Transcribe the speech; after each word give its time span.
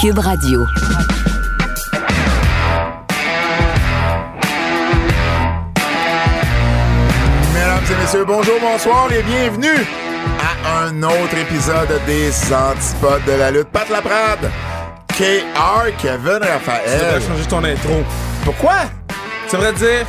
Cube 0.00 0.18
Radio. 0.18 0.66
Mesdames 7.54 7.84
et 7.90 8.00
messieurs, 8.02 8.24
bonjour, 8.24 8.54
bonsoir 8.60 9.12
et 9.12 9.22
bienvenue 9.22 9.84
à 10.64 10.84
un 10.84 11.02
autre 11.02 11.36
épisode 11.38 11.88
des 12.06 12.30
Antipodes 12.52 13.24
de 13.26 13.32
la 13.32 13.50
lutte. 13.50 13.68
Pat 13.68 13.88
Laprade, 13.88 14.50
KR, 15.08 15.90
Kevin 15.98 16.18
Tu 16.22 16.26
devrais 16.28 16.52
Raphaël. 16.52 17.22
changer 17.22 17.44
ton 17.48 17.64
intro. 17.64 18.02
Pourquoi? 18.44 18.74
Tu 19.48 19.56
devrais 19.56 19.72
dire 19.72 20.06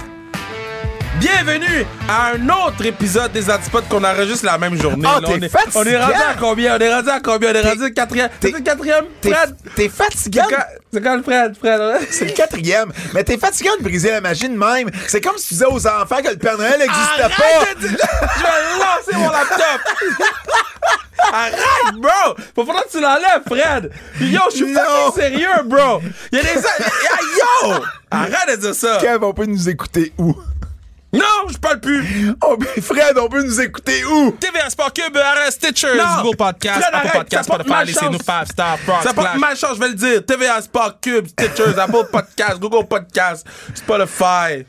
Bienvenue 1.20 1.86
à 2.10 2.32
un 2.34 2.50
autre 2.50 2.86
épisode 2.86 3.32
des 3.32 3.50
Antipodes 3.50 3.88
qu'on 3.88 4.04
enregistre 4.04 4.46
la 4.46 4.58
même 4.58 4.76
journée. 4.82 5.08
Ah, 5.08 5.20
là. 5.22 5.28
t'es 5.28 5.34
on, 5.34 5.42
est, 5.44 5.76
on 5.76 5.84
est 5.86 5.98
rendu 6.04 6.14
à 6.14 6.34
combien? 6.40 6.76
On 6.76 6.80
est 6.80 6.94
rendu 6.94 7.10
à 7.10 7.20
combien? 7.20 7.52
On 7.52 7.56
est 7.56 7.70
rendu 7.70 7.86
au 7.86 7.90
quatrième. 7.92 8.30
t'es- 8.40 8.48
C'est 8.52 8.58
le 8.58 8.64
quatrième, 8.64 9.06
Fred? 9.22 9.56
t'es 9.76 9.92
C'est 10.16 10.34
quand, 10.34 10.48
c'est 10.92 11.02
quand 11.04 11.16
le 11.16 11.24
Fred, 11.24 11.56
Fred? 11.58 11.80
hein? 11.82 12.00
C'est 12.10 12.26
le 12.26 12.32
quatrième. 12.32 12.92
Mais 13.14 13.24
t'es 13.24 13.38
fatigant 13.38 13.72
de 13.78 13.84
briser 13.84 14.12
la 14.12 14.22
machine 14.22 14.58
même. 14.58 14.90
C'est 15.08 15.22
comme 15.22 15.38
si 15.38 15.50
tu 15.50 15.54
disais 15.54 15.66
aux 15.68 15.88
enfants 15.88 16.22
que 16.24 16.30
le 16.30 16.38
Père 16.38 16.58
Noël 16.58 16.80
n'existait 16.80 17.22
pas. 17.22 17.74
de 17.80 17.88
Je 17.88 17.94
vais 17.94 18.80
lancer 18.80 19.14
mon 19.16 19.30
laptop! 19.30 19.82
Arrête, 21.32 21.96
bro! 21.96 22.36
Faut 22.54 22.66
falloir 22.66 22.84
que 22.86 22.92
tu 22.92 23.00
l'enlèves, 23.00 23.44
Fred! 23.48 23.92
Yo, 24.20 24.40
je 24.52 24.56
suis 24.58 24.74
fucking 24.74 25.14
sérieux, 25.16 25.64
bro! 25.66 26.02
Il 26.32 26.38
y 26.40 26.42
a 26.42 26.44
des... 26.44 26.60
Yo! 26.60 27.74
Arrête 28.12 28.50
de 28.52 28.56
dire 28.58 28.76
ça! 28.76 28.98
Kev, 29.00 29.24
on 29.24 29.34
peut 29.34 29.46
nous 29.46 29.70
écouter 29.70 30.12
où? 30.18 30.36
Non, 31.14 31.48
je 31.52 31.58
parle 31.58 31.80
plus! 31.80 32.04
Oh, 32.46 32.58
ben 32.58 32.82
Fred, 32.82 33.18
on 33.18 33.28
peut 33.30 33.44
nous 33.44 33.62
écouter 33.62 34.04
où? 34.06 34.32
TVA 34.32 34.70
Sport 34.70 34.92
Cube, 34.94 35.16
RS 35.16 35.52
Stitchers, 35.52 35.96
Non! 35.98 36.24
Google 36.24 36.38
Podcast, 36.38 36.82
Fred, 36.82 36.94
Apple 36.94 37.18
Podcast, 37.18 37.44
Spotify, 37.46 37.86
laissez-nous 37.86 38.20
5 38.24 38.48
stars, 38.48 38.78
Prox, 38.86 39.04
Ça 39.04 39.14
porte 39.14 39.28
Clash. 39.28 39.40
malchance, 39.40 39.76
je 39.76 39.80
vais 39.80 39.88
le 39.90 39.94
dire. 39.94 40.26
TVA 40.26 40.62
Sport 40.62 41.00
Cube, 41.02 41.28
Stitchers, 41.28 41.78
Apple 41.80 42.08
Podcast, 42.12 42.60
Google 42.60 42.88
Podcast, 42.88 43.46
Spotify. 43.76 44.66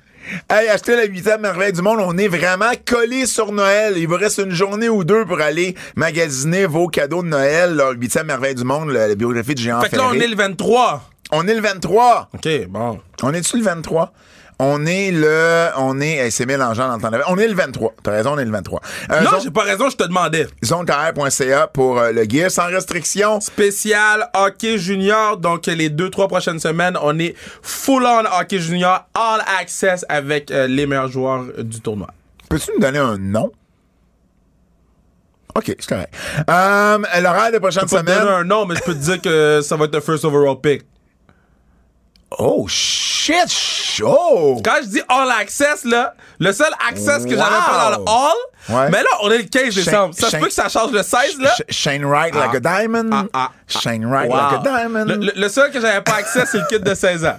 Hey, 0.50 0.68
achetez 0.68 0.96
la 0.96 1.04
huitième 1.04 1.40
merveille 1.42 1.72
du 1.72 1.82
monde. 1.82 1.98
On 2.00 2.16
est 2.16 2.28
vraiment 2.28 2.72
collés 2.86 3.26
sur 3.26 3.52
Noël. 3.52 3.94
Il 3.98 4.06
vous 4.08 4.16
reste 4.16 4.38
une 4.38 4.52
journée 4.52 4.88
ou 4.88 5.04
deux 5.04 5.24
pour 5.26 5.40
aller 5.40 5.74
magasiner 5.96 6.64
vos 6.66 6.88
cadeaux 6.88 7.22
de 7.22 7.28
Noël. 7.28 7.74
Le 7.76 7.94
huitième 7.94 8.26
merveille 8.26 8.54
du 8.54 8.64
monde, 8.64 8.90
la, 8.90 9.08
la 9.08 9.14
biographie 9.14 9.54
de 9.54 9.60
Géant 9.60 9.80
Fait 9.82 9.90
que 9.90 9.96
là, 9.96 10.04
on 10.10 10.14
est 10.14 10.26
le 10.26 10.36
23. 10.36 11.02
On 11.32 11.46
est 11.46 11.54
le 11.54 11.60
23. 11.60 12.30
OK, 12.34 12.48
bon. 12.68 13.00
On 13.22 13.32
est-tu 13.34 13.58
le 13.58 13.64
23? 13.64 14.12
On 14.60 14.86
est 14.86 15.10
le... 15.10 15.68
On 15.76 16.00
est... 16.00 16.16
hey, 16.18 16.30
c'est 16.30 16.46
mélangeant 16.46 16.86
dans 16.88 16.96
le 16.96 17.02
temps 17.02 17.10
de 17.10 17.16
la- 17.16 17.28
On 17.30 17.36
est 17.38 17.48
le 17.48 17.54
23. 17.54 17.94
T'as 18.02 18.10
raison, 18.12 18.34
on 18.34 18.38
est 18.38 18.44
le 18.44 18.52
23. 18.52 18.80
Euh, 19.10 19.20
Non, 19.22 19.30
zone- 19.32 19.40
j'ai 19.42 19.50
pas 19.50 19.62
raison, 19.62 19.90
je 19.90 19.96
te 19.96 20.04
demandais. 20.04 20.46
zonekr.ca 20.64 21.66
pour 21.66 21.98
euh, 21.98 22.12
le 22.12 22.24
gear 22.28 22.50
sans 22.50 22.66
restriction. 22.66 23.40
Spécial 23.40 24.28
hockey 24.32 24.78
junior. 24.78 25.36
Donc, 25.38 25.66
les 25.66 25.90
deux, 25.90 26.08
trois 26.08 26.28
prochaines 26.28 26.60
semaines, 26.60 26.96
on 27.02 27.18
est 27.18 27.34
full 27.62 28.04
on 28.06 28.24
hockey 28.40 28.60
junior, 28.60 29.06
all 29.14 29.40
access 29.60 30.04
avec 30.08 30.50
euh, 30.52 30.66
les 30.68 30.86
meilleurs 30.86 31.08
joueurs 31.08 31.44
du 31.58 31.80
tournoi. 31.80 32.08
Peux-tu 32.48 32.70
me 32.76 32.80
donner 32.80 33.00
un 33.00 33.18
nom? 33.18 33.50
OK, 35.56 35.66
c'est 35.66 35.86
correct. 35.88 36.12
Euh, 36.50 36.98
L'horaire 37.20 37.52
des 37.52 37.60
prochaines 37.60 37.84
Je 37.88 37.94
peux 37.94 38.00
te 38.02 38.06
donner 38.06 38.18
semaines... 38.20 38.34
un 38.34 38.44
nom, 38.44 38.66
mais 38.66 38.74
je 38.76 38.82
peux 38.82 38.94
te 38.94 38.98
dire 38.98 39.20
que 39.20 39.60
ça 39.62 39.76
va 39.76 39.84
être 39.84 39.94
le 39.94 40.00
first 40.00 40.24
overall 40.24 40.60
pick. 40.60 40.82
Oh, 42.38 42.66
shit, 42.68 43.48
show! 43.50 44.60
Quand 44.64 44.76
je 44.82 44.88
dis 44.88 45.02
all 45.08 45.30
access, 45.30 45.84
là, 45.84 46.14
le 46.38 46.52
seul 46.52 46.72
access 46.88 47.24
que 47.24 47.30
j'avais 47.30 47.40
pas 47.40 47.90
dans 47.90 47.98
le 47.98 48.04
all, 48.08 48.36
Ouais. 48.68 48.88
mais 48.90 49.02
là, 49.02 49.08
on 49.22 49.30
est 49.30 49.38
le 49.38 49.44
15 49.44 49.74
décembre. 49.74 50.14
Ça 50.14 50.26
se 50.26 50.30
Shane- 50.32 50.40
peut 50.40 50.46
que 50.46 50.52
ça 50.54 50.68
change 50.68 50.92
le 50.92 51.02
16, 51.02 51.38
là? 51.40 51.50
Sh- 51.56 51.62
Shane 51.68 52.04
Wright 52.04 52.34
like 52.34 52.54
a 52.54 52.60
diamond. 52.60 53.10
Ah, 53.12 53.24
ah, 53.32 53.50
Shane 53.68 54.04
Wright 54.06 54.30
Wow. 54.30 54.36
like 54.36 54.66
a 54.66 54.78
diamond. 54.82 55.04
Le, 55.36 55.48
seul 55.48 55.70
que 55.70 55.80
j'avais 55.80 56.00
pas 56.00 56.14
accès, 56.16 56.44
c'est 56.50 56.58
le 56.58 56.64
kit 56.68 56.80
de 56.80 56.94
16 56.94 57.24
ans. 57.26 57.36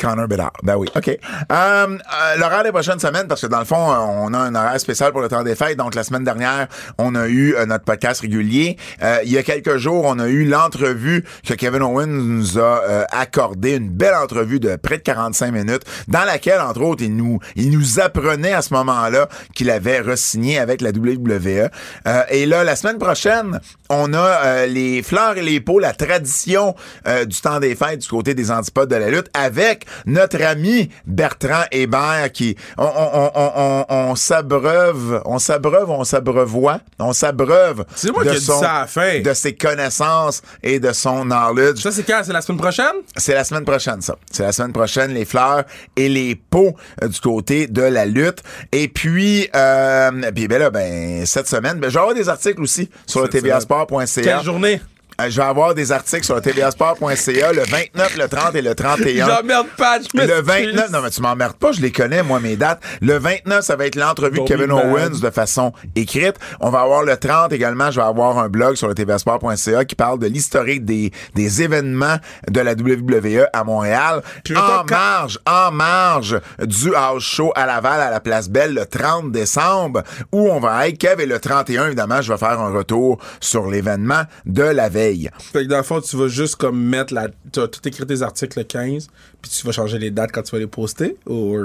Connor 0.00 0.26
Bedard. 0.28 0.52
Ben 0.62 0.76
oui, 0.76 0.88
OK. 0.96 1.08
Euh, 1.08 1.16
euh, 1.52 1.96
L'horaire 2.38 2.62
des 2.64 2.72
prochaines 2.72 2.98
semaines, 2.98 3.28
parce 3.28 3.40
que 3.42 3.46
dans 3.46 3.58
le 3.60 3.64
fond, 3.64 3.90
euh, 3.92 3.96
on 3.98 4.34
a 4.34 4.38
un 4.38 4.54
horaire 4.54 4.80
spécial 4.80 5.12
pour 5.12 5.20
le 5.20 5.28
temps 5.28 5.42
des 5.42 5.54
fêtes. 5.54 5.76
Donc, 5.76 5.94
la 5.94 6.02
semaine 6.02 6.24
dernière, 6.24 6.66
on 6.98 7.14
a 7.14 7.26
eu 7.28 7.54
euh, 7.54 7.66
notre 7.66 7.84
podcast 7.84 8.20
régulier. 8.22 8.76
Euh, 9.02 9.18
il 9.24 9.30
y 9.32 9.38
a 9.38 9.42
quelques 9.42 9.76
jours, 9.76 10.04
on 10.06 10.18
a 10.18 10.28
eu 10.28 10.44
l'entrevue 10.44 11.24
que 11.46 11.54
Kevin 11.54 11.82
Owens 11.82 12.06
nous 12.06 12.58
a 12.58 12.82
euh, 12.88 13.04
accordé, 13.10 13.76
une 13.76 13.90
belle 13.90 14.14
entrevue 14.14 14.60
de 14.60 14.76
près 14.76 14.96
de 14.98 15.02
45 15.02 15.52
minutes, 15.52 15.82
dans 16.08 16.24
laquelle, 16.24 16.60
entre 16.60 16.80
autres, 16.82 17.02
il 17.02 17.14
nous, 17.14 17.38
il 17.56 17.70
nous 17.70 18.00
apprenait 18.00 18.52
à 18.54 18.62
ce 18.62 18.72
moment-là 18.74 19.28
qu'il 19.54 19.70
avait 19.70 20.00
re-signé 20.00 20.47
avec 20.56 20.80
la 20.80 20.90
WWE. 20.90 21.68
Euh, 22.06 22.22
et 22.30 22.46
là, 22.46 22.64
la 22.64 22.76
semaine 22.76 22.98
prochaine, 22.98 23.60
on 23.90 24.14
a 24.14 24.18
euh, 24.18 24.66
les 24.66 25.02
fleurs 25.02 25.36
et 25.36 25.42
les 25.42 25.60
pots, 25.60 25.78
la 25.80 25.92
tradition 25.92 26.74
euh, 27.06 27.24
du 27.24 27.40
temps 27.40 27.58
des 27.60 27.74
fêtes 27.74 27.98
du 28.00 28.08
côté 28.08 28.34
des 28.34 28.50
antipodes 28.50 28.88
de 28.88 28.96
la 28.96 29.10
lutte, 29.10 29.28
avec 29.34 29.84
notre 30.06 30.40
ami 30.42 30.88
Bertrand 31.06 31.64
Hébert 31.72 32.30
qui 32.32 32.56
on, 32.76 32.84
on, 32.86 33.84
on, 33.88 34.14
s'abreuve, 34.14 35.22
on 35.24 35.38
s'abreuve, 35.38 35.90
on 35.90 36.04
s'abreuvoit, 36.04 36.80
on 36.98 37.12
s'abreuve 37.12 37.84
de 38.02 38.10
qui 38.22 38.28
ai 38.28 38.38
dit 38.38 38.44
son- 38.44 38.60
ça 38.60 38.72
à 38.72 38.80
la 38.82 38.86
fin. 38.86 39.20
de 39.20 39.34
ses 39.34 39.54
connaissances 39.54 40.42
et 40.62 40.78
de 40.80 40.92
son 40.92 41.24
knowledge. 41.24 41.80
Ça, 41.82 41.90
c'est 41.90 42.04
quand? 42.04 42.22
C'est 42.24 42.32
la 42.32 42.40
semaine 42.40 42.58
prochaine? 42.60 42.86
C'est 43.16 43.34
la 43.34 43.44
semaine 43.44 43.64
prochaine, 43.64 44.00
ça. 44.00 44.16
C'est 44.30 44.42
la 44.44 44.52
semaine 44.52 44.72
prochaine, 44.72 45.12
les 45.12 45.24
fleurs 45.24 45.64
et 45.96 46.08
les 46.08 46.34
pots 46.36 46.74
du 47.02 47.20
côté 47.20 47.66
de 47.66 47.82
la 47.82 48.06
lutte. 48.06 48.42
Et 48.72 48.88
puis, 48.88 49.48
euh, 49.54 50.10
puis 50.38 50.46
ben 50.46 50.60
là, 50.60 50.70
ben, 50.70 51.26
cette 51.26 51.48
semaine, 51.48 51.80
ben, 51.80 51.88
avoir 51.88 52.14
des 52.14 52.28
articles 52.28 52.62
aussi 52.62 52.88
sur 53.06 53.22
le 53.22 53.28
tvasport.ca. 53.28 54.22
Quelle 54.22 54.44
journée? 54.44 54.80
Euh, 55.20 55.30
je 55.30 55.36
vais 55.36 55.46
avoir 55.48 55.74
des 55.74 55.90
articles 55.90 56.24
sur 56.24 56.36
le 56.36 56.40
tvasport.ca 56.40 57.52
le 57.52 57.62
29, 57.62 58.16
le 58.18 58.28
30 58.28 58.54
et 58.54 58.62
le 58.62 58.72
31. 58.76 59.26
J'emmerde 59.26 59.66
pas, 59.76 59.98
je 59.98 60.16
Le 60.16 60.22
excuse. 60.22 60.46
29, 60.46 60.90
non 60.92 61.00
mais 61.02 61.10
tu 61.10 61.20
m'emmerdes 61.22 61.56
pas, 61.56 61.72
je 61.72 61.80
les 61.80 61.90
connais 61.90 62.22
moi 62.22 62.38
mes 62.38 62.54
dates. 62.54 62.80
Le 63.00 63.18
29, 63.18 63.64
ça 63.64 63.74
va 63.74 63.86
être 63.86 63.96
l'entrevue 63.96 64.38
de 64.38 64.44
Kevin. 64.44 64.70
Owens 64.70 65.18
de 65.20 65.30
façon 65.30 65.72
écrite. 65.96 66.36
On 66.60 66.70
va 66.70 66.82
avoir 66.82 67.02
le 67.02 67.16
30 67.16 67.52
également, 67.52 67.90
je 67.90 67.98
vais 67.98 68.06
avoir 68.06 68.38
un 68.38 68.48
blog 68.48 68.76
sur 68.76 68.86
le 68.86 68.94
tvsport.ca 68.94 69.84
qui 69.84 69.96
parle 69.96 70.20
de 70.20 70.28
l'historique 70.28 70.84
des, 70.84 71.10
des 71.34 71.62
événements 71.62 72.18
de 72.48 72.60
la 72.60 72.74
WWE 72.74 73.46
à 73.52 73.64
Montréal. 73.64 74.22
Puis 74.44 74.56
en 74.56 74.84
marge, 74.88 75.40
en 75.46 75.72
marge 75.72 76.40
du 76.60 76.94
house 76.94 77.24
show 77.24 77.50
à 77.56 77.66
Laval 77.66 78.00
à 78.00 78.10
la 78.10 78.20
Place 78.20 78.48
Belle 78.48 78.72
le 78.72 78.86
30 78.86 79.32
décembre 79.32 80.04
où 80.30 80.48
on 80.48 80.60
va 80.60 80.86
être 80.86 80.98
Kev 80.98 81.20
et 81.20 81.26
le 81.26 81.40
31 81.40 81.86
évidemment, 81.86 82.22
je 82.22 82.32
vais 82.32 82.38
faire 82.38 82.60
un 82.60 82.70
retour 82.70 83.18
sur 83.40 83.68
l'événement 83.68 84.22
de 84.46 84.62
la 84.62 84.88
veille. 84.88 85.07
Fait 85.38 85.64
que 85.64 85.68
dans 85.68 85.78
le 85.78 85.82
fond, 85.82 86.00
tu 86.00 86.16
vas 86.16 86.28
juste 86.28 86.56
comme 86.56 86.80
mettre 86.80 87.14
la. 87.14 87.28
Tu 87.52 87.60
vas 87.60 87.68
tout 87.68 87.86
écrire 87.86 88.06
tes 88.06 88.22
articles 88.22 88.58
le 88.58 88.64
15, 88.64 89.08
puis 89.42 89.50
tu 89.50 89.66
vas 89.66 89.72
changer 89.72 89.98
les 89.98 90.10
dates 90.10 90.30
quand 90.32 90.42
tu 90.42 90.52
vas 90.52 90.58
les 90.58 90.66
poster? 90.66 91.16
Ou. 91.26 91.56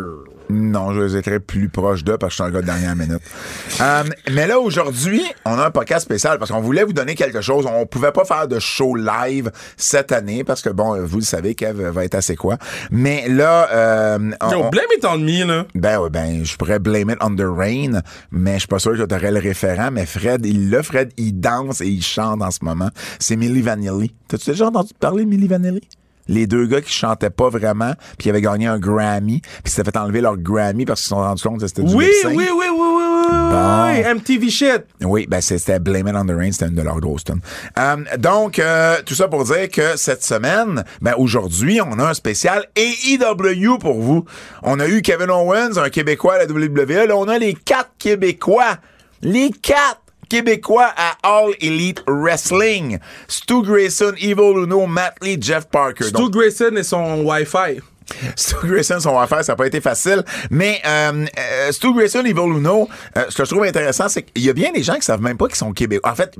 Non, 0.50 0.94
je 0.94 1.01
les 1.01 1.17
écrirai 1.17 1.39
plus 1.39 1.69
proche 1.69 2.03
d'eux 2.03 2.17
parce 2.17 2.35
que 2.35 2.38
je 2.38 2.44
suis 2.44 2.51
un 2.51 2.53
gars 2.53 2.61
de 2.61 2.66
dernière 2.66 2.95
minute. 2.95 3.22
Euh, 3.81 4.03
mais 4.31 4.45
là, 4.45 4.59
aujourd'hui, 4.59 5.23
on 5.45 5.57
a 5.57 5.66
un 5.67 5.72
podcast 5.72 6.03
spécial 6.06 6.38
parce 6.38 6.51
qu'on 6.51 6.59
voulait 6.61 6.84
vous 6.84 6.94
donner 6.94 7.16
quelque 7.16 7.41
chose. 7.41 7.66
On 7.67 7.85
pouvait 7.85 8.11
pas 8.11 8.25
faire 8.25 8.47
de 8.47 8.59
show 8.59 8.95
live 8.95 9.52
cette 9.78 10.11
année 10.11 10.43
parce 10.43 10.61
que, 10.61 10.70
bon, 10.70 11.02
vous 11.05 11.17
le 11.20 11.23
savez, 11.23 11.55
Kev 11.55 11.81
va 11.90 12.03
être 12.05 12.16
assez 12.16 12.35
quoi. 12.35 12.58
Mais 12.91 13.28
là, 13.29 13.70
euh, 13.72 14.31
on- 14.41 14.52
Yo, 14.52 14.69
blame 14.69 14.85
it 14.97 15.05
on 15.05 15.17
me, 15.17 15.46
là. 15.46 15.66
ben 15.73 15.99
ouais, 15.99 16.09
ben, 16.09 16.43
je 16.43 16.55
pourrais 16.58 16.79
blame 16.79 17.09
it 17.11 17.17
on 17.22 17.35
the 17.35 17.41
rain, 17.47 18.02
mais 18.31 18.53
je 18.55 18.59
suis 18.59 18.67
pas 18.67 18.79
sûr 18.79 18.96
que 18.97 19.03
t'aurais 19.03 19.31
le 19.31 19.40
référent, 19.40 19.90
mais 19.91 20.05
Fred, 20.05 20.46
il 20.46 20.69
l'a, 20.69 20.84
Fred, 20.84 21.11
il 21.17 21.40
danse 21.40 21.81
et 21.81 21.87
il 21.87 22.03
chante 22.03 22.41
en 22.41 22.52
ce 22.52 22.59
moment. 22.64 22.90
C'est 23.19 23.35
Milli 23.37 23.61
Vanilli. 23.61 24.14
T'as-tu 24.28 24.52
déjà 24.52 24.67
entendu 24.67 24.91
parler 24.99 25.23
de 25.23 25.29
Milli 25.29 25.47
Vanilli? 25.47 25.81
Les 26.28 26.47
deux 26.47 26.66
gars 26.66 26.81
qui 26.81 26.91
chantaient 26.93 27.29
pas 27.29 27.49
vraiment, 27.49 27.93
puis 28.17 28.28
ils 28.28 28.29
avaient 28.29 28.41
gagné 28.41 28.67
un 28.67 28.79
Grammy, 28.79 29.41
puis 29.64 29.72
s'étaient 29.73 29.91
fait 29.91 29.97
enlever 29.97 30.22
leur 30.22 30.37
Grammy 30.37 30.85
parce 30.85 31.02
qu'ils 31.02 31.05
se 31.05 31.09
sont 31.09 31.17
rendus 31.22 31.43
compte 31.43 31.59
que 31.59 31.67
c'était 31.67 31.84
du 31.84 31.93
Oui, 31.93 32.08
oui, 32.25 32.34
oui, 32.35 32.35
oui, 32.35 32.49
oui, 32.49 32.70
oui, 32.70 33.05
oui, 33.29 33.37
Bon. 33.52 33.85
oui, 33.87 34.16
MTV 34.16 34.49
shit. 34.49 34.84
Oui, 35.02 35.28
ben 35.29 35.41
c'était 35.41 35.79
Blame 35.79 36.08
It 36.08 36.16
on 36.16 36.25
the 36.25 36.31
Rain, 36.31 36.52
c'était 36.52 36.67
une 36.67 36.75
de 36.75 36.81
leurs 36.81 36.99
grosses 36.99 37.23
tunes. 37.23 37.41
Euh, 37.78 37.96
donc, 38.17 38.59
euh, 38.59 38.97
tout 39.05 39.14
ça 39.16 39.28
pour 39.28 39.43
dire 39.43 39.70
que 39.70 39.96
cette 39.97 40.23
semaine, 40.23 40.84
ben 41.02 41.14
aujourd'hui, 41.17 41.79
on 41.81 41.99
a 41.99 42.09
un 42.09 42.14
spécial 42.14 42.66
AEW 42.76 43.78
pour 43.79 43.99
vous. 44.02 44.26
On 44.64 44.79
a 44.79 44.87
eu 44.87 45.02
Kevin 45.02 45.29
Owens, 45.29 45.78
un 45.78 45.90
Québécois 45.90 46.35
à 46.35 46.37
la 46.40 46.46
WWE. 46.46 47.08
Là, 47.08 47.16
on 47.17 47.28
a 47.28 47.37
les 47.37 47.53
quatre 47.53 47.91
Québécois. 47.99 48.78
Les 49.22 49.52
quatre 49.52 50.02
québécois 50.29 50.93
à 50.96 51.17
All 51.23 51.53
Elite 51.61 52.03
Wrestling. 52.08 52.99
Stu 53.28 53.61
Grayson, 53.61 54.14
Evil 54.17 54.64
Uno, 54.64 54.85
Matt 54.85 55.16
Lee, 55.22 55.37
Jeff 55.40 55.67
Parker. 55.67 56.05
Stu 56.05 56.14
Donc, 56.14 56.31
Grayson 56.31 56.75
et 56.75 56.84
son 56.84 57.23
Wi-Fi. 57.23 57.81
Stu 58.36 58.56
Grayson, 58.64 59.00
son 59.00 59.18
affaire, 59.18 59.44
ça 59.44 59.54
n'a 59.54 59.56
pas 59.56 59.68
été 59.68 59.82
facile. 59.82 60.24
Mais 60.50 60.82
euh, 60.86 61.26
euh, 61.40 61.72
Stu 61.72 61.94
Grayson, 61.94 62.22
Evil 62.22 62.40
Uno, 62.40 62.90
euh, 63.18 63.26
ce 63.30 63.38
que 63.38 63.46
je 63.46 63.50
trouve 63.50 63.64
intéressant, 63.64 64.10
c'est 64.10 64.24
qu'il 64.24 64.44
y 64.44 64.50
a 64.50 64.54
bien 64.54 64.72
des 64.72 64.84
gens 64.84 64.96
qui 64.96 65.04
savent 65.04 65.22
même 65.22 65.38
pas 65.38 65.48
qu'ils 65.48 65.56
sont 65.56 65.74
québécois. 65.74 66.12
En 66.12 66.16
fait, 66.16 66.34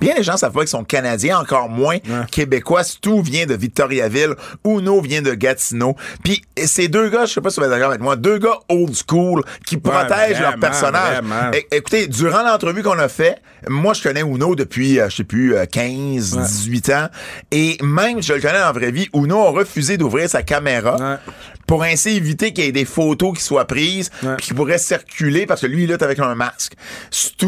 bien 0.00 0.14
des 0.14 0.22
gens 0.22 0.36
savent 0.36 0.52
pas 0.52 0.60
qu'ils 0.60 0.68
sont 0.68 0.84
canadiens, 0.84 1.38
encore 1.38 1.68
moins 1.68 1.98
québécois. 2.30 2.84
Stu 2.84 3.22
vient 3.22 3.46
de 3.46 3.54
Victoriaville, 3.54 4.34
Uno 4.64 5.00
vient 5.00 5.22
de 5.22 5.34
Gatineau. 5.34 5.96
Puis 6.22 6.42
ces 6.56 6.88
deux 6.88 7.08
gars, 7.08 7.26
je 7.26 7.34
sais 7.34 7.40
pas 7.40 7.50
si 7.50 7.60
vous 7.60 7.66
êtes 7.66 7.70
d'accord 7.70 7.90
avec 7.90 8.00
moi, 8.00 8.16
deux 8.16 8.38
gars 8.38 8.58
old 8.68 8.94
school 8.94 9.42
qui 9.66 9.76
protègent 9.76 10.40
leur 10.40 10.58
personnage. 10.58 11.22
écoutez, 11.70 12.06
durant 12.06 12.42
l'entrevue 12.42 12.82
qu'on 12.82 12.98
a 12.98 13.08
fait, 13.08 13.40
moi, 13.68 13.94
je 13.94 14.02
connais 14.02 14.20
Uno 14.20 14.54
depuis, 14.54 15.00
euh, 15.00 15.08
je 15.08 15.16
sais 15.16 15.24
plus, 15.24 15.56
euh, 15.56 15.64
15, 15.66 16.36
18 16.36 16.90
ans. 16.90 17.08
Et 17.50 17.78
même, 17.82 18.22
je 18.22 18.32
le 18.32 18.40
connais 18.40 18.62
en 18.62 18.72
vraie 18.72 18.90
vie, 18.90 19.08
Uno 19.14 19.40
a 19.46 19.50
refusé 19.50 19.96
d'ouvrir 19.96 20.28
sa 20.28 20.42
caméra 20.42 21.13
Ouais. 21.26 21.32
pour 21.66 21.82
ainsi 21.82 22.10
éviter 22.10 22.52
qu'il 22.52 22.64
y 22.64 22.68
ait 22.68 22.72
des 22.72 22.84
photos 22.84 23.36
qui 23.36 23.42
soient 23.42 23.66
prises 23.66 24.10
Ouais. 24.22 24.36
puis 24.36 24.46
qui 24.48 24.54
pourraient 24.54 24.78
circuler 24.78 25.46
parce 25.46 25.60
que 25.62 25.66
lui, 25.66 25.84
il 25.84 25.90
est 25.90 26.02
avec 26.02 26.18
un 26.18 26.34
masque. 26.34 26.74
Stu 27.10 27.46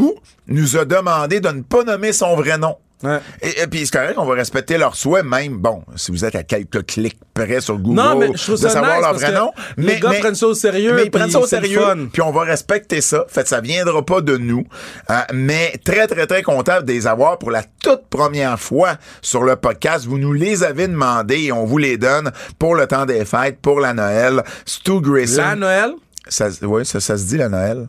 nous 0.49 0.77
a 0.77 0.85
demandé 0.85 1.41
de 1.41 1.49
ne 1.49 1.63
pas 1.63 1.85
nommer 1.85 2.13
son 2.13 2.37
vrai 2.37 2.59
nom. 2.59 2.77
Ouais. 3.03 3.19
Et, 3.43 3.63
et 3.63 3.67
puis 3.67 3.85
c'est 3.87 3.93
correct, 3.93 4.15
on 4.17 4.25
va 4.25 4.35
respecter 4.35 4.79
leurs 4.79 4.97
souhaits, 4.97 5.25
même, 5.25 5.59
bon, 5.59 5.83
si 5.97 6.11
vous 6.11 6.25
êtes 6.25 6.35
à 6.35 6.43
quelques 6.43 6.87
clics 6.87 7.19
près 7.35 7.61
sur 7.61 7.79
Google, 7.79 7.95
Non, 7.97 8.17
mais 8.19 8.29
je 8.35 8.43
trouve 8.43 8.63
de 8.63 8.69
savoir 8.69 8.95
nice 8.97 9.03
leur 9.03 9.15
vrai 9.15 9.33
nom. 9.33 9.51
les 9.77 10.01
gars 10.01 10.13
prennent 10.19 10.35
ça 10.35 10.47
au 10.47 10.55
sérieux, 10.55 10.95
Mais 10.95 11.05
ils 11.05 11.11
prennent 11.11 11.31
ça 11.31 11.41
au 11.41 11.47
sérieux, 11.47 12.09
puis 12.13 12.23
on 12.23 12.33
va 12.33 12.43
respecter 12.43 13.01
ça. 13.03 13.27
Fait 13.29 13.47
ça 13.47 13.61
viendra 13.61 14.05
pas 14.05 14.23
de 14.23 14.37
nous. 14.39 14.65
Euh, 15.11 15.15
mais 15.35 15.75
très, 15.85 16.07
très, 16.07 16.27
très 16.27 16.43
content 16.43 16.81
de 16.81 16.87
les 16.91 17.07
avoir 17.07 17.39
pour 17.39 17.51
la 17.51 17.63
toute 17.83 18.07
première 18.09 18.59
fois 18.59 18.95
sur 19.21 19.43
le 19.43 19.57
podcast. 19.57 20.07
Vous 20.07 20.19
nous 20.19 20.33
les 20.33 20.65
avez 20.65 20.89
demandé 20.89 21.37
et 21.45 21.53
on 21.53 21.65
vous 21.67 21.79
les 21.79 21.99
donne 21.99 22.33
pour 22.59 22.75
le 22.75 22.87
temps 22.87 23.05
des 23.05 23.25
fêtes, 23.25 23.59
pour 23.61 23.81
la 23.81 23.93
Noël. 23.93 24.43
Stu 24.65 25.01
Grayson. 25.01 25.43
La 25.43 25.55
Noël? 25.57 25.93
Ça, 26.29 26.49
oui, 26.63 26.85
ça, 26.87 26.99
ça 26.99 27.17
se 27.17 27.25
dit 27.25 27.37
la 27.37 27.49
Noël. 27.49 27.89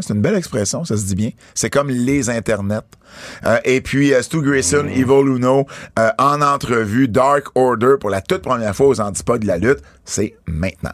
C'est 0.00 0.14
une 0.14 0.20
belle 0.22 0.36
expression, 0.36 0.84
ça 0.84 0.96
se 0.96 1.04
dit 1.04 1.14
bien. 1.14 1.30
C'est 1.54 1.70
comme 1.70 1.88
les 1.90 2.30
internets. 2.30 2.80
Euh, 3.44 3.58
et 3.64 3.80
puis, 3.80 4.14
euh, 4.14 4.22
Stu 4.22 4.40
Grayson, 4.42 4.86
Evil 4.88 5.26
Uno, 5.36 5.66
euh, 5.98 6.10
en 6.18 6.40
entrevue, 6.42 7.08
Dark 7.08 7.46
Order, 7.54 7.94
pour 8.00 8.10
la 8.10 8.20
toute 8.20 8.42
première 8.42 8.74
fois 8.76 8.86
aux 8.86 9.00
antipodes 9.00 9.42
de 9.42 9.46
la 9.46 9.58
lutte, 9.58 9.80
c'est 10.04 10.36
maintenant. 10.46 10.92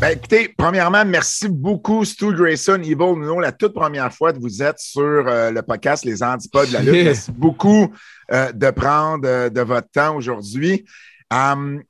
Ben 0.00 0.10
écoutez, 0.16 0.54
premièrement, 0.56 1.04
merci 1.04 1.48
beaucoup 1.48 2.04
Stu 2.04 2.32
Grayson, 2.32 2.76
Evil 2.82 2.94
Uno, 3.16 3.40
la 3.40 3.50
toute 3.50 3.74
première 3.74 4.12
fois 4.12 4.32
que 4.32 4.38
vous 4.38 4.62
êtes 4.62 4.78
sur 4.78 5.02
euh, 5.02 5.50
le 5.50 5.60
podcast 5.62 6.04
Les 6.04 6.22
Antipodes 6.22 6.68
de 6.68 6.74
la 6.74 6.82
lutte. 6.82 6.92
Merci 7.04 7.32
beaucoup 7.32 7.92
euh, 8.32 8.52
de 8.52 8.70
prendre 8.70 9.26
euh, 9.28 9.48
de 9.50 9.60
votre 9.60 9.88
temps 9.90 10.14
aujourd'hui. 10.14 10.84
Hum, 11.32 11.82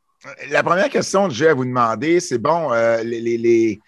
la 0.51 0.63
première 0.63 0.89
question 0.89 1.29
que 1.29 1.35
j'ai 1.35 1.49
à 1.49 1.55
vous 1.55 1.67
demander, 1.67 2.19
c'est 2.21 2.39
bon, 2.39 2.71
les, 3.05 3.21
les- 3.21 3.39
les- 3.39 3.79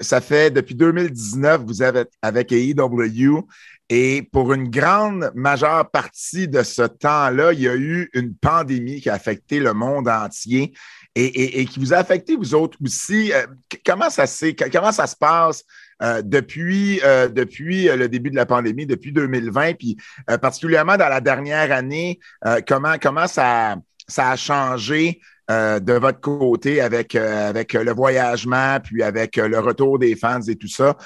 ça 0.00 0.20
fait 0.20 0.50
depuis 0.50 0.74
2019, 0.74 1.62
vous 1.64 1.82
avez 1.82 2.04
avec 2.22 2.52
AEW, 2.52 3.46
et 3.88 4.28
pour 4.32 4.52
une 4.52 4.68
grande 4.68 5.30
majeure 5.34 5.88
partie 5.90 6.48
de 6.48 6.62
ce 6.62 6.82
temps-là, 6.82 7.52
il 7.52 7.60
y 7.60 7.68
a 7.68 7.76
eu 7.76 8.10
une 8.14 8.34
pandémie 8.34 9.00
qui 9.00 9.08
a 9.08 9.14
affecté 9.14 9.60
le 9.60 9.74
monde 9.74 10.08
entier 10.08 10.72
et, 11.14 11.64
qui 11.66 11.78
vous 11.78 11.94
a 11.94 11.98
affecté, 11.98 12.36
vous 12.36 12.54
autres 12.54 12.76
aussi. 12.84 13.32
Euh, 13.32 13.46
comment, 13.86 14.10
ça 14.10 14.24
comment 14.70 14.92
ça 14.92 15.06
se 15.06 15.16
passe 15.16 15.64
euh, 16.02 16.20
depuis, 16.22 17.00
euh, 17.04 17.28
euh, 17.28 17.96
le 17.96 18.08
début 18.08 18.30
de 18.30 18.36
la 18.36 18.44
pandémie, 18.44 18.86
depuis 18.86 19.12
2020, 19.12 19.74
puis 19.74 19.96
euh, 20.30 20.36
particulièrement 20.36 20.96
dans 20.96 21.08
la 21.08 21.20
dernière 21.20 21.72
année, 21.72 22.18
euh, 22.44 22.60
comment, 22.66 23.26
ça 23.26 23.76
a 24.18 24.36
changé 24.36 25.20
euh, 25.50 25.78
de 25.80 25.92
votre 25.92 26.20
côté 26.20 26.80
avec, 26.80 27.14
euh, 27.14 27.48
avec 27.48 27.72
le 27.74 27.92
voyagement, 27.92 28.78
puis 28.82 29.02
avec 29.02 29.38
euh, 29.38 29.46
le 29.48 29.58
retour 29.60 29.98
des 29.98 30.16
fans 30.16 30.40
et 30.42 30.56
tout 30.56 30.68
ça? 30.68 30.96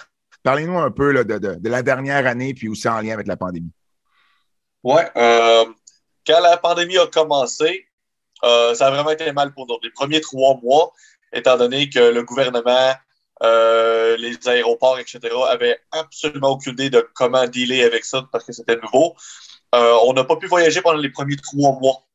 Parlez-nous 0.42 0.78
un 0.78 0.90
peu 0.90 1.12
de, 1.24 1.38
de- 1.38 1.54
de 1.56 1.68
la 1.68 1.82
dernière 1.82 2.26
année, 2.26 2.54
puis 2.54 2.68
aussi 2.68 2.88
en 2.88 3.00
lien 3.00 3.12
avec 3.12 3.26
la 3.26 3.36
pandémie. 3.36 3.70
Euh, 4.86 5.64
quand 6.26 6.40
la 6.40 6.56
pandémie 6.56 6.96
a 6.98 7.06
commencé, 7.06 7.86
ça 8.42 8.86
a 8.86 8.90
vraiment 8.90 9.10
été 9.10 9.30
mal 9.32 9.52
pour 9.52 9.66
nous. 9.66 9.76
Les 9.82 9.90
premiers 9.90 10.20
trois 10.22 10.58
mois, 10.62 10.92
étant 11.32 11.58
donné 11.58 11.90
que 11.90 11.98
le 11.98 12.22
gouvernement, 12.22 12.94
les 13.42 14.38
aéroports, 14.46 14.98
etc., 14.98 15.20
avaient 15.50 15.78
absolument 15.92 16.50
aucune 16.52 16.72
idée 16.72 16.88
de 16.90 17.06
comment 17.14 17.46
dealer 17.46 17.82
avec 17.82 18.04
ça 18.06 18.26
parce 18.32 18.44
que 18.44 18.52
c'était 18.52 18.76
nouveau. 18.76 19.14
On 19.72 20.12
n'a 20.14 20.24
pas 20.24 20.36
pu 20.36 20.46
voyager 20.46 20.80
pendant 20.80 20.98
les 20.98 21.10
premiers 21.10 21.36
trois 21.36 21.78
mois. 21.78 22.06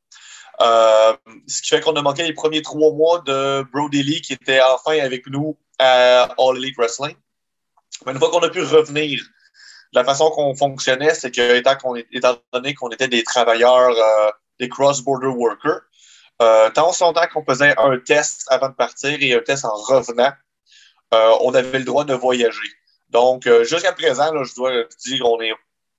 Euh, 0.62 1.13
ce 1.48 1.62
qui 1.62 1.69
fait 1.69 1.81
qu'on 1.81 1.96
a 1.96 2.02
manqué 2.02 2.24
les 2.24 2.34
premiers 2.34 2.62
trois 2.62 2.94
mois 2.94 3.19
de 3.25 3.66
Brody 3.74 4.04
Lee 4.04 4.22
qui 4.22 4.34
était 4.34 4.62
enfin 4.62 4.98
avec 5.00 5.28
nous 5.28 5.57
à 5.80 6.24
All 6.38 6.57
Elite 6.57 6.78
Wrestling. 6.78 7.16
Mais 8.06 8.13
une 8.13 8.19
fois 8.19 8.30
qu'on 8.30 8.40
a 8.40 8.50
pu 8.50 8.62
revenir, 8.62 9.22
la 9.92 10.04
façon 10.04 10.30
qu'on 10.30 10.56
fonctionnait, 10.56 11.13
c'est 11.13 11.31
que 11.31 11.56
étant, 11.56 12.38
donné 12.54 12.74
qu'on 12.74 12.90
était 12.90 13.07
des 13.07 13.24
travailleurs, 13.24 13.92
euh, 13.92 14.31
des 14.60 14.69
cross-border 14.69 15.28
workers, 15.28 15.81
euh, 16.42 16.69
tant 16.72 16.92
son 16.92 17.13
qu'on 17.34 17.46
faisait 17.46 17.74
un 17.78 17.98
test 18.00 18.46
avant 18.50 18.69
de 18.69 18.75
partir 18.75 19.18
et 19.22 19.34
un 19.34 19.40
test 19.40 19.66
en 19.66 19.74
revenant, 19.74 20.34
euh, 21.13 21.31
on 21.42 21.54
avait 21.54 21.80
le 21.80 21.86
droit 21.86 22.04
de 22.04 22.13
voyager. 22.13 22.69
Donc, 23.10 23.48
euh, 23.48 23.63
jusqu'à 23.63 23.94
présent, 23.94 24.34
là, 24.34 24.44
je 24.44 24.54
dois 24.56 24.72
dire 25.06 25.19
qu'on 25.22 25.40
est 25.40 25.54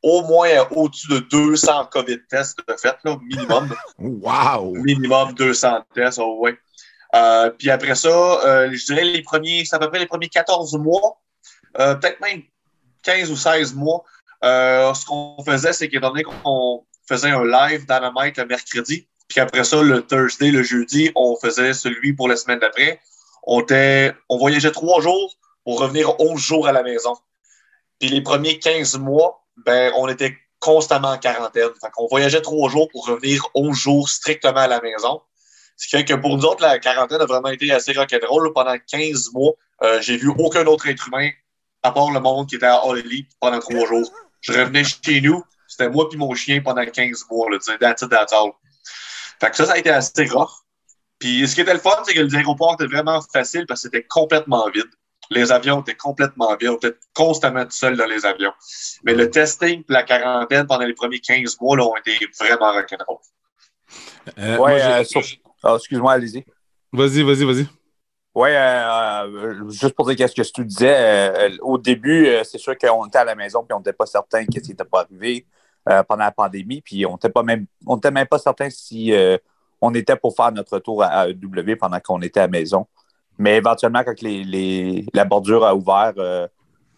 au 0.08 0.23
moins 0.23 0.49
au-dessus 0.70 1.08
de 1.08 1.19
200 1.19 1.87
COVID 1.87 2.20
tests 2.29 2.61
de 2.69 2.76
fait, 2.76 2.97
là, 3.03 3.19
minimum. 3.25 3.75
Wow! 3.99 4.73
minimum 4.76 5.35
200 5.35 5.85
tests, 5.97 6.20
oh 6.20 6.38
ouais. 6.38 6.56
Euh, 7.17 7.50
puis 7.50 7.70
après 7.70 7.97
ça, 7.97 8.08
euh, 8.08 8.70
je 8.73 8.85
dirais 8.87 9.03
les 9.03 9.23
premiers, 9.23 9.64
c'est 9.64 9.75
à 9.75 9.81
peu 9.81 9.88
près 9.88 9.99
les 9.99 10.06
premiers 10.06 10.29
14 10.29 10.75
mois, 10.79 11.20
euh, 11.81 11.97
peut-être 11.97 12.20
même 12.20 12.43
15 13.03 13.32
ou 13.32 13.37
16 13.37 13.75
mois. 13.75 14.05
Ce 14.44 15.05
qu'on 15.06 15.43
faisait, 15.44 15.73
c'est 15.73 15.88
qu'étant 15.88 16.11
donné 16.11 16.23
qu'on 16.23 16.85
faisait 17.09 17.31
un 17.31 17.44
live 17.44 17.81
Dynamite 17.81 18.38
le 18.38 18.47
mercredi, 18.47 19.09
puis 19.26 19.41
après 19.41 19.64
ça, 19.64 19.82
le 19.82 20.06
Thursday, 20.06 20.52
le 20.52 20.62
jeudi, 20.62 21.11
on 21.17 21.37
faisait 21.37 21.75
celui 21.75 22.12
pour 22.12 22.29
la 22.29 22.37
semaine 22.37 22.61
d'après. 22.61 23.00
On, 23.43 23.61
était, 23.61 24.14
on 24.29 24.38
voyageait 24.38 24.70
trois 24.70 25.00
jours 25.00 25.35
pour 25.64 25.81
revenir 25.81 26.14
11 26.20 26.41
jours 26.41 26.69
à 26.69 26.73
la 26.73 26.85
maison. 26.85 27.17
Puis 27.99 28.09
les 28.09 28.20
premiers 28.20 28.61
15 28.61 28.99
mois, 28.99 29.43
ben, 29.64 29.93
on 29.97 30.08
était 30.08 30.37
constamment 30.58 31.12
en 31.12 31.19
quarantaine. 31.19 31.70
Qu'on 31.94 32.08
voyageait 32.08 32.41
trois 32.41 32.69
jours 32.70 32.88
pour 32.91 33.06
revenir 33.06 33.47
11 33.55 33.76
jours 33.76 34.08
strictement 34.08 34.57
à 34.57 34.66
la 34.66 34.80
maison. 34.80 35.23
Ce 35.76 35.87
qui 35.87 35.97
fait 35.97 36.04
que 36.04 36.14
pour 36.14 36.37
nous 36.37 36.45
autres, 36.45 36.62
la 36.62 36.78
quarantaine 36.78 37.21
a 37.21 37.26
vraiment 37.26 37.50
été 37.50 37.71
assez 37.71 37.92
rock'n'roll. 37.92 38.52
Pendant 38.54 38.76
15 38.78 39.33
mois, 39.33 39.52
euh, 39.83 40.00
j'ai 40.00 40.16
vu 40.16 40.33
aucun 40.38 40.64
autre 40.66 40.88
être 40.88 41.09
humain, 41.09 41.30
à 41.83 41.92
part 41.92 42.11
le 42.11 42.21
monde 42.21 42.49
qui 42.49 42.57
était 42.57 42.66
à 42.66 42.83
Elite 42.97 43.30
pendant 43.40 43.59
trois 43.59 43.87
jours. 43.87 44.11
Je 44.40 44.52
revenais 44.52 44.85
chez 44.85 45.21
nous, 45.21 45.42
c'était 45.66 45.90
moi 45.90 46.09
puis 46.09 46.19
mon 46.19 46.35
chien 46.35 46.62
pendant 46.62 46.85
15 46.85 47.26
mois. 47.30 47.50
Là, 47.50 47.59
that's 47.78 48.02
it, 48.02 48.11
that's 48.11 48.33
all. 48.33 48.52
Fait 49.40 49.50
que 49.50 49.57
ça, 49.57 49.66
ça 49.66 49.73
a 49.73 49.78
été 49.78 49.90
assez 49.90 50.25
rough. 50.26 50.50
Puis 51.19 51.47
ce 51.49 51.54
qui 51.54 51.61
était 51.61 51.75
le 51.75 51.80
fun, 51.80 52.02
c'est 52.04 52.14
que 52.14 52.21
les 52.21 52.35
aéroports 52.35 52.75
étaient 52.75 52.90
vraiment 52.90 53.21
faciles 53.33 53.66
parce 53.66 53.83
que 53.83 53.88
c'était 53.88 54.07
complètement 54.07 54.69
vide. 54.71 54.90
Les 55.30 55.50
avions 55.52 55.80
étaient 55.80 55.95
complètement 55.97 56.54
vides. 56.56 56.71
On 56.71 56.76
était 56.76 56.95
constamment 57.14 57.64
tout 57.64 57.71
seul 57.73 57.97
dans 57.97 58.06
les 58.06 58.25
avions. 58.25 58.52
Mais 59.04 59.14
le 59.14 59.30
testing 59.30 59.80
et 59.80 59.85
la 59.92 60.02
quarantaine 60.02 60.66
pendant 60.66 60.85
les 60.87 60.95
premiers 60.95 61.21
15 61.21 61.61
mois 61.61 61.76
là, 61.76 61.85
ont 61.85 61.97
été 61.97 62.12
vraiment 62.38 62.73
rock'n'roll. 62.73 63.18
Euh, 64.38 64.59
Ouais, 64.59 64.83
euh, 64.83 65.04
sur- 65.04 65.23
ah, 65.62 65.75
excuse-moi, 65.76 66.12
allez-y. 66.12 66.45
Vas-y, 66.92 67.23
vas-y, 67.23 67.45
vas-y. 67.45 67.66
Oui, 68.35 68.50
juste 69.71 69.95
pour 69.95 70.06
dire 70.06 70.16
qu'est-ce 70.16 70.35
que 70.35 70.42
tu 70.61 70.64
disais, 70.64 70.95
euh, 70.95 71.49
euh, 71.49 71.56
au 71.62 71.78
début, 71.78 72.26
euh, 72.26 72.45
c'est 72.45 72.59
sûr 72.59 72.76
qu'on 72.76 73.06
était 73.06 73.18
à 73.18 73.25
la 73.25 73.35
maison 73.35 73.64
puis 73.64 73.73
on 73.75 73.78
n'était 73.78 73.95
pas 73.95 74.04
certain 74.06 74.45
qu'est-ce 74.45 74.64
qui 74.64 74.71
n'était 74.73 74.85
pas 74.85 75.00
arrivé 75.02 75.47
euh, 75.88 76.02
pendant 76.02 76.25
la 76.25 76.33
pandémie, 76.33 76.83
puis 76.83 77.06
on 77.06 77.12
n'était 77.12 77.30
pas 77.30 77.42
même 77.42 77.64
on 77.87 77.95
n'était 77.95 78.11
même 78.11 78.26
pas 78.26 78.38
certain 78.38 78.68
si 78.68 79.12
euh, 79.14 79.38
on 79.80 79.95
était 79.95 80.16
pour 80.16 80.35
faire 80.37 80.52
notre 80.52 80.75
retour 80.75 81.02
à 81.02 81.28
AEW 81.28 81.76
pendant 81.78 81.99
qu'on 82.00 82.21
était 82.21 82.40
à 82.40 82.42
la 82.45 82.49
maison. 82.49 82.87
Mais 83.38 83.57
éventuellement, 83.57 84.02
quand 84.05 84.21
les, 84.23 84.45
les- 84.45 85.05
la 85.14 85.25
bordure 85.25 85.64
a 85.64 85.75
ouvert, 85.75 86.12
euh, 86.19 86.47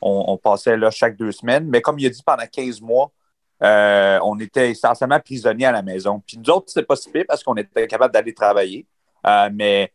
on, 0.01 0.25
on 0.29 0.37
passait 0.37 0.77
là 0.77 0.91
chaque 0.91 1.17
deux 1.17 1.33
semaines. 1.33 1.67
Mais 1.69 1.81
comme 1.81 1.99
il 1.99 2.07
a 2.07 2.11
dit, 2.11 2.23
pendant 2.25 2.45
15 2.51 2.81
mois, 2.81 3.11
euh, 3.63 4.19
on 4.23 4.39
était 4.39 4.71
essentiellement 4.71 5.19
prisonniers 5.19 5.67
à 5.67 5.73
la 5.73 5.83
maison. 5.83 6.23
Puis 6.27 6.39
nous 6.39 6.51
autres, 6.51 6.67
c'est 6.69 6.85
pas 6.85 6.95
si 6.97 7.11
pire 7.11 7.25
parce 7.27 7.43
qu'on 7.43 7.57
était 7.57 7.87
capable 7.89 8.15
d'aller 8.15 8.33
travailler. 8.33 8.87
Euh, 9.27 9.51
mais 9.53 9.93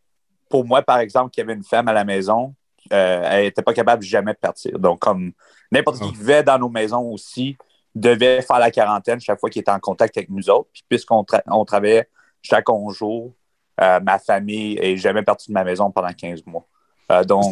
pour 0.50 0.64
moi, 0.66 0.82
par 0.82 0.98
exemple, 0.98 1.30
qui 1.30 1.40
avait 1.40 1.54
une 1.54 1.64
femme 1.64 1.88
à 1.88 1.92
la 1.94 2.04
maison, 2.04 2.54
elle 2.90 3.44
n'était 3.44 3.62
pas 3.62 3.72
capable 3.72 4.02
jamais 4.02 4.34
de 4.34 4.38
partir. 4.38 4.78
Donc, 4.78 4.98
comme 5.00 5.32
n'importe 5.72 5.96
qui 5.98 6.04
qui 6.12 6.18
vivait 6.18 6.42
dans 6.42 6.58
nos 6.58 6.68
maisons 6.68 7.00
aussi 7.10 7.56
devait 7.94 8.42
faire 8.42 8.58
la 8.58 8.70
quarantaine 8.70 9.18
chaque 9.20 9.40
fois 9.40 9.48
qu'il 9.48 9.60
était 9.60 9.70
en 9.70 9.78
contact 9.80 10.14
avec 10.18 10.28
nous 10.28 10.50
autres. 10.50 10.68
Puis 10.74 10.82
puisqu'on 10.86 11.22
tra- 11.22 11.42
on 11.46 11.64
travaillait 11.64 12.08
chaque 12.42 12.68
11 12.68 12.94
jours, 12.94 13.32
euh, 13.80 14.00
ma 14.00 14.18
famille 14.18 14.78
est 14.80 14.96
jamais 14.96 15.22
partie 15.22 15.48
de 15.48 15.54
ma 15.54 15.64
maison 15.64 15.90
pendant 15.90 16.12
15 16.12 16.44
mois. 16.46 16.64
Euh, 17.10 17.24
donc, 17.24 17.44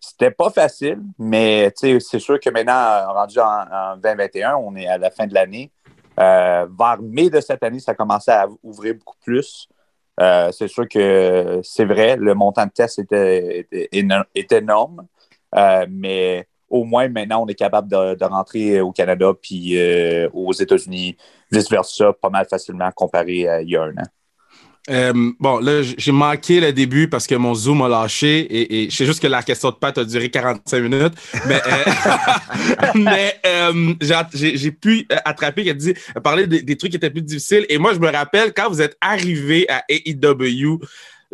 c'était 0.00 0.30
pas 0.30 0.48
facile, 0.50 1.00
mais 1.18 1.70
c'est 1.76 2.18
sûr 2.18 2.40
que 2.40 2.48
maintenant, 2.48 3.12
rendu 3.12 3.38
en, 3.38 3.66
en 3.70 3.96
2021, 3.98 4.56
on 4.56 4.74
est 4.74 4.86
à 4.86 4.96
la 4.96 5.10
fin 5.10 5.26
de 5.26 5.34
l'année. 5.34 5.70
Euh, 6.18 6.66
vers 6.78 6.98
mai 7.02 7.28
de 7.28 7.40
cette 7.40 7.62
année, 7.62 7.80
ça 7.80 7.94
commençait 7.94 8.32
à 8.32 8.48
ouvrir 8.62 8.94
beaucoup 8.94 9.18
plus. 9.22 9.68
C'est 10.18 10.68
sûr 10.68 10.86
que 10.88 11.60
c'est 11.62 11.86
vrai, 11.86 12.16
le 12.16 12.34
montant 12.34 12.66
de 12.66 12.70
test 12.70 12.98
était, 12.98 13.60
était, 13.60 13.88
éno- 13.92 14.24
était 14.34 14.58
énorme, 14.58 15.06
mais 15.88 16.46
au 16.68 16.84
moins 16.84 17.08
maintenant, 17.08 17.42
on 17.44 17.46
est 17.46 17.54
capable 17.54 17.88
de, 17.88 18.14
de 18.14 18.24
rentrer 18.26 18.80
au 18.82 18.92
Canada 18.92 19.32
puis 19.40 19.78
aux 20.34 20.52
États-Unis, 20.52 21.16
vice-versa, 21.50 22.12
pas 22.12 22.28
mal 22.28 22.46
facilement 22.46 22.90
comparé 22.92 23.48
à 23.48 23.62
il 23.62 23.70
y 23.70 23.76
a 23.76 23.82
un 23.84 23.92
an. 23.92 24.04
Euh, 24.88 25.32
bon, 25.38 25.58
là, 25.60 25.82
j'ai 25.82 26.10
manqué 26.12 26.58
le 26.58 26.72
début 26.72 27.06
parce 27.08 27.26
que 27.26 27.34
mon 27.34 27.54
Zoom 27.54 27.82
a 27.82 27.88
lâché 27.88 28.40
et, 28.40 28.82
et 28.84 28.90
je 28.90 28.96
sais 28.96 29.04
juste 29.06 29.20
que 29.20 29.26
la 29.26 29.42
question 29.42 29.70
de 29.70 29.74
Pat 29.74 29.96
a 29.98 30.04
duré 30.04 30.30
45 30.30 30.80
minutes. 30.80 31.12
Mais, 31.46 31.60
euh, 31.66 32.14
mais 32.94 33.36
euh, 33.46 33.94
j'ai- 34.32 34.70
pu 34.72 35.06
euh, 35.12 35.16
attraper 35.24 35.64
qu'elle 35.64 35.76
dit 35.76 35.94
parler 36.24 36.46
des, 36.46 36.62
des 36.62 36.76
trucs 36.76 36.90
qui 36.92 36.96
étaient 36.96 37.10
plus 37.10 37.22
difficiles. 37.22 37.66
Et 37.68 37.76
moi, 37.76 37.92
je 37.92 37.98
me 37.98 38.10
rappelle 38.10 38.52
quand 38.54 38.70
vous 38.70 38.80
êtes 38.80 38.96
arrivé 39.00 39.66
à 39.68 39.84
AEW, 39.88 40.78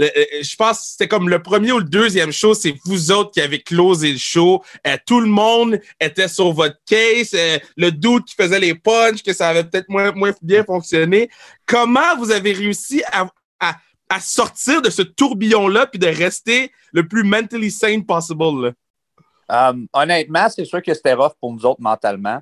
euh, 0.00 0.08
je 0.42 0.56
pense 0.56 0.78
que 0.78 0.84
c'était 0.90 1.08
comme 1.08 1.28
le 1.28 1.40
premier 1.40 1.72
ou 1.72 1.78
le 1.78 1.84
deuxième 1.84 2.32
show, 2.32 2.52
c'est 2.54 2.74
vous 2.84 3.10
autres 3.12 3.30
qui 3.30 3.40
avez 3.40 3.60
closé 3.62 4.12
le 4.12 4.18
show. 4.18 4.62
Euh, 4.86 4.96
tout 5.06 5.20
le 5.20 5.28
monde 5.28 5.80
était 6.00 6.28
sur 6.28 6.52
votre 6.52 6.76
case. 6.86 7.30
Euh, 7.34 7.58
le 7.76 7.90
doute 7.90 8.26
qui 8.26 8.34
faisait 8.34 8.60
les 8.60 8.74
punches, 8.74 9.22
que 9.22 9.32
ça 9.32 9.48
avait 9.48 9.64
peut-être 9.64 9.88
moins, 9.88 10.12
moins 10.12 10.32
bien 10.42 10.64
fonctionné. 10.64 11.30
Comment 11.64 12.16
vous 12.18 12.30
avez 12.30 12.52
réussi 12.52 13.02
à, 13.10 13.26
à, 13.60 13.76
à 14.08 14.20
sortir 14.20 14.82
de 14.82 14.90
ce 14.90 15.02
tourbillon-là 15.02 15.86
puis 15.86 15.98
de 15.98 16.06
rester 16.06 16.72
le 16.92 17.06
plus 17.06 17.24
mentally 17.24 17.70
sane 17.70 18.04
possible? 18.04 18.66
là? 18.66 18.72
Um, 19.48 19.86
honnêtement, 19.92 20.48
c'est 20.48 20.64
sûr 20.64 20.82
que 20.82 20.92
c'était 20.92 21.14
rough 21.14 21.34
pour 21.40 21.52
nous 21.52 21.64
autres 21.64 21.80
mentalement. 21.80 22.40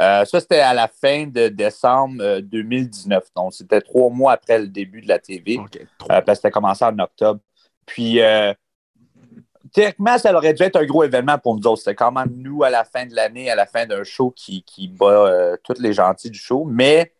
Euh, 0.00 0.24
ça, 0.24 0.40
c'était 0.40 0.60
à 0.60 0.74
la 0.74 0.88
fin 0.88 1.26
de 1.26 1.48
décembre 1.48 2.22
euh, 2.22 2.40
2019. 2.40 3.24
Donc, 3.36 3.54
c'était 3.54 3.80
trois 3.80 4.10
mois 4.10 4.32
après 4.32 4.58
le 4.58 4.68
début 4.68 5.00
de 5.00 5.08
la 5.08 5.18
TV. 5.18 5.58
Euh, 5.58 5.66
parce 6.08 6.24
que 6.24 6.34
c'était 6.34 6.50
commencé 6.50 6.84
en 6.84 6.96
octobre. 6.98 7.40
Puis, 7.86 8.20
euh, 8.20 8.54
théoriquement, 9.72 10.16
ça 10.18 10.34
aurait 10.34 10.54
dû 10.54 10.62
être 10.62 10.76
un 10.76 10.84
gros 10.84 11.04
événement 11.04 11.38
pour 11.38 11.56
nous 11.56 11.66
autres. 11.66 11.78
C'était 11.78 11.96
quand 11.96 12.12
même 12.12 12.32
nous 12.36 12.62
à 12.62 12.70
la 12.70 12.84
fin 12.84 13.04
de 13.06 13.14
l'année, 13.14 13.50
à 13.50 13.54
la 13.54 13.66
fin 13.66 13.86
d'un 13.86 14.04
show 14.04 14.32
qui, 14.34 14.62
qui 14.62 14.88
bat 14.88 15.06
euh, 15.06 15.56
tous 15.62 15.80
les 15.80 15.92
gentils 15.92 16.30
du 16.30 16.38
show. 16.38 16.64
Mais 16.64 17.12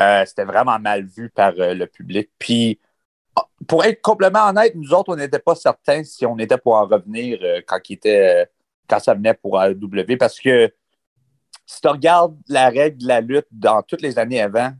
euh, 0.00 0.24
c'était 0.26 0.44
vraiment 0.44 0.78
mal 0.78 1.04
vu 1.04 1.28
par 1.28 1.52
euh, 1.58 1.74
le 1.74 1.86
public. 1.86 2.30
Puis, 2.38 2.80
pour 3.66 3.84
être 3.84 4.00
complètement 4.00 4.48
honnête, 4.48 4.74
nous 4.74 4.92
autres, 4.92 5.12
on 5.12 5.16
n'était 5.16 5.38
pas 5.38 5.54
certains 5.54 6.02
si 6.04 6.24
on 6.26 6.38
était 6.38 6.58
pour 6.58 6.74
en 6.74 6.86
revenir 6.86 7.38
euh, 7.42 7.60
quand, 7.66 7.78
il 7.88 7.94
était, 7.94 8.46
quand 8.88 8.98
ça 8.98 9.14
venait 9.14 9.34
pour 9.34 9.62
AEW. 9.62 10.16
Parce 10.18 10.40
que 10.40 10.72
si 11.66 11.80
tu 11.80 11.88
regardes 11.88 12.36
la 12.48 12.68
règle 12.68 12.98
de 12.98 13.08
la 13.08 13.20
lutte 13.20 13.46
dans 13.50 13.82
toutes 13.82 14.02
les 14.02 14.18
années 14.18 14.40
avant, 14.40 14.72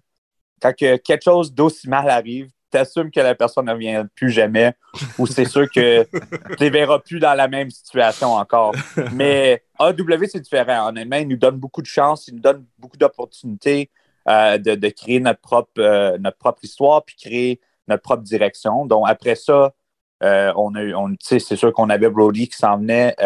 quand 0.60 0.74
que 0.76 0.96
quelque 0.96 1.24
chose 1.24 1.52
d'aussi 1.52 1.88
mal 1.88 2.08
arrive, 2.08 2.48
t'assumes 2.70 3.10
que 3.10 3.20
la 3.20 3.34
personne 3.34 3.66
ne 3.66 3.72
revient 3.72 4.04
plus 4.14 4.30
jamais 4.30 4.72
ou 5.18 5.26
c'est 5.26 5.44
sûr 5.44 5.70
que 5.70 6.04
tu 6.58 6.64
ne 6.64 6.70
verras 6.70 7.00
plus 7.00 7.18
dans 7.18 7.34
la 7.34 7.46
même 7.46 7.70
situation 7.70 8.32
encore. 8.32 8.74
Mais 9.12 9.62
AW, 9.78 10.24
c'est 10.30 10.40
différent. 10.40 10.88
Honnêtement, 10.88 11.16
il 11.16 11.28
nous 11.28 11.36
donne 11.36 11.56
beaucoup 11.56 11.82
de 11.82 11.86
chance, 11.86 12.28
il 12.28 12.36
nous 12.36 12.40
donne 12.40 12.64
beaucoup 12.78 12.96
d'opportunités 12.96 13.90
euh, 14.28 14.56
de, 14.56 14.76
de 14.76 14.88
créer 14.88 15.18
notre 15.18 15.40
propre, 15.40 15.72
euh, 15.78 16.16
notre 16.18 16.38
propre 16.38 16.62
histoire 16.64 17.04
puis 17.04 17.16
créer 17.16 17.60
notre 17.88 18.02
propre 18.02 18.22
direction. 18.22 18.86
Donc, 18.86 19.08
après 19.08 19.34
ça, 19.34 19.74
euh, 20.22 20.52
on 20.56 20.74
a 20.76 20.84
on, 20.94 21.14
c'est 21.20 21.40
sûr 21.40 21.72
qu'on 21.72 21.90
avait 21.90 22.08
Brody 22.08 22.48
qui 22.48 22.56
s'en 22.56 22.78
venait. 22.78 23.16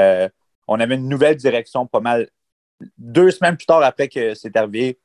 on 0.66 0.80
avait 0.80 0.94
une 0.94 1.08
nouvelle 1.08 1.36
direction 1.36 1.86
pas 1.86 2.00
mal. 2.00 2.28
Deux 2.96 3.30
semaines 3.30 3.56
plus 3.56 3.66
tard 3.66 3.82
après 3.82 4.08
que 4.08 4.34
c'est 4.34 4.56
arrivé, 4.56 4.98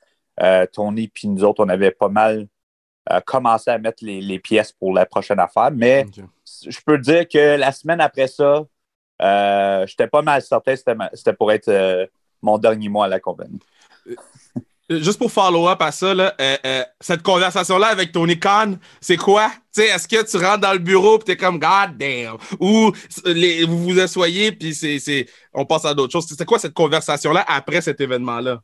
Tony 0.71 1.09
puis 1.09 1.27
nous 1.27 1.43
autres, 1.43 1.63
on 1.63 1.69
avait 1.69 1.91
pas 1.91 2.09
mal 2.09 2.47
commencé 3.25 3.69
à 3.69 3.77
mettre 3.77 4.05
les, 4.05 4.21
les 4.21 4.39
pièces 4.39 4.71
pour 4.71 4.93
la 4.93 5.05
prochaine 5.05 5.39
affaire. 5.39 5.71
Mais 5.71 6.05
je 6.65 6.79
peux 6.85 6.97
dire 6.97 7.27
que 7.27 7.57
la 7.57 7.73
semaine 7.73 7.99
après 7.99 8.27
ça, 8.27 8.65
j'étais 9.85 10.07
pas 10.07 10.21
mal 10.21 10.41
certain 10.41 10.75
que 10.75 10.81
c'était 11.13 11.33
pour 11.33 11.51
être 11.51 12.09
mon 12.41 12.57
dernier 12.57 12.87
mois 12.87 13.05
à 13.05 13.09
la 13.09 13.19
compagnie. 13.19 13.59
Euh, 14.91 15.01
Juste 15.01 15.17
pour 15.17 15.31
follow-up 15.31 15.81
à 15.81 15.91
ça, 15.91 16.13
là, 16.13 16.33
euh, 16.39 16.57
euh, 16.65 16.83
cette 16.99 17.23
conversation-là 17.23 17.87
avec 17.87 18.11
Tony 18.11 18.37
Khan, 18.37 18.75
c'est 18.99 19.17
quoi? 19.17 19.49
Tu 19.73 19.81
sais, 19.81 19.87
Est-ce 19.87 20.07
que 20.07 20.29
tu 20.29 20.37
rentres 20.43 20.59
dans 20.59 20.73
le 20.73 20.79
bureau 20.79 21.17
et 21.17 21.23
t'es 21.23 21.37
comme 21.37 21.59
God 21.59 21.97
damn? 21.97 22.37
Ou 22.59 22.91
les, 23.25 23.63
vous 23.63 23.83
vous 23.83 23.99
asseyez 23.99 24.51
puis 24.51 24.75
c'est, 24.75 24.99
c'est, 24.99 25.27
on 25.53 25.65
passe 25.65 25.85
à 25.85 25.93
d'autres 25.93 26.11
choses. 26.11 26.25
C'est 26.27 26.45
quoi 26.45 26.59
cette 26.59 26.73
conversation-là 26.73 27.45
après 27.47 27.81
cet 27.81 28.01
événement-là? 28.01 28.61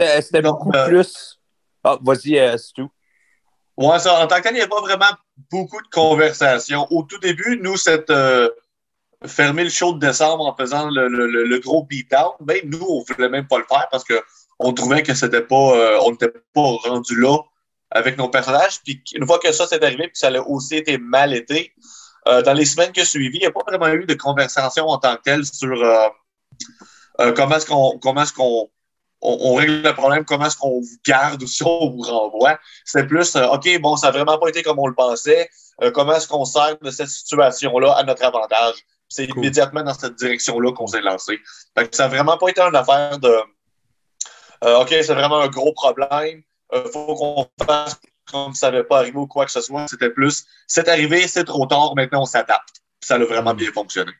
Euh, 0.00 0.20
C'était 0.22 0.42
beaucoup 0.42 0.72
euh, 0.74 0.88
plus. 0.88 1.38
Ah, 1.84 1.98
vas-y, 2.02 2.38
euh, 2.38 2.56
Stu. 2.56 2.84
Ouais, 3.76 3.98
ça, 3.98 4.18
en 4.18 4.26
tant 4.26 4.36
que 4.36 4.42
tel, 4.42 4.54
il 4.54 4.58
n'y 4.58 4.62
a 4.62 4.68
pas 4.68 4.80
vraiment 4.80 5.04
beaucoup 5.50 5.82
de 5.82 5.88
conversations. 5.88 6.86
Au 6.90 7.02
tout 7.02 7.18
début, 7.18 7.58
nous, 7.62 7.76
cette 7.76 8.08
euh, 8.08 8.48
fermer 9.26 9.64
le 9.64 9.70
show 9.70 9.92
de 9.92 9.98
décembre 9.98 10.46
en 10.46 10.56
faisant 10.56 10.88
le, 10.88 11.08
le, 11.08 11.26
le, 11.26 11.44
le 11.44 11.58
gros 11.58 11.82
beatdown, 11.84 12.32
ben, 12.40 12.60
nous, 12.64 12.84
on 12.88 13.04
ne 13.06 13.14
voulait 13.14 13.28
même 13.28 13.46
pas 13.46 13.58
le 13.58 13.66
faire 13.68 13.86
parce 13.90 14.04
qu'on 14.58 14.72
trouvait 14.72 15.02
que 15.02 15.14
c'était 15.14 15.42
pas, 15.42 15.76
euh, 15.76 15.98
on 16.04 16.10
n'était 16.12 16.32
pas 16.54 16.70
rendu 16.84 17.20
là 17.20 17.38
avec 17.90 18.16
nos 18.18 18.28
personnages. 18.28 18.80
Puis 18.84 19.02
une 19.14 19.26
fois 19.26 19.38
que 19.38 19.52
ça 19.52 19.66
s'est 19.66 19.82
arrivé, 19.84 20.04
puis 20.08 20.16
ça 20.16 20.28
a 20.28 20.40
aussi 20.40 20.76
été 20.76 20.98
mal 20.98 21.34
été, 21.34 21.72
euh, 22.28 22.42
dans 22.42 22.54
les 22.54 22.64
semaines 22.64 22.92
qui 22.92 23.00
ont 23.02 23.04
suivi, 23.04 23.36
il 23.38 23.40
n'y 23.40 23.46
a 23.46 23.52
pas 23.52 23.62
vraiment 23.66 23.88
eu 23.88 24.04
de 24.06 24.14
conversation 24.14 24.86
en 24.88 24.98
tant 24.98 25.16
que 25.16 25.22
telle 25.22 25.44
sur 25.44 25.80
euh, 25.82 26.08
euh, 27.20 27.32
comment 27.32 27.56
est-ce 27.56 27.66
qu'on 27.66 27.98
comment 27.98 28.22
est-ce 28.22 28.32
qu'on 28.32 28.68
on, 29.22 29.38
on 29.40 29.54
règle 29.54 29.82
le 29.82 29.94
problème, 29.94 30.24
comment 30.24 30.46
est-ce 30.46 30.56
qu'on 30.56 30.80
vous 30.80 30.96
garde 31.06 31.42
ou 31.42 31.46
si 31.46 31.62
on 31.64 31.90
vous 31.90 32.02
renvoie. 32.02 32.58
C'est 32.84 33.06
plus, 33.06 33.34
euh, 33.36 33.46
OK, 33.48 33.68
bon, 33.80 33.96
ça 33.96 34.08
n'a 34.08 34.12
vraiment 34.12 34.38
pas 34.38 34.48
été 34.48 34.62
comme 34.62 34.78
on 34.78 34.86
le 34.86 34.94
pensait. 34.94 35.48
Euh, 35.82 35.90
comment 35.90 36.14
est-ce 36.14 36.28
qu'on 36.28 36.44
sert 36.44 36.76
de 36.80 36.90
cette 36.90 37.08
situation-là 37.08 37.92
à 37.92 38.02
notre 38.02 38.24
avantage? 38.24 38.74
C'est 39.08 39.28
Cool. 39.28 39.38
immédiatement 39.38 39.82
dans 39.84 39.94
cette 39.94 40.16
direction-là 40.16 40.72
qu'on 40.72 40.86
s'est 40.88 41.00
lancé. 41.00 41.38
Fait 41.78 41.88
que 41.88 41.96
ça 41.96 42.04
n'a 42.04 42.08
vraiment 42.08 42.36
pas 42.36 42.48
été 42.48 42.60
une 42.60 42.74
affaire 42.74 43.18
de 43.18 43.34
euh, 44.64 44.80
OK, 44.80 44.88
c'est 44.90 45.14
vraiment 45.14 45.40
un 45.40 45.48
gros 45.48 45.72
problème. 45.72 46.42
Il 46.72 46.90
faut 46.92 47.14
qu'on 47.14 47.46
fasse 47.64 48.00
comme 48.30 48.54
ça 48.54 48.70
n'avait 48.70 48.84
pas 48.84 48.98
arrivé 48.98 49.16
ou 49.16 49.26
quoi 49.26 49.44
que 49.44 49.52
ce 49.52 49.60
soit. 49.60 49.86
C'était 49.88 50.10
plus, 50.10 50.46
c'est 50.66 50.88
arrivé, 50.88 51.28
c'est 51.28 51.44
trop 51.44 51.66
tard, 51.66 51.94
maintenant 51.94 52.22
on 52.22 52.26
s'adapte. 52.26 52.82
Ça 53.00 53.14
a 53.14 53.18
vraiment 53.18 53.54
bien 53.54 53.70
fonctionné. 53.72 54.12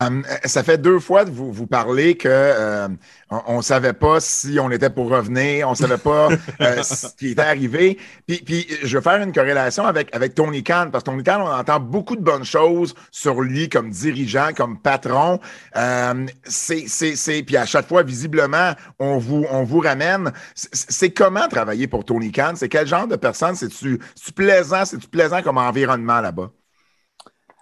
Hum, 0.00 0.24
ça 0.44 0.62
fait 0.62 0.78
deux 0.78 1.00
fois 1.00 1.24
que 1.24 1.30
vous, 1.30 1.52
vous 1.52 1.66
parlez 1.66 2.16
que 2.16 2.28
euh, 2.28 2.86
on 3.30 3.56
ne 3.56 3.62
savait 3.62 3.94
pas 3.94 4.20
si 4.20 4.56
on 4.60 4.70
était 4.70 4.90
pour 4.90 5.08
revenir, 5.10 5.66
on 5.66 5.72
ne 5.72 5.76
savait 5.76 5.98
pas 5.98 6.28
euh, 6.60 6.84
ce 6.84 7.08
qui 7.16 7.30
était 7.30 7.42
arrivé. 7.42 7.98
Puis, 8.28 8.36
puis 8.38 8.68
je 8.84 8.96
vais 8.96 9.02
faire 9.02 9.20
une 9.20 9.32
corrélation 9.32 9.84
avec, 9.84 10.14
avec 10.14 10.36
Tony 10.36 10.62
Khan, 10.62 10.90
parce 10.92 11.02
que 11.02 11.10
Tony 11.10 11.24
Khan, 11.24 11.42
on 11.44 11.50
entend 11.50 11.80
beaucoup 11.80 12.14
de 12.14 12.22
bonnes 12.22 12.44
choses 12.44 12.94
sur 13.10 13.40
lui 13.40 13.68
comme 13.68 13.90
dirigeant, 13.90 14.50
comme 14.56 14.78
patron. 14.80 15.40
Euh, 15.74 16.26
c'est, 16.44 16.84
c'est, 16.86 17.16
c'est, 17.16 17.42
puis 17.42 17.56
à 17.56 17.66
chaque 17.66 17.88
fois, 17.88 18.04
visiblement, 18.04 18.74
on 19.00 19.18
vous, 19.18 19.46
on 19.50 19.64
vous 19.64 19.80
ramène. 19.80 20.32
C'est, 20.54 21.10
comment 21.10 21.48
travailler 21.48 21.88
pour 21.88 22.04
Tony 22.04 22.30
Khan? 22.30 22.52
C'est 22.54 22.68
quel 22.68 22.86
genre 22.86 23.08
de 23.08 23.16
personne? 23.16 23.56
C'est-tu 23.56 23.98
plaisant? 24.32 24.84
C'est-tu 24.84 25.08
plaisant 25.08 25.42
comme 25.42 25.58
environnement 25.58 26.20
là-bas? 26.20 26.52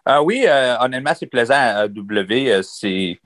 Euh, 0.08 0.20
oui, 0.22 0.44
euh, 0.46 0.76
honnêtement, 0.80 1.12
c'est 1.14 1.26
plaisant 1.26 1.54
à 1.54 1.88
W. 1.88 2.52
Euh, 2.52 2.62
c'est, 2.62 3.20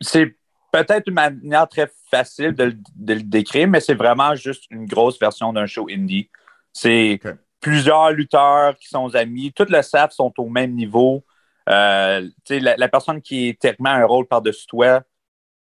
c'est 0.00 0.34
peut-être 0.72 1.08
une 1.08 1.14
manière 1.14 1.68
très 1.68 1.90
facile 2.10 2.52
de, 2.52 2.64
le- 2.64 2.76
de 2.96 3.14
le 3.14 3.22
décrire, 3.22 3.68
mais 3.68 3.80
c'est 3.80 3.94
vraiment 3.94 4.34
juste 4.34 4.64
une 4.70 4.86
grosse 4.86 5.18
version 5.20 5.52
d'un 5.52 5.66
show 5.66 5.86
indie. 5.90 6.30
C'est 6.72 7.20
plusieurs 7.60 8.10
lutteurs 8.12 8.76
qui 8.78 8.88
sont 8.88 9.14
amis. 9.14 9.52
Tout 9.52 9.66
le 9.68 9.82
staff 9.82 10.12
sont 10.12 10.32
au 10.38 10.48
même 10.48 10.72
niveau. 10.74 11.24
Euh, 11.68 12.28
la, 12.50 12.76
la 12.76 12.88
personne 12.88 13.22
qui 13.22 13.48
est 13.48 13.60
techniquement 13.60 13.90
un 13.90 14.04
rôle 14.06 14.26
par-dessus 14.26 14.66
toi 14.66 15.02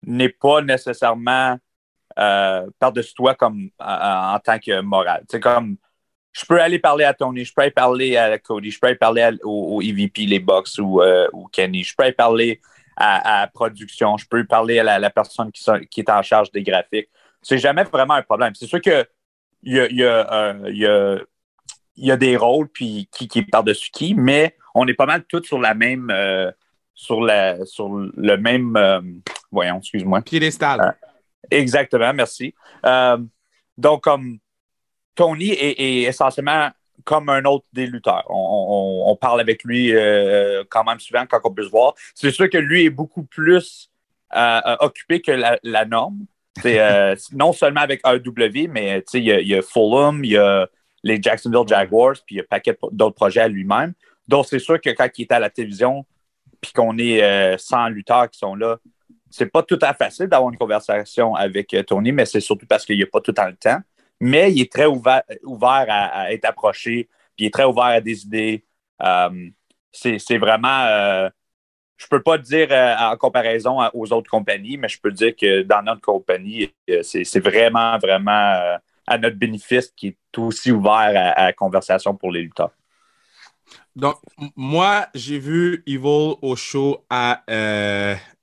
n'est 0.07 0.31
pas 0.31 0.63
nécessairement 0.63 1.59
euh, 2.19 2.69
par-dessus 2.79 3.15
toi 3.15 3.35
comme 3.35 3.71
en, 3.79 4.35
en 4.35 4.39
tant 4.41 4.59
que 4.59 4.81
morale. 4.81 5.25
C'est 5.31 5.41
comme 5.41 5.77
je 6.33 6.45
peux 6.47 6.61
aller 6.61 6.79
parler 6.79 7.05
à 7.05 7.15
Tony, 7.15 7.45
je 7.45 7.53
peux 7.53 7.63
aller 7.63 7.71
parler 7.71 8.17
à 8.17 8.39
Cody, 8.39 8.71
je 8.71 8.79
peux 8.79 8.87
aller 8.87 8.97
parler 8.97 9.23
à- 9.23 9.33
au, 9.43 9.77
au 9.77 9.83
EVP, 9.83 10.27
les 10.27 10.45
ou, 10.79 11.03
euh, 11.03 11.29
ou 11.33 11.49
Kenny, 11.49 11.83
je 11.83 11.95
peux 11.97 12.05
aller 12.05 12.13
parler 12.13 12.61
à, 12.97 13.39
à 13.39 13.41
la 13.43 13.47
production, 13.49 14.17
je 14.17 14.27
peux 14.27 14.45
parler 14.45 14.79
à 14.79 14.85
la, 14.85 14.99
la 14.99 15.11
personne 15.11 15.51
qui, 15.53 16.01
est 16.01 16.11
en 16.11 16.23
charge 16.23 16.51
des 16.53 16.63
graphiques. 16.63 17.09
C'est 17.43 17.59
jamais 17.59 17.85
vraiment 17.85 18.15
un 18.15 18.23
problème. 18.23 18.55
C'est 18.55 18.67
sûr 18.67 18.81
que 18.81 19.07
il 19.63 19.75
y 19.75 19.81
a, 19.81 19.87
il 19.89 19.97
y, 19.97 20.05
a, 20.05 20.33
euh, 20.33 20.71
il 20.71 20.79
y, 20.79 20.87
a, 20.87 21.19
il 21.97 22.07
y 22.07 22.11
a 22.11 22.17
des 22.17 22.37
rôles 22.37 22.69
puis 22.69 23.09
qui, 23.13 23.29
qui 23.29 23.41
est 23.41 23.51
par-dessus 23.51 23.91
qui, 23.91 24.15
mais 24.15 24.57
on 24.75 24.87
est 24.87 24.95
pas 24.95 25.07
mal 25.07 25.25
tous 25.25 25.45
sur 25.45 25.59
la 25.59 25.75
même 25.75 26.11
euh, 26.11 26.51
sur 26.95 27.21
la 27.21 27.65
sur 27.67 27.89
le 27.91 28.37
même 28.37 28.77
euh, 28.77 29.01
voyons, 29.51 29.79
excuse-moi. 29.79 30.23
Piédestal. 30.23 30.81
Ah. 30.81 31.07
Exactement, 31.51 32.13
merci. 32.13 32.55
Euh, 32.87 33.19
donc, 33.77 34.03
comme 34.05 34.39
Tony 35.15 35.51
est, 35.51 35.81
est 35.81 36.03
essentiellement 36.03 36.71
comme 37.05 37.29
un 37.29 37.45
autre 37.45 37.65
des 37.73 37.87
lutteurs. 37.87 38.25
On, 38.29 38.35
on- 39.07 39.11
on 39.11 39.17
parle 39.17 39.41
avec 39.41 39.65
lui 39.65 39.95
euh, 39.95 40.65
quand 40.69 40.85
même 40.85 41.01
souvent 41.01 41.25
quand 41.27 41.41
on 41.45 41.53
peut 41.53 41.65
se 41.65 41.71
voir. 41.71 41.95
C'est 42.15 42.31
sûr 42.31 42.49
que 42.51 42.59
lui 42.59 42.85
est 42.85 42.91
beaucoup 42.91 43.25
plus 43.25 43.91
euh, 44.37 44.61
euh, 44.67 44.77
occupé 44.81 45.21
que 45.21 45.33
la, 45.33 45.59
la 45.63 45.85
norme. 45.85 46.27
Euh, 46.65 47.17
non 47.33 47.53
seulement 47.53 47.81
avec 47.81 48.01
AEW, 48.07 48.69
mais 48.71 49.03
il 49.15 49.25
y, 49.25 49.33
a- 49.33 49.41
il 49.41 49.49
y 49.49 49.55
a 49.55 49.63
Fulham, 49.63 50.25
il 50.25 50.33
y 50.33 50.37
a 50.37 50.69
les 51.03 51.21
Jacksonville 51.21 51.67
Jaguars, 51.67 52.17
puis 52.27 52.37
il 52.37 52.39
y 52.39 52.41
a 52.41 52.43
un 52.45 52.47
paquet 52.51 52.77
d'autres 52.93 53.15
projets 53.17 53.41
à 53.41 53.49
lui-même. 53.49 53.95
Donc, 54.29 54.47
c'est 54.47 54.59
sûr 54.59 54.79
que 54.81 54.91
quand 54.91 55.09
il 55.17 55.23
est 55.23 55.33
à 55.33 55.39
la 55.41 55.49
télévision, 55.49 56.05
puis 56.61 56.73
qu'on 56.73 56.99
est 56.99 57.23
euh, 57.23 57.57
100 57.57 57.89
lutteurs 57.89 58.29
qui 58.31 58.39
sont 58.39 58.55
là, 58.55 58.77
c'est 59.31 59.47
pas 59.47 59.63
tout 59.63 59.79
à 59.81 59.95
fait 59.95 60.05
facile 60.05 60.27
d'avoir 60.27 60.51
une 60.53 60.59
conversation 60.59 61.35
avec 61.35 61.75
Tony, 61.87 62.13
mais 62.13 62.27
c'est 62.27 62.41
surtout 62.41 62.67
parce 62.67 62.85
qu'il 62.85 62.97
n'y 62.97 63.03
a 63.03 63.07
pas 63.07 63.21
tout 63.21 63.31
le 63.31 63.35
temps 63.37 63.47
le 63.47 63.57
temps. 63.57 63.79
Mais 64.21 64.53
il 64.53 64.61
est 64.61 64.73
très 64.73 64.87
ouvert, 64.87 65.23
à, 65.89 66.33
être 66.33 66.45
approché, 66.45 67.09
puis 67.37 67.45
il 67.45 67.47
est 67.47 67.53
très 67.53 67.65
ouvert 67.65 67.85
à 67.85 68.01
des 68.01 68.25
idées. 68.25 68.65
Euh, 69.03 69.51
c'est 69.93 70.39
vraiment. 70.39 70.85
euh, 70.87 71.31
je 71.97 72.07
peux 72.07 72.23
pas 72.23 72.39
dire 72.39 72.69
euh, 72.71 72.97
en 72.97 73.17
comparaison 73.17 73.79
aux 73.93 74.13
autres 74.13 74.31
compagnies, 74.31 74.79
mais 74.79 74.89
je 74.89 74.99
peux 75.01 75.11
dire 75.11 75.35
que 75.37 75.63
dans 75.63 75.83
notre 75.83 76.01
compagnie, 76.01 76.73
euh, 76.89 77.03
c'est 77.03 77.41
vraiment, 77.41 77.99
vraiment 77.99 78.79
à 79.07 79.19
notre 79.19 79.37
bénéfice 79.37 79.93
qui 79.95 80.09
est 80.09 80.39
aussi 80.39 80.71
ouvert 80.71 81.35
à, 81.37 81.45
la 81.47 81.53
conversation 81.53 82.15
pour 82.15 82.31
les 82.31 82.43
lutteurs. 82.43 82.71
Donc, 83.95 84.17
moi, 84.57 85.09
j'ai 85.15 85.39
vu 85.39 85.83
Evil 85.87 86.37
au 86.41 86.57
show 86.57 87.05
à 87.11 87.43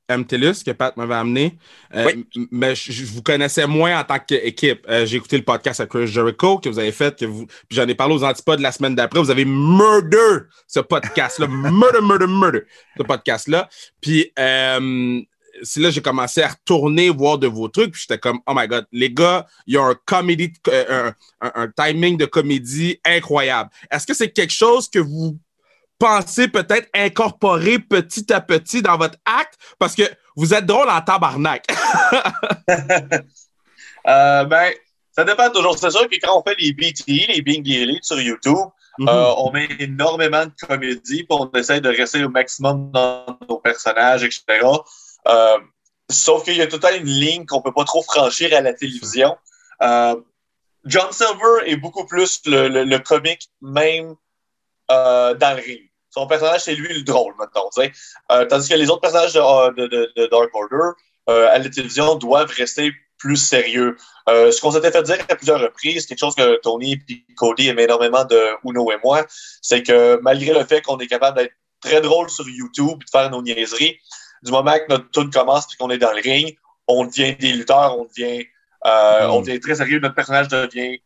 MTLUS 0.10 0.64
que 0.66 0.72
Pat 0.72 0.96
m'avait 0.98 1.16
amené. 1.16 1.58
Euh, 1.94 2.06
Oui. 2.36 2.48
Mais 2.52 2.76
je, 2.76 3.06
vous 3.06 3.22
connaissais 3.22 3.68
moins 3.68 4.00
en 4.00 4.04
tant 4.04 4.20
qu'équipe. 4.20 4.86
Euh, 4.90 5.06
j'ai 5.06 5.18
écouté 5.18 5.38
le 5.38 5.44
podcast 5.44 5.80
à 5.80 5.86
Chris 5.86 6.08
Jericho 6.08 6.58
que 6.60 6.70
vous 6.70 6.80
avez 6.80 6.92
fait, 6.92 7.18
que 7.20 7.26
vous, 7.26 7.46
puis 7.46 7.76
j'en 7.78 7.88
ai 7.88 7.96
parlé 7.96 8.16
aux 8.16 8.24
antipodes 8.24 8.60
la 8.60 8.72
semaine 8.72 8.96
d'après. 8.96 9.20
Vous 9.20 9.32
avez 9.32 9.46
murder 9.46 10.46
ce 10.68 10.80
podcast-là. 10.80 11.48
murder, 11.50 12.02
murder, 12.02 12.28
murder, 12.28 12.62
ce 12.98 13.04
podcast-là. 13.04 13.70
Puis, 14.02 14.32
euh, 14.40 15.22
c'est 15.64 15.80
là 15.80 15.90
que 15.90 15.96
j'ai 15.96 16.02
commencé 16.04 16.42
à 16.44 16.50
retourner 16.50 17.10
voir 17.10 17.38
de 17.40 17.48
vos 17.48 17.68
trucs. 17.68 17.92
Puis 17.94 18.02
j'étais 18.08 18.20
comme, 18.20 18.40
oh 18.46 18.54
my 18.56 18.68
God, 18.68 18.86
les 18.92 19.10
gars, 19.12 19.48
il 19.66 19.74
y 19.74 19.78
a 19.78 19.82
un 19.84 19.96
comédie, 20.06 20.54
un, 20.72 21.14
un- 21.42 21.52
un 21.56 21.68
timing 21.76 22.16
de 22.18 22.26
comédie 22.26 23.00
incroyable. 23.04 23.70
Est-ce 23.92 24.06
que 24.06 24.14
c'est 24.14 24.30
quelque 24.30 24.54
chose 24.54 24.88
que 24.88 25.00
vous 25.00 25.38
pensez 26.00 26.48
peut-être 26.48 26.88
incorporer 26.94 27.80
petit 27.80 28.32
à 28.32 28.42
petit 28.42 28.82
dans 28.82 28.98
votre 28.98 29.18
acte? 29.26 29.56
Parce 29.80 29.96
que 29.96 30.04
vous 30.36 30.54
êtes 30.54 30.66
drôle 30.66 30.90
en 30.90 31.02
tabarnak. 31.02 31.66
Euh, 34.08 34.46
ben, 34.46 34.72
ça 35.12 35.26
dépend 35.26 35.50
toujours. 35.50 35.78
C'est 35.78 35.92
sûr 35.92 36.08
que 36.08 36.16
quand 36.22 36.40
on 36.40 36.44
fait 36.44 36.56
les 36.60 36.72
BTE, 36.72 37.28
les 37.34 37.42
Being 37.42 37.62
the 37.62 37.82
Elite 37.82 38.06
sur 38.06 38.22
YouTube, 38.22 38.56
Mhm. 39.00 39.10
euh, 39.10 39.34
on 39.38 39.52
met 39.52 39.68
énormément 39.80 40.46
de 40.46 40.52
comédie, 40.66 41.24
puis 41.24 41.28
on 41.30 41.52
essaie 41.52 41.82
de 41.82 41.90
rester 41.90 42.24
au 42.24 42.30
maximum 42.30 42.90
dans 42.92 43.38
nos 43.50 43.58
personnages, 43.58 44.24
etc. 44.24 44.44
Euh, 45.28 45.58
sauf 46.10 46.46
qu'il 46.46 46.56
y 46.56 46.62
a 46.62 46.68
tout 46.68 46.78
le 46.78 46.82
temps 46.82 46.96
une 46.96 47.06
ligne 47.06 47.46
qu'on 47.46 47.62
peut 47.62 47.74
pas 47.74 47.84
trop 47.84 48.02
franchir 48.02 48.56
à 48.56 48.62
la 48.62 48.74
télévision. 48.74 49.36
John 49.82 51.12
Silver 51.12 51.66
est 51.66 51.76
beaucoup 51.76 52.06
plus 52.06 52.42
le, 52.46 52.70
le, 52.70 52.86
le 52.86 53.00
comique, 53.00 53.50
même 53.62 54.16
euh, 54.92 55.34
dans 55.34 55.56
le 55.56 55.62
ring. 55.62 55.90
Son 56.10 56.26
personnage, 56.28 56.62
c'est 56.62 56.76
lui 56.76 56.94
le 56.94 57.04
drôle, 57.04 57.34
maintenant. 57.38 57.70
Euh, 58.32 58.46
tandis 58.46 58.70
que 58.70 58.76
les 58.76 58.90
autres 58.90 59.02
personnages 59.02 59.34
de, 59.34 59.74
de, 59.76 59.88
de, 59.88 60.12
de 60.16 60.26
Dark 60.28 60.50
Order 60.54 60.98
euh, 61.30 61.50
à 61.52 61.60
la 61.60 61.70
télévision 61.70 62.16
doivent 62.16 62.52
rester 62.52 62.92
plus 63.18 63.38
sérieux. 63.38 63.98
Euh, 64.30 64.52
ce 64.52 64.62
qu'on 64.62 64.72
s'était 64.72 64.92
fait 64.92 65.04
dire 65.04 65.18
à 65.30 65.36
plusieurs 65.36 65.60
reprises, 65.60 66.06
quelque 66.06 66.20
chose 66.20 66.36
que 66.36 66.60
Tony 66.62 66.94
et 67.10 67.26
Cody 67.36 67.68
aiment 67.68 67.80
énormément 67.80 68.26
de 68.26 68.40
Uno 68.64 68.92
et 68.92 68.98
moi, 69.04 69.26
c'est 69.62 69.84
que 69.84 70.20
malgré 70.22 70.54
le 70.54 70.64
fait 70.66 70.82
qu'on 70.82 70.98
est 71.00 71.08
capable 71.08 71.38
d'être 71.38 71.54
très 71.82 72.02
drôle 72.02 72.30
sur 72.30 72.48
YouTube 72.48 73.00
et 73.02 73.06
de 73.06 73.10
faire 73.12 73.30
nos 73.30 73.42
niaiseries, 73.42 74.00
du 74.44 74.52
moment 74.52 74.74
que 74.74 74.86
notre 74.90 75.10
tune 75.12 75.30
commence 75.32 75.66
et 75.74 75.78
qu'on 75.78 75.90
est 75.90 75.98
dans 75.98 76.12
le 76.14 76.22
ring, 76.22 76.58
on 76.88 77.06
devient 77.06 77.36
des 77.36 77.54
lutteurs, 77.54 77.98
on 77.98 78.06
devient, 78.06 78.46
euh, 78.86 79.28
Mm. 79.28 79.32
on 79.32 79.42
devient 79.42 79.60
très 79.60 79.76
sérieux, 79.76 80.00
notre 80.00 80.16
personnage 80.16 80.48
devient 80.48 81.00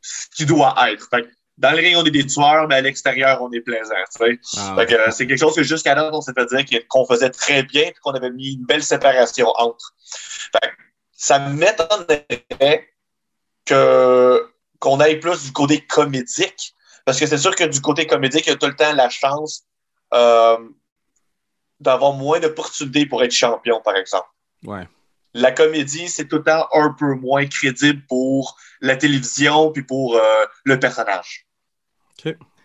ce 0.00 0.26
qu'il 0.34 0.46
doit 0.46 0.74
être. 0.90 1.08
Fait 1.08 1.26
dans 1.62 1.70
le 1.70 1.76
ring, 1.76 1.96
on 1.96 2.04
est 2.04 2.10
des 2.10 2.26
tueurs, 2.26 2.66
mais 2.66 2.74
à 2.74 2.80
l'extérieur, 2.80 3.40
on 3.40 3.50
est 3.52 3.60
plaisant. 3.60 3.94
Ah, 3.94 4.84
que, 4.84 4.94
euh, 4.94 5.10
c'est 5.12 5.28
quelque 5.28 5.38
chose 5.38 5.54
que 5.54 5.62
jusqu'à 5.62 5.94
là, 5.94 6.10
on 6.12 6.20
s'est 6.20 6.32
fait 6.32 6.44
dire 6.46 6.80
qu'on 6.88 7.06
faisait 7.06 7.30
très 7.30 7.62
bien 7.62 7.84
et 7.84 7.94
qu'on 8.02 8.10
avait 8.10 8.32
mis 8.32 8.54
une 8.54 8.64
belle 8.64 8.82
séparation 8.82 9.46
entre. 9.56 9.94
Fait 10.50 10.68
que 10.68 10.74
ça 11.12 11.38
m'étonnerait 11.38 12.88
que, 13.64 14.52
qu'on 14.80 14.98
aille 14.98 15.20
plus 15.20 15.44
du 15.44 15.52
côté 15.52 15.80
comédique. 15.86 16.74
Parce 17.04 17.20
que 17.20 17.26
c'est 17.26 17.38
sûr 17.38 17.54
que 17.54 17.64
du 17.64 17.80
côté 17.80 18.08
comédique, 18.08 18.46
il 18.46 18.50
y 18.50 18.52
a 18.52 18.56
tout 18.56 18.66
le 18.66 18.74
temps 18.74 18.92
la 18.92 19.08
chance 19.08 19.62
euh, 20.14 20.58
d'avoir 21.78 22.12
moins 22.12 22.40
d'opportunités 22.40 23.06
pour 23.06 23.22
être 23.22 23.30
champion, 23.30 23.80
par 23.84 23.94
exemple. 23.94 24.28
ouais. 24.64 24.88
La 25.34 25.50
comédie, 25.50 26.08
c'est 26.08 26.26
tout 26.26 26.36
le 26.38 26.42
temps 26.42 26.68
un 26.74 26.90
peu 26.98 27.14
moins 27.14 27.46
crédible 27.46 28.02
pour 28.06 28.58
la 28.82 28.96
télévision 28.96 29.72
puis 29.72 29.82
pour 29.82 30.16
euh, 30.16 30.44
le 30.64 30.78
personnage. 30.78 31.46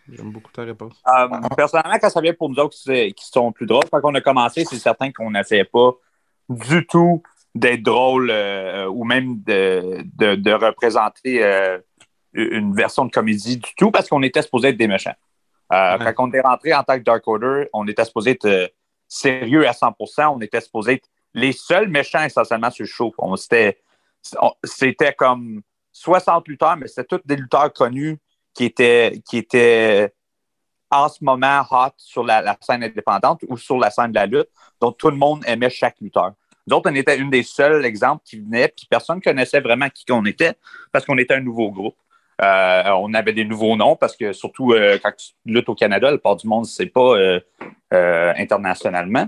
J'aime 0.09 0.31
beaucoup 0.31 0.51
ta 0.51 0.63
réponse. 0.63 1.01
Euh, 1.07 1.27
personnellement, 1.55 1.97
quand 1.99 2.09
ça 2.09 2.21
vient 2.21 2.33
pour 2.33 2.49
nous 2.49 2.59
autres 2.59 2.77
qui 3.11 3.25
sont 3.25 3.51
plus 3.51 3.65
drôles, 3.65 3.83
quand 3.91 3.99
on 4.03 4.15
a 4.15 4.21
commencé, 4.21 4.63
c'est 4.63 4.77
certain 4.77 5.11
qu'on 5.11 5.31
n'essayait 5.31 5.65
pas 5.65 5.91
du 6.47 6.85
tout 6.87 7.21
d'être 7.53 7.83
drôle 7.83 8.29
euh, 8.31 8.87
ou 8.87 9.03
même 9.03 9.41
de, 9.43 10.01
de, 10.15 10.35
de 10.35 10.51
représenter 10.53 11.43
euh, 11.43 11.79
une 12.33 12.73
version 12.73 13.03
de 13.05 13.11
comédie 13.11 13.57
du 13.57 13.75
tout 13.75 13.91
parce 13.91 14.07
qu'on 14.07 14.21
était 14.23 14.41
supposé 14.43 14.69
être 14.69 14.77
des 14.77 14.87
méchants. 14.87 15.15
Ouais. 15.69 15.97
Quand 16.15 16.29
on 16.29 16.31
est 16.31 16.39
rentré 16.41 16.73
en 16.73 16.83
tant 16.83 16.97
que 16.97 17.03
Dark 17.03 17.27
Order, 17.27 17.67
on 17.73 17.85
était 17.87 18.05
supposé 18.05 18.31
être 18.31 18.71
sérieux 19.09 19.67
à 19.67 19.71
100% 19.71 20.27
On 20.35 20.39
était 20.39 20.61
supposé 20.61 20.93
être 20.93 21.09
les 21.33 21.51
seuls 21.51 21.89
méchants 21.89 22.23
essentiellement 22.23 22.71
sur 22.71 22.83
le 22.83 22.87
show. 22.89 23.13
On- 23.17 23.35
C'était 23.35 23.79
on- 24.41 24.53
c'était 24.63 25.13
comme 25.13 25.61
60 25.91 26.47
lutteurs, 26.47 26.77
mais 26.77 26.87
c'était 26.87 27.03
tous 27.17 27.21
des 27.25 27.35
lutteurs 27.35 27.73
connus 27.73 28.17
qui 28.57 28.65
étaient, 28.65 29.21
qui 29.23 29.37
étaient 29.37 30.11
en 30.89 31.07
ce 31.09 31.23
moment 31.23 31.61
hot 31.69 31.93
sur 31.97 32.23
la, 32.23 32.57
scène 32.59 32.83
indépendante 32.83 33.41
ou 33.47 33.55
sur 33.55 33.77
la 33.77 33.91
scène 33.91 34.09
de 34.09 34.15
la 34.15 34.25
lutte. 34.25 34.49
Donc, 34.81 34.97
tout 34.97 35.11
le 35.11 35.15
monde 35.15 35.43
aimait 35.45 35.69
chaque 35.69 35.97
lutteur. 36.01 36.33
Nous 36.65 36.75
autres, 36.75 36.89
on 36.91 36.95
était 36.95 37.17
une 37.17 37.29
des 37.29 37.43
seuls 37.43 37.85
exemples 37.85 38.23
qui 38.25 38.39
venaient, 38.39 38.67
puis 38.67 38.87
personne 38.89 39.17
ne 39.17 39.21
connaissait 39.21 39.59
vraiment 39.59 39.89
qui 39.89 40.11
on 40.11 40.25
était 40.25 40.53
parce 40.91 41.05
qu'on 41.05 41.17
était 41.17 41.35
un 41.35 41.41
nouveau 41.41 41.71
groupe. 41.71 41.95
Euh, 42.41 42.83
on 42.97 43.13
avait 43.13 43.33
des 43.33 43.45
nouveaux 43.45 43.75
noms 43.75 43.95
parce 43.95 44.15
que 44.15 44.33
surtout 44.33 44.73
euh, 44.73 44.97
quand 45.01 45.11
tu 45.15 45.33
luttes 45.45 45.69
au 45.69 45.75
Canada, 45.75 46.11
le 46.11 46.17
part 46.17 46.35
du 46.35 46.47
monde, 46.47 46.65
c'est 46.65 46.87
pas 46.87 47.15
euh, 47.15 47.39
internationalement. 47.91 49.27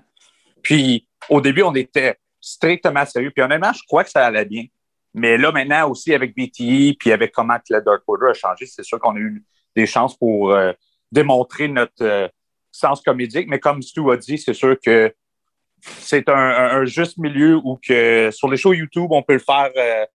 Puis 0.61 1.07
au 1.29 1.39
début, 1.39 1.61
on 1.63 1.75
était 1.75 2.17
strictement 2.41 3.05
sérieux. 3.05 3.31
Puis 3.31 3.43
honnêtement, 3.43 3.73
je 3.73 3.83
crois 3.87 4.03
que 4.03 4.09
ça 4.09 4.25
allait 4.25 4.45
bien. 4.45 4.65
Mais 5.13 5.37
là, 5.37 5.51
maintenant 5.51 5.89
aussi, 5.89 6.13
avec 6.13 6.35
BTE, 6.35 6.97
puis 6.97 7.11
avec 7.11 7.31
comment 7.31 7.57
le 7.69 7.81
Dark 7.81 8.03
Order 8.07 8.27
a 8.29 8.33
changé, 8.33 8.65
c'est 8.65 8.83
sûr 8.83 8.99
qu'on 8.99 9.15
a 9.15 9.19
eu 9.19 9.43
des 9.75 9.85
chances 9.85 10.15
pour 10.15 10.51
euh, 10.51 10.71
démontrer 11.11 11.67
notre 11.67 12.03
euh, 12.03 12.27
sens 12.71 13.01
comédique. 13.01 13.47
Mais 13.47 13.59
comme 13.59 13.81
Stu 13.81 14.11
a 14.11 14.17
dit, 14.17 14.37
c'est 14.37 14.53
sûr 14.53 14.77
que 14.79 15.13
c'est 15.81 16.27
un, 16.29 16.85
juste 16.85 17.17
milieu 17.17 17.55
où 17.55 17.79
que 17.81 18.29
sur 18.31 18.49
les 18.49 18.57
shows 18.57 18.73
YouTube, 18.73 19.07
on 19.11 19.23
peut 19.23 19.33
le 19.33 19.39
faire 19.39 19.71
euh, 19.77 20.05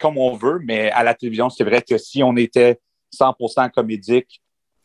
comme 0.00 0.18
on 0.18 0.34
veut, 0.34 0.60
mais 0.64 0.90
à 0.90 1.04
la 1.04 1.14
télévision, 1.14 1.50
c'est 1.50 1.64
vrai 1.64 1.82
que 1.82 1.98
si 1.98 2.22
on 2.22 2.36
était 2.36 2.80
100% 3.14 3.70
comédique, 3.70 4.42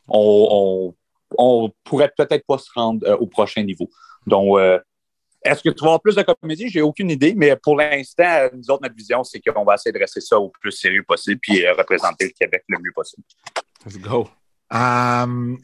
on, 0.08 0.93
on, 1.38 1.63
on 1.65 1.71
pourrait 1.86 2.12
peut-être 2.15 2.45
pas 2.45 2.58
se 2.58 2.69
rendre 2.75 3.10
au 3.19 3.25
prochain 3.25 3.63
niveau. 3.63 3.89
Donc, 4.27 4.60
est-ce 5.43 5.63
que 5.63 5.69
tu 5.69 5.82
vas 5.82 5.91
avoir 5.91 6.02
plus 6.02 6.15
de 6.15 6.23
comédie? 6.23 6.69
J'ai 6.69 6.82
aucune 6.82 7.10
idée, 7.10 7.34
mais 7.36 7.56
pour 7.56 7.78
l'instant, 7.78 8.50
nous 8.54 8.69
autres, 8.69 8.84
notre 8.84 8.95
vision, 8.95 9.23
c'est 9.23 9.39
qu'on 9.39 9.63
va 9.63 9.76
essayer 9.76 9.91
de 9.91 10.00
rester 10.00 10.21
ça 10.21 10.39
au 10.39 10.50
plus 10.50 10.71
sérieux 10.71 11.04
possible 11.08 11.39
puis 11.41 11.65
euh, 11.65 11.73
représenter 11.73 12.26
le 12.26 12.32
Québec 12.32 12.63
le 12.67 12.80
mieux 12.80 12.91
possible. 12.93 13.23
Let's 13.86 13.97
go. 13.97 14.28
Euh, 14.73 15.56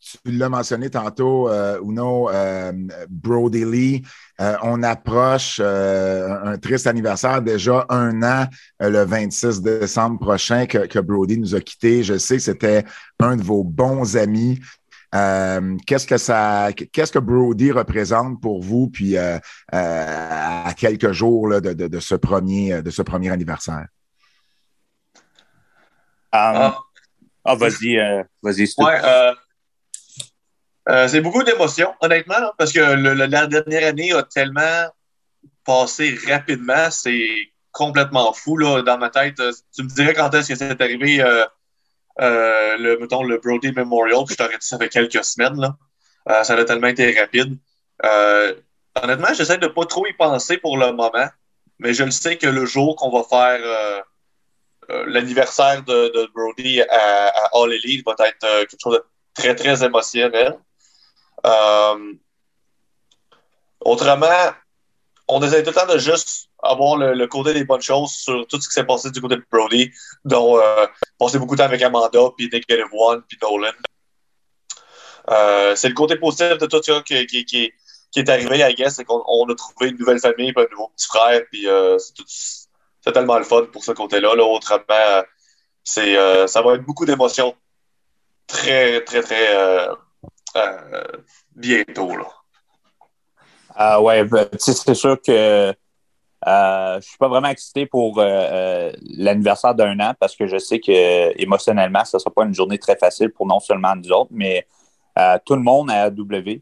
tu 0.00 0.32
l'as 0.32 0.48
mentionné 0.48 0.90
tantôt, 0.90 1.48
euh, 1.48 1.80
Uno, 1.82 2.30
euh, 2.30 2.72
Brody 3.08 3.64
Lee. 3.64 4.02
Euh, 4.40 4.56
on 4.62 4.82
approche 4.82 5.60
euh, 5.62 6.28
un 6.44 6.56
triste 6.56 6.86
anniversaire, 6.86 7.42
déjà 7.42 7.84
un 7.88 8.22
an, 8.22 8.46
euh, 8.82 8.90
le 8.90 9.04
26 9.04 9.60
décembre 9.60 10.18
prochain, 10.20 10.66
que, 10.66 10.86
que 10.86 10.98
Brody 10.98 11.38
nous 11.38 11.54
a 11.54 11.60
quittés. 11.60 12.02
Je 12.02 12.16
sais 12.16 12.36
que 12.36 12.42
c'était 12.42 12.84
un 13.20 13.36
de 13.36 13.42
vos 13.42 13.64
bons 13.64 14.16
amis. 14.16 14.60
Euh, 15.14 15.76
qu'est-ce 15.86 16.06
que 16.06 16.18
ça, 16.18 16.68
qu'est-ce 16.92 17.12
que 17.12 17.18
Brody 17.18 17.72
représente 17.72 18.40
pour 18.42 18.62
vous, 18.62 18.88
puis 18.90 19.16
euh, 19.16 19.38
euh, 19.74 20.62
à 20.64 20.74
quelques 20.76 21.12
jours 21.12 21.48
là, 21.48 21.60
de, 21.60 21.72
de, 21.72 21.88
de 21.88 22.00
ce 22.00 22.14
premier, 22.14 22.82
de 22.82 22.90
ce 22.90 23.00
premier 23.02 23.30
anniversaire? 23.30 23.86
Ah, 26.32 26.78
Ah, 27.44 27.54
vas-y, 27.54 27.98
euh, 27.98 28.22
vas-y, 28.42 28.68
ouais, 28.78 29.00
euh, 29.02 29.34
euh, 30.90 31.08
c'est 31.08 31.22
beaucoup 31.22 31.42
d'émotions, 31.42 31.94
honnêtement, 32.00 32.38
là, 32.38 32.52
parce 32.58 32.72
que 32.72 32.80
le- 32.80 33.14
le- 33.14 33.26
la 33.26 33.46
dernière 33.46 33.88
année 33.88 34.12
a 34.12 34.22
tellement 34.22 34.86
passé 35.64 36.18
rapidement, 36.28 36.90
c'est 36.90 37.26
complètement 37.72 38.32
fou 38.34 38.56
là, 38.58 38.82
dans 38.82 38.98
ma 38.98 39.08
tête. 39.08 39.40
Tu 39.74 39.82
me 39.82 39.88
dirais 39.88 40.12
quand 40.14 40.34
est-ce 40.34 40.48
que 40.48 40.54
c'est 40.54 40.80
arrivé 40.80 41.22
euh, 41.22 41.44
euh, 42.20 42.76
le, 42.78 42.98
mettons, 42.98 43.22
le 43.22 43.38
Brody 43.38 43.72
Memorial, 43.72 44.24
puis 44.26 44.34
je 44.34 44.42
t'aurais 44.42 44.58
dit 44.58 44.66
ça 44.66 44.78
fait 44.78 44.88
quelques 44.88 45.24
semaines. 45.24 45.60
Là. 45.60 45.76
Euh, 46.28 46.42
ça 46.42 46.54
a 46.54 46.64
tellement 46.64 46.88
été 46.88 47.18
rapide. 47.18 47.56
Euh, 48.04 48.54
honnêtement, 49.00 49.32
j'essaie 49.34 49.58
de 49.58 49.68
pas 49.68 49.84
trop 49.86 50.06
y 50.06 50.12
penser 50.12 50.58
pour 50.58 50.76
le 50.78 50.92
moment, 50.92 51.28
mais 51.78 51.94
je 51.94 52.04
le 52.04 52.10
sais 52.10 52.36
que 52.36 52.46
le 52.46 52.66
jour 52.66 52.96
qu'on 52.96 53.10
va 53.10 53.24
faire 53.24 54.04
l'anniversaire 55.06 55.82
de, 55.84 56.30
Brody 56.34 56.82
à, 56.82 57.28
à, 57.28 57.50
All 57.52 57.72
Elite 57.72 58.04
va 58.06 58.14
être 58.26 58.66
quelque 58.66 58.80
chose 58.80 58.94
de 58.94 59.04
très, 59.34 59.54
très 59.54 59.84
émotionnel. 59.84 60.58
autrement, 63.80 64.52
on 65.28 65.42
essaie 65.42 65.62
tout 65.62 65.70
le 65.70 65.74
temps 65.74 65.92
de 65.92 65.98
juste 65.98 66.48
avoir 66.62 66.96
le, 66.96 67.26
côté 67.26 67.54
des 67.54 67.64
bonnes 67.64 67.82
choses 67.82 68.10
sur 68.12 68.46
tout 68.46 68.60
ce 68.60 68.68
qui 68.68 68.74
s'est 68.74 68.84
passé 68.84 69.10
du 69.10 69.20
côté 69.20 69.36
de 69.36 69.44
Brody, 69.50 69.90
dont 70.24 70.58
euh, 70.58 70.86
passer 71.18 71.38
beaucoup 71.38 71.54
de 71.54 71.58
temps 71.58 71.66
avec 71.66 71.82
Amanda, 71.82 72.20
puis 72.36 72.48
Negative 72.52 72.86
One, 72.92 73.22
puis 73.28 73.38
Nolan. 73.42 73.70
Euh, 75.30 75.76
c'est 75.76 75.88
le 75.88 75.94
côté 75.94 76.16
positif 76.16 76.58
de 76.58 76.66
tout 76.66 76.82
ça 76.82 77.02
qui, 77.02 77.14
est 78.16 78.28
arrivé, 78.28 78.58
I 78.60 78.74
guess, 78.74 78.96
c'est 78.96 79.04
qu'on 79.04 79.44
a 79.44 79.54
trouvé 79.54 79.90
une 79.90 79.98
nouvelle 79.98 80.18
famille, 80.18 80.52
puis 80.52 80.64
un 80.64 80.68
nouveau 80.70 80.88
petit 80.96 81.06
frère, 81.06 81.42
puis 81.50 81.68
euh, 81.68 81.98
c'est 81.98 83.12
tellement 83.12 83.38
le 83.38 83.44
fun 83.44 83.66
pour 83.72 83.84
ce 83.84 83.92
côté-là. 83.92 84.34
Là. 84.34 84.44
Autrement, 84.44 85.22
c'est, 85.84 86.16
euh, 86.16 86.46
ça 86.46 86.62
va 86.62 86.74
être 86.74 86.84
beaucoup 86.84 87.04
d'émotions 87.04 87.54
très, 88.46 89.04
très, 89.04 89.22
très 89.22 89.88
bientôt. 91.54 92.16
Là. 92.16 92.26
Ah 93.74 94.00
ouais, 94.00 94.24
ben, 94.24 94.48
c'est 94.58 94.94
sûr 94.94 95.20
que 95.20 95.74
euh, 96.46 97.00
je 97.00 97.08
suis 97.08 97.18
pas 97.18 97.28
vraiment 97.28 97.48
excité 97.48 97.86
pour 97.86 98.18
euh, 98.18 98.24
euh, 98.24 98.92
l'anniversaire 99.16 99.74
d'un 99.74 99.98
an 99.98 100.14
parce 100.18 100.36
que 100.36 100.46
je 100.46 100.58
sais 100.58 100.78
que 100.78 101.40
émotionnellement, 101.40 102.04
ce 102.04 102.16
ne 102.16 102.20
sera 102.20 102.30
pas 102.30 102.44
une 102.44 102.54
journée 102.54 102.78
très 102.78 102.96
facile 102.96 103.30
pour 103.30 103.46
non 103.46 103.58
seulement 103.58 103.94
nous 103.96 104.10
autres, 104.12 104.30
mais 104.32 104.66
tout 105.44 105.56
le 105.56 105.62
monde 105.62 105.90
à 105.90 106.04
AW. 106.04 106.60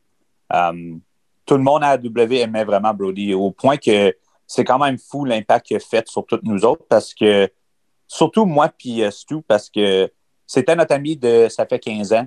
tout 1.45 1.57
le 1.57 1.63
monde 1.63 1.85
à 1.85 1.91
AW 1.91 2.33
aimait 2.33 2.65
vraiment 2.65 2.95
Brody 2.95 3.35
au 3.35 3.51
point 3.51 3.77
que 3.77 4.17
c'est 4.47 4.65
quand 4.65 4.79
même 4.79 4.97
fou 4.97 5.27
l'impact 5.27 5.67
qu'il 5.67 5.77
a 5.77 5.81
fait 5.81 6.09
sur 6.09 6.25
toutes 6.25 6.43
nous 6.43 6.65
autres 6.65 6.85
parce 6.89 7.13
que, 7.13 7.51
surtout 8.07 8.47
moi 8.47 8.71
puis 8.71 9.03
Stu, 9.11 9.43
parce 9.43 9.69
que 9.69 10.11
c'était 10.47 10.75
notre 10.75 10.95
ami 10.95 11.19
de 11.19 11.49
ça 11.51 11.67
fait 11.67 11.79
15 11.79 12.15
ans, 12.15 12.27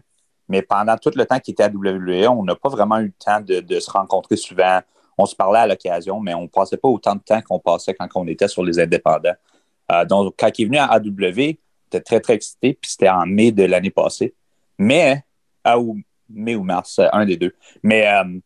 mais 0.50 0.62
pendant 0.62 0.98
tout 0.98 1.12
le 1.16 1.26
temps 1.26 1.40
qu'il 1.40 1.54
était 1.54 1.64
à 1.64 1.70
WWE, 1.70 2.28
on 2.30 2.44
n'a 2.44 2.56
pas 2.56 2.70
vraiment 2.70 2.98
eu 3.00 3.06
le 3.06 3.14
temps 3.24 3.40
de, 3.40 3.62
de 3.62 3.80
se 3.80 3.90
rencontrer 3.90 4.36
souvent 4.36 4.82
on 5.20 5.26
se 5.26 5.36
parlait 5.36 5.60
à 5.60 5.68
l'occasion, 5.68 6.20
mais 6.22 6.34
on 6.34 6.44
ne 6.44 6.48
passait 6.48 6.78
pas 6.78 6.88
autant 6.88 7.14
de 7.14 7.20
temps 7.20 7.42
qu'on 7.42 7.60
passait 7.60 7.94
quand 7.94 8.08
on 8.16 8.26
était 8.26 8.48
sur 8.48 8.64
les 8.64 8.80
indépendants. 8.80 9.36
Euh, 9.92 10.06
donc, 10.06 10.36
quand 10.40 10.50
il 10.58 10.62
est 10.62 10.66
venu 10.66 10.78
à 10.78 10.86
AW, 10.94 11.58
j'étais 11.92 12.02
très, 12.02 12.22
très 12.22 12.34
excité, 12.36 12.74
puis 12.74 12.90
c'était 12.90 13.10
en 13.10 13.26
mai 13.26 13.52
de 13.52 13.64
l'année 13.64 13.90
passée. 13.90 14.34
Mais, 14.78 15.22
ah, 15.66 15.78
ou, 15.78 16.00
mai 16.30 16.56
ou 16.56 16.64
mars, 16.64 17.02
un 17.12 17.26
des 17.26 17.36
deux. 17.36 17.54
Mais 17.84 18.08
euh, 18.08 18.40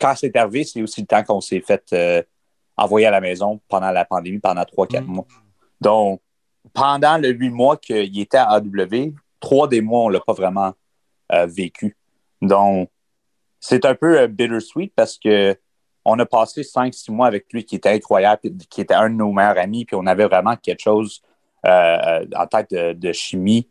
quand 0.00 0.14
c'est 0.16 0.34
arrivé, 0.36 0.62
c'est 0.62 0.80
aussi 0.80 1.00
le 1.00 1.08
temps 1.08 1.24
qu'on 1.24 1.40
s'est 1.40 1.60
fait 1.60 1.82
euh, 1.92 2.22
envoyer 2.76 3.08
à 3.08 3.10
la 3.10 3.20
maison 3.20 3.60
pendant 3.68 3.90
la 3.90 4.04
pandémie, 4.04 4.38
pendant 4.38 4.64
trois, 4.64 4.86
quatre 4.86 5.08
mmh. 5.08 5.12
mois. 5.12 5.26
Donc, 5.80 6.20
pendant 6.72 7.16
les 7.16 7.30
huit 7.30 7.50
mois 7.50 7.76
qu'il 7.76 8.16
était 8.20 8.38
à 8.38 8.48
AW, 8.52 9.12
trois 9.40 9.66
des 9.66 9.80
mois, 9.80 10.02
on 10.02 10.08
ne 10.08 10.12
l'a 10.12 10.20
pas 10.20 10.34
vraiment 10.34 10.72
euh, 11.32 11.46
vécu. 11.46 11.96
Donc, 12.42 12.90
c'est 13.58 13.84
un 13.84 13.94
peu 13.94 14.26
bittersweet 14.26 14.92
parce 14.94 15.18
que 15.18 15.56
on 16.04 16.18
a 16.18 16.26
passé 16.26 16.62
cinq, 16.62 16.94
six 16.94 17.10
mois 17.10 17.26
avec 17.26 17.52
lui 17.52 17.64
qui 17.64 17.76
était 17.76 17.90
incroyable, 17.90 18.40
qui 18.70 18.80
était 18.80 18.94
un 18.94 19.10
de 19.10 19.16
nos 19.16 19.32
meilleurs 19.32 19.58
amis, 19.58 19.84
puis 19.84 19.96
on 19.96 20.06
avait 20.06 20.26
vraiment 20.26 20.56
quelque 20.56 20.80
chose 20.80 21.22
euh, 21.66 22.24
en 22.34 22.46
tête 22.46 22.70
de, 22.70 23.12
chimie 23.12 23.68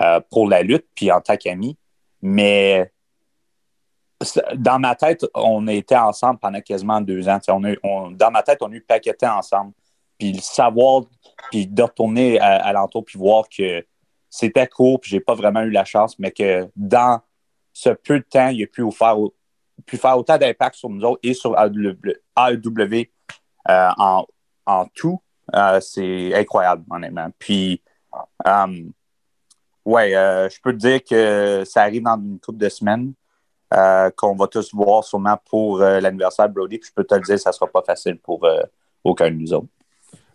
euh, 0.00 0.20
pour 0.30 0.48
la 0.48 0.62
lutte, 0.62 0.86
puis 0.94 1.10
en 1.10 1.20
tant 1.20 1.36
qu'amis. 1.36 1.76
Mais 2.20 2.92
dans 4.54 4.78
ma 4.78 4.94
tête, 4.94 5.26
on 5.34 5.66
était 5.66 5.96
ensemble 5.96 6.38
pendant 6.38 6.60
quasiment 6.60 7.00
deux 7.00 7.28
ans. 7.28 7.40
On, 7.82 8.12
dans 8.12 8.30
ma 8.30 8.44
tête, 8.44 8.58
on 8.60 8.70
a 8.70 8.74
eu 8.74 8.80
paqueté 8.80 9.26
ensemble. 9.26 9.72
Puis 10.18 10.32
le 10.32 10.40
savoir, 10.40 11.02
puis 11.50 11.66
de 11.66 11.82
retourner 11.82 12.38
à, 12.38 12.64
à 12.64 12.72
l'entour, 12.72 13.04
puis 13.04 13.18
voir 13.18 13.48
que 13.48 13.84
c'était 14.32 14.66
court, 14.66 14.98
puis 14.98 15.10
j'ai 15.10 15.20
pas 15.20 15.34
vraiment 15.34 15.60
eu 15.60 15.70
la 15.70 15.84
chance, 15.84 16.18
mais 16.18 16.30
que 16.30 16.66
dans 16.74 17.20
ce 17.74 17.90
peu 17.90 18.18
de 18.18 18.24
temps, 18.24 18.48
il 18.48 18.64
a 18.64 18.66
pu 18.66 18.90
faire 18.90 19.18
pu 19.84 19.98
faire 19.98 20.16
autant 20.16 20.38
d'impact 20.38 20.76
sur 20.76 20.88
nous 20.88 21.04
autres 21.04 21.20
et 21.22 21.34
sur 21.34 21.54
AEW 21.58 23.10
euh, 23.68 23.90
en, 23.98 24.24
en, 24.64 24.86
tout, 24.86 25.20
euh, 25.54 25.80
c'est 25.80 26.34
incroyable, 26.34 26.82
honnêtement. 26.90 27.28
Puis, 27.38 27.82
euh, 28.46 28.84
ouais, 29.84 30.14
euh, 30.16 30.48
je 30.48 30.60
peux 30.62 30.72
te 30.72 30.78
dire 30.78 31.04
que 31.04 31.64
ça 31.66 31.82
arrive 31.82 32.04
dans 32.04 32.16
une 32.16 32.40
couple 32.40 32.58
de 32.58 32.70
semaines. 32.70 33.12
qu'on 34.16 34.34
va 34.34 34.46
tous 34.46 34.72
voir 34.72 35.04
sûrement 35.04 35.38
pour 35.44 35.78
l'anniversaire 35.78 36.48
Brody. 36.48 36.78
Puis 36.78 36.88
je 36.88 36.94
peux 36.94 37.04
te 37.04 37.14
le 37.14 37.20
dire, 37.20 37.38
ça 37.38 37.50
ne 37.50 37.54
sera 37.54 37.66
pas 37.66 37.82
facile 37.82 38.18
pour 38.18 38.46
aucun 39.04 39.30
de 39.30 39.36
nous 39.36 39.52
autres 39.52 39.68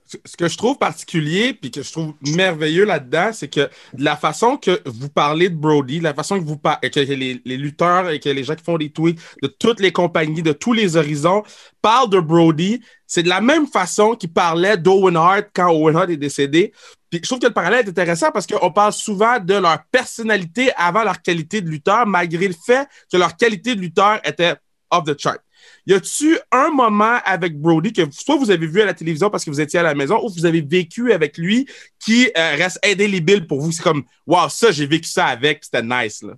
ce 0.08 0.38
que 0.38 0.48
je 0.48 0.58
trouve 0.58 0.78
particulier 0.78 1.54
puis 1.54 1.72
que 1.72 1.84
je 1.84 1.92
trouve 1.92 2.14
merveilleux 2.22 2.86
là-dedans, 2.86 3.32
c'est 3.34 3.48
que 3.48 3.70
la 3.98 4.16
façon 4.16 4.58
que 4.58 4.82
vous 4.86 5.10
parlez 5.10 5.50
de 5.50 5.56
Brody, 5.56 6.00
la 6.00 6.14
façon 6.14 6.40
que 6.40 6.46
vous 6.46 6.58
parlez, 6.58 6.90
que 6.90 7.00
les, 7.00 7.42
les, 7.44 7.58
lutteurs 7.58 8.10
et 8.10 8.20
que 8.20 8.30
les 8.30 8.44
gens 8.44 8.56
qui 8.56 8.64
font 8.64 8.78
des 8.78 8.90
tweets 8.90 9.20
de 9.42 9.48
toutes 9.48 9.80
les 9.80 9.92
compagnies, 9.92 10.42
de 10.42 10.54
tous 10.54 10.74
les 10.74 10.96
horizons, 10.96 11.44
parlent 11.82 12.10
de 12.10 12.20
Brody, 12.20 12.82
c'est 13.06 13.24
de 13.24 13.30
la 13.30 13.42
même 13.42 13.68
façon 13.68 14.16
qu'ils 14.16 14.32
parlaient 14.32 14.78
d'Owen 14.78 15.16
Hart 15.16 15.48
quand 15.54 15.72
Owen 15.72 15.96
Hart 15.96 16.10
est 16.10 16.18
décédé. 16.18 16.74
Puis 17.10 17.22
je 17.24 17.28
trouve 17.28 17.40
que 17.40 17.48
le 17.48 17.54
parallèle 17.54 17.86
est 17.86 17.90
intéressant 17.90 18.32
parce 18.32 18.48
qu'on 18.48 18.72
parle 18.72 18.94
souvent 18.94 19.40
de 19.40 19.54
leur 19.54 19.84
personnalité 19.92 20.72
avant 20.76 21.04
leur 21.04 21.22
qualité 21.22 21.62
de 21.62 21.70
lutteur, 21.70 22.06
malgré 22.06 22.48
le 22.48 22.56
fait 22.66 22.88
que 23.12 23.18
leur 23.18 23.36
qualité 23.38 23.76
de 23.76 23.82
lutteur 23.82 24.20
était 24.26 24.56
off 24.92 25.06
the 25.06 25.18
chart. 25.18 25.40
Y 25.86 25.94
a-tu 25.94 26.38
un 26.52 26.70
moment 26.70 27.20
avec 27.24 27.60
Brody 27.60 27.94
que 27.94 28.02
soit 28.12 28.36
vous 28.36 28.52
avez 28.52 28.68
vu 28.68 28.82
à 28.82 28.86
la 28.86 28.94
télévision 28.94 29.30
parce 29.30 29.46
que 29.46 29.50
vous 29.50 29.62
étiez 29.62 29.80
à 29.80 29.84
la 29.84 29.96
maison 29.96 30.20
ou 30.24 30.30
vous 30.30 30.46
avez 30.46 30.62
vécu 30.62 31.14
avec 31.14 31.38
lui 31.38 31.68
qui 32.00 32.32
euh, 32.38 32.56
reste 32.56 32.80
billes 32.84 33.48
pour 33.48 33.62
vous? 33.62 33.72
C'est 33.72 33.84
comme, 33.84 34.04
wow, 34.26 34.50
ça, 34.50 34.72
j'ai 34.72 34.86
vécu 34.86 35.10
ça 35.10 35.28
avec, 35.28 35.64
c'était 35.64 35.84
nice, 35.84 36.22
là. 36.24 36.34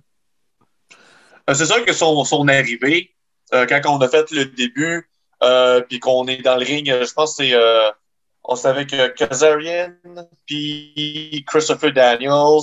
Euh, 1.48 1.54
c'est 1.54 1.66
sûr 1.66 1.84
que 1.84 1.92
son, 1.92 2.48
arrivée, 2.48 3.14
euh, 3.54 3.66
quand 3.66 3.80
on 3.86 3.98
a 4.00 4.08
fait 4.08 4.30
le 4.30 4.44
début, 4.44 5.08
puis 5.88 5.98
qu'on 5.98 6.26
est 6.28 6.42
dans 6.42 6.56
le 6.56 6.64
ring, 6.64 6.86
je 6.86 7.12
pense 7.12 7.36
que 7.36 7.44
c'est. 7.44 7.54
On 8.44 8.56
savait 8.56 8.86
que 8.86 9.08
Kazarian, 9.08 9.94
puis 10.46 11.44
Christopher 11.46 11.92
Daniels, 11.92 12.62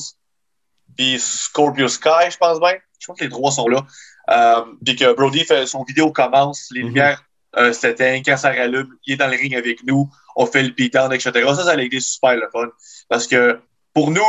puis 0.95 1.19
Scorpio 1.19 1.88
Sky, 1.88 2.32
je 2.32 2.38
pense 2.38 2.60
bien. 2.60 2.77
Je 2.99 3.06
pense 3.06 3.19
que 3.19 3.23
les 3.23 3.30
trois 3.30 3.51
sont 3.51 3.67
là. 3.67 3.86
Euh, 4.30 4.62
puis 4.84 4.96
que 4.96 5.13
Brody 5.13 5.44
fait 5.46 5.66
son 5.66 5.84
vidéo 5.84 6.12
commence, 6.12 6.68
les 6.72 6.82
mm 6.82 6.84
-hmm. 6.84 6.88
lumières 6.88 7.24
euh, 7.58 7.74
s'éteignent, 7.74 8.24
quand 8.24 8.38
ça 8.38 8.50
rallume, 8.50 8.90
il 9.06 9.13
est 9.13 9.18
dans 9.18 9.28
le 9.28 9.38
ring 9.38 9.56
avec 9.56 9.84
nous, 9.84 10.10
on 10.36 10.46
fait 10.46 10.63
le 10.63 10.70
beatdown, 10.70 11.12
etc. 11.13 11.32
Ça, 11.34 11.63
ça 11.63 11.72
a 11.72 11.82
été 11.82 12.00
super 12.00 12.36
le 12.36 12.48
fun. 12.52 12.70
Parce 13.10 13.26
que 13.26 13.60
pour 13.94 14.12
nous, 14.12 14.22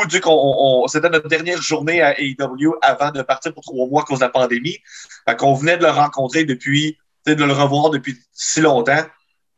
c'était 0.87 1.11
notre 1.11 1.29
dernière 1.29 1.61
journée 1.61 2.01
à 2.01 2.19
AEW 2.19 2.75
avant 2.81 3.11
de 3.11 3.21
partir 3.21 3.53
pour 3.53 3.63
trois 3.63 3.87
mois 3.87 4.01
à 4.01 4.05
cause 4.07 4.21
de 4.21 4.25
la 4.25 4.31
pandémie. 4.31 4.79
Fait 5.29 5.37
qu'on 5.37 5.53
venait 5.53 5.77
de 5.77 5.83
le 5.83 5.91
rencontrer 5.91 6.45
depuis, 6.45 6.97
de 7.27 7.35
le 7.35 7.53
revoir 7.53 7.91
depuis 7.91 8.17
si 8.33 8.63
longtemps. 8.63 9.05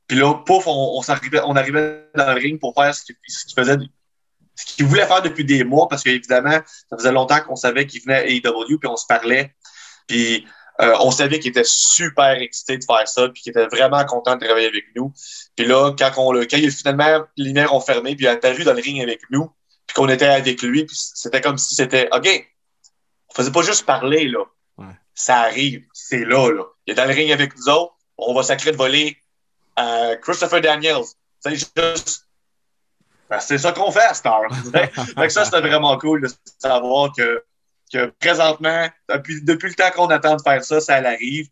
Puis 0.09 0.18
là, 0.18 0.35
pouf, 0.35 0.66
on, 0.66 0.98
on, 0.98 1.03
arrivait, 1.09 1.40
on 1.44 1.55
arrivait 1.55 2.09
dans 2.16 2.26
le 2.26 2.40
ring 2.40 2.59
pour 2.59 2.74
faire 2.74 2.92
ce 2.92 3.05
qu'il 3.05 3.14
qu 3.14 3.55
faisait, 3.55 3.76
ce 4.57 4.74
qu'il 4.74 4.87
voulait 4.87 5.07
faire 5.07 5.22
depuis 5.22 5.44
des 5.44 5.62
mois, 5.62 5.87
parce 5.88 6.03
qu'évidemment, 6.03 6.59
ça 6.88 6.96
faisait 6.96 7.12
longtemps 7.12 7.40
qu'on 7.42 7.55
savait 7.55 7.87
qu'il 7.87 8.03
venait 8.03 8.16
à 8.16 8.26
AEW, 8.26 8.79
puis 8.81 8.88
on 8.88 8.96
se 8.96 9.07
parlait. 9.07 9.55
Puis 10.06 10.46
euh, 10.80 10.94
on 11.00 11.10
savait 11.10 11.38
qu'il 11.38 11.50
était 11.50 11.64
super 11.64 12.32
excité 12.40 12.78
de 12.78 12.84
faire 12.84 13.06
ça, 13.06 13.28
puis 13.28 13.42
qu'il 13.42 13.50
était 13.50 13.66
vraiment 13.66 14.04
content 14.06 14.36
de 14.36 14.44
travailler 14.44 14.68
avec 14.68 14.84
nous. 14.96 15.12
Puis 15.56 15.66
là, 15.66 15.92
quand, 15.98 16.10
on, 16.16 16.32
quand 16.32 16.56
il, 16.56 16.70
finalement 16.70 17.24
les 17.36 17.44
lumières 17.44 17.74
ont 17.74 17.80
fermé, 17.80 18.16
puis 18.16 18.24
il 18.24 18.28
a 18.28 18.32
apparu 18.32 18.64
dans 18.64 18.72
le 18.72 18.80
ring 18.80 19.02
avec 19.02 19.20
nous, 19.30 19.50
puis 19.86 19.94
qu'on 19.94 20.08
était 20.08 20.26
avec 20.26 20.62
lui, 20.62 20.84
puis 20.86 20.96
c'était 20.96 21.40
comme 21.40 21.58
si 21.58 21.74
c'était 21.74 22.08
OK, 22.12 22.28
on 23.28 23.34
faisait 23.34 23.52
pas 23.52 23.62
juste 23.62 23.84
parler, 23.84 24.28
là. 24.28 24.44
Ouais. 24.78 24.94
Ça 25.14 25.40
arrive, 25.40 25.84
c'est 25.92 26.24
là, 26.24 26.50
là. 26.50 26.64
Il 26.86 26.92
est 26.92 26.94
dans 26.94 27.04
le 27.04 27.12
ring 27.12 27.30
avec 27.30 27.56
nous 27.56 27.68
autres, 27.68 27.94
on 28.16 28.32
va 28.32 28.42
sacrer 28.42 28.72
de 28.72 28.76
voler 28.76 29.18
à 29.76 30.16
Christopher 30.16 30.60
Daniels. 30.62 31.04
C'est 31.40 31.56
juste. 31.56 32.26
Ben, 33.28 33.38
c'est 33.38 33.58
ça 33.58 33.72
qu'on 33.72 33.90
fait 33.92 34.00
à 34.00 34.14
Star. 34.14 34.42
ça, 35.30 35.44
c'était 35.44 35.60
vraiment 35.60 35.96
cool 35.98 36.22
de 36.22 36.28
savoir 36.58 37.12
que 37.16 37.44
que 37.92 38.07
présentement, 38.20 38.88
depuis, 39.09 39.42
depuis 39.42 39.68
le 39.68 39.74
temps 39.74 39.90
qu'on 39.94 40.07
attend 40.07 40.37
de 40.37 40.42
faire 40.42 40.62
ça, 40.64 40.81
ça 40.81 40.94
arrive. 40.96 41.48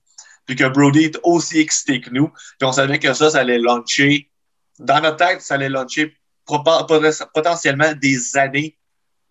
Puis 0.46 0.56
que 0.56 0.64
Brody 0.64 1.04
est 1.04 1.18
aussi 1.24 1.60
excité 1.60 2.00
que 2.00 2.10
nous. 2.10 2.28
Puis 2.58 2.66
on 2.66 2.72
savait 2.72 2.98
que 2.98 3.12
ça, 3.12 3.30
ça 3.30 3.40
allait 3.40 3.58
launcher. 3.58 4.30
Dans 4.78 5.00
notre 5.00 5.16
tête, 5.16 5.42
ça 5.42 5.54
allait 5.54 5.68
launcher 5.68 6.14
potentiellement 6.46 7.92
des 8.00 8.36
années 8.36 8.78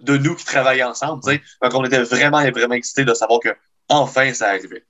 de 0.01 0.17
nous 0.17 0.35
qui 0.35 0.45
travaillent 0.45 0.83
ensemble. 0.83 1.23
Donc 1.23 1.73
on 1.73 1.83
était 1.85 2.03
vraiment, 2.03 2.43
vraiment 2.51 2.75
excités 2.75 3.05
de 3.05 3.13
savoir 3.13 3.39
que 3.39 3.49
enfin 3.89 4.33
ça 4.33 4.49
arrivait. 4.49 4.83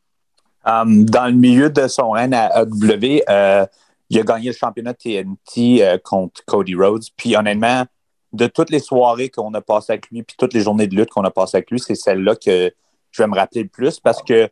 Um, 0.66 1.06
dans 1.06 1.28
le 1.28 1.34
milieu 1.34 1.70
de 1.70 1.88
son 1.88 2.12
règne 2.12 2.34
à 2.34 2.48
AW, 2.60 3.22
euh, 3.30 3.66
il 4.10 4.20
a 4.20 4.24
gagné 4.24 4.50
le 4.50 4.56
championnat 4.56 4.94
TNT 4.94 5.82
euh, 5.82 5.98
contre 6.04 6.44
Cody 6.46 6.76
Rhodes. 6.76 7.06
Puis 7.16 7.38
honnêtement, 7.38 7.86
de 8.34 8.48
toutes 8.48 8.70
les 8.70 8.80
soirées 8.80 9.30
qu'on 9.30 9.54
a 9.54 9.62
passées 9.62 9.94
avec 9.94 10.10
lui, 10.10 10.24
puis 10.24 10.36
toutes 10.38 10.54
les 10.54 10.62
journées 10.62 10.88
de 10.88 10.96
lutte 10.96 11.10
qu'on 11.10 11.24
a 11.24 11.32
passées 11.32 11.58
avec 11.58 11.72
lui, 11.72 11.80
c'est 11.80 11.96
celle-là 11.96 12.36
que 12.36 12.74
je 13.12 13.24
vais 13.24 13.28
me 13.28 13.36
rappeler 13.36 13.63
le 13.63 13.70
plus 13.70 14.00
parce 14.00 14.22
que 14.22 14.50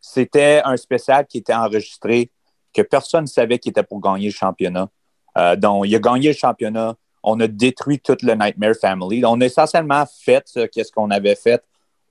c'était 0.00 0.62
un 0.64 0.76
spécial 0.76 1.26
qui 1.26 1.38
était 1.38 1.54
enregistré, 1.54 2.30
que 2.72 2.82
personne 2.82 3.22
ne 3.22 3.28
savait 3.28 3.58
qu'il 3.58 3.70
était 3.70 3.82
pour 3.82 4.00
gagner 4.00 4.26
le 4.26 4.32
championnat. 4.32 4.88
Euh, 5.38 5.56
donc, 5.56 5.86
il 5.86 5.94
a 5.94 5.98
gagné 5.98 6.28
le 6.28 6.34
championnat. 6.34 6.96
On 7.22 7.40
a 7.40 7.46
détruit 7.46 8.00
toute 8.00 8.22
le 8.22 8.34
Nightmare 8.34 8.74
Family. 8.74 9.24
On 9.24 9.40
a 9.40 9.46
essentiellement 9.46 10.04
fait 10.06 10.42
ce 10.46 10.90
qu'on 10.92 11.10
avait 11.10 11.36
fait 11.36 11.62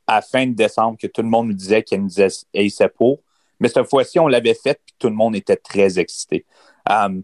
à 0.08 0.21
fin 0.21 0.47
de 0.47 0.53
décembre, 0.53 0.97
que 0.99 1.08
tout 1.08 1.21
le 1.21 1.27
monde 1.27 1.47
nous 1.47 1.53
disait 1.53 1.84
qu'il 1.84 2.01
nous 2.01 2.08
disait 2.08 2.89
pour. 2.89 3.19
Mais 3.60 3.69
cette 3.69 3.89
fois-ci, 3.89 4.19
on 4.19 4.27
l'avait 4.27 4.56
fait, 4.56 4.79
puis 4.86 4.95
tout 4.97 5.08
le 5.10 5.15
monde 5.15 5.36
était 5.36 5.56
très 5.56 5.99
excité. 5.99 6.45
Um, 6.89 7.23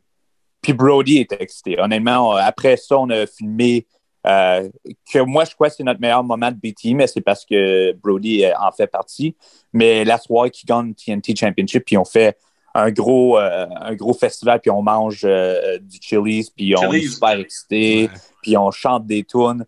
puis 0.61 0.73
Brody 0.73 1.19
était 1.19 1.41
excité. 1.41 1.79
Honnêtement, 1.79 2.33
après 2.33 2.77
ça, 2.77 2.97
on 2.97 3.09
a 3.09 3.25
filmé 3.25 3.85
euh, 4.27 4.69
que 5.11 5.19
moi, 5.19 5.45
je 5.45 5.53
crois 5.53 5.69
que 5.69 5.75
c'est 5.75 5.83
notre 5.83 6.01
meilleur 6.01 6.23
moment 6.23 6.51
de 6.51 6.57
BT, 6.57 6.93
mais 6.93 7.07
c'est 7.07 7.21
parce 7.21 7.45
que 7.45 7.93
Brody 7.93 8.43
en 8.59 8.71
fait 8.71 8.87
partie. 8.87 9.35
Mais 9.73 10.03
la 10.03 10.17
soirée 10.17 10.49
qui 10.49 10.65
gagne 10.65 10.93
TNT 10.93 11.35
Championship, 11.35 11.85
puis 11.85 11.97
on 11.97 12.05
fait 12.05 12.37
un 12.75 12.91
gros, 12.91 13.39
euh, 13.39 13.67
un 13.79 13.95
gros 13.95 14.13
festival, 14.13 14.59
puis 14.59 14.71
on 14.71 14.81
mange 14.81 15.21
euh, 15.23 15.79
du 15.79 15.97
Chili's, 16.01 16.49
puis 16.49 16.75
on 16.77 16.91
est 16.93 17.07
super 17.07 17.39
excité, 17.39 18.09
puis 18.41 18.57
on 18.57 18.71
chante 18.71 19.07
des 19.07 19.23
tunes. 19.23 19.65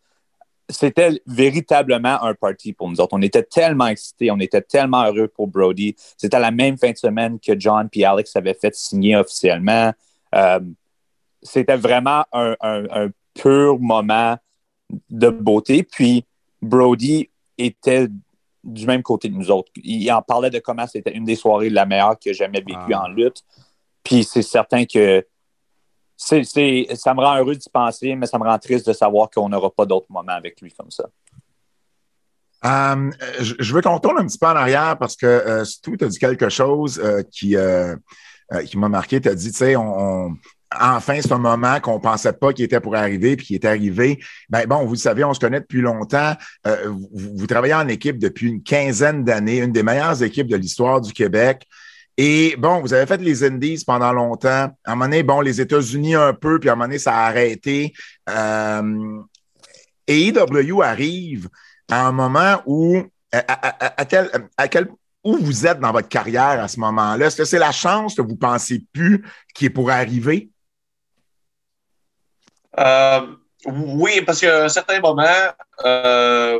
C'était 0.69 1.21
véritablement 1.25 2.23
un 2.23 2.33
party 2.33 2.71
pour 2.71 2.89
nous 2.89 3.01
autres. 3.01 3.13
On 3.13 3.21
était 3.21 3.43
tellement 3.43 3.87
excités, 3.87 4.31
on 4.31 4.39
était 4.39 4.61
tellement 4.61 5.03
heureux 5.03 5.27
pour 5.27 5.47
Brody. 5.47 5.95
C'était 6.17 6.39
la 6.39 6.51
même 6.51 6.77
fin 6.77 6.91
de 6.91 6.97
semaine 6.97 7.39
que 7.39 7.59
John 7.59 7.89
et 7.91 8.05
Alex 8.05 8.35
avaient 8.35 8.53
fait 8.53 8.73
signer 8.75 9.17
officiellement. 9.17 9.91
C'était 11.41 11.77
vraiment 11.77 12.23
un, 12.31 12.55
un 12.61 13.09
pur 13.33 13.79
moment 13.79 14.37
de 15.09 15.29
beauté. 15.29 15.83
Puis 15.83 16.25
Brody 16.61 17.29
était 17.57 18.07
du 18.63 18.85
même 18.85 19.01
côté 19.01 19.29
de 19.29 19.33
nous 19.33 19.49
autres. 19.49 19.71
Il 19.83 20.11
en 20.11 20.21
parlait 20.21 20.49
de 20.49 20.59
comment 20.59 20.85
c'était 20.87 21.13
une 21.13 21.25
des 21.25 21.35
soirées 21.35 21.69
la 21.69 21.85
meilleure 21.85 22.17
que 22.19 22.31
j'ai 22.31 22.33
jamais 22.33 22.61
vécue 22.61 22.93
ah. 22.93 23.03
en 23.03 23.07
lutte. 23.07 23.43
Puis 24.03 24.23
c'est 24.23 24.41
certain 24.41 24.85
que 24.85 25.25
c'est, 26.15 26.43
ça 26.93 27.13
me 27.13 27.21
rend 27.21 27.37
heureux 27.37 27.55
d'y 27.55 27.69
penser, 27.69 28.15
mais 28.15 28.27
ça 28.27 28.37
me 28.37 28.43
rend 28.43 28.59
triste 28.59 28.87
de 28.87 28.93
savoir 28.93 29.29
qu'on 29.29 29.49
n'aura 29.49 29.71
pas 29.71 29.85
d'autres 29.85 30.07
moments 30.09 30.33
avec 30.33 30.61
lui 30.61 30.71
comme 30.71 30.91
ça. 30.91 31.05
Euh, 32.63 33.09
je 33.39 33.73
veux 33.73 33.81
qu'on 33.81 33.95
retourne 33.95 34.19
un 34.19 34.27
petit 34.27 34.37
peu 34.37 34.45
en 34.45 34.55
arrière 34.55 34.95
parce 34.99 35.15
que 35.15 35.25
euh, 35.25 35.65
Stu, 35.65 35.97
tu 35.97 36.05
as 36.05 36.07
dit 36.07 36.19
quelque 36.19 36.49
chose 36.49 37.01
euh, 37.03 37.23
qui, 37.23 37.55
euh, 37.55 37.95
qui 38.67 38.77
m'a 38.77 38.87
marqué. 38.87 39.19
Tu 39.19 39.29
as 39.29 39.33
dit, 39.33 39.51
tu 39.51 39.57
sais, 39.57 39.75
on, 39.75 40.35
enfin 40.79 41.19
c'est 41.21 41.31
un 41.31 41.37
moment 41.37 41.79
qu'on 41.79 41.99
pensait 41.99 42.33
pas 42.33 42.53
qu'il 42.53 42.65
était 42.65 42.79
pour 42.79 42.95
arriver 42.95 43.35
puis 43.35 43.45
qui 43.45 43.55
est 43.55 43.65
arrivé. 43.65 44.19
Ben 44.49 44.65
bon, 44.65 44.85
vous 44.85 44.95
savez, 44.95 45.23
on 45.23 45.33
se 45.33 45.39
connaît 45.39 45.59
depuis 45.59 45.81
longtemps. 45.81 46.33
Euh, 46.67 46.93
vous, 47.13 47.47
travaillez 47.47 47.73
en 47.73 47.87
équipe 47.87 48.19
depuis 48.19 48.47
une 48.47 48.63
quinzaine 48.63 49.23
d'années, 49.23 49.57
une 49.57 49.71
des 49.71 49.83
meilleures 49.83 50.21
équipes 50.23 50.47
de 50.47 50.55
l'histoire 50.55 51.01
du 51.01 51.13
Québec. 51.13 51.67
Et 52.17 52.55
bon, 52.57 52.81
vous 52.81 52.93
avez 52.93 53.05
fait 53.05 53.21
les 53.21 53.43
Indies 53.43 53.83
pendant 53.85 54.13
longtemps. 54.13 54.49
À 54.49 54.91
un 54.91 54.95
moment 54.95 55.05
donné, 55.05 55.23
bon, 55.23 55.41
les 55.41 55.59
États-Unis 55.59 56.15
un 56.15 56.33
peu, 56.33 56.59
puis 56.59 56.69
à 56.69 56.73
un 56.73 56.75
moment 56.75 56.87
donné, 56.87 56.99
ça 56.99 57.15
a 57.15 57.27
arrêté. 57.27 57.93
Euh, 58.29 59.21
et 60.07 60.27
EW 60.27 60.81
arrive 60.81 61.49
à 61.89 62.05
un 62.07 62.11
moment 62.11 62.61
où, 62.65 63.01
à 63.31 64.67
quel 64.67 64.89
où 65.23 65.37
vous 65.37 65.67
êtes 65.67 65.79
dans 65.79 65.91
votre 65.91 66.09
carrière 66.09 66.61
à 66.61 66.67
ce 66.67 66.79
moment-là? 66.79 67.27
Est-ce 67.27 67.37
que 67.37 67.45
c'est 67.45 67.59
la 67.59 67.71
chance 67.71 68.15
que 68.15 68.21
vous 68.21 68.35
pensez 68.35 68.85
plus 68.93 69.23
qui 69.53 69.65
est 69.65 69.69
pour 69.69 69.91
arriver? 69.91 70.50
Euh, 72.79 73.35
oui, 73.65 74.21
parce 74.21 74.39
qu'à 74.41 74.65
un 74.65 74.69
certain 74.69 74.99
moment, 74.99 75.25
euh, 75.85 76.59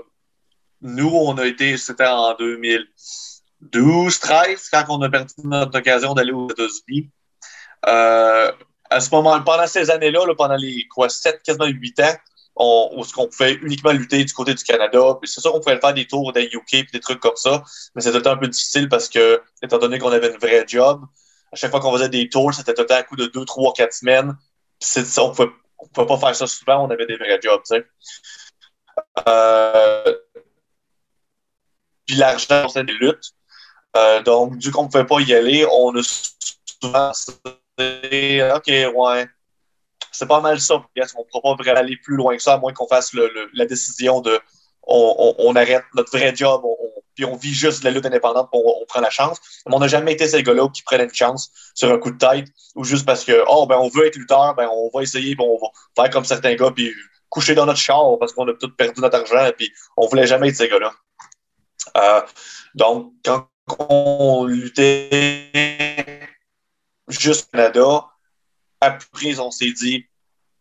nous, 0.82 1.10
on 1.10 1.38
a 1.38 1.46
été, 1.46 1.78
c'était 1.78 2.06
en 2.06 2.36
2012, 2.36 4.20
13, 4.20 4.70
quand 4.70 4.86
on 4.90 5.02
a 5.02 5.10
perdu 5.10 5.34
notre 5.44 5.80
occasion 5.80 6.14
d'aller 6.14 6.32
aux 6.32 6.50
États-Unis. 6.50 7.10
Euh, 7.88 8.52
à 8.90 9.00
ce 9.00 9.10
moment, 9.12 9.42
pendant 9.42 9.68
ces 9.68 9.90
années-là, 9.90 10.22
pendant 10.38 10.56
les 10.56 10.88
quoi, 10.88 11.10
7, 11.10 11.42
quasiment 11.44 11.66
8 11.66 12.00
ans, 12.02 12.16
on, 12.56 13.04
pouvait 13.28 13.54
uniquement 13.54 13.92
lutter 13.92 14.24
du 14.24 14.34
côté 14.34 14.54
du 14.54 14.64
Canada. 14.64 15.18
C'est 15.24 15.42
sûr 15.42 15.52
qu'on 15.52 15.62
pouvait 15.62 15.80
faire 15.80 15.94
des 15.94 16.06
tours 16.06 16.34
des 16.34 16.50
UK 16.52 16.74
et 16.74 16.84
des 16.92 17.00
trucs 17.00 17.20
comme 17.20 17.36
ça, 17.36 17.64
mais 17.96 18.02
c'était 18.02 18.28
un 18.28 18.38
peu 18.38 18.48
difficile 18.48 18.90
parce 18.90 19.10
que, 19.10 19.42
étant 19.64 19.78
donné 19.80 20.00
qu'on 20.00 20.12
avait 20.12 20.30
une 20.32 20.38
vraie 20.38 20.66
job, 20.68 21.02
à 21.52 21.56
chaque 21.56 21.72
fois 21.72 21.80
qu'on 21.80 21.94
faisait 21.94 22.10
des 22.10 22.30
tours, 22.30 22.54
c'était 22.54 22.92
à 22.92 23.04
coup 23.04 23.16
de 23.16 23.28
2, 23.28 23.46
3, 23.46 23.74
4 23.74 23.94
semaines. 23.94 24.38
on 25.18 25.30
pouvait 25.32 25.50
on 25.82 25.86
ne 25.86 25.90
pouvait 25.90 26.08
pas 26.08 26.18
faire 26.18 26.36
ça 26.36 26.48
souvent, 26.48 26.86
on 26.86 26.90
avait 26.90 27.06
des 27.06 27.18
vrais 27.18 27.40
jobs, 27.42 27.62
tu 27.66 27.76
sais. 27.76 27.86
Euh, 29.28 30.18
puis 32.06 32.16
l'argent, 32.16 32.68
c'est 32.70 32.84
des 32.84 32.94
luttes. 32.94 33.32
Euh, 33.98 34.22
donc, 34.22 34.58
du 34.58 34.72
coup, 34.72 34.80
on 34.80 34.84
ne 34.84 34.90
pouvait 34.90 35.06
pas 35.06 35.20
y 35.20 35.34
aller, 35.34 35.66
on 35.72 35.96
a 35.96 36.02
souvent 36.04 37.12
dit, 37.78 38.42
OK, 38.56 38.68
ouais, 38.68 39.28
c'est 40.12 40.28
pas 40.28 40.42
mal 40.42 40.60
ça. 40.60 40.76
on 40.76 40.84
ne 40.84 41.24
pourra 41.30 41.56
pas 41.56 41.64
vraiment 41.64 41.80
aller 41.80 41.98
plus 41.98 42.16
loin 42.16 42.36
que 42.36 42.44
ça, 42.44 42.54
à 42.54 42.58
moins 42.58 42.74
qu'on 42.74 42.88
fasse 42.88 43.14
la 43.54 43.66
décision 43.66 44.22
de 44.22 44.40
on, 44.84 45.56
arrête 45.56 45.84
notre 45.96 46.12
vrai 46.18 46.36
job, 46.36 46.64
puis 47.16 47.26
on 47.26 47.36
vit 47.36 47.54
juste 47.54 47.84
la 47.84 47.92
lutte 47.92 48.06
indépendante, 48.06 48.50
on, 48.54 48.64
on 48.82 48.86
prend 48.86 49.02
la 49.02 49.10
chance. 49.10 49.40
Mais 49.66 49.76
on 49.76 49.80
n'a 49.80 49.88
jamais 49.88 50.14
été 50.14 50.28
ces 50.28 50.44
gars-là 50.44 50.70
qui 50.70 50.84
prennent 50.84 51.02
une 51.02 51.14
chance 51.14 51.52
sur 51.74 51.92
un 51.92 51.98
coup 51.98 52.12
de 52.12 52.18
tête 52.18 52.48
ou 52.76 52.84
juste 52.84 53.06
parce 53.06 53.24
que, 53.24 53.44
oh, 53.48 53.66
ben, 53.68 53.78
on 53.78 53.90
veut 53.90 54.08
être 54.08 54.16
lutteur, 54.16 54.56
ben, 54.56 54.68
on 54.72 54.90
va 54.94 55.04
essayer, 55.04 55.36
puis 55.36 55.46
on 55.46 55.58
va 55.58 55.68
faire 55.96 56.12
comme 56.12 56.26
certains 56.26 56.56
gars, 56.56 56.72
puis 56.72 56.94
coucher 57.30 57.56
dans 57.56 57.66
notre 57.66 57.80
char 57.80 58.18
parce 58.20 58.34
qu'on 58.34 58.48
a 58.48 58.54
tout 58.54 58.74
perdu 58.76 59.02
notre 59.02 59.18
argent, 59.18 59.52
puis 59.58 59.72
on 59.98 60.08
voulait 60.08 60.28
jamais 60.28 60.50
être 60.50 60.56
ces 60.56 60.68
gars-là. 60.68 60.92
Euh, 61.98 62.22
donc, 62.76 63.14
quand 63.24 63.48
on 63.80 64.46
luttait 64.46 65.50
juste 67.08 67.48
au 67.48 67.58
Canada, 67.58 68.06
après, 68.80 69.40
on 69.40 69.52
s'est 69.52 69.72
dit, 69.72 70.06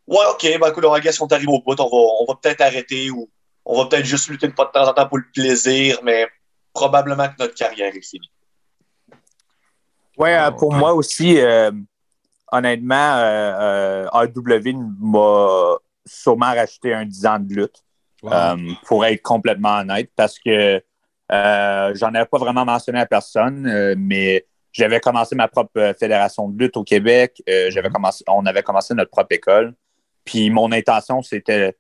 ouais, 0.07 0.25
OK, 0.31 0.59
ben, 0.61 0.69
écoute, 0.69 0.85
on 0.85 0.93
arrive 0.93 1.49
au 1.49 1.63
bout, 1.63 1.81
on 1.81 1.89
va, 1.89 1.97
on 2.21 2.25
va 2.27 2.35
peut-être 2.35 2.61
arrêter 2.61 3.11
ou 3.11 3.31
on 3.65 3.83
va 3.83 3.89
peut-être 3.89 4.05
juste 4.05 4.29
lutter 4.29 4.49
de 4.49 4.53
temps 4.53 4.69
en 4.75 4.93
temps 4.93 5.09
pour 5.09 5.19
le 5.19 5.25
plaisir, 5.33 6.01
mais 6.03 6.29
probablement 6.73 7.29
que 7.29 7.35
notre 7.39 7.55
carrière 7.55 7.95
est 7.95 8.07
finie. 8.07 8.31
Oui, 10.21 10.31
euh, 10.31 10.51
pour 10.51 10.75
moi 10.75 10.93
aussi, 10.93 11.41
euh, 11.41 11.71
honnêtement, 12.53 13.15
euh, 13.17 14.07
AW 14.13 14.77
m'a 15.01 15.77
sûrement 16.05 16.53
racheté 16.53 16.93
un 16.93 17.07
10 17.07 17.27
ans 17.27 17.39
de 17.39 17.55
lutte, 17.55 17.83
pour 18.85 19.07
être 19.07 19.23
complètement 19.23 19.79
honnête, 19.79 20.11
parce 20.15 20.39
que 20.39 20.83
j'en 21.31 22.15
avais 22.15 22.27
pas 22.27 22.39
vraiment 22.39 22.67
mentionné 22.67 23.01
à 23.01 23.07
personne, 23.07 23.95
mais 23.97 24.47
j'avais 24.73 25.01
commencé 25.01 25.35
ma 25.35 25.49
propre 25.49 25.95
fédération 25.99 26.49
de 26.49 26.59
lutte 26.59 26.77
au 26.77 26.85
Québec, 26.85 27.43
j'avais 27.47 27.89
mm-hmm. 27.89 27.93
commencé, 27.93 28.25
on 28.29 28.45
avait 28.45 28.63
commencé 28.63 28.95
notre 28.95 29.11
propre 29.11 29.33
école, 29.33 29.75
puis 30.25 30.51
mon 30.51 30.71
intention, 30.71 31.23
c'était 31.23 31.79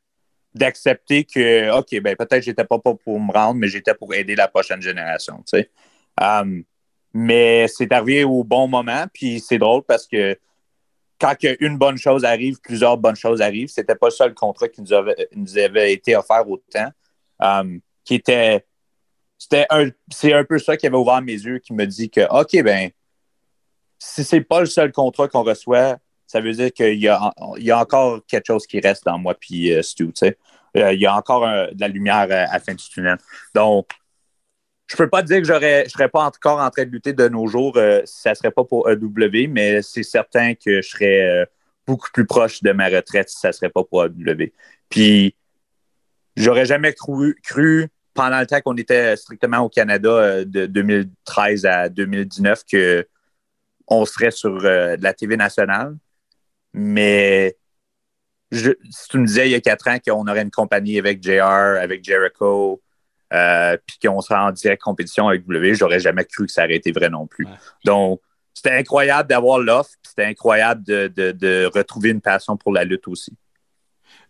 d'accepter 0.54 1.24
que, 1.24 1.78
OK, 1.78 2.00
ben 2.00 2.16
peut-être 2.16 2.42
j'étais 2.42 2.64
pas 2.64 2.78
pour 2.78 3.20
me 3.20 3.32
rendre, 3.32 3.54
mais 3.54 3.68
j'étais 3.68 3.94
pour 3.94 4.12
aider 4.14 4.34
la 4.34 4.48
prochaine 4.48 4.82
génération. 4.82 5.42
Um, 6.20 6.64
mais 7.12 7.66
c'est 7.68 7.92
arrivé 7.92 8.24
au 8.24 8.44
bon 8.44 8.68
moment, 8.68 9.06
puis 9.12 9.40
c'est 9.40 9.58
drôle 9.58 9.82
parce 9.82 10.06
que 10.06 10.38
quand 11.20 11.34
une 11.60 11.76
bonne 11.76 11.98
chose 11.98 12.24
arrive, 12.24 12.58
plusieurs 12.60 12.96
bonnes 12.96 13.16
choses 13.16 13.42
arrivent. 13.42 13.68
C'était 13.68 13.94
pas 13.94 14.10
ça 14.10 14.26
le 14.26 14.32
contrat 14.32 14.68
qui 14.68 14.80
nous 14.80 14.92
avait, 14.92 15.28
nous 15.34 15.58
avait 15.58 15.92
été 15.92 16.16
offert 16.16 16.48
autant, 16.48 16.90
um, 17.38 17.80
qui 18.04 18.14
était 18.14 18.64
c'était 19.40 19.66
un, 19.70 19.88
c'est 20.12 20.34
un 20.34 20.44
peu 20.44 20.58
ça 20.58 20.76
qui 20.76 20.86
avait 20.86 20.96
ouvert 20.96 21.22
mes 21.22 21.32
yeux, 21.32 21.58
qui 21.58 21.72
me 21.72 21.86
dit 21.86 22.10
que, 22.10 22.20
OK, 22.30 22.62
ben, 22.62 22.90
si 23.98 24.22
c'est 24.22 24.42
pas 24.42 24.60
le 24.60 24.66
seul 24.66 24.92
contrat 24.92 25.28
qu'on 25.28 25.42
reçoit, 25.42 25.96
ça 26.30 26.40
veut 26.40 26.52
dire 26.52 26.72
qu'il 26.72 27.00
y 27.00 27.08
a, 27.08 27.32
encore 27.76 28.24
quelque 28.24 28.46
chose 28.46 28.64
qui 28.64 28.78
reste 28.78 29.04
dans 29.04 29.18
moi 29.18 29.34
puis 29.34 29.74
euh, 29.74 29.82
Stu, 29.82 30.06
tu 30.06 30.12
sais. 30.14 30.38
Euh, 30.76 30.92
il 30.92 31.00
y 31.00 31.06
a 31.06 31.16
encore 31.16 31.40
de 31.40 31.80
la 31.80 31.88
lumière 31.88 32.28
à, 32.30 32.52
la 32.52 32.60
fin 32.60 32.72
du 32.72 32.88
tunnel. 32.88 33.18
Donc, 33.52 33.90
je 34.86 34.96
peux 34.96 35.08
pas 35.08 35.22
dire 35.22 35.38
que 35.38 35.44
j'aurais, 35.44 35.86
je 35.86 35.90
serais 35.90 36.08
pas 36.08 36.24
encore 36.24 36.60
en 36.60 36.70
train 36.70 36.84
de 36.84 36.90
lutter 36.90 37.12
de 37.12 37.26
nos 37.26 37.48
jours 37.48 37.76
euh, 37.76 38.02
si 38.04 38.20
ça 38.20 38.36
serait 38.36 38.52
pas 38.52 38.62
pour 38.62 38.88
EW, 38.88 39.48
mais 39.48 39.82
c'est 39.82 40.04
certain 40.04 40.54
que 40.54 40.80
je 40.80 40.88
serais 40.88 41.48
beaucoup 41.84 42.10
plus 42.12 42.26
proche 42.26 42.62
de 42.62 42.70
ma 42.70 42.86
retraite 42.86 43.28
si 43.28 43.40
ça 43.40 43.50
serait 43.50 43.70
pas 43.70 43.82
pour 43.82 44.04
EW. 44.04 44.52
Puis, 44.88 45.34
j'aurais 46.36 46.66
jamais 46.66 46.92
cru, 46.92 47.36
cru 47.42 47.88
pendant 48.14 48.38
le 48.38 48.46
temps 48.46 48.60
qu'on 48.60 48.76
était 48.76 49.16
strictement 49.16 49.58
au 49.58 49.68
Canada 49.68 50.44
de 50.44 50.66
2013 50.66 51.66
à 51.66 51.88
2019 51.88 52.62
que 52.70 53.08
on 53.88 54.04
serait 54.04 54.30
sur 54.30 54.60
la 54.60 55.12
TV 55.12 55.36
nationale. 55.36 55.96
Mais 56.72 57.56
je, 58.50 58.72
si 58.90 59.08
tu 59.08 59.18
me 59.18 59.26
disais 59.26 59.48
il 59.48 59.52
y 59.52 59.54
a 59.54 59.60
quatre 59.60 59.88
ans 59.88 59.98
qu'on 60.04 60.26
aurait 60.26 60.42
une 60.42 60.50
compagnie 60.50 60.98
avec 60.98 61.22
JR, 61.22 61.78
avec 61.80 62.04
Jericho, 62.04 62.82
euh, 63.32 63.76
puis 63.86 63.98
qu'on 64.02 64.20
serait 64.20 64.40
en 64.40 64.50
direct 64.50 64.82
compétition 64.82 65.28
avec 65.28 65.46
W, 65.46 65.74
j'aurais 65.74 66.00
jamais 66.00 66.24
cru 66.24 66.46
que 66.46 66.52
ça 66.52 66.64
aurait 66.64 66.76
été 66.76 66.90
vrai 66.90 67.08
non 67.08 67.26
plus. 67.26 67.46
Donc, 67.84 68.20
c'était 68.52 68.74
incroyable 68.74 69.28
d'avoir 69.28 69.58
l'offre, 69.58 69.90
c'était 70.02 70.24
incroyable 70.24 70.82
de, 70.84 71.06
de, 71.08 71.30
de, 71.30 71.70
retrouver 71.72 72.10
une 72.10 72.20
passion 72.20 72.56
pour 72.56 72.72
la 72.72 72.84
lutte 72.84 73.06
aussi. 73.06 73.32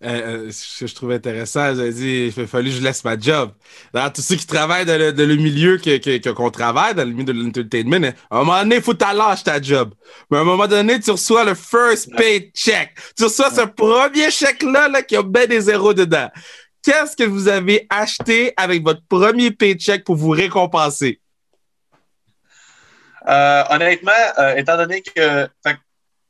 Euh, 0.02 0.46
euh, 0.46 0.50
ce 0.50 0.80
que 0.80 0.86
je 0.86 0.94
trouve 0.94 1.10
intéressant, 1.12 1.74
j'ai 1.74 1.92
dit, 1.92 2.32
il 2.34 2.42
a 2.42 2.46
fallu 2.46 2.70
que 2.70 2.76
je 2.76 2.82
laisse 2.82 3.04
ma 3.04 3.18
job. 3.18 3.52
Dans 3.92 4.08
tous 4.10 4.22
ceux 4.22 4.36
qui 4.36 4.46
travaillent 4.46 4.86
dans 4.86 4.98
le, 4.98 5.12
dans 5.12 5.28
le 5.28 5.36
milieu 5.36 5.76
que, 5.76 5.98
que, 5.98 6.30
qu'on 6.30 6.50
travaille, 6.50 6.94
dans 6.94 7.04
le 7.04 7.10
milieu 7.10 7.24
de 7.24 7.32
l'entertainment, 7.32 8.10
à 8.30 8.36
un 8.36 8.38
moment 8.38 8.62
donné, 8.62 8.76
il 8.76 8.82
faut 8.82 8.94
que 8.94 9.04
tu 9.04 9.16
lâches 9.16 9.44
ta 9.44 9.60
job. 9.60 9.92
Mais 10.30 10.38
à 10.38 10.40
un 10.40 10.44
moment 10.44 10.66
donné, 10.66 11.00
tu 11.00 11.10
reçois 11.10 11.44
le 11.44 11.54
first 11.54 12.16
paycheck. 12.16 12.96
Tu 13.14 13.24
reçois 13.24 13.50
ce 13.50 13.66
premier 13.66 14.30
chèque-là 14.30 14.88
là, 14.88 15.02
qui 15.02 15.16
a 15.16 15.22
bien 15.22 15.46
des 15.46 15.60
zéros 15.60 15.92
dedans. 15.92 16.30
Qu'est-ce 16.82 17.14
que 17.14 17.24
vous 17.24 17.48
avez 17.48 17.86
acheté 17.90 18.54
avec 18.56 18.82
votre 18.82 19.02
premier 19.06 19.50
paycheck 19.50 20.04
pour 20.04 20.16
vous 20.16 20.30
récompenser? 20.30 21.20
Euh, 23.28 23.64
honnêtement, 23.68 24.12
euh, 24.38 24.54
étant 24.56 24.78
donné 24.78 25.02
que 25.02 25.46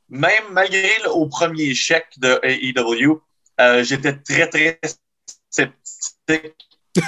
même 0.09 0.43
malgré 0.51 0.91
le, 1.05 1.09
au 1.09 1.27
premier 1.27 1.73
chèque 1.73 2.09
de 2.17 2.37
AEW, 2.43 3.21
euh, 3.61 3.83
j'étais 3.83 4.13
très, 4.17 4.47
très 4.47 4.79
sceptique 5.49 6.55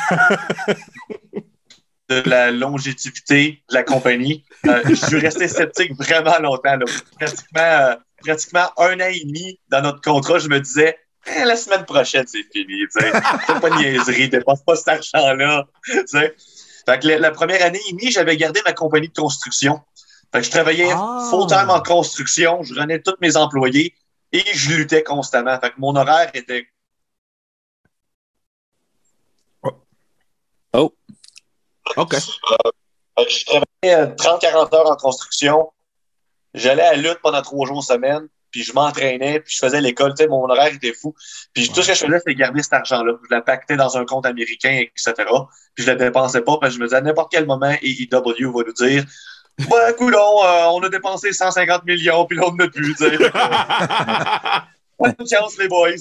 de 2.10 2.22
la 2.30 2.52
longévité 2.52 3.64
de 3.70 3.74
la 3.74 3.84
compagnie. 3.84 4.44
Euh, 4.68 4.82
je 4.90 4.96
suis 4.96 5.20
resté 5.20 5.48
sceptique 5.48 5.94
vraiment 5.98 6.38
longtemps. 6.40 6.76
là. 6.78 6.86
Pratiquement, 7.20 7.62
euh, 7.62 7.96
pratiquement 8.24 8.70
un 8.78 8.96
an 9.00 9.10
et 9.12 9.24
demi 9.26 9.60
dans 9.70 9.82
notre 9.82 10.02
contrat, 10.02 10.40
je 10.40 10.48
me 10.50 10.60
disais 10.60 10.98
Eh, 11.26 11.44
la 11.46 11.56
semaine 11.56 11.86
prochaine, 11.86 12.26
c'est 12.28 12.44
fini. 12.52 12.74
Fais 12.92 13.12
pas 13.60 13.70
de 13.70 13.76
niaiserie, 13.78 14.30
dépense 14.30 14.62
pas 14.64 14.76
cet 14.76 14.90
argent-là. 14.90 15.66
Fait 15.86 17.00
que 17.00 17.08
la, 17.08 17.18
la 17.20 17.32
première 17.32 17.64
année 17.66 17.80
et 17.90 17.94
demie, 17.94 18.12
j'avais 18.12 18.36
gardé 18.36 18.62
ma 18.66 18.74
compagnie 18.74 19.08
de 19.08 19.14
construction. 19.14 19.80
Fait 20.34 20.40
que 20.40 20.46
je 20.46 20.52
travaillais 20.52 20.90
Ah. 20.92 21.28
full-time 21.30 21.70
en 21.70 21.80
construction, 21.82 22.62
je 22.64 22.74
renais 22.74 23.00
tous 23.02 23.16
mes 23.22 23.38
employés 23.38 23.94
et 24.34 24.44
je 24.54 24.74
luttais 24.74 25.04
constamment. 25.04 25.58
Fait 25.60 25.70
que 25.70 25.76
mon 25.78 25.96
horaire 25.96 26.32
était 26.34 26.68
OK. 31.96 32.16
Fait 32.16 33.26
que 33.26 33.30
je 33.30 33.46
travaillais 33.46 34.16
30-40 34.16 34.76
heures 34.76 34.92
en 34.92 34.96
construction. 34.96 35.72
J'allais 36.54 36.84
à 36.84 36.96
la 36.96 36.98
lutte 36.98 37.20
pendant 37.22 37.42
trois 37.42 37.68
jours 37.68 37.84
semaine, 37.84 38.28
puis 38.52 38.64
je 38.64 38.74
m'entraînais, 38.74 39.40
puis 39.40 39.54
je 39.54 39.60
faisais 39.60 39.82
l'école. 39.82 40.14
Tu 40.16 40.24
sais, 40.24 40.28
mon 40.28 40.50
horaire 40.50 40.74
était 40.74 40.94
fou. 40.94 41.16
Puis 41.54 41.70
tout 41.70 41.82
ce 41.82 41.90
que 41.90 41.94
je 41.94 42.06
faisais, 42.06 42.20
c'était 42.20 42.36
garder 42.36 42.64
cet 42.64 42.74
argent-là. 42.74 43.14
Je 43.24 43.36
la 43.36 43.42
pactais 43.42 43.76
dans 43.76 43.98
un 43.98 44.06
compte 44.06 44.26
américain, 44.26 44.84
etc. 44.84 45.14
Puis 45.76 45.86
je 45.86 45.92
le 45.92 45.98
dépensais 45.98 46.42
pas, 46.42 46.58
parce 46.60 46.74
que 46.74 46.78
je 46.78 46.80
me 46.80 46.86
disais, 46.88 46.98
à 46.98 47.02
n'importe 47.02 47.32
quel 47.32 47.46
moment, 47.46 47.72
AEW 47.82 48.52
va 48.52 48.64
nous 48.66 48.74
dire 48.74 49.06
Ouais, 49.60 49.96
coudon, 49.98 50.44
euh, 50.44 50.66
on 50.72 50.82
a 50.82 50.90
dépensé 50.90 51.32
150 51.32 51.86
millions, 51.86 52.26
puis 52.26 52.38
là, 52.38 52.46
on 52.48 52.56
n'a 52.56 52.68
plus. 52.68 52.96
tu 52.96 53.04
sais. 53.04 53.18
Bonne 55.00 55.28
chance, 55.30 55.58
les 55.58 55.68
boys. 55.68 55.92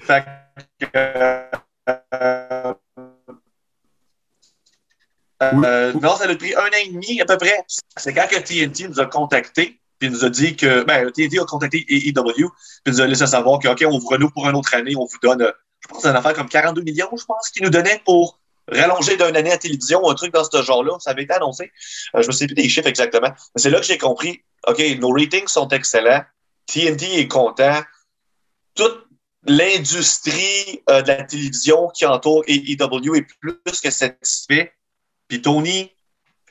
Fait 0.00 0.24
que, 0.80 0.86
euh, 0.96 2.74
euh, 5.42 5.92
non, 5.94 6.16
ça 6.16 6.24
a 6.24 6.34
pris 6.34 6.54
un 6.54 6.66
an 6.66 6.80
et 6.84 6.88
demi 6.88 7.20
à 7.20 7.24
peu 7.24 7.36
près. 7.36 7.64
C'est 7.96 8.14
quand 8.14 8.28
que 8.28 8.36
TNT 8.36 8.88
nous 8.88 9.00
a 9.00 9.06
contactés, 9.06 9.80
puis 9.98 10.10
nous 10.10 10.24
a 10.24 10.30
dit 10.30 10.56
que, 10.56 10.84
ben, 10.84 11.10
TNT 11.10 11.40
a 11.40 11.44
contacté 11.44 11.84
AEW, 11.88 12.50
puis 12.84 12.92
nous 12.92 13.00
a 13.00 13.06
laissé 13.06 13.26
savoir 13.26 13.58
que, 13.58 13.68
OK, 13.68 13.84
on 13.86 13.98
vous 13.98 14.08
renoue 14.08 14.30
pour 14.30 14.48
une 14.48 14.56
autre 14.56 14.74
année, 14.74 14.94
on 14.96 15.06
vous 15.06 15.18
donne, 15.22 15.42
euh, 15.42 15.52
je 15.80 15.88
pense, 15.88 16.04
une 16.04 16.16
affaire 16.16 16.34
comme 16.34 16.48
42 16.48 16.82
millions, 16.82 17.10
je 17.16 17.24
pense, 17.24 17.50
qu'ils 17.50 17.64
nous 17.64 17.70
donnaient 17.70 18.00
pour 18.04 18.38
rallonger 18.70 19.16
d'une 19.16 19.36
année 19.36 19.52
à 19.52 19.58
télévision, 19.58 20.08
un 20.08 20.14
truc 20.14 20.32
dans 20.32 20.44
ce 20.44 20.62
genre-là. 20.62 20.96
Ça 20.98 21.10
avait 21.10 21.24
été 21.24 21.34
annoncé. 21.34 21.72
Euh, 22.14 22.22
je 22.22 22.26
me 22.26 22.32
souviens 22.32 22.48
plus 22.48 22.54
des 22.54 22.68
chiffres 22.68 22.88
exactement. 22.88 23.28
Mais 23.28 23.62
c'est 23.62 23.70
là 23.70 23.80
que 23.80 23.86
j'ai 23.86 23.98
compris, 23.98 24.42
OK, 24.66 24.82
nos 24.98 25.10
ratings 25.10 25.48
sont 25.48 25.68
excellents, 25.68 26.22
TNT 26.66 27.18
est 27.18 27.28
content, 27.28 27.82
toute 28.74 29.06
l'industrie 29.46 30.82
euh, 30.88 31.02
de 31.02 31.08
la 31.08 31.22
télévision 31.22 31.88
qui 31.88 32.06
entoure 32.06 32.42
AEW 32.46 33.16
est 33.16 33.26
plus 33.40 33.80
que 33.82 33.90
satisfait. 33.90 34.72
Puis 35.28 35.42
Tony 35.42 35.90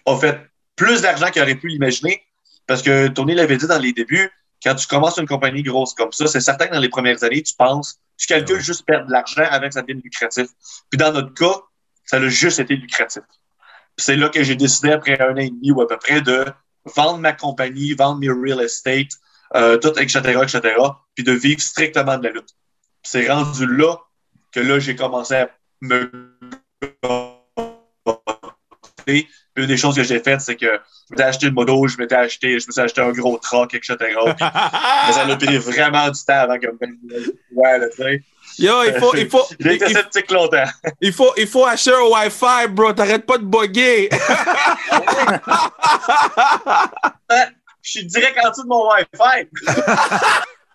a 0.06 0.18
fait 0.18 0.40
plus 0.76 1.02
d'argent 1.02 1.30
qu'il 1.32 1.42
aurait 1.42 1.56
pu 1.56 1.68
l'imaginer 1.68 2.24
parce 2.68 2.82
que 2.82 3.08
Tony 3.08 3.36
l'avait 3.36 3.58
dit 3.58 3.68
dans 3.68 3.80
les 3.80 3.94
débuts, 3.94 4.32
quand 4.64 4.76
tu 4.76 4.88
commences 4.88 5.18
une 5.18 5.28
compagnie 5.28 5.64
grosse 5.64 5.94
comme 5.94 6.12
ça, 6.14 6.28
c'est 6.28 6.40
certain 6.40 6.68
que 6.68 6.74
dans 6.74 6.80
les 6.80 6.90
premières 6.90 7.24
années, 7.24 7.44
tu 7.44 7.54
penses, 7.56 8.00
tu 8.18 8.28
calcules 8.28 8.62
juste 8.62 8.86
perdre 8.86 9.08
de 9.08 9.12
l'argent 9.12 9.44
avec 9.50 9.74
ça 9.74 9.82
devienne 9.82 10.02
lucratif. 10.04 10.48
Puis 10.90 10.98
dans 10.98 11.12
notre 11.12 11.34
cas, 11.34 11.62
ça 12.06 12.18
a 12.18 12.28
juste 12.28 12.60
été 12.60 12.76
lucratif. 12.76 13.24
C'est 13.98 14.16
là 14.16 14.30
que 14.30 14.44
j'ai 14.44 14.56
décidé, 14.56 14.92
après 14.92 15.20
un 15.22 15.34
an 15.34 15.38
et 15.38 15.50
demi 15.50 15.72
ou 15.72 15.82
à 15.82 15.88
peu 15.88 15.98
près, 15.98 16.22
de 16.22 16.46
vendre 16.96 17.20
ma 17.20 17.34
compagnie, 17.34 17.94
vendre 17.94 18.20
mes 18.20 18.30
real 18.30 18.62
estate, 18.62 19.12
euh, 19.56 19.78
tout, 19.78 19.98
etc., 20.00 20.20
etc., 20.42 20.62
puis 21.16 21.24
de 21.24 21.32
vivre 21.32 21.62
strictement 21.62 22.18
de 22.18 22.24
la 22.24 22.34
lutte. 22.34 22.50
C'est 23.04 23.30
rendu 23.30 23.68
là 23.68 23.98
que 24.52 24.60
là, 24.60 24.80
j'ai 24.80 24.96
commencé 24.96 25.36
à 25.36 25.50
me 25.82 26.10
Puis 29.06 29.28
une 29.56 29.66
des 29.68 29.78
choses 29.78 29.96
que 29.96 30.04
j'ai 30.04 30.20
faites, 30.20 30.42
c'est 30.42 30.56
que 30.56 30.66
je 30.66 31.12
m'étais 31.12 31.24
acheté 31.24 31.48
une 31.48 31.54
moto, 31.54 31.88
je 31.88 31.98
m'étais 31.98 32.16
acheté, 32.16 32.60
je 32.60 32.68
me 32.68 32.72
suis 32.72 32.82
acheté 32.82 33.02
un 33.02 33.12
gros 33.12 33.38
truck, 33.38 33.74
etc. 33.74 33.96
Puis, 34.00 34.10
mais 34.40 35.14
ça 35.14 35.26
m'a 35.28 35.36
pris 35.36 35.58
vraiment 35.58 36.10
du 36.10 36.24
temps 36.24 36.40
avant 36.40 36.58
que 36.58 36.68
ouais, 36.68 37.80
là, 37.80 37.90
tu 37.90 37.98
sais. 37.98 38.24
Yo, 38.60 38.84
il 38.84 38.94
faut, 39.00 39.16
il 39.16 39.30
faut, 39.30 39.44
J'ai 39.60 39.76
été 39.76 39.86
il, 39.90 39.92
sceptique 39.96 40.32
longtemps. 40.32 40.64
il 41.02 41.12
faut, 41.14 41.32
il 41.38 41.48
faut 41.48 41.66
acheter 41.66 41.92
un 41.92 42.04
Wi-Fi, 42.10 42.68
bro. 42.70 42.94
T'arrêtes 42.94 43.26
pas 43.26 43.38
de 43.38 43.46
bugger. 43.46 44.10
Je 47.82 47.92
suis 47.92 48.06
direct 48.06 48.38
en 48.44 48.50
dessous 48.50 48.64
de 48.64 48.68
mon 48.68 48.90
Wi-Fi. 48.90 49.48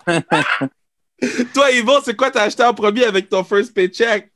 Toi, 1.54 1.70
Yvon, 1.72 2.00
c'est 2.04 2.14
quoi 2.16 2.30
t'as 2.30 2.42
acheté 2.44 2.62
en 2.62 2.74
premier 2.74 3.04
avec 3.04 3.28
ton 3.28 3.42
first 3.44 3.74
paycheck? 3.74 4.30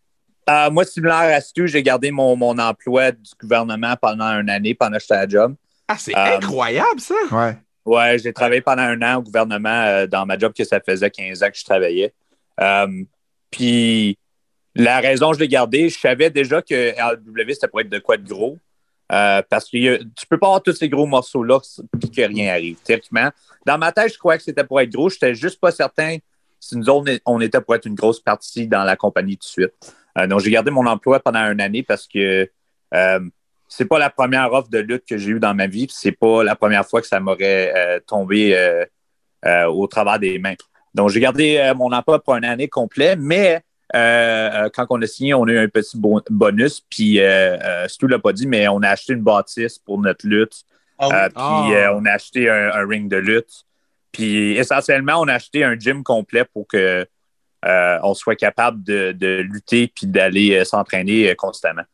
Euh, 0.50 0.70
moi, 0.70 0.84
similaire 0.84 1.36
à 1.36 1.40
Stu, 1.40 1.68
j'ai 1.68 1.82
gardé 1.82 2.10
mon, 2.10 2.34
mon 2.34 2.58
emploi 2.58 3.12
du 3.12 3.30
gouvernement 3.40 3.94
pendant 4.00 4.26
une 4.40 4.50
année 4.50 4.74
pendant 4.74 4.96
que 4.96 5.02
j'étais 5.02 5.14
à 5.14 5.18
la 5.22 5.28
job. 5.28 5.54
Ah, 5.86 5.96
c'est 5.98 6.16
Euh, 6.16 6.36
incroyable, 6.38 6.98
ça. 7.00 7.14
Ouais. 7.30 7.56
Ouais, 7.84 8.18
j'ai 8.18 8.32
travaillé 8.32 8.60
pendant 8.60 8.82
un 8.82 9.00
an 9.02 9.18
au 9.18 9.22
gouvernement 9.22 9.68
euh, 9.86 10.06
dans 10.06 10.26
ma 10.26 10.36
job 10.38 10.52
que 10.56 10.64
ça 10.64 10.80
faisait 10.80 11.10
15 11.10 11.42
ans 11.42 11.50
que 11.50 11.56
je 11.58 11.64
travaillais. 11.64 12.12
Euh, 12.60 12.86
puis 13.52 14.18
la 14.74 14.98
raison 14.98 15.32
je 15.32 15.38
l'ai 15.38 15.48
gardé, 15.48 15.88
je 15.88 15.98
savais 15.98 16.30
déjà 16.30 16.60
que 16.62 16.92
LW, 16.96 17.52
c'était 17.52 17.68
pour 17.68 17.80
être 17.80 17.88
de 17.90 18.00
quoi 18.00 18.16
de 18.16 18.26
gros. 18.28 18.58
Euh, 19.12 19.42
parce 19.50 19.68
que 19.68 19.96
a- 19.96 19.98
tu 19.98 20.26
peux 20.28 20.38
pas 20.38 20.46
avoir 20.46 20.62
tous 20.62 20.72
ces 20.72 20.88
gros 20.88 21.06
morceaux-là 21.06 21.58
puis 22.00 22.10
que 22.10 22.22
rien 22.22 22.52
arrive. 22.52 22.76
Théoriquement, 22.82 23.30
dans 23.66 23.76
ma 23.76 23.92
tête, 23.92 24.12
je 24.14 24.18
croyais 24.18 24.38
que 24.38 24.44
c'était 24.44 24.64
pour 24.64 24.80
être 24.80 24.90
gros. 24.90 25.10
Je 25.10 25.16
n'étais 25.16 25.34
juste 25.34 25.60
pas 25.60 25.70
certain 25.70 26.16
si 26.58 26.76
nous 26.76 26.88
autres, 26.88 27.12
on 27.26 27.40
était 27.40 27.60
pour 27.60 27.74
être 27.74 27.86
une 27.86 27.94
grosse 27.94 28.20
partie 28.20 28.66
dans 28.66 28.84
la 28.84 28.96
compagnie 28.96 29.36
tout 29.36 29.46
de 29.46 29.64
suite. 29.64 29.94
Euh, 30.16 30.26
donc, 30.26 30.40
j'ai 30.40 30.50
gardé 30.50 30.70
mon 30.70 30.86
emploi 30.86 31.20
pendant 31.20 31.40
une 31.50 31.60
année 31.60 31.82
parce 31.82 32.06
que 32.06 32.48
euh, 32.94 33.20
c'est 33.68 33.84
pas 33.84 33.98
la 33.98 34.10
première 34.10 34.52
offre 34.52 34.68
de 34.70 34.78
lutte 34.78 35.04
que 35.06 35.18
j'ai 35.18 35.32
eue 35.32 35.40
dans 35.40 35.54
ma 35.54 35.66
vie. 35.66 35.88
C'est 35.90 36.12
pas 36.12 36.44
la 36.44 36.54
première 36.56 36.86
fois 36.86 37.00
que 37.00 37.06
ça 37.06 37.20
m'aurait 37.20 37.72
euh, 37.76 38.00
tombé 38.06 38.56
euh, 38.56 38.84
euh, 39.44 39.66
au 39.66 39.86
travers 39.88 40.18
des 40.18 40.38
mains. 40.38 40.54
Donc, 40.94 41.10
j'ai 41.10 41.20
gardé 41.20 41.56
euh, 41.58 41.74
mon 41.74 41.90
emploi 41.92 42.22
pour 42.22 42.34
une 42.36 42.44
année 42.44 42.68
complète, 42.68 43.18
mais 43.20 43.62
euh, 43.94 44.50
euh, 44.64 44.68
quand 44.74 44.86
on 44.90 45.00
a 45.02 45.06
signé, 45.06 45.34
on 45.34 45.44
a 45.44 45.52
eu 45.52 45.58
un 45.58 45.68
petit 45.68 45.96
bon- 45.98 46.22
bonus. 46.30 46.80
Puis, 46.88 47.20
euh, 47.20 47.86
Stu 47.88 48.06
l'a 48.08 48.18
pas 48.18 48.32
dit, 48.32 48.46
mais 48.46 48.68
on 48.68 48.82
a 48.82 48.90
acheté 48.90 49.12
une 49.14 49.22
bâtisse 49.22 49.78
pour 49.78 49.98
notre 50.00 50.26
lutte. 50.26 50.62
Ah 50.98 51.28
puis, 51.28 51.34
Ah. 51.36 51.94
on 51.94 52.04
a 52.06 52.12
acheté 52.12 52.48
un, 52.48 52.70
un 52.72 52.86
ring 52.86 53.10
de 53.10 53.16
lutte. 53.16 53.64
Puis, 54.12 54.52
essentiellement, 54.56 55.20
on 55.20 55.28
a 55.28 55.34
acheté 55.34 55.64
un 55.64 55.74
gym 55.78 56.02
complet 56.04 56.44
pour 56.44 56.66
que 56.68 57.06
on 57.64 58.14
soit 58.14 58.36
capable 58.36 58.82
de, 58.82 59.12
de 59.12 59.40
lutter 59.40 59.86
puis 59.94 60.06
d'aller 60.06 60.64
s'entraîner 60.64 61.34
constamment. 61.36 61.84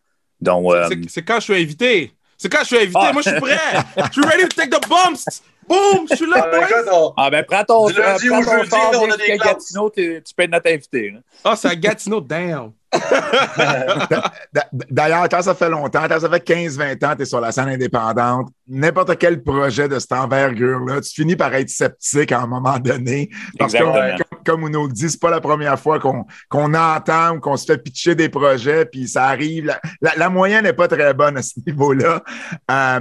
Donc, 0.41 0.73
C'est- 0.89 1.09
C'est 1.09 1.23
quand 1.23 1.37
je 1.41 1.53
suis 1.53 1.55
invité. 1.63 2.13
C'est 2.37 2.49
quand 2.51 2.61
je 2.61 2.67
suis 2.67 2.77
invité. 2.79 2.93
Ah. 3.01 3.13
Moi, 3.13 3.23
je 3.23 3.31
suis 3.31 3.41
prêt. 3.41 3.57
Je 3.97 4.13
suis 4.13 4.23
ready 4.23 4.49
to 4.49 4.55
take 4.57 4.71
the 4.71 4.89
bumps. 4.89 5.43
Boom, 5.69 6.07
je 6.11 6.15
suis 6.17 6.27
là, 6.27 6.45
Ah, 6.45 6.51
ben, 6.51 6.61
boys. 6.85 7.13
ah 7.17 7.31
ben 7.31 7.45
prends 7.45 7.65
ton, 7.65 7.87
Du 7.87 7.93
lundi 7.95 8.29
prends 8.29 8.39
au 8.41 8.45
ton 8.45 8.59
jeudi, 8.59 8.77
on 8.97 9.11
a 9.11 9.17
des. 9.17 9.37
Gatineau, 9.39 9.91
tu 9.91 10.23
peux 10.37 10.43
être 10.43 10.51
notre 10.51 10.71
invité. 10.71 11.15
Ah, 11.45 11.57
c'est 11.57 11.69
à 11.69 11.77
Gatineau, 11.77 12.21
damn. 12.21 12.73
D'a- 12.93 14.33
D'ailleurs, 14.91 15.29
quand 15.29 15.43
ça 15.43 15.55
fait 15.55 15.69
longtemps, 15.69 16.03
quand 16.09 16.21
ça 16.21 16.29
fait 16.31 16.45
15-20 16.47 17.05
ans, 17.07 17.17
tu 17.17 17.23
es 17.23 17.25
sur 17.25 17.41
la 17.41 17.53
scène 17.53 17.69
indépendante, 17.69 18.49
n'importe 18.67 19.17
quel 19.19 19.43
projet 19.43 19.89
de 19.89 19.99
cette 19.99 20.13
envergure-là, 20.13 21.01
tu 21.01 21.11
finis 21.15 21.37
par 21.37 21.55
être 21.55 21.69
sceptique 21.69 22.33
à 22.33 22.41
un 22.41 22.47
moment 22.47 22.79
donné. 22.79 23.31
Parce 23.59 23.73
que, 23.73 23.79
comme, 24.19 24.45
comme 24.45 24.65
on 24.65 24.69
nous 24.71 24.87
le 24.87 24.93
dit, 24.93 25.11
c'est 25.11 25.21
pas 25.21 25.31
la 25.31 25.41
première 25.41 25.79
fois 25.79 25.99
qu'on 25.99 26.75
entend 26.75 27.37
ou 27.37 27.41
qu'on 27.41 27.57
se 27.57 27.67
fait 27.67 27.79
pitcher 27.79 28.15
des 28.15 28.29
projets, 28.29 28.85
puis 28.87 29.09
ça 29.09 29.25
arrive. 29.27 29.67
La, 29.67 29.81
la- 30.01 30.15
la 30.17 30.29
moyenne 30.31 30.65
n'est 30.65 30.73
pas 30.73 30.89
très 30.89 31.13
bonne 31.15 31.37
à 31.37 31.43
ce 31.43 31.55
niveau-là. 31.67 32.23
Euh, 32.71 33.01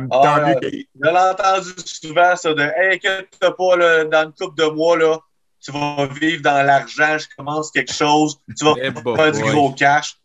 que- 0.62 0.68
Je 0.68 1.10
l'ai 1.10 1.18
entendu 1.18 1.72
souvent, 1.86 2.36
ça, 2.36 2.54
de 2.54 2.62
Hey, 2.62 2.96
inquiète-toi 2.96 3.56
pas, 3.56 3.76
là, 3.78 4.04
dans 4.06 4.26
une 4.26 4.34
couple 4.34 4.62
de 4.62 4.70
mois, 4.70 4.98
là, 4.98 5.18
tu 5.64 5.72
vas 5.72 6.08
vivre 6.08 6.42
dans 6.42 6.66
l'argent, 6.66 7.18
je 7.18 7.26
commence 7.36 7.72
quelque 7.72 7.94
chose, 7.94 8.38
tu 8.58 8.64
vas 8.66 8.76
Eh, 8.82 8.90
boy, 8.92 9.16
faire 9.18 9.32
du 9.32 9.42
gros 9.44 9.72
cash. 9.72 10.16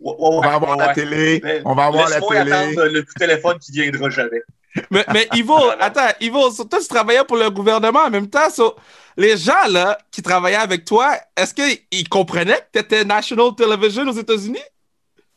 Ouais, 0.00 0.10
ouais, 0.12 0.16
on 0.18 0.40
va 0.40 0.54
avoir 0.54 0.76
ouais, 0.76 0.86
la 0.86 0.94
télé, 0.94 1.40
Mais 1.44 1.62
on 1.64 1.74
va 1.74 1.84
avoir 1.86 2.08
la 2.08 2.20
télé. 2.20 2.52
attendre 2.52 2.84
le 2.86 3.02
coup 3.02 3.12
de 3.14 3.18
téléphone 3.18 3.58
qui 3.58 3.72
viendra 3.72 4.10
jamais. 4.10 4.40
Mais, 4.90 5.04
mais 5.12 5.28
Ivo, 5.34 5.56
attends, 5.78 6.08
Ivo, 6.20 6.50
toi, 6.50 6.80
tu 6.80 6.88
travaillais 6.88 7.24
pour 7.24 7.36
le 7.36 7.50
gouvernement 7.50 8.00
en 8.00 8.10
même 8.10 8.28
temps. 8.28 8.50
so, 8.50 8.74
les 9.16 9.36
gens 9.36 9.68
là, 9.68 9.98
qui 10.10 10.22
travaillaient 10.22 10.56
avec 10.56 10.84
toi, 10.84 11.14
est-ce 11.36 11.54
qu'ils 11.54 12.08
comprenaient 12.08 12.56
que 12.56 12.66
tu 12.72 12.78
étais 12.80 13.04
National 13.04 13.54
Television 13.56 14.08
aux 14.08 14.12
États-Unis? 14.12 14.58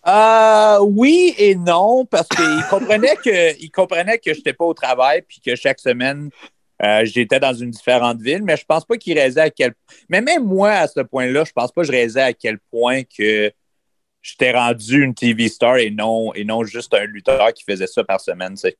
Euh, 0.07 0.77
oui 0.81 1.33
et 1.37 1.55
non, 1.55 2.05
parce 2.05 2.27
qu'ils 2.27 2.63
comprenaient 2.69 3.15
que 3.17 3.59
ils 3.59 3.71
comprenaient 3.71 4.19
que 4.19 4.31
je 4.33 4.37
n'étais 4.37 4.53
pas 4.53 4.65
au 4.65 4.73
travail 4.73 5.23
puis 5.27 5.41
que 5.43 5.55
chaque 5.55 5.79
semaine, 5.79 6.29
euh, 6.83 7.05
j'étais 7.05 7.39
dans 7.39 7.53
une 7.53 7.71
différente 7.71 8.21
ville, 8.21 8.43
mais 8.43 8.57
je 8.57 8.65
pense 8.65 8.85
pas 8.85 8.97
qu'ils 8.97 9.13
réalisaient 9.13 9.41
à 9.41 9.49
quel 9.49 9.73
Mais 10.09 10.21
même 10.21 10.43
moi, 10.43 10.71
à 10.71 10.87
ce 10.87 10.99
point-là, 11.01 11.43
je 11.45 11.51
pense 11.51 11.71
pas 11.71 11.81
que 11.81 11.87
je 11.87 11.91
réalisais 11.91 12.21
à 12.21 12.33
quel 12.33 12.59
point 12.71 13.03
que 13.03 13.51
j'étais 14.21 14.51
rendu 14.51 15.03
une 15.03 15.13
TV 15.13 15.47
star 15.47 15.77
et 15.77 15.91
non, 15.91 16.33
et 16.33 16.43
non 16.43 16.63
juste 16.63 16.93
un 16.93 17.05
lutteur 17.05 17.53
qui 17.53 17.63
faisait 17.63 17.87
ça 17.87 18.03
par 18.03 18.19
semaine. 18.19 18.55
Ouais, 18.63 18.71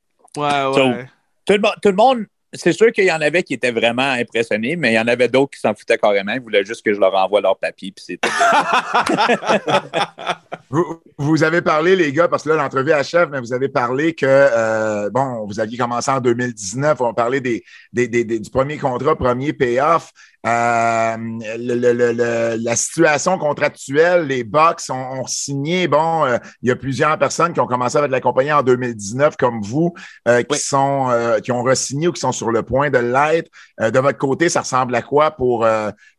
ouais. 0.42 1.06
tout, 1.46 1.52
le, 1.52 1.62
tout 1.80 1.88
le 1.88 1.94
monde 1.94 2.26
c'est 2.56 2.72
sûr 2.72 2.92
qu'il 2.92 3.04
y 3.04 3.12
en 3.12 3.20
avait 3.20 3.42
qui 3.42 3.54
étaient 3.54 3.70
vraiment 3.70 4.10
impressionnés, 4.10 4.76
mais 4.76 4.92
il 4.92 4.94
y 4.94 4.98
en 4.98 5.06
avait 5.06 5.28
d'autres 5.28 5.52
qui 5.52 5.60
s'en 5.60 5.74
foutaient 5.74 5.98
carrément. 5.98 6.32
Ils 6.32 6.40
voulaient 6.40 6.64
juste 6.64 6.84
que 6.84 6.92
je 6.92 7.00
leur 7.00 7.14
envoie 7.14 7.40
leur 7.40 7.56
papier, 7.56 7.92
puis 7.92 8.18
vous, 10.70 11.00
vous, 11.16 11.44
avez 11.44 11.62
parlé, 11.62 11.96
les 11.96 12.12
gars, 12.12 12.28
parce 12.28 12.42
que 12.42 12.50
là, 12.50 12.56
l'entrevue 12.56 12.92
achève, 12.92 13.28
mais 13.30 13.40
vous 13.40 13.52
avez 13.52 13.68
parlé 13.68 14.14
que, 14.14 14.26
euh, 14.26 15.10
bon, 15.10 15.46
vous 15.46 15.60
aviez 15.60 15.78
commencé 15.78 16.10
en 16.10 16.20
2019, 16.20 17.00
on 17.00 17.14
parlait 17.14 17.40
des, 17.40 17.64
des, 17.92 18.08
des, 18.08 18.24
du 18.24 18.50
premier 18.50 18.78
contrat, 18.78 19.16
premier 19.16 19.52
payoff. 19.52 20.12
Euh, 20.46 21.16
le, 21.58 22.56
la 22.62 22.76
situation 22.76 23.36
contractuelle, 23.36 24.26
les 24.26 24.44
Bucks 24.44 24.82
ont, 24.90 25.26
signé. 25.26 25.88
Bon, 25.88 26.24
euh, 26.24 26.38
il 26.62 26.68
y 26.68 26.72
a 26.72 26.76
plusieurs 26.76 27.18
personnes 27.18 27.52
qui 27.52 27.60
ont 27.60 27.66
commencé 27.66 27.98
avec 27.98 28.10
la 28.10 28.20
compagnie 28.20 28.52
en 28.52 28.62
2019, 28.62 29.36
comme 29.36 29.60
vous, 29.62 29.92
euh, 30.28 30.42
qui 30.42 30.58
sont 30.58 31.10
qui 31.42 31.50
ont 31.52 31.62
re-signé 31.62 32.08
ou 32.08 32.12
qui 32.12 32.20
sont 32.20 32.32
sur 32.32 32.50
le 32.50 32.62
point 32.62 32.90
de 32.90 32.98
l'être. 32.98 33.50
de 33.80 33.98
votre 33.98 34.18
côté, 34.18 34.48
ça 34.48 34.60
ressemble 34.60 34.94
à 34.94 35.02
quoi 35.02 35.32
pour 35.32 35.66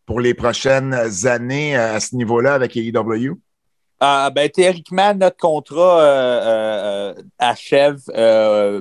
pour 0.05 0.19
les 0.19 0.33
prochaines 0.33 0.95
années 1.25 1.75
à 1.75 1.99
ce 1.99 2.15
niveau-là 2.15 2.53
avec 2.53 2.75
AEW? 2.75 3.37
ben, 3.99 4.49
théoriquement, 4.53 5.13
notre 5.13 5.37
contrat 5.37 7.13
achève 7.39 7.99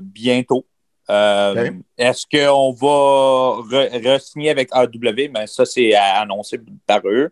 bientôt. 0.02 0.66
Euh, 1.08 1.70
est-ce 1.96 2.26
qu'on 2.26 2.72
va 2.72 4.16
re-signer 4.16 4.50
avec 4.50 4.68
AW? 4.72 5.30
Ben, 5.30 5.46
ça, 5.46 5.64
c'est 5.64 5.94
à 5.94 6.20
annoncer 6.20 6.58
par 6.86 7.00
eux, 7.04 7.30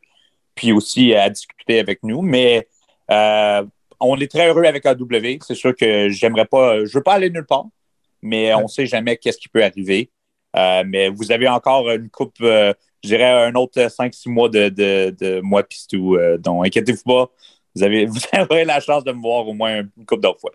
puis 0.54 0.72
aussi 0.72 1.14
à 1.14 1.28
discuter 1.30 1.80
avec 1.80 2.02
nous. 2.02 2.22
Mais 2.22 2.68
euh, 3.10 3.64
on 4.00 4.16
est 4.18 4.30
très 4.30 4.48
heureux 4.48 4.64
avec 4.64 4.86
AW. 4.86 5.38
C'est 5.46 5.54
sûr 5.54 5.74
que 5.74 6.08
j'aimerais 6.08 6.46
pas, 6.46 6.84
je 6.84 6.92
veux 6.96 7.02
pas 7.02 7.14
aller 7.14 7.30
nulle 7.30 7.46
part, 7.46 7.66
mais 8.22 8.54
on 8.54 8.62
ne 8.62 8.68
sait 8.68 8.86
jamais 8.86 9.16
qu'est-ce 9.16 9.38
qui 9.38 9.48
peut 9.48 9.64
arriver. 9.64 10.10
Euh, 10.56 10.84
mais 10.86 11.08
vous 11.08 11.32
avez 11.32 11.48
encore 11.48 11.90
une 11.90 12.08
coupe, 12.10 12.36
je 12.38 12.74
dirais 13.02 13.46
un 13.46 13.54
autre 13.56 13.80
5-6 13.80 14.28
mois 14.28 14.48
de, 14.48 14.68
de, 14.68 15.14
de 15.18 15.40
moi 15.40 15.64
pistou. 15.64 16.16
donc, 16.38 16.66
inquiétez-vous 16.66 17.02
pas. 17.02 17.30
Vous 17.74 17.82
avez, 17.82 18.06
vous 18.06 18.20
aurez 18.38 18.64
la 18.64 18.80
chance 18.80 19.04
de 19.04 19.12
me 19.12 19.20
voir 19.20 19.46
au 19.48 19.52
moins 19.52 19.82
une 19.96 20.06
coupe 20.06 20.20
d'autres 20.20 20.40
fois. 20.40 20.52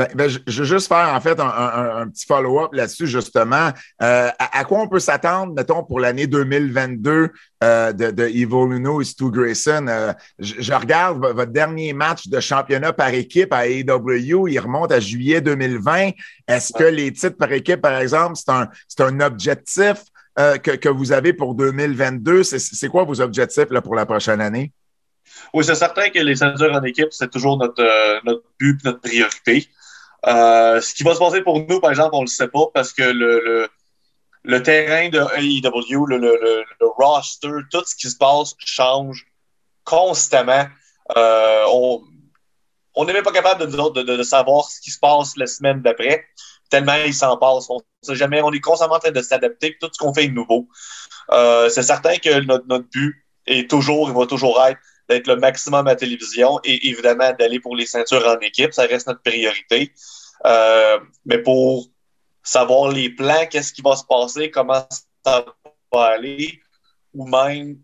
Ben, 0.00 0.08
ben, 0.14 0.30
je, 0.30 0.60
veux 0.60 0.64
juste 0.64 0.88
faire 0.88 1.12
en 1.12 1.20
fait 1.20 1.38
un, 1.38 2.08
petit 2.08 2.24
follow-up 2.24 2.72
là-dessus, 2.72 3.06
justement. 3.06 3.68
Euh, 4.00 4.30
à, 4.38 4.64
quoi 4.64 4.80
on 4.80 4.88
peut 4.88 4.98
s'attendre, 4.98 5.52
mettons, 5.52 5.84
pour 5.84 6.00
l'année 6.00 6.26
2022 6.26 7.28
euh, 7.62 7.92
de, 7.92 8.22
Evil 8.22 8.66
Luno 8.70 9.02
et 9.02 9.04
Stu 9.04 9.30
Grayson? 9.30 9.84
Euh, 9.90 10.14
je, 10.38 10.72
regarde 10.72 11.18
votre 11.18 11.52
dernier 11.52 11.92
match 11.92 12.28
de 12.28 12.40
championnat 12.40 12.94
par 12.94 13.12
équipe 13.12 13.52
à 13.52 13.66
AEW, 13.68 14.48
il 14.48 14.58
remonte 14.58 14.90
à 14.90 15.00
juillet 15.00 15.42
2020. 15.42 16.12
Est-ce 16.48 16.72
que 16.72 16.84
les 16.84 17.12
titres 17.12 17.36
par 17.36 17.52
équipe, 17.52 17.82
par 17.82 17.98
exemple, 17.98 18.36
c'est 18.36 18.50
un, 18.50 18.70
un 19.00 19.20
objectif 19.20 19.98
que, 20.34 20.76
que, 20.76 20.88
vous 20.88 21.12
avez 21.12 21.34
pour 21.34 21.54
2022? 21.54 22.42
C'est, 22.42 22.88
quoi 22.88 23.04
vos 23.04 23.20
objectifs 23.20 23.68
là, 23.68 23.82
pour 23.82 23.94
la 23.94 24.06
prochaine 24.06 24.40
année? 24.40 24.72
Oui, 25.52 25.62
c'est 25.62 25.74
certain 25.74 26.08
que 26.08 26.20
les 26.20 26.36
ceintures 26.36 26.72
en 26.72 26.82
équipe, 26.84 27.08
c'est 27.10 27.30
toujours 27.30 27.58
notre, 27.58 28.24
notre 28.24 28.44
but, 28.58 28.82
notre 28.82 29.00
priorité. 29.00 29.68
Euh, 30.26 30.80
ce 30.80 30.94
qui 30.94 31.02
va 31.02 31.14
se 31.14 31.18
passer 31.18 31.42
pour 31.42 31.58
nous, 31.66 31.80
par 31.80 31.90
exemple, 31.90 32.10
on 32.14 32.20
ne 32.20 32.24
le 32.24 32.30
sait 32.30 32.48
pas 32.48 32.66
parce 32.74 32.92
que 32.92 33.02
le, 33.02 34.62
terrain 34.62 35.08
de 35.08 35.18
AEW, 35.18 36.06
le, 36.06 36.64
roster, 36.98 37.48
tout 37.70 37.84
ce 37.86 37.94
qui 37.94 38.10
se 38.10 38.16
passe 38.16 38.54
change 38.58 39.26
constamment. 39.84 40.66
Euh, 41.16 41.64
on 42.94 43.04
n'est 43.04 43.12
même 43.12 43.22
pas 43.22 43.32
capable 43.32 43.66
de, 43.66 44.22
savoir 44.22 44.64
ce 44.68 44.80
qui 44.80 44.90
se 44.90 44.98
passe 44.98 45.36
la 45.36 45.46
semaine 45.46 45.80
d'après, 45.80 46.26
tellement 46.70 46.94
il 47.06 47.14
s'en 47.14 47.36
passe. 47.36 47.68
On 47.70 47.80
sait 48.02 48.14
jamais, 48.14 48.42
on 48.42 48.52
est 48.52 48.60
constamment 48.60 48.94
en 48.94 48.98
train 48.98 49.10
de 49.10 49.22
s'adapter, 49.22 49.76
tout 49.80 49.88
ce 49.92 49.98
qu'on 49.98 50.12
fait 50.12 50.24
est 50.24 50.28
nouveau. 50.28 50.68
Euh, 51.32 51.68
c'est 51.68 51.82
certain 51.82 52.16
que 52.16 52.40
notre, 52.40 52.88
but 52.90 53.24
est 53.46 53.70
toujours, 53.70 54.10
il 54.10 54.14
va 54.14 54.26
toujours 54.26 54.62
être 54.64 54.78
d'être 55.10 55.26
le 55.26 55.36
maximum 55.36 55.86
à 55.88 55.96
télévision 55.96 56.60
et 56.64 56.88
évidemment 56.88 57.32
d'aller 57.38 57.60
pour 57.60 57.76
les 57.76 57.86
ceintures 57.86 58.26
en 58.26 58.38
équipe. 58.40 58.72
Ça 58.72 58.86
reste 58.86 59.08
notre 59.08 59.22
priorité. 59.22 59.92
Euh, 60.46 60.98
mais 61.26 61.38
pour 61.38 61.88
savoir 62.42 62.90
les 62.90 63.10
plans, 63.10 63.46
qu'est-ce 63.50 63.72
qui 63.72 63.82
va 63.82 63.96
se 63.96 64.04
passer, 64.04 64.50
comment 64.50 64.86
ça 65.24 65.44
va 65.92 66.04
aller, 66.04 66.60
ou 67.12 67.28
même 67.28 67.78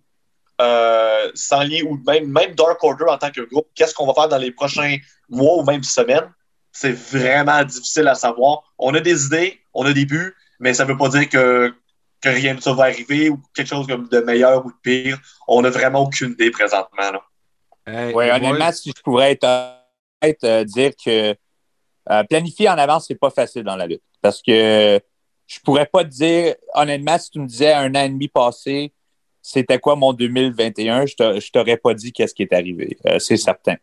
euh, 0.60 1.30
sans 1.34 1.64
lien, 1.64 1.80
ou 1.84 2.00
même, 2.06 2.26
même 2.30 2.54
Dark 2.54 2.82
Order 2.82 3.04
en 3.08 3.18
tant 3.18 3.30
que 3.30 3.42
groupe, 3.42 3.68
qu'est-ce 3.74 3.92
qu'on 3.92 4.06
va 4.06 4.14
faire 4.14 4.28
dans 4.28 4.38
les 4.38 4.52
prochains 4.52 4.96
mois 5.28 5.58
ou 5.58 5.64
même 5.64 5.82
semaines, 5.82 6.32
c'est 6.72 6.92
vraiment 6.92 7.62
difficile 7.64 8.08
à 8.08 8.14
savoir. 8.14 8.62
On 8.78 8.94
a 8.94 9.00
des 9.00 9.26
idées, 9.26 9.60
on 9.74 9.84
a 9.84 9.92
des 9.92 10.06
buts, 10.06 10.34
mais 10.60 10.72
ça 10.72 10.84
ne 10.84 10.92
veut 10.92 10.96
pas 10.96 11.08
dire 11.08 11.28
que 11.28 11.74
que 12.20 12.28
rien 12.28 12.54
de 12.54 12.60
ça 12.60 12.72
va 12.72 12.84
arriver 12.84 13.30
ou 13.30 13.40
quelque 13.54 13.68
chose 13.68 13.86
de 13.86 14.20
meilleur 14.20 14.64
ou 14.64 14.70
de 14.70 14.76
pire. 14.82 15.18
On 15.48 15.62
n'a 15.62 15.70
vraiment 15.70 16.04
aucune 16.04 16.32
idée 16.32 16.50
présentement. 16.50 17.20
oui, 17.86 18.30
honnêtement, 18.30 18.72
si 18.72 18.92
je 18.96 19.02
pourrais 19.02 19.32
être, 19.32 19.84
euh, 20.44 20.64
dire 20.64 20.92
que 21.04 21.34
euh, 22.10 22.24
planifier 22.24 22.68
en 22.68 22.78
avance, 22.78 23.06
c'est 23.08 23.18
pas 23.18 23.30
facile 23.30 23.64
dans 23.64 23.76
la 23.76 23.86
lutte. 23.86 24.02
Parce 24.20 24.42
que 24.42 25.00
je 25.46 25.60
pourrais 25.60 25.86
pas 25.86 26.04
te 26.04 26.10
dire, 26.10 26.54
honnêtement, 26.74 27.18
si 27.18 27.30
tu 27.30 27.40
me 27.40 27.46
disais 27.46 27.72
un 27.72 27.94
an 27.94 28.04
et 28.04 28.08
demi 28.08 28.28
passé, 28.28 28.92
c'était 29.42 29.78
quoi 29.78 29.94
mon 29.94 30.12
2021, 30.12 31.06
je 31.06 31.50
t'aurais 31.50 31.76
pas 31.76 31.94
dit 31.94 32.12
qu'est-ce 32.12 32.34
qui 32.34 32.42
est 32.42 32.52
arrivé. 32.52 32.98
Euh, 33.06 33.18
c'est 33.20 33.36
certain. 33.36 33.76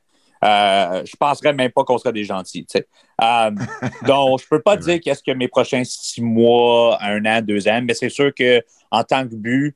Euh, 0.44 1.04
je 1.06 1.16
penserais 1.16 1.54
même 1.54 1.72
pas 1.72 1.84
qu'on 1.84 1.98
serait 1.98 2.12
des 2.12 2.26
gentils. 2.26 2.66
Euh, 2.76 3.52
donc, 4.08 4.42
je 4.42 4.48
peux 4.48 4.62
pas 4.62 4.76
dire 4.76 5.00
qu'est-ce 5.00 5.24
que 5.24 5.32
mes 5.32 5.48
prochains 5.48 5.84
six 5.84 6.22
mois, 6.22 6.98
un 7.02 7.26
an, 7.26 7.42
deux 7.42 7.68
ans, 7.68 7.82
mais 7.84 7.94
c'est 7.94 8.10
sûr 8.10 8.34
que 8.34 8.62
en 8.92 9.04
tant 9.04 9.28
que 9.28 9.36
but, 9.36 9.76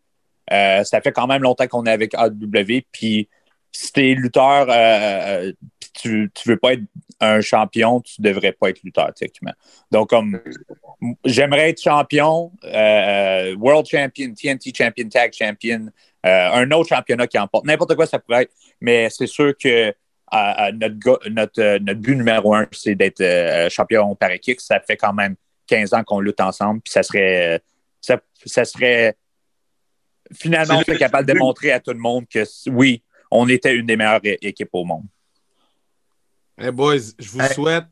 euh, 0.52 0.84
ça 0.84 1.02
fait 1.02 1.12
quand 1.12 1.28
même 1.28 1.44
longtemps 1.44 1.68
qu'on 1.68 1.86
est 1.86 1.92
avec 1.92 2.14
AW. 2.16 2.82
Puis 2.92 3.30
si 3.72 3.94
tu 3.94 4.12
es 4.12 4.14
lutteur, 4.14 4.68
tu, 5.94 6.32
tu 6.34 6.50
veux 6.50 6.58
pas 6.58 6.74
être 6.74 6.84
un 7.20 7.42
champion, 7.42 8.02
tu 8.02 8.22
devrais 8.22 8.52
pas 8.52 8.70
être 8.70 8.82
lutteur, 8.84 9.12
techniquement. 9.14 9.54
Donc, 9.92 10.10
comme 10.10 10.40
j'aimerais 11.24 11.70
être 11.70 11.82
champion, 11.82 12.52
World 12.64 13.86
Champion, 13.88 14.34
TNT 14.34 14.74
Champion, 14.76 15.10
Tag 15.10 15.34
Champion, 15.34 15.88
un 16.24 16.72
autre 16.72 16.90
championnat 16.90 17.28
qui 17.28 17.38
emporte. 17.38 17.66
N'importe 17.66 17.96
quoi, 17.96 18.06
ça 18.06 18.20
pourrait 18.20 18.44
être. 18.44 18.54
Mais 18.82 19.10
c'est 19.10 19.28
sûr 19.28 19.54
que 19.58 19.94
notre, 20.32 21.30
notre, 21.30 21.62
euh, 21.62 21.80
notre, 21.80 22.00
but 22.00 22.16
numéro 22.16 22.54
un, 22.54 22.68
c'est 22.72 22.96
d'être 22.96 23.22
euh, 23.22 23.70
champion 23.70 24.16
par 24.16 24.32
équipe. 24.32 24.60
Ça 24.60 24.80
fait 24.80 24.98
quand 24.98 25.14
même 25.14 25.36
15 25.68 25.94
ans 25.94 26.04
qu'on 26.04 26.20
lutte 26.20 26.42
ensemble. 26.42 26.82
Puis 26.82 26.92
ça 26.92 27.04
serait. 27.04 27.62
Ça, 28.46 28.64
serait. 28.64 29.18
Finalement, 30.34 30.82
on 30.88 30.96
capable 30.96 31.28
de 31.28 31.38
montrer 31.38 31.72
à 31.72 31.80
tout 31.80 31.92
le 31.92 32.00
monde 32.00 32.26
que 32.28 32.44
oui, 32.70 33.02
on 33.32 33.48
était 33.50 33.74
une 33.74 33.86
des 33.86 33.98
meilleures 33.98 34.22
équipes 34.24 34.70
au 34.74 34.86
monde. 34.86 35.06
Hey 36.58 36.72
boys, 36.72 37.14
je 37.20 37.30
vous 37.30 37.42
souhaite 37.54 37.86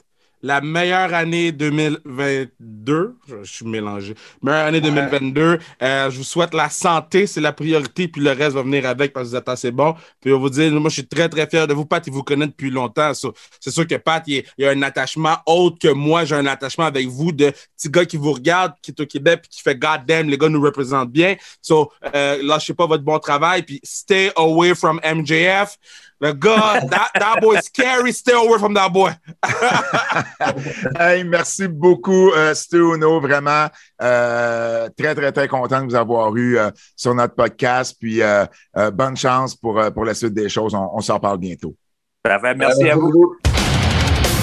la 0.46 0.62
meilleure 0.62 1.12
année 1.16 1.52
2022. 1.52 3.16
Je, 3.28 3.44
suis 3.46 3.66
mélangé. 3.66 4.14
Meilleure 4.44 4.68
année 4.68 4.80
2022. 4.80 5.58
Euh, 5.82 6.12
je 6.12 6.18
vous 6.18 6.24
souhaite 6.24 6.54
la 6.54 6.70
santé, 6.70 7.26
c'est 7.26 7.42
la 7.42 7.52
priorité, 7.52 8.08
puis 8.08 8.22
le 8.22 8.30
reste 8.30 8.52
va 8.52 8.62
venir 8.62 8.86
avec 8.86 9.12
parce 9.12 9.26
que 9.26 9.30
vous 9.32 9.36
êtes 9.38 9.50
assez 9.50 9.72
bon. 9.72 9.96
Puis 10.22 10.32
on 10.32 10.36
va 10.36 10.42
vous 10.42 10.52
dire, 10.52 10.72
moi, 10.74 10.90
je 10.90 10.96
suis 10.96 11.08
très, 11.08 11.28
très 11.30 11.48
fier 11.48 11.66
de 11.68 11.74
vous, 11.74 11.86
Pat. 11.86 12.06
Il 12.06 12.14
vous 12.14 12.22
connaît 12.22 12.46
depuis 12.46 12.70
longtemps. 12.70 13.12
C'est 13.60 13.72
sûr 13.72 13.88
que 13.88 13.96
Pat, 13.96 14.24
il, 14.28 14.44
y 14.60 14.66
a 14.66 14.70
un 14.70 14.84
attachement 14.84 15.38
autre 15.48 15.80
que 15.80 15.92
moi. 15.92 16.26
J'ai 16.26 16.36
un 16.36 16.46
attachement 16.46 16.86
avec 16.86 17.08
vous 17.08 17.32
de 17.32 17.52
petit 17.76 17.90
gars 17.90 18.06
qui 18.06 18.18
vous 18.18 18.34
regarde, 18.34 18.74
qui 18.84 18.92
est 18.92 19.02
au 19.02 19.08
Québec, 19.08 19.40
puis 19.42 19.50
qui 19.50 19.62
fait 19.64 19.76
God 19.76 20.02
damn, 20.06 20.30
les 20.30 20.38
gars 20.38 20.50
nous 20.50 20.62
représentent 20.62 21.12
bien. 21.12 21.38
So, 21.60 21.92
euh, 22.14 22.38
lâchez 22.44 22.76
pas 22.76 22.86
votre 22.86 23.04
bon 23.04 23.18
travail, 23.18 23.64
puis 23.64 23.80
stay 23.84 24.32
away 24.36 24.76
from 24.76 25.00
MJF. 25.04 25.80
The 26.22 26.34
God, 26.34 26.90
that, 26.90 27.12
that 27.20 27.42
boy 27.42 27.56
is 27.56 27.66
scary. 27.66 28.14
Stay 28.14 28.32
away 28.32 28.58
from 28.58 28.74
that 28.76 28.94
boy. 28.94 29.12
hey, 30.98 31.24
merci 31.24 31.68
beaucoup, 31.68 32.32
uh, 32.32 32.54
Stu 32.54 32.94
Uno. 32.94 33.20
Vraiment, 33.20 33.70
euh, 34.02 34.88
très, 34.98 35.14
très, 35.14 35.32
très 35.34 35.48
content 35.50 35.82
de 35.82 35.88
vous 35.88 35.96
avoir 35.96 36.34
eu 36.38 36.58
euh, 36.58 36.72
sur 36.96 37.14
notre 37.14 37.36
podcast. 37.36 37.98
Puis, 38.00 38.22
euh, 38.22 38.46
bonne 38.94 39.18
chance 39.18 39.56
pour, 39.56 39.82
pour 39.94 40.06
la 40.06 40.14
suite 40.14 40.34
des 40.34 40.48
choses. 40.48 40.74
On, 40.74 40.90
on 40.94 41.02
s'en 41.02 41.20
parle 41.20 41.38
bientôt. 41.38 41.76
Parfait. 42.24 42.56
Merci 42.56 42.90
à 42.90 42.96
vous. 42.96 43.36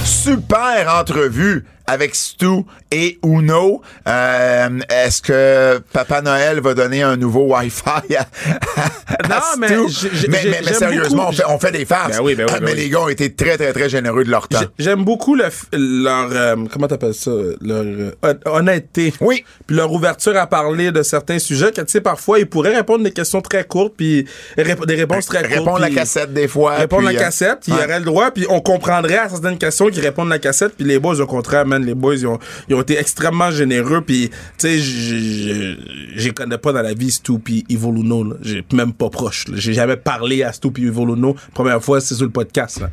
Super 0.04 0.94
entrevue 0.94 1.64
avec 1.92 2.14
Stu 2.14 2.64
et 2.90 3.18
Uno. 3.22 3.82
Euh, 4.08 4.68
Est-ce 4.88 5.20
que 5.22 5.78
Papa 5.92 6.22
Noël 6.22 6.60
va 6.60 6.72
donner 6.74 7.02
un 7.02 7.16
nouveau 7.16 7.54
Wi-Fi 7.54 8.16
à, 8.16 8.22
à 8.22 9.28
Non, 9.28 9.36
mais 9.58 9.68
Stu? 9.88 10.08
mais, 10.28 10.38
mais- 10.64 10.72
sérieusement, 10.72 11.26
on 11.28 11.32
fait, 11.32 11.42
on 11.48 11.58
fait 11.58 11.72
des 11.72 11.84
farces. 11.84 12.16
Ben 12.16 12.22
oui, 12.22 12.34
ben 12.34 12.44
oui, 12.46 12.50
Ah, 12.54 12.58
ben 12.60 12.64
mais 12.66 12.72
oui. 12.72 12.78
les 12.78 12.88
gars 12.88 13.00
ont 13.00 13.08
été 13.08 13.32
très, 13.34 13.56
très, 13.56 13.72
très 13.72 13.88
généreux 13.88 14.24
de 14.24 14.30
leur 14.30 14.48
temps. 14.48 14.60
J'ai- 14.78 14.84
J'aime 14.84 15.04
beaucoup 15.04 15.34
le, 15.34 15.44
leur. 15.72 16.28
euh, 16.32 16.56
comment 16.72 16.88
t'appelles 16.88 17.14
ça? 17.14 17.30
Leur 17.60 17.82
euh, 17.84 18.10
hon- 18.22 18.38
honnêteté. 18.50 19.12
Oui. 19.20 19.44
Puis 19.66 19.76
leur 19.76 19.92
ouverture 19.92 20.36
à 20.36 20.46
parler 20.46 20.92
de 20.92 21.02
certains 21.02 21.38
sujets. 21.38 21.72
Que, 21.72 21.80
tu 21.82 21.92
sais, 21.92 22.00
parfois, 22.00 22.38
ils 22.38 22.46
pourraient 22.46 22.74
répondre 22.74 23.04
des 23.04 23.12
questions 23.12 23.40
très 23.42 23.64
courtes, 23.64 23.94
puis 23.96 24.26
rép- 24.56 24.86
des 24.86 24.94
réponses 24.96 25.26
très 25.26 25.42
courtes. 25.42 25.52
Répondre 25.58 25.78
la 25.80 25.90
cassette 25.90 26.32
des 26.32 26.48
fois. 26.48 26.74
Répondre 26.76 27.02
la 27.04 27.10
euh, 27.10 27.14
cassette, 27.18 27.60
il 27.68 27.74
ouais. 27.74 27.84
aurait 27.84 27.98
le 27.98 28.04
droit, 28.04 28.30
puis 28.30 28.46
on 28.48 28.60
comprendrait 28.60 29.18
à 29.18 29.28
certaines 29.28 29.58
questions 29.58 29.88
qu'ils 29.88 30.00
répondent 30.02 30.28
la 30.28 30.38
cassette, 30.38 30.74
puis 30.76 30.84
les 30.86 30.98
boys, 30.98 31.20
au 31.20 31.26
contraire, 31.26 31.66
man, 31.66 31.81
les 31.84 31.94
boys, 31.94 32.14
ils 32.16 32.26
ont, 32.26 32.38
ils 32.68 32.74
ont 32.74 32.80
été 32.82 32.98
extrêmement 32.98 33.50
généreux, 33.50 34.00
puis, 34.00 34.30
tu 34.30 34.36
sais, 34.58 34.78
je 34.78 36.30
connais 36.30 36.58
pas 36.58 36.72
dans 36.72 36.82
la 36.82 36.94
vie 36.94 37.10
Stu 37.10 37.38
puis 37.38 37.64
Evoluno, 37.68 38.24
là. 38.24 38.36
J'ai 38.42 38.64
même 38.72 38.92
pas 38.92 39.10
proche. 39.10 39.44
J'ai 39.54 39.72
jamais 39.72 39.96
parlé 39.96 40.42
à 40.42 40.52
Stu 40.52 40.70
puis 40.70 40.86
Evoluno. 40.86 41.36
Première 41.54 41.82
fois, 41.82 42.00
c'est 42.00 42.14
sur 42.14 42.24
le 42.24 42.30
podcast, 42.30 42.80
là. 42.80 42.90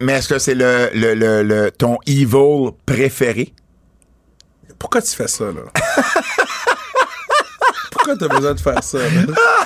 Mais 0.00 0.14
est-ce 0.14 0.28
que 0.28 0.38
c'est 0.38 0.54
le, 0.54 0.90
le, 0.94 1.14
le, 1.14 1.42
le- 1.42 1.70
ton 1.70 1.98
evil 2.06 2.70
préféré? 2.84 3.52
Pourquoi 4.78 5.00
tu 5.02 5.10
fais 5.14 5.28
ça, 5.28 5.44
là? 5.46 5.62
Pourquoi 7.90 8.16
t'as 8.16 8.28
besoin 8.28 8.54
de 8.54 8.60
faire 8.60 8.82
ça? 8.84 8.98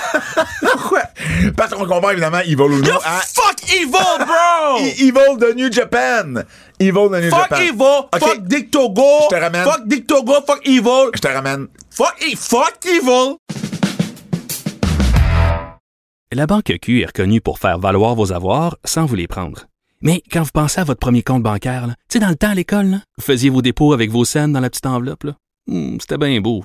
Pourquoi? 0.73 1.00
Parce 1.57 1.73
qu'on 1.75 1.87
compare 1.87 2.13
évidemment 2.13 2.41
Evil 2.41 2.55
Uno 2.79 2.93
à 3.05 3.21
Fuck 3.21 3.71
Evil, 3.73 3.89
bro! 3.91 4.79
E- 4.79 5.03
Evil 5.03 5.37
de 5.39 5.53
New 5.55 5.73
Japan. 5.73 6.43
Evil 6.79 6.93
de 7.11 7.21
New 7.21 7.31
Fuck 7.31 7.51
Japan. 7.51 7.57
Evil! 7.57 8.19
Fuck 8.19 8.43
Dick 8.47 8.71
Togo! 8.71 9.03
Je 9.31 9.37
te 9.37 9.41
ramène. 9.41 9.65
Fuck 9.65 9.87
Dick 9.87 10.07
Togo! 10.07 10.35
Fuck 10.47 10.61
Evil! 10.67 11.11
Je 11.15 11.21
te 11.21 11.29
ramène. 11.29 11.67
Fuck, 11.91 12.15
E- 12.23 12.37
fuck 12.37 12.79
Evil! 12.87 13.37
La 16.33 16.47
Banque 16.47 16.73
Q 16.81 17.01
est 17.03 17.07
reconnue 17.07 17.41
pour 17.41 17.59
faire 17.59 17.79
valoir 17.79 18.15
vos 18.15 18.33
avoirs 18.33 18.77
sans 18.85 19.05
vous 19.05 19.17
les 19.17 19.27
prendre. 19.27 19.67
Mais 20.01 20.23
quand 20.33 20.43
vous 20.43 20.51
pensez 20.55 20.81
à 20.81 20.85
votre 20.85 21.01
premier 21.01 21.23
compte 21.23 21.43
bancaire, 21.43 21.87
tu 21.89 21.95
sais, 22.15 22.19
dans 22.21 22.29
le 22.29 22.37
temps 22.37 22.51
à 22.51 22.55
l'école, 22.55 22.87
là, 22.87 22.99
vous 23.19 23.25
faisiez 23.25 23.51
vos 23.51 23.63
dépôts 23.63 23.93
avec 23.93 24.11
vos 24.11 24.25
scènes 24.25 24.53
dans 24.53 24.61
la 24.61 24.71
petite 24.71 24.87
enveloppe. 24.87 25.27
Hmm, 25.67 25.99
C'était 26.01 26.17
bien 26.19 26.41
beau. 26.41 26.65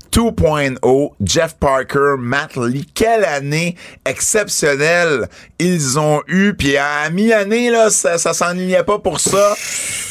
2.0, 0.11 1.11
Jeff 1.23 1.55
Parker, 1.59 2.15
Matt 2.19 2.55
Lee. 2.57 2.85
Quelle 2.93 3.23
année 3.25 3.75
exceptionnelle 4.05 5.27
ils 5.59 5.99
ont 5.99 6.21
eu. 6.27 6.53
Puis 6.53 6.75
à 6.77 7.09
mi-année, 7.11 7.69
là, 7.69 7.89
ça, 7.89 8.17
ça 8.17 8.33
s'enlignait 8.33 8.83
pas 8.83 8.99
pour 8.99 9.19
ça. 9.19 9.53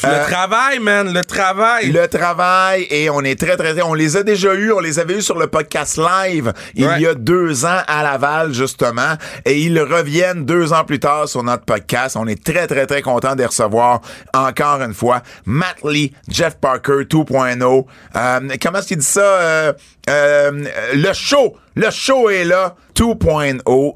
Le 0.03 0.09
Euh, 0.09 0.25
travail, 0.27 0.79
man, 0.79 1.13
le 1.13 1.23
travail. 1.23 1.91
le 1.91 2.07
travail 2.07 2.87
et 2.89 3.09
on 3.11 3.21
est 3.21 3.39
très 3.39 3.55
très 3.57 3.73
très- 3.73 3.83
on 3.83 3.93
les 3.93 4.17
a 4.17 4.23
déjà 4.23 4.55
eus 4.55 4.71
on 4.71 4.79
les 4.79 4.97
avait 4.97 5.15
eus 5.17 5.21
sur 5.21 5.37
le 5.37 5.45
podcast 5.45 5.97
live 5.97 6.53
il 6.73 6.85
y 6.99 7.05
a 7.05 7.13
deux 7.13 7.65
ans 7.65 7.81
à 7.87 8.01
Laval 8.01 8.51
justement 8.51 9.13
et 9.45 9.59
ils 9.59 9.79
reviennent 9.79 10.43
deux 10.45 10.73
ans 10.73 10.83
plus 10.85 10.99
tard 10.99 11.27
sur 11.29 11.43
notre 11.43 11.65
podcast 11.65 12.15
on 12.19 12.25
est 12.27 12.43
très 12.43 12.65
très 12.65 12.87
très 12.87 13.03
content 13.03 13.33
de 13.35 13.41
les 13.41 13.45
recevoir 13.45 14.01
encore 14.33 14.81
une 14.81 14.95
fois 14.95 15.21
Matt 15.45 15.75
Lee 15.83 16.13
Jeff 16.27 16.55
Parker 16.59 17.05
2.0 17.07 17.85
Euh, 18.15 18.39
comment 18.59 18.79
est-ce 18.79 18.87
qu'il 18.87 18.97
dit 18.97 19.05
ça 19.05 19.21
Euh, 19.21 19.73
euh, 20.09 20.51
le 20.93 21.13
show 21.13 21.55
le 21.75 21.89
show 21.91 22.29
est 22.29 22.43
là 22.43 22.75
2.0 22.95 23.95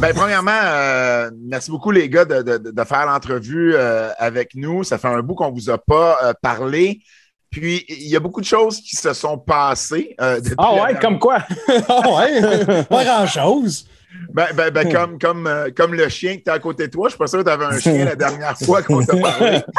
ben, 0.00 0.12
premièrement, 0.12 0.50
euh, 0.64 1.30
merci 1.46 1.70
beaucoup 1.70 1.92
les 1.92 2.08
gars 2.10 2.24
de, 2.24 2.42
de- 2.42 2.70
de 2.72 2.84
faire 2.84 3.06
l'entrevue 3.06 3.74
euh, 3.76 4.10
avec 4.18 4.50
nous. 4.56 4.82
Ça 4.82 4.98
fait 4.98 5.06
un 5.08 5.20
bout 5.22 5.34
qu'on 5.36 5.52
vous 5.52 5.70
a 5.70 5.78
pas 5.78 6.18
euh, 6.24 6.32
parlé. 6.42 7.00
Puis, 7.48 7.84
il 7.88 8.08
y 8.08 8.16
a 8.16 8.20
beaucoup 8.20 8.40
de 8.40 8.44
choses 8.46 8.80
qui 8.80 8.96
se 8.96 9.12
sont 9.14 9.38
passées. 9.38 10.16
euh, 10.20 10.40
Ah 10.58 10.74
ouais, 10.74 10.98
comme 11.00 11.20
quoi? 11.20 11.38
Ah 11.88 12.00
ouais, 12.16 12.82
pas 12.84 13.04
grand-chose. 13.04 13.86
Ben, 14.32 14.46
ben, 14.54 14.70
ben, 14.70 14.92
comme, 14.92 15.18
comme, 15.18 15.46
euh, 15.46 15.70
comme 15.76 15.94
le 15.94 16.08
chien 16.08 16.32
qui 16.34 16.38
était 16.40 16.50
à 16.50 16.58
côté 16.58 16.86
de 16.86 16.92
toi. 16.92 17.08
Je 17.08 17.12
suis 17.12 17.18
pas 17.18 17.26
sûr 17.26 17.40
que 17.40 17.44
tu 17.44 17.50
avais 17.50 17.64
un 17.64 17.78
chien 17.78 18.04
la 18.04 18.16
dernière 18.16 18.56
fois 18.58 18.82
qu'on 18.82 19.04
t'a 19.04 19.16
parlé. 19.16 19.58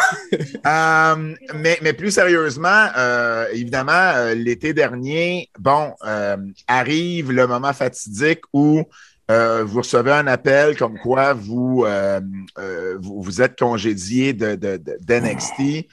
Euh, 0.68 1.34
mais, 1.56 1.78
mais 1.82 1.94
plus 1.94 2.12
sérieusement, 2.12 2.88
euh, 2.98 3.46
évidemment, 3.54 4.14
l'été 4.36 4.74
dernier, 4.74 5.50
bon, 5.60 5.94
arrive 6.68 7.32
le 7.32 7.46
moment 7.48 7.72
fatidique 7.74 8.42
où 8.54 8.84
vous 9.30 9.78
recevez 9.82 10.12
un 10.12 10.28
appel 10.28 10.76
comme 10.78 10.98
quoi 11.00 11.34
vous, 11.34 11.86
vous, 13.00 13.22
vous 13.22 13.42
êtes 13.42 13.58
congédié 13.58 14.34
de, 14.34 14.56
de, 14.56 14.78
de- 14.78 14.98
d'NXT. 15.02 15.88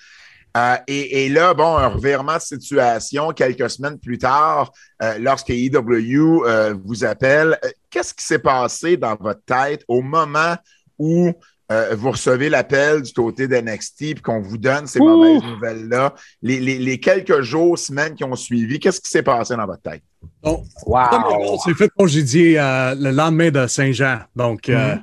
Euh, 0.57 0.76
et, 0.86 1.24
et 1.24 1.28
là, 1.30 1.55
bon, 1.55 1.76
un 1.78 1.86
revirement 1.88 2.36
de 2.36 2.40
situation 2.40 3.30
quelques 3.30 3.70
semaines 3.70 3.98
plus 3.98 4.18
tard, 4.18 4.70
euh, 5.03 5.16
lorsque 5.18 5.48
EW 5.50 6.44
euh, 6.44 6.74
vous 6.84 7.05
appelle, 7.05 7.59
qu'est-ce 7.90 8.12
qui 8.12 8.24
s'est 8.24 8.38
passé 8.38 8.96
dans 8.96 9.16
votre 9.16 9.42
tête 9.46 9.82
au 9.88 10.03
moment 10.03 10.55
où 10.98 11.32
euh, 11.70 11.94
vous 11.96 12.11
recevez 12.11 12.50
l'appel 12.50 13.00
du 13.00 13.12
côté 13.14 13.48
d'NXT 13.48 13.96
puis 13.96 14.14
qu'on 14.22 14.40
vous 14.42 14.59
donne 14.59 14.86
ces 14.86 15.00
Ouh. 15.00 15.09
mauvaises 15.09 15.42
nouvelles-là? 15.42 16.14
Les, 16.42 16.61
les- 16.61 16.78
les 16.78 17.00
quelques 17.00 17.40
jours, 17.40 17.78
semaines 17.78 18.14
qui 18.14 18.24
ont 18.24 18.36
suivi, 18.36 18.78
qu'est-ce 18.78 19.00
qui 19.00 19.11
s'est 19.11 19.22
passé 19.22 19.57
dans 19.57 19.64
votre 19.64 19.80
tête? 19.80 20.03
Donc, 20.42 20.64
Wow! 20.84 21.59
s'est 21.64 21.72
fait 21.74 21.88
congédier 21.96 22.59
euh, 22.61 22.94
le 22.94 23.11
lendemain 23.11 23.50
de 23.50 23.66
Saint-Jean. 23.66 24.18
Donc, 24.36 24.68
euh, 24.68 24.96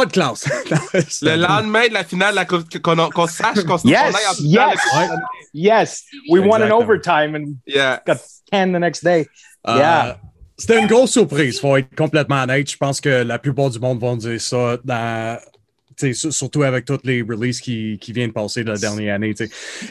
pas 0.00 0.06
de 0.06 0.12
classe. 0.12 0.44
Le 1.22 1.36
lendemain 1.36 1.88
de 1.88 1.94
la 1.94 2.04
finale, 2.04 2.46
qu'on 2.82 3.10
qu'on 3.10 3.26
sache 3.26 3.64
qu'on 3.64 3.76
Yes, 3.84 4.16
finale. 4.38 4.74
yes. 4.74 4.78
Yes, 5.52 6.04
we 6.30 6.40
won 6.40 6.56
in 6.62 6.66
Exactement. 6.66 6.78
overtime 6.82 7.34
and 7.34 7.54
Yeah. 7.66 8.00
got 8.06 8.18
10 8.52 8.72
the 8.72 8.78
next 8.80 9.02
day. 9.04 9.26
Euh, 9.68 9.76
Yeah. 9.76 10.16
C'était 10.56 10.78
une 10.78 10.86
grosse 10.88 11.12
surprise, 11.12 11.58
faut 11.58 11.76
être 11.78 11.94
complètement 11.96 12.42
honnête. 12.42 12.70
Je 12.70 12.76
pense 12.76 13.00
que 13.00 13.08
la 13.22 13.38
plupart 13.38 13.70
du 13.70 13.78
monde 13.78 13.98
vont 13.98 14.14
dire 14.16 14.38
ça, 14.40 14.76
dans, 14.84 15.38
surtout 16.12 16.62
avec 16.62 16.84
toutes 16.84 17.04
les 17.04 17.22
releases 17.22 17.60
qui, 17.60 17.98
qui 18.00 18.12
viennent 18.12 18.28
de 18.28 18.34
passer 18.34 18.64
de 18.64 18.70
la 18.70 18.78
dernière 18.78 19.14
année. 19.14 19.34
Il 19.38 19.48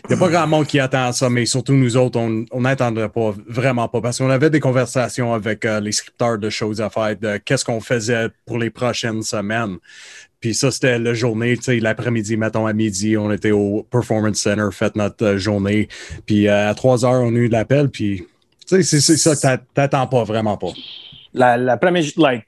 n'y 0.10 0.16
a 0.16 0.18
pas 0.18 0.30
grand 0.30 0.48
monde 0.48 0.68
qui 0.68 0.80
attend 0.80 1.12
ça, 1.12 1.30
mais 1.30 1.46
surtout 1.46 1.74
nous 1.74 1.98
autres, 1.98 2.20
on 2.20 2.62
n'attendrait 2.62 3.10
pas, 3.10 3.34
vraiment 3.48 3.88
pas, 3.88 4.02
parce 4.02 4.18
qu'on 4.18 4.30
avait 4.30 4.50
des 4.50 4.60
conversations 4.60 5.34
avec 5.34 5.66
euh, 5.66 5.80
les 5.80 5.92
scripteurs 5.92 6.38
de 6.38 6.50
choses 6.50 6.82
à 6.82 6.90
faire, 6.90 7.16
de 7.18 7.38
qu'est-ce 7.38 7.66
qu'on 7.66 7.82
faisait 7.82 8.28
pour 8.46 8.58
les 8.58 8.70
prochaines 8.70 9.24
semaines. 9.24 9.78
Puis 10.40 10.54
ça, 10.54 10.72
c'était 10.72 10.98
la 11.00 11.14
journée, 11.14 11.58
tu 11.58 11.64
sais, 11.64 11.80
l'après-midi, 11.80 12.38
mettons 12.38 12.66
à 12.66 12.72
midi, 12.74 13.18
on 13.18 13.32
était 13.32 13.52
au 13.52 13.86
Performance 13.92 14.38
Center, 14.38 14.70
fait 14.72 14.96
notre 14.96 15.26
euh, 15.26 15.38
journée. 15.38 15.90
Puis 16.26 16.48
euh, 16.48 16.70
à 16.70 16.74
3 16.74 17.06
heures, 17.06 17.22
on 17.24 17.36
a 17.36 17.38
eu 17.40 17.48
l'appel, 17.50 17.90
puis 17.90 18.26
tu 18.68 18.84
sais, 18.84 19.00
c'est 19.02 19.18
ça 19.18 19.36
que 19.36 19.42
t'a- 19.42 19.58
t'attends 19.74 20.08
pas, 20.08 20.24
vraiment 20.24 20.56
pas. 20.56 20.72
La, 21.34 21.58
la 21.58 21.78
première, 21.78 22.04
like, 22.18 22.46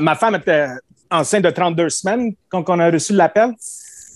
ma 0.00 0.14
femme 0.14 0.36
était 0.36 0.68
enceinte 1.10 1.44
de 1.44 1.50
32 1.50 1.90
semaines 1.90 2.34
quand 2.48 2.68
on 2.68 2.78
a 2.80 2.90
reçu 2.90 3.12
l'appel. 3.12 3.54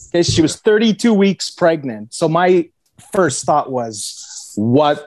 Okay, 0.09 0.23
she 0.23 0.43
was 0.43 0.61
32 0.61 1.13
weeks 1.15 1.51
pregnant. 1.51 2.13
So 2.13 2.29
my 2.29 2.71
first 3.13 3.45
thought 3.47 3.71
was, 3.71 4.53
what 4.57 5.07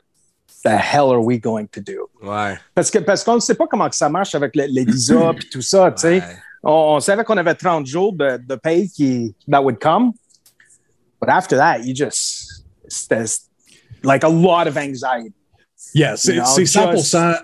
the 0.63 0.77
hell 0.77 1.11
are 1.11 1.21
we 1.21 1.37
going 1.37 1.67
to 1.73 1.81
do? 1.81 2.09
Ouais. 2.23 2.57
Parce 2.73 2.89
que 2.89 2.99
parce 2.99 3.23
qu'on 3.23 3.35
ne 3.35 3.39
sait 3.39 3.53
pas 3.55 3.67
comment 3.67 3.87
que 3.89 3.95
ça 3.95 4.09
marche 4.09 4.33
avec 4.33 4.55
le- 4.55 4.65
les 4.65 4.83
visas 4.83 5.33
et 5.37 5.49
tout 5.51 5.61
ça, 5.61 5.91
tu 5.91 6.01
sais. 6.01 6.19
Ouais. 6.19 6.37
On, 6.63 6.95
on 6.95 6.99
savait 6.99 7.23
qu'on 7.23 7.37
avait 7.37 7.53
30 7.53 7.85
jours 7.85 8.13
de, 8.13 8.37
de 8.37 8.55
paye 8.55 8.89
qui 8.89 9.35
that 9.47 9.61
would 9.61 9.79
come. 9.79 10.13
But 11.19 11.29
after 11.29 11.55
that, 11.57 11.83
you 11.83 11.93
just 11.93 12.65
c'était 12.87 13.47
like 14.03 14.23
a 14.23 14.29
lot 14.29 14.67
of 14.67 14.77
anxiety, 14.77 15.33
Yeah, 15.93 16.15
c'est 16.17 16.35
You 16.35 16.41
know, 16.41 16.55
c'est 16.55 16.63
100%, 16.63 17.41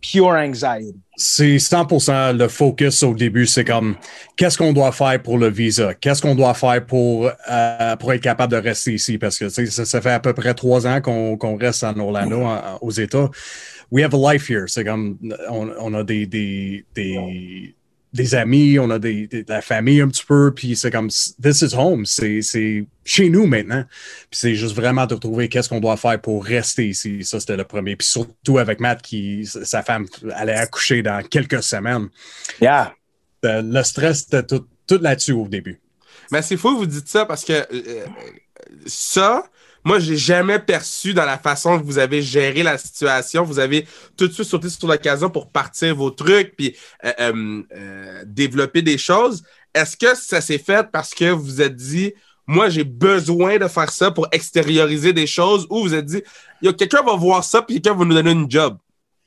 pure 0.00 0.36
anxiety. 0.36 0.94
C'est 1.18 1.56
100% 1.56 2.36
le 2.36 2.46
focus 2.46 3.02
au 3.02 3.12
début. 3.12 3.46
C'est 3.46 3.64
comme, 3.64 3.96
qu'est-ce 4.36 4.56
qu'on 4.56 4.72
doit 4.72 4.92
faire 4.92 5.20
pour 5.20 5.36
le 5.36 5.48
visa? 5.48 5.92
Qu'est-ce 5.94 6.22
qu'on 6.22 6.36
doit 6.36 6.54
faire 6.54 6.86
pour, 6.86 7.28
euh, 7.50 7.96
pour 7.96 8.12
être 8.12 8.22
capable 8.22 8.52
de 8.52 8.58
rester 8.58 8.94
ici? 8.94 9.18
Parce 9.18 9.36
que 9.36 9.48
ça, 9.48 9.84
ça 9.84 10.00
fait 10.00 10.12
à 10.12 10.20
peu 10.20 10.32
près 10.32 10.54
trois 10.54 10.86
ans 10.86 11.00
qu'on 11.00 11.56
reste 11.56 11.82
en 11.82 11.98
Orlando, 11.98 12.46
aux 12.80 12.92
États. 12.92 13.28
We 13.90 14.04
have 14.04 14.14
a 14.14 14.32
life 14.32 14.48
here. 14.48 14.66
C'est 14.68 14.84
comme, 14.84 15.18
on, 15.50 15.70
on 15.80 15.94
a 15.94 16.04
des, 16.04 16.26
des, 16.26 16.84
des 18.12 18.34
amis, 18.34 18.78
on 18.78 18.88
a 18.90 18.98
des, 18.98 19.26
des- 19.26 19.44
de 19.44 19.52
la 19.52 19.60
famille 19.60 20.00
un 20.00 20.08
petit 20.08 20.24
peu, 20.24 20.52
puis 20.54 20.76
c'est 20.76 20.90
comme 20.90 21.08
this 21.42 21.60
is 21.62 21.74
home, 21.76 22.06
c'est 22.06 22.40
c'est 22.42 22.86
chez 23.04 23.28
nous 23.28 23.46
maintenant. 23.46 23.84
Puis 24.30 24.40
c'est 24.40 24.54
juste 24.54 24.74
vraiment 24.74 25.06
de 25.06 25.14
trouver 25.14 25.48
qu'est-ce 25.48 25.68
qu'on 25.68 25.80
doit 25.80 25.96
faire 25.96 26.20
pour 26.20 26.44
rester 26.44 26.88
ici. 26.88 27.22
Ça, 27.24 27.38
c'était 27.40 27.56
le 27.56 27.64
premier. 27.64 27.96
Puis 27.96 28.08
surtout 28.08 28.58
avec 28.58 28.80
Matt, 28.80 29.02
qui 29.02 29.44
sa 29.46 29.82
femme 29.82 30.06
allait 30.34 30.54
accoucher 30.54 31.02
dans 31.02 31.22
quelques 31.22 31.62
semaines. 31.62 32.08
Yeah. 32.60 32.94
Euh, 33.44 33.62
Le 33.62 33.82
stress, 33.82 34.20
c'était 34.20 34.42
tout, 34.44 34.66
tout 34.86 34.98
là-dessus 35.00 35.32
au 35.32 35.46
début. 35.46 35.80
Mais 36.32 36.42
c'est 36.42 36.56
fou 36.56 36.74
que 36.74 36.78
vous 36.80 36.86
dites 36.86 37.08
ça 37.08 37.24
parce 37.26 37.44
que 37.44 37.52
euh, 37.52 38.04
ça, 38.86 39.44
moi, 39.84 39.98
j'ai 39.98 40.16
jamais 40.16 40.58
perçu 40.58 41.14
dans 41.14 41.24
la 41.24 41.38
façon 41.38 41.78
que 41.78 41.84
vous 41.84 41.98
avez 41.98 42.22
géré 42.22 42.62
la 42.62 42.78
situation. 42.78 43.44
Vous 43.44 43.58
avez 43.58 43.86
tout 44.16 44.28
de 44.28 44.32
suite 44.32 44.46
sauté 44.46 44.68
sur 44.68 44.88
l'occasion 44.88 45.30
pour 45.30 45.50
partir 45.50 45.94
vos 45.94 46.10
trucs 46.10 46.56
puis 46.56 46.76
euh, 47.04 47.12
euh, 47.20 47.62
euh, 47.74 48.24
développer 48.26 48.82
des 48.82 48.98
choses. 48.98 49.42
Est-ce 49.74 49.96
que 49.96 50.14
ça 50.14 50.40
s'est 50.40 50.58
fait 50.58 50.90
parce 50.90 51.14
que 51.14 51.30
vous 51.30 51.42
vous 51.42 51.62
êtes 51.62 51.76
dit, 51.76 52.12
moi, 52.46 52.68
j'ai 52.68 52.84
besoin 52.84 53.58
de 53.58 53.68
faire 53.68 53.90
ça 53.90 54.10
pour 54.10 54.26
extérioriser 54.32 55.12
des 55.12 55.26
choses 55.26 55.66
ou 55.70 55.82
vous 55.82 55.94
êtes 55.94 56.06
dit, 56.06 56.22
quelqu'un 56.62 57.02
va 57.02 57.14
voir 57.14 57.44
ça 57.44 57.62
puis 57.62 57.80
quelqu'un 57.80 57.98
va 57.98 58.04
nous 58.04 58.14
donner 58.14 58.32
une 58.32 58.50
job? 58.50 58.78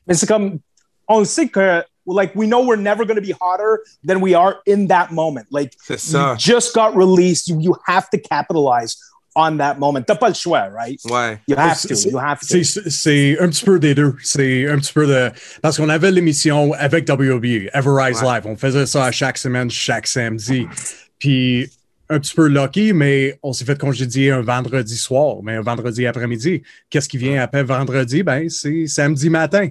Mais 0.07 0.15
c'est 0.15 0.27
comme, 0.27 0.59
on 1.07 1.23
sait 1.23 1.47
que, 1.47 1.83
like, 2.07 2.35
we 2.35 2.47
know 2.47 2.65
we're 2.65 2.81
never 2.81 3.05
going 3.05 3.15
to 3.15 3.21
be 3.21 3.33
hotter 3.39 3.79
than 4.03 4.21
we 4.21 4.33
are 4.33 4.57
in 4.65 4.87
that 4.87 5.11
moment. 5.11 5.45
Like, 5.51 5.73
you 5.87 6.35
just 6.37 6.73
got 6.73 6.95
released. 6.95 7.47
You, 7.47 7.59
you 7.59 7.75
have 7.85 8.09
to 8.09 8.17
capitalize 8.17 8.97
on 9.35 9.57
that 9.57 9.75
moment. 9.75 10.01
T'as 10.01 10.15
pas 10.15 10.29
le 10.29 10.33
choix, 10.35 10.67
right? 10.75 10.99
Ouais. 11.09 11.39
You 11.47 11.55
have 11.57 11.81
to. 11.81 11.95
C'est- 11.95 12.09
You 12.09 12.17
have 12.19 12.39
to. 12.39 12.63
C'est 12.89 13.37
un 13.39 13.49
petit 13.49 13.63
peu 13.65 13.79
des 13.79 13.95
deux. 13.95 14.15
C'est 14.23 14.67
un 14.69 14.77
petit 14.77 14.93
peu 14.93 15.07
de. 15.07 15.31
Parce 15.61 15.77
qu'on 15.77 15.89
avait 15.89 16.11
l'émission 16.11 16.73
avec 16.73 17.05
WB, 17.09 17.69
Everrise 17.73 18.21
Ouais. 18.21 18.27
Live. 18.35 18.43
On 18.45 18.55
faisait 18.57 18.85
ça 18.85 19.05
à 19.05 19.11
chaque 19.11 19.37
semaine, 19.37 19.69
chaque 19.69 20.07
samedi. 20.07 20.67
Puis 21.19 21.69
un 22.11 22.19
petit 22.19 22.35
peu 22.35 22.47
lucky, 22.47 22.91
mais 22.91 23.39
on 23.41 23.53
s'est 23.53 23.63
fait 23.63 23.79
congédier 23.79 24.31
un 24.31 24.41
vendredi 24.41 24.97
soir, 24.97 25.37
mais 25.43 25.55
un 25.55 25.61
vendredi 25.61 26.05
après-midi. 26.05 26.61
Qu'est-ce 26.89 27.07
qui 27.07 27.17
vient 27.17 27.41
après 27.41 27.63
vendredi? 27.63 28.21
Ben, 28.21 28.49
c'est 28.49 28.85
samedi 28.85 29.29
matin. 29.29 29.69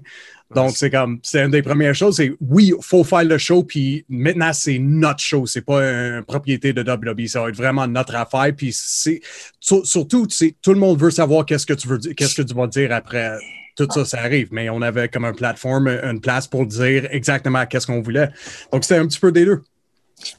Donc, 0.54 0.72
c'est 0.76 0.90
comme, 0.90 1.20
c'est 1.22 1.44
une 1.44 1.50
des 1.50 1.62
premières 1.62 1.94
choses, 1.94 2.16
c'est 2.16 2.32
oui, 2.40 2.72
il 2.76 2.82
faut 2.82 3.04
faire 3.04 3.22
le 3.22 3.38
show, 3.38 3.62
puis 3.62 4.04
maintenant, 4.08 4.52
c'est 4.52 4.78
notre 4.80 5.20
show, 5.20 5.46
c'est 5.46 5.60
pas 5.60 5.80
une 5.80 6.24
propriété 6.24 6.72
de 6.72 6.82
WWE, 6.82 7.28
ça 7.28 7.42
va 7.42 7.50
être 7.50 7.56
vraiment 7.56 7.86
notre 7.86 8.16
affaire, 8.16 8.52
puis 8.56 8.72
c'est, 8.72 9.20
sur- 9.60 9.86
surtout, 9.86 10.26
c'est, 10.28 10.56
tout 10.60 10.72
le 10.72 10.80
monde 10.80 10.98
veut 10.98 11.12
savoir 11.12 11.46
qu'est-ce 11.46 11.66
que 11.66 11.74
tu 11.74 11.86
veux 11.86 11.98
dire, 11.98 12.14
qu'est-ce 12.16 12.34
que 12.34 12.42
tu 12.42 12.54
vas 12.54 12.66
dire 12.66 12.90
après 12.92 13.36
tout 13.76 13.86
ça, 13.94 14.04
ça 14.04 14.22
arrive, 14.22 14.48
mais 14.50 14.68
on 14.70 14.82
avait 14.82 15.08
comme 15.08 15.24
un 15.24 15.32
plateforme, 15.32 15.86
une 15.86 16.20
place 16.20 16.48
pour 16.48 16.66
dire 16.66 17.06
exactement 17.12 17.64
qu'est-ce 17.66 17.86
qu'on 17.86 18.02
voulait. 18.02 18.30
Donc, 18.72 18.82
c'était 18.82 18.98
un 18.98 19.06
petit 19.06 19.20
peu 19.20 19.30
des 19.30 19.44
deux. 19.44 19.62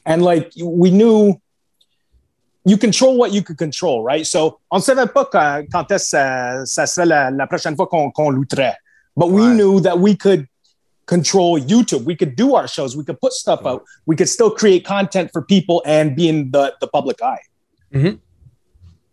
and 0.04 0.22
like 0.22 0.50
we 0.56 0.90
knew 0.90 1.40
you 2.64 2.76
control 2.76 3.16
what 3.18 3.32
you 3.32 3.42
could 3.42 3.58
control, 3.58 4.04
right? 4.04 4.24
So 4.26 4.58
on 4.70 4.78
ne 4.78 4.82
savait 4.82 5.06
pas 5.12 5.24
quand, 5.24 5.64
quand 5.70 5.90
est-ce 5.90 6.10
ça, 6.10 6.64
ça 6.66 6.86
serait 6.86 7.06
la, 7.06 7.30
la 7.30 7.46
prochaine 7.46 7.74
fois 7.76 7.86
qu'on 7.86 8.10
qu'on. 8.10 8.32
But 9.16 9.30
we 9.30 9.42
Ouais. 9.44 9.54
knew 9.54 9.80
that 9.80 9.98
we 9.98 10.16
could 10.16 10.46
control 11.06 11.58
YouTube. 11.58 12.04
We 12.06 12.16
could 12.16 12.34
do 12.36 12.54
our 12.54 12.66
shows. 12.68 12.96
We 12.96 13.04
could 13.04 13.20
put 13.20 13.32
stuff 13.32 13.66
out. 13.66 13.82
We 14.06 14.16
could 14.16 14.28
still 14.28 14.50
create 14.50 14.84
content 14.86 15.30
for 15.32 15.42
people 15.42 15.82
and 15.84 16.14
be 16.16 16.28
in 16.28 16.50
the, 16.52 16.72
the 16.80 16.86
public 16.86 17.20
eye. 17.22 18.16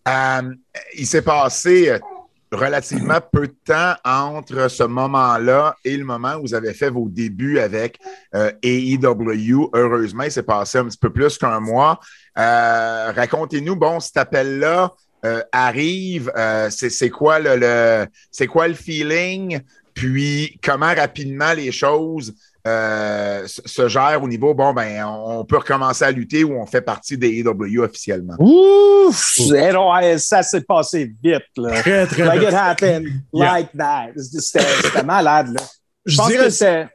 Euh, 0.08 0.54
il 0.97 1.06
s'est 1.06 1.22
passé 1.22 2.00
relativement 2.52 3.20
peu 3.32 3.47
de 3.47 3.56
temps 3.66 3.93
entre 4.04 4.70
ce 4.70 4.84
moment-là 4.84 5.76
et 5.86 5.95
le 5.95 6.04
moment 6.04 6.36
où 6.36 6.41
vous 6.41 6.54
avez 6.54 6.74
fait 6.74 6.89
vos 6.89 7.08
débuts 7.08 7.60
avec 7.60 8.00
euh, 8.36 8.52
AEW. 8.64 9.70
Heureusement, 9.74 10.24
il 10.24 10.32
s'est 10.32 10.43
passé 10.43 10.80
un 10.80 10.86
petit 10.86 10.97
peu 10.97 11.12
plus 11.12 11.38
qu'un 11.38 11.60
mois. 11.60 12.00
Euh, 12.38 13.12
Racontez-nous, 13.16 13.76
bon, 13.76 14.00
cet 14.00 14.18
appel-là 14.18 14.93
euh, 15.26 15.43
arrive, 15.52 16.32
c'est 16.70 17.10
quoi 17.10 17.39
c'est 18.32 18.47
quoi 18.47 18.68
le 18.68 18.74
feeling, 18.74 19.60
puis 19.93 20.58
comment 20.64 20.93
rapidement 20.93 21.54
les 21.54 21.72
choses 21.72 22.34
euh, 22.68 23.43
se 23.47 23.88
gèrent 23.88 24.22
au 24.24 24.28
niveau, 24.28 24.53
bon, 24.53 24.74
ben, 24.74 25.03
on 25.05 25.45
peut 25.45 25.57
recommencer 25.57 26.03
à 26.05 26.12
lutter 26.12 26.43
ou 26.43 26.53
on 26.60 26.66
fait 26.66 26.82
partie 26.82 27.18
des 27.18 27.39
AEW 27.39 27.80
officiellement. 27.84 28.36
Ouf! 28.39 29.39
Ça 30.18 30.43
s'est 30.43 30.62
passé 30.62 31.12
vite, 31.24 31.41
là. 31.57 31.82
Très, 31.82 32.05
très 32.05 32.26
Like 32.26 32.39
vite. 32.41 32.49
it 32.49 32.55
happened 32.55 33.07
Yeah. 33.34 33.53
like 33.53 33.70
that. 33.78 34.07
C'était 34.18 34.66
c'était 34.84 35.03
malade, 35.03 35.53
là. 35.53 35.62
Je 36.05 36.14
Je 36.14 36.18
pense 36.18 36.28
dirais 36.30 36.43
que 36.45 36.49
c'est. 36.49 36.88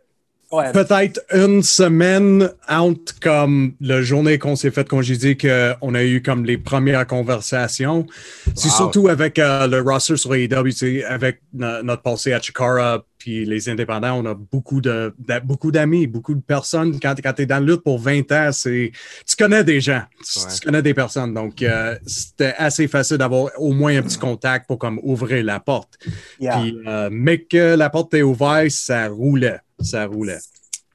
Ouais. 0.52 0.70
peut-être 0.70 1.20
une 1.32 1.64
semaine 1.64 2.48
entre 2.68 3.18
comme 3.20 3.74
la 3.80 4.02
journée 4.02 4.38
qu'on 4.38 4.54
s'est 4.54 4.70
fait 4.70 4.88
congédier 4.88 5.36
qu'on 5.36 5.94
a 5.94 6.02
eu 6.04 6.22
comme 6.22 6.44
les 6.44 6.58
premières 6.58 7.06
conversations. 7.08 8.06
C'est 8.54 8.68
Wow. 8.68 8.74
surtout 8.76 9.08
avec 9.08 9.40
euh, 9.40 9.66
le 9.66 9.80
roster 9.80 10.16
sur 10.16 10.32
AEW, 10.32 11.02
avec 11.08 11.40
no- 11.54 11.82
notre 11.82 12.02
passé 12.02 12.32
à 12.32 12.40
Chikara 12.40 13.02
puis 13.24 13.46
les 13.46 13.70
indépendants, 13.70 14.18
on 14.22 14.26
a 14.26 14.34
beaucoup 14.34 14.82
de, 14.82 15.14
beaucoup 15.44 15.72
d'amis, 15.72 16.06
beaucoup 16.06 16.34
de 16.34 16.42
personnes. 16.42 17.00
Quand, 17.00 17.14
quand 17.22 17.32
tu 17.32 17.40
es 17.42 17.46
dans 17.46 17.54
la 17.58 17.72
lutte 17.72 17.82
pour 17.82 17.98
20 17.98 18.30
ans, 18.32 18.50
c'est 18.52 18.92
tu 19.26 19.34
connais 19.34 19.64
des 19.64 19.80
gens, 19.80 20.02
tu, 20.22 20.40
Ouais. 20.40 20.44
tu 20.54 20.60
connais 20.60 20.82
des 20.82 20.92
personnes. 20.92 21.32
Donc, 21.32 21.62
euh, 21.62 21.98
c'était 22.06 22.52
assez 22.58 22.86
facile 22.86 23.16
d'avoir 23.16 23.48
au 23.56 23.72
moins 23.72 23.96
un 23.96 24.02
petit 24.02 24.18
contact 24.18 24.66
pour 24.66 24.78
comme 24.78 25.00
ouvrir 25.02 25.42
la 25.42 25.58
porte. 25.58 25.96
Yeah. 26.38 26.58
Puis, 26.60 26.78
euh, 26.86 27.08
mais 27.10 27.38
que 27.38 27.74
la 27.76 27.88
porte 27.88 28.12
est 28.12 28.20
ouverte, 28.20 28.68
ça 28.72 29.08
roulait. 29.08 29.58
Ça 29.80 30.04
roulait. 30.04 30.40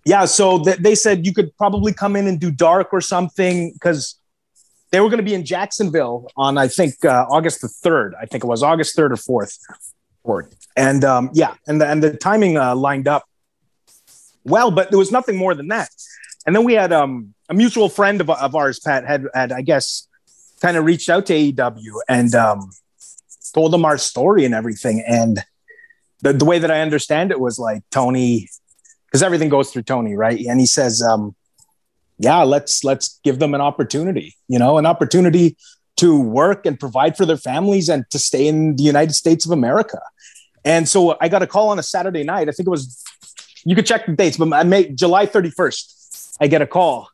Yeah, 0.06 0.28
so 0.28 0.60
th- 0.64 0.78
they 0.84 0.96
said 0.96 1.26
you 1.26 1.34
could 1.34 1.50
probably 1.58 1.96
come 1.96 2.16
in 2.16 2.28
and 2.28 2.38
do 2.40 2.52
dark 2.52 2.94
or 2.94 3.02
something 3.02 3.74
because 3.74 4.20
they 4.92 5.00
were 5.00 5.10
going 5.10 5.18
to 5.18 5.26
be 5.26 5.34
in 5.34 5.44
Jacksonville 5.44 6.28
on 6.38 6.60
I 6.60 6.68
think 6.70 6.94
uh, 7.04 7.26
August 7.32 7.62
the 7.62 7.70
third. 7.70 8.14
I 8.22 8.28
think 8.28 8.44
it 8.44 8.48
was 8.48 8.62
August 8.62 8.96
third 8.96 9.12
or 9.12 9.18
fourth. 9.18 9.58
Fourth. 10.24 10.54
And 10.80 11.04
um, 11.04 11.30
yeah, 11.34 11.56
and 11.68 11.82
the, 11.82 11.88
and 11.88 12.02
the 12.02 12.16
timing 12.16 12.58
uh, 12.58 12.74
lined 12.74 13.06
up 13.06 13.26
well, 14.46 14.72
but 14.72 14.90
there 14.90 14.98
was 14.98 15.12
nothing 15.12 15.36
more 15.36 15.54
than 15.54 15.68
that. 15.68 15.90
And 16.46 16.56
then 16.56 16.64
we 16.64 16.74
had 16.74 16.94
um, 16.94 17.34
a 17.50 17.54
mutual 17.54 17.90
friend 17.90 18.22
of, 18.22 18.30
of 18.30 18.56
ours, 18.56 18.80
Pat, 18.80 19.06
had 19.06 19.26
had 19.34 19.52
I 19.52 19.62
guess 19.62 20.08
kind 20.62 20.78
of 20.78 20.86
reached 20.86 21.10
out 21.10 21.26
to 21.26 21.34
AEW 21.34 22.00
and 22.08 22.34
um, 22.34 22.70
told 23.54 23.74
them 23.74 23.84
our 23.84 23.98
story 23.98 24.46
and 24.46 24.54
everything. 24.54 25.04
And 25.06 25.44
the, 26.22 26.32
the 26.32 26.46
way 26.46 26.60
that 26.60 26.72
I 26.72 26.80
understand 26.80 27.32
it 27.32 27.42
was 27.42 27.60
like 27.60 27.84
Tony 27.92 28.48
because 29.08 29.22
everything 29.22 29.50
goes 29.50 29.72
through 29.72 29.84
Tony, 29.84 30.16
right? 30.16 30.40
And 30.46 30.62
he 30.62 30.66
says, 30.66 31.02
um, 31.02 31.36
"Yeah, 32.20 32.44
let's 32.44 32.86
let's 32.86 33.20
give 33.26 33.40
them 33.40 33.54
an 33.54 33.60
opportunity. 33.60 34.38
You 34.48 34.60
know, 34.60 34.78
an 34.78 34.86
opportunity 34.86 35.58
to 35.98 36.18
work 36.18 36.66
and 36.66 36.80
provide 36.80 37.18
for 37.18 37.26
their 37.26 37.38
families 37.52 37.90
and 37.90 38.06
to 38.12 38.18
stay 38.18 38.48
in 38.48 38.78
the 38.78 38.84
United 38.84 39.14
States 39.14 39.46
of 39.46 39.52
America." 39.52 40.00
And 40.66 40.88
so 40.88 41.18
I 41.22 41.30
got 41.30 41.42
a 41.42 41.48
call 41.48 41.70
on 41.70 41.80
a 41.80 41.84
Saturday 41.84 42.24
night. 42.24 42.50
I 42.50 42.52
think 42.52 42.68
it 42.68 42.70
was. 42.70 43.04
You 43.66 43.76
could 43.76 43.86
check 43.86 44.06
the 44.06 44.14
dates, 44.14 44.38
but 44.38 44.52
I 44.54 44.64
made 44.64 44.98
July 44.98 45.26
thirty 45.26 45.50
first. 45.50 46.38
I 46.42 46.48
get 46.48 46.62
a 46.62 46.68
call 46.68 47.10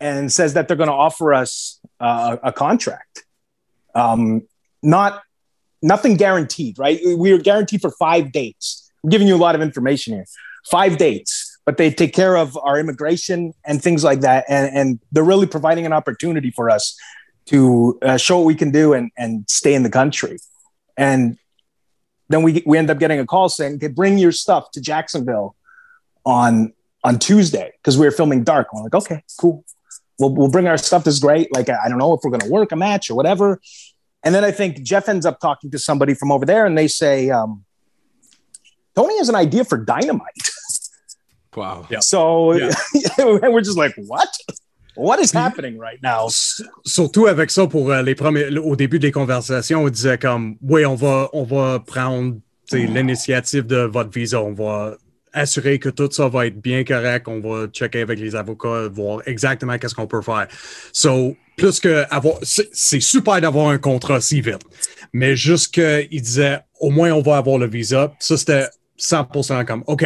and 0.00 0.32
says 0.32 0.54
that 0.54 0.68
they're 0.68 0.76
going 0.76 0.88
to 0.88 0.94
offer 0.94 1.34
us 1.34 1.80
uh, 1.98 2.36
a 2.42 2.52
contract. 2.52 3.24
Um, 3.94 4.42
not 4.82 5.22
nothing 5.82 6.16
guaranteed, 6.16 6.78
right? 6.78 7.00
We 7.16 7.32
are 7.32 7.38
guaranteed 7.38 7.80
for 7.80 7.90
five 7.90 8.32
dates. 8.32 8.90
I'm 9.02 9.10
giving 9.10 9.26
you 9.26 9.34
a 9.34 9.42
lot 9.42 9.54
of 9.54 9.62
information 9.62 10.14
here 10.14 10.26
five 10.66 10.98
dates, 10.98 11.58
but 11.64 11.78
they 11.78 11.90
take 11.90 12.12
care 12.12 12.36
of 12.36 12.56
our 12.58 12.78
immigration 12.78 13.54
and 13.64 13.82
things 13.82 14.04
like 14.04 14.20
that. 14.20 14.44
And, 14.48 14.76
and 14.76 15.00
they're 15.10 15.24
really 15.24 15.46
providing 15.46 15.86
an 15.86 15.92
opportunity 15.92 16.50
for 16.50 16.68
us 16.68 16.96
to 17.46 17.98
uh, 18.02 18.18
show 18.18 18.38
what 18.38 18.46
we 18.46 18.54
can 18.54 18.70
do 18.70 18.92
and, 18.92 19.10
and 19.16 19.48
stay 19.48 19.74
in 19.74 19.82
the 19.82 19.90
country. 19.90 20.38
And 20.98 21.38
then 22.30 22.42
we, 22.42 22.62
we 22.64 22.78
end 22.78 22.90
up 22.90 22.98
getting 22.98 23.18
a 23.18 23.26
call 23.26 23.48
saying, 23.48 23.74
okay, 23.74 23.88
bring 23.88 24.16
your 24.16 24.32
stuff 24.32 24.70
to 24.70 24.80
Jacksonville 24.80 25.56
on, 26.24 26.72
on 27.02 27.18
Tuesday 27.18 27.72
because 27.78 27.98
we 27.98 28.06
were 28.06 28.12
filming 28.12 28.44
dark. 28.44 28.68
I'm 28.72 28.82
like, 28.84 28.94
okay, 28.94 29.24
cool. 29.38 29.64
We'll, 30.18 30.32
we'll 30.34 30.50
bring 30.50 30.68
our 30.68 30.78
stuff. 30.78 31.02
This 31.04 31.14
is 31.14 31.20
great. 31.20 31.52
Like, 31.52 31.68
I 31.68 31.78
I 31.84 31.88
don't 31.88 31.98
know 31.98 32.14
if 32.14 32.20
we're 32.22 32.30
going 32.30 32.42
to 32.42 32.48
work 32.48 32.70
a 32.70 32.76
match 32.76 33.10
or 33.10 33.16
whatever. 33.16 33.60
And 34.22 34.32
then 34.34 34.44
I 34.44 34.52
think 34.52 34.82
Jeff 34.82 35.08
ends 35.08 35.26
up 35.26 35.40
talking 35.40 35.70
to 35.72 35.78
somebody 35.78 36.14
from 36.14 36.30
over 36.30 36.46
there 36.46 36.66
and 36.66 36.78
they 36.78 36.88
say, 36.88 37.30
um, 37.30 37.64
Tony 38.94 39.18
has 39.18 39.28
an 39.28 39.34
idea 39.34 39.64
for 39.64 39.78
dynamite. 39.78 40.50
Wow. 41.56 41.86
Yeah. 41.90 41.98
So 41.98 42.52
Yeah. 42.52 42.72
and 43.18 43.52
we're 43.52 43.60
just 43.60 43.78
like, 43.78 43.94
what? 43.96 44.28
What 45.00 45.18
is 45.22 45.34
happening 45.34 45.78
right 45.78 45.98
now? 46.02 46.28
Surtout 46.84 47.26
avec 47.26 47.50
ça, 47.50 47.66
pour 47.66 47.90
euh, 47.90 48.02
les 48.02 48.14
premiers, 48.14 48.58
au 48.58 48.76
début 48.76 48.98
des 48.98 49.10
conversations, 49.10 49.84
on 49.84 49.88
disait 49.88 50.18
comme, 50.18 50.56
oui, 50.60 50.84
on 50.84 50.94
va, 50.94 51.30
on 51.32 51.44
va 51.44 51.78
prendre 51.80 52.36
l'initiative 52.70 53.66
de 53.66 53.78
votre 53.78 54.10
visa, 54.10 54.42
on 54.42 54.52
va 54.52 54.96
assurer 55.32 55.78
que 55.78 55.88
tout 55.88 56.10
ça 56.10 56.28
va 56.28 56.46
être 56.46 56.60
bien 56.60 56.84
correct, 56.84 57.28
on 57.28 57.40
va 57.40 57.66
checker 57.68 58.02
avec 58.02 58.18
les 58.18 58.36
avocats, 58.36 58.88
voir 58.88 59.22
exactement 59.24 59.78
qu'est-ce 59.78 59.94
qu'on 59.94 60.06
peut 60.06 60.20
faire. 60.20 60.48
So, 60.92 61.34
plus 61.56 61.80
que 61.80 62.04
avoir, 62.10 62.34
c'est 62.42 62.68
c'est 62.72 63.00
super 63.00 63.40
d'avoir 63.40 63.68
un 63.68 63.78
contrat 63.78 64.20
si 64.20 64.42
vite, 64.42 64.62
mais 65.14 65.34
juste 65.34 65.72
qu'il 65.72 66.20
disait, 66.20 66.60
au 66.78 66.90
moins 66.90 67.12
on 67.12 67.22
va 67.22 67.38
avoir 67.38 67.56
le 67.56 67.66
visa, 67.66 68.12
ça 68.18 68.36
c'était 68.36 68.66
100% 68.98 69.64
comme, 69.64 69.82
OK, 69.86 70.04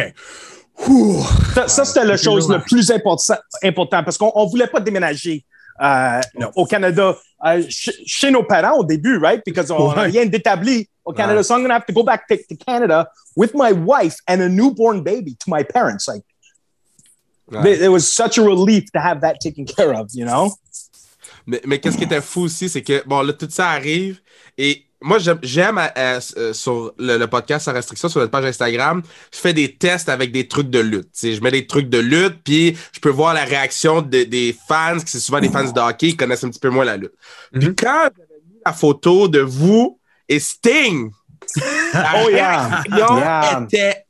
Ça, 1.53 1.67
ça, 1.67 1.85
c'était 1.85 2.05
la 2.05 2.17
chose 2.17 2.49
le 2.49 2.59
plus 2.61 2.91
important, 2.91 3.35
important 3.63 4.03
parce 4.03 4.17
qu'on 4.17 4.31
ne 4.45 4.49
voulait 4.49 4.67
pas 4.67 4.79
déménager 4.79 5.45
euh, 5.81 6.19
au 6.55 6.65
Canada 6.65 7.17
euh, 7.45 7.61
ch- 7.63 7.91
chez 8.05 8.31
nos 8.31 8.43
parents 8.43 8.77
au 8.79 8.83
début, 8.83 9.17
right? 9.17 9.41
Because 9.45 9.71
on 9.71 9.93
n'a 9.93 10.03
rien 10.03 10.25
d'établi 10.25 10.87
au 11.03 11.13
Canada. 11.13 11.43
So 11.43 11.53
I'm 11.53 11.61
going 11.61 11.69
to 11.69 11.75
have 11.75 11.85
to 11.85 11.93
go 11.93 12.03
back 12.03 12.27
to, 12.27 12.35
to 12.37 12.55
Canada 12.65 13.07
with 13.35 13.53
my 13.53 13.71
wife 13.71 14.15
and 14.27 14.41
a 14.41 14.49
newborn 14.49 15.01
baby 15.03 15.35
to 15.35 15.49
my 15.49 15.63
parents. 15.63 16.07
Like, 16.07 16.23
Ouais. 17.51 17.73
it 17.79 17.89
was 17.91 18.11
such 18.11 18.39
a 18.39 18.41
relief 18.41 18.91
to 18.93 18.99
have 18.99 19.21
that 19.21 19.35
taken 19.39 19.65
care 19.67 19.93
of, 19.93 20.09
you 20.13 20.25
know? 20.25 20.51
Mais, 21.45 21.61
mais 21.63 21.79
qu'est-ce 21.79 21.95
qui 21.95 22.05
était 22.05 22.21
fou 22.21 22.41
aussi, 22.45 22.67
c'est 22.69 22.81
que, 22.81 23.03
bon, 23.05 23.21
là, 23.21 23.33
tout 23.33 23.47
ça 23.51 23.69
arrive 23.69 24.19
et 24.57 24.84
moi, 25.05 25.17
j'aime- 25.19 25.77
euh, 25.77 26.19
euh, 26.37 26.53
sur 26.53 26.93
le, 26.97 27.17
le 27.17 27.27
podcast 27.27 27.65
sans 27.65 27.73
restriction, 27.73 28.09
sur 28.09 28.19
notre 28.19 28.31
page 28.31 28.45
Instagram, 28.45 29.01
je 29.33 29.39
fais 29.39 29.53
des 29.53 29.75
tests 29.75 30.09
avec 30.09 30.31
des 30.31 30.47
trucs 30.47 30.69
de 30.69 30.79
lutte. 30.79 31.09
Je 31.21 31.39
mets 31.41 31.51
des 31.51 31.67
trucs 31.67 31.89
de 31.89 31.99
lutte, 31.99 32.43
puis 32.43 32.77
je 32.91 32.99
peux 32.99 33.09
voir 33.09 33.33
la 33.33 33.43
réaction 33.45 34.01
de- 34.01 34.23
des 34.23 34.55
fans, 34.67 34.97
qui 34.99 35.11
c'est 35.11 35.19
souvent 35.19 35.39
des 35.39 35.49
fans 35.49 35.63
de 35.71 35.79
hockey, 35.79 36.09
qui 36.09 36.17
connaissent 36.17 36.43
un 36.43 36.49
petit 36.49 36.59
peu 36.59 36.69
moins 36.69 36.85
la 36.85 36.97
lutte. 36.97 37.13
Puis 37.53 37.75
quand 37.75 38.09
j'avais 38.17 38.41
mis 38.49 38.59
la 38.65 38.73
photo 38.73 39.27
de 39.27 39.39
vous 39.39 39.99
et 40.27 40.39
Sting, 40.39 41.11
la 41.93 42.13
Oh, 42.25 42.29
yeah. 42.29 42.67
réaction 42.81 43.17
Yeah. 43.17 43.63
était 43.63 44.05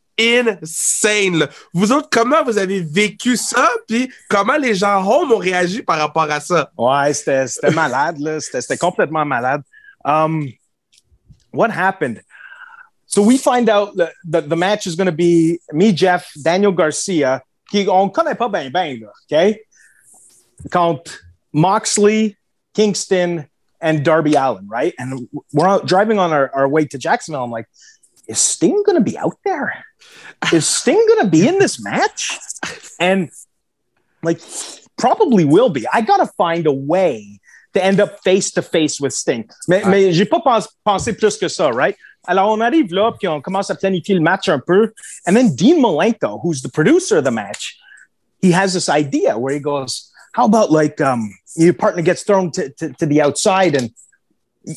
insane. 0.61 1.39
là. 1.39 1.49
Vous 1.73 1.91
autres, 1.91 2.07
comment 2.09 2.43
vous 2.43 2.57
avez 2.57 2.79
vécu 2.81 3.35
ça? 3.35 3.67
Puis 3.87 4.09
comment 4.29 4.55
les 4.57 4.73
gens 4.75 5.03
home 5.03 5.31
ont 5.33 5.37
réagi 5.37 5.81
par 5.83 5.97
rapport 5.97 6.29
à 6.31 6.39
ça? 6.39 6.71
Ouais, 6.77 7.13
c'était 7.13 7.45
malade, 7.71 8.17
là. 8.19 8.39
C'était 8.39 8.61
c'était 8.61 8.77
complètement 8.77 9.25
malade. 9.25 9.61
Um, 10.05 10.47
what 11.55 11.71
happened? 11.71 12.21
So 13.07 13.21
we 13.21 13.37
find 13.37 13.69
out 13.69 13.95
that 13.97 14.13
the, 14.23 14.41
the 14.41 14.55
match 14.55 14.87
is 14.87 14.95
going 14.95 15.05
to 15.05 15.11
be 15.11 15.59
me, 15.71 15.91
Jeff, 15.91 16.31
Daniel 16.41 16.71
Garcia, 16.71 17.41
on 17.73 18.09
connaît 18.09 18.37
pas 18.37 18.49
bien, 18.49 18.71
bien, 18.71 18.99
là, 18.99 19.11
OK? 19.25 19.59
Contre 20.69 21.11
Moxley, 21.53 22.37
Kingston, 22.73 23.47
and 23.81 24.03
Darby 24.03 24.35
Allen, 24.35 24.67
right? 24.67 24.93
And 24.97 25.29
we're 25.53 25.67
out 25.67 25.85
driving 25.85 26.19
on 26.19 26.31
our, 26.33 26.49
our 26.53 26.67
way 26.67 26.85
to 26.85 26.97
Jacksonville. 26.97 27.43
I'm 27.43 27.51
like, 27.51 27.67
is 28.27 28.39
Sting 28.39 28.83
going 28.85 28.97
to 28.97 29.03
be 29.03 29.17
out 29.17 29.37
there? 29.43 29.85
Is 30.51 30.67
Sting 30.67 31.03
going 31.07 31.25
to 31.25 31.29
be 31.29 31.47
in 31.47 31.59
this 31.59 31.81
match? 31.81 32.37
And 32.99 33.29
like, 34.23 34.41
probably 34.97 35.45
will 35.45 35.69
be. 35.69 35.85
I 35.91 36.01
got 36.01 36.17
to 36.17 36.25
find 36.25 36.65
a 36.65 36.71
way 36.71 37.39
to 37.75 37.83
end 37.83 37.99
up 37.99 38.19
face 38.23 38.51
to 38.51 38.61
face 38.61 38.99
with 38.99 39.13
Sting. 39.13 39.45
Mais, 39.67 39.83
mais 39.85 40.13
j'ai 40.13 40.25
pas 40.25 40.39
pens- 40.39 40.67
pensé 40.83 41.13
plus 41.13 41.37
que 41.37 41.47
ça, 41.47 41.69
right? 41.69 41.95
Alors, 42.25 42.51
on 42.51 42.61
arrive 42.61 42.91
là, 42.93 43.11
puis 43.19 43.27
on 43.27 43.41
commence 43.41 43.69
à 43.69 43.75
planifier 43.75 44.15
le 44.15 44.21
match 44.21 44.49
un 44.49 44.59
peu. 44.59 44.93
And 45.27 45.35
then 45.35 45.55
Dean 45.55 45.79
Malenko, 45.79 46.39
who's 46.41 46.61
the 46.61 46.69
producer 46.69 47.17
of 47.17 47.25
the 47.25 47.31
match, 47.31 47.77
he 48.41 48.51
has 48.51 48.73
this 48.73 48.89
idea 48.89 49.37
where 49.37 49.53
he 49.53 49.59
goes, 49.59 50.11
How 50.33 50.45
about 50.45 50.71
like 50.71 50.99
um, 51.01 51.29
your 51.55 51.73
partner 51.73 52.01
gets 52.01 52.23
thrown 52.23 52.51
to, 52.51 52.69
to, 52.77 52.93
to 52.93 53.05
the 53.05 53.21
outside 53.21 53.75
and 53.75 53.91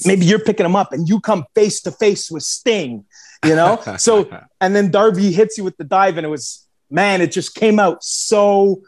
maybe 0.04 0.26
you're 0.26 0.38
picking 0.38 0.66
him 0.66 0.76
up 0.76 0.92
and 0.92 1.08
you 1.08 1.20
come 1.20 1.44
face 1.54 1.80
to 1.82 1.90
face 1.90 2.30
with 2.30 2.42
Sting, 2.42 3.04
you 3.44 3.54
know? 3.54 3.80
so, 3.98 4.28
and 4.60 4.74
then 4.74 4.90
Darby 4.90 5.32
hits 5.32 5.56
you 5.56 5.64
with 5.64 5.76
the 5.76 5.84
dive 5.84 6.16
and 6.16 6.26
it 6.26 6.30
was, 6.30 6.66
man, 6.90 7.20
it 7.20 7.32
just 7.32 7.54
came 7.54 7.78
out 7.78 8.02
so 8.02 8.82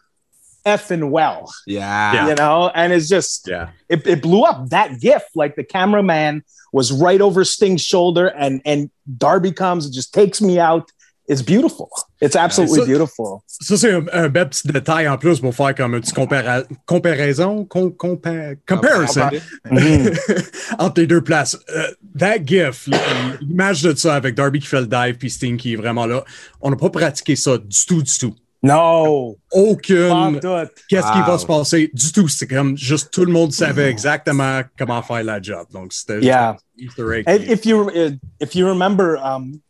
effing 0.65 1.11
well 1.11 1.51
Yeah. 1.67 2.29
you 2.29 2.35
know 2.35 2.71
and 2.75 2.93
it's 2.93 3.09
just 3.09 3.49
Yeah. 3.49 3.69
it, 3.89 4.07
it 4.07 4.21
blew 4.23 4.43
up 4.45 4.69
that 4.71 4.99
gif 5.01 5.23
like 5.35 5.55
the 5.57 5.65
cameraman 5.65 6.43
was 6.73 6.93
right 6.93 7.21
over 7.21 7.45
sting's 7.45 7.83
shoulder 7.83 8.27
and 8.39 8.61
and 8.65 8.91
darby 9.19 9.53
comes 9.53 9.85
and 9.87 9.95
just 9.95 10.13
takes 10.15 10.41
me 10.41 10.59
out 10.61 10.91
it's 11.29 11.43
beautiful 11.43 11.89
it's 12.21 12.35
absolutely 12.37 12.81
So- 12.81 12.87
beautiful 12.87 13.43
Ça, 13.63 13.77
c'est 13.77 13.93
un, 13.93 14.05
un 14.13 14.29
bel 14.29 14.49
petit 14.49 14.67
détail 14.69 15.07
en 15.09 15.17
plus 15.19 15.39
pour 15.41 15.55
faire 15.55 15.75
comme 15.75 15.95
une 15.95 16.01
petite 16.01 16.15
compara- 16.17 16.65
comparaison, 16.87 17.65
com- 17.67 17.91
compa- 17.97 18.57
comparison 18.67 19.29
ah, 19.71 19.71
entre 20.79 21.01
les 21.01 21.07
deux 21.07 21.21
places. 21.23 21.57
Euh, 21.75 21.89
that 22.19 22.39
GIF, 22.47 22.89
l- 22.89 22.99
l'image 23.43 23.83
de 23.83 23.95
ça 23.95 24.15
avec 24.15 24.35
Darby 24.35 24.61
qui 24.61 24.67
fait 24.67 24.81
le 24.81 24.87
dive 24.87 25.17
puis 25.19 25.31
Sting 25.31 25.57
qui 25.57 25.75
est 25.75 25.77
vraiment 25.77 26.07
là, 26.07 26.25
on 26.61 26.71
n'a 26.71 26.77
pas 26.77 26.91
pratiqué 26.91 27.37
ça 27.37 27.59
du 27.59 27.87
tout, 27.87 28.03
du 28.03 28.19
tout. 28.19 28.35
No 28.63 29.37
Aucune. 29.53 30.35
Fuck 30.35 30.43
that. 30.43 30.69
Qu'est-ce 30.89 31.13
qui 31.13 31.21
va 31.23 31.39
se 31.39 31.47
passer? 31.47 31.91
Du 31.93 32.13
tout. 32.13 32.29
C'est 32.29 32.47
comme 32.47 32.77
juste 32.77 33.11
tout 33.11 33.25
le 33.25 33.33
monde 33.33 33.53
savait 33.53 33.89
exactement 33.91 34.63
comment 34.79 35.03
faire 35.03 35.25
la 35.25 35.41
job. 35.41 35.67
Donc, 35.73 35.93
c'était 35.93 36.15
juste 36.17 36.27
Yeah. 36.27 36.51
un 36.51 36.57
Easter 36.79 37.13
egg. 37.15 37.25
And 37.29 37.43
if 37.51 37.65
you 37.65 37.89
uh, 37.91 38.11
if 38.41 38.55
you 38.55 38.67
remember 38.67 39.17
um 39.19 39.61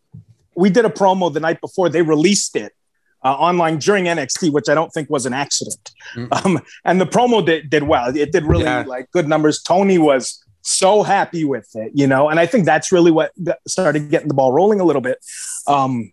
we 0.57 0.71
did 0.71 0.85
a 0.85 0.91
promo 0.91 1.33
the 1.33 1.41
night 1.41 1.61
before 1.61 1.89
they 1.89 2.03
released 2.03 2.57
it 2.57 2.73
uh, 3.25 3.29
online 3.29 3.79
during 3.79 4.07
NXT, 4.07 4.51
which 4.53 4.69
I 4.69 4.75
don't 4.75 4.91
think 4.93 5.09
was 5.09 5.25
an 5.27 5.33
accident. 5.33 5.93
Um, 6.33 6.61
and 6.85 7.01
the 7.01 7.07
promo 7.07 7.45
did, 7.45 7.71
did 7.71 7.83
well. 7.85 8.15
It 8.15 8.33
did 8.33 8.45
really 8.45 8.65
Yeah. 8.65 8.85
like 8.87 9.11
good 9.13 9.29
numbers. 9.29 9.63
Tony 9.63 9.99
was 9.99 10.43
so 10.63 11.03
happy 11.03 11.45
with 11.45 11.69
it, 11.75 11.93
you 11.95 12.07
know, 12.07 12.29
and 12.29 12.39
I 12.41 12.47
think 12.47 12.65
that's 12.67 12.91
really 12.93 13.11
what 13.11 13.31
started 13.67 14.11
getting 14.11 14.29
the 14.29 14.35
ball 14.35 14.53
rolling 14.53 14.81
a 14.81 14.85
little 14.85 15.01
bit. 15.03 15.19
Um, 15.67 16.13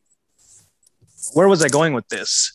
where 1.33 1.47
was 1.49 1.61
I 1.63 1.67
going 1.67 1.93
with 1.93 2.07
this? 2.09 2.53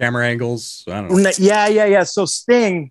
Camera 0.00 0.26
angles. 0.26 0.84
I 0.88 1.02
don't 1.02 1.22
know. 1.22 1.30
Yeah, 1.38 1.68
yeah, 1.68 1.84
yeah. 1.84 2.02
So 2.04 2.24
Sting, 2.24 2.90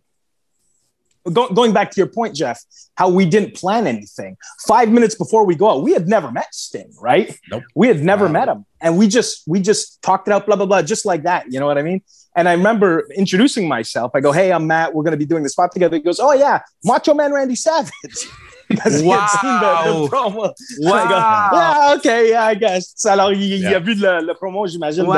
go, 1.31 1.49
going 1.49 1.73
back 1.73 1.91
to 1.91 1.97
your 1.97 2.07
point, 2.07 2.35
Jeff, 2.35 2.63
how 2.95 3.09
we 3.09 3.25
didn't 3.25 3.55
plan 3.55 3.87
anything. 3.87 4.37
Five 4.67 4.89
minutes 4.89 5.15
before 5.15 5.45
we 5.45 5.55
go 5.55 5.71
out, 5.71 5.83
we 5.83 5.93
had 5.93 6.07
never 6.07 6.31
met 6.31 6.53
Sting, 6.53 6.93
right? 7.01 7.35
Nope. 7.49 7.63
We 7.75 7.87
had 7.87 8.03
never 8.03 8.29
met 8.29 8.47
him, 8.47 8.65
and 8.79 8.97
we 8.97 9.07
just 9.07 9.43
we 9.47 9.59
just 9.59 10.01
talked 10.01 10.27
it 10.27 10.33
out, 10.33 10.45
blah 10.45 10.55
blah 10.55 10.65
blah, 10.65 10.81
just 10.81 11.05
like 11.05 11.23
that. 11.23 11.51
You 11.51 11.59
know 11.59 11.65
what 11.65 11.77
I 11.77 11.81
mean? 11.81 12.01
And 12.35 12.47
I 12.47 12.53
remember 12.53 13.07
introducing 13.15 13.67
myself. 13.67 14.11
I 14.13 14.21
go, 14.21 14.31
"Hey, 14.31 14.51
I'm 14.51 14.67
Matt. 14.67 14.93
We're 14.93 15.03
going 15.03 15.11
to 15.11 15.17
be 15.17 15.25
doing 15.25 15.43
this 15.43 15.53
spot 15.53 15.71
together." 15.71 15.95
He 15.95 16.03
goes, 16.03 16.19
"Oh 16.19 16.33
yeah, 16.33 16.61
Macho 16.83 17.13
Man 17.13 17.33
Randy 17.33 17.55
Savage." 17.55 17.91
Because 18.69 18.99
he 19.01 19.09
had 19.09 19.27
seen 19.27 19.49
the, 19.59 19.65
Wow. 19.65 20.03
the 20.03 20.09
promo. 20.09 20.53
Wow. 20.81 21.49
Yeah, 21.53 21.95
okay, 21.97 22.29
yeah, 22.29 22.45
I 22.51 22.55
guess. 22.55 23.05
Alors, 23.05 23.31
il, 23.33 23.41
il 23.41 23.65
a 23.67 23.79
vu 23.79 23.95
le, 23.95 24.21
le 24.25 24.33
promo, 24.35 24.67
j'imagine, 24.67 25.03
Wow. 25.05 25.15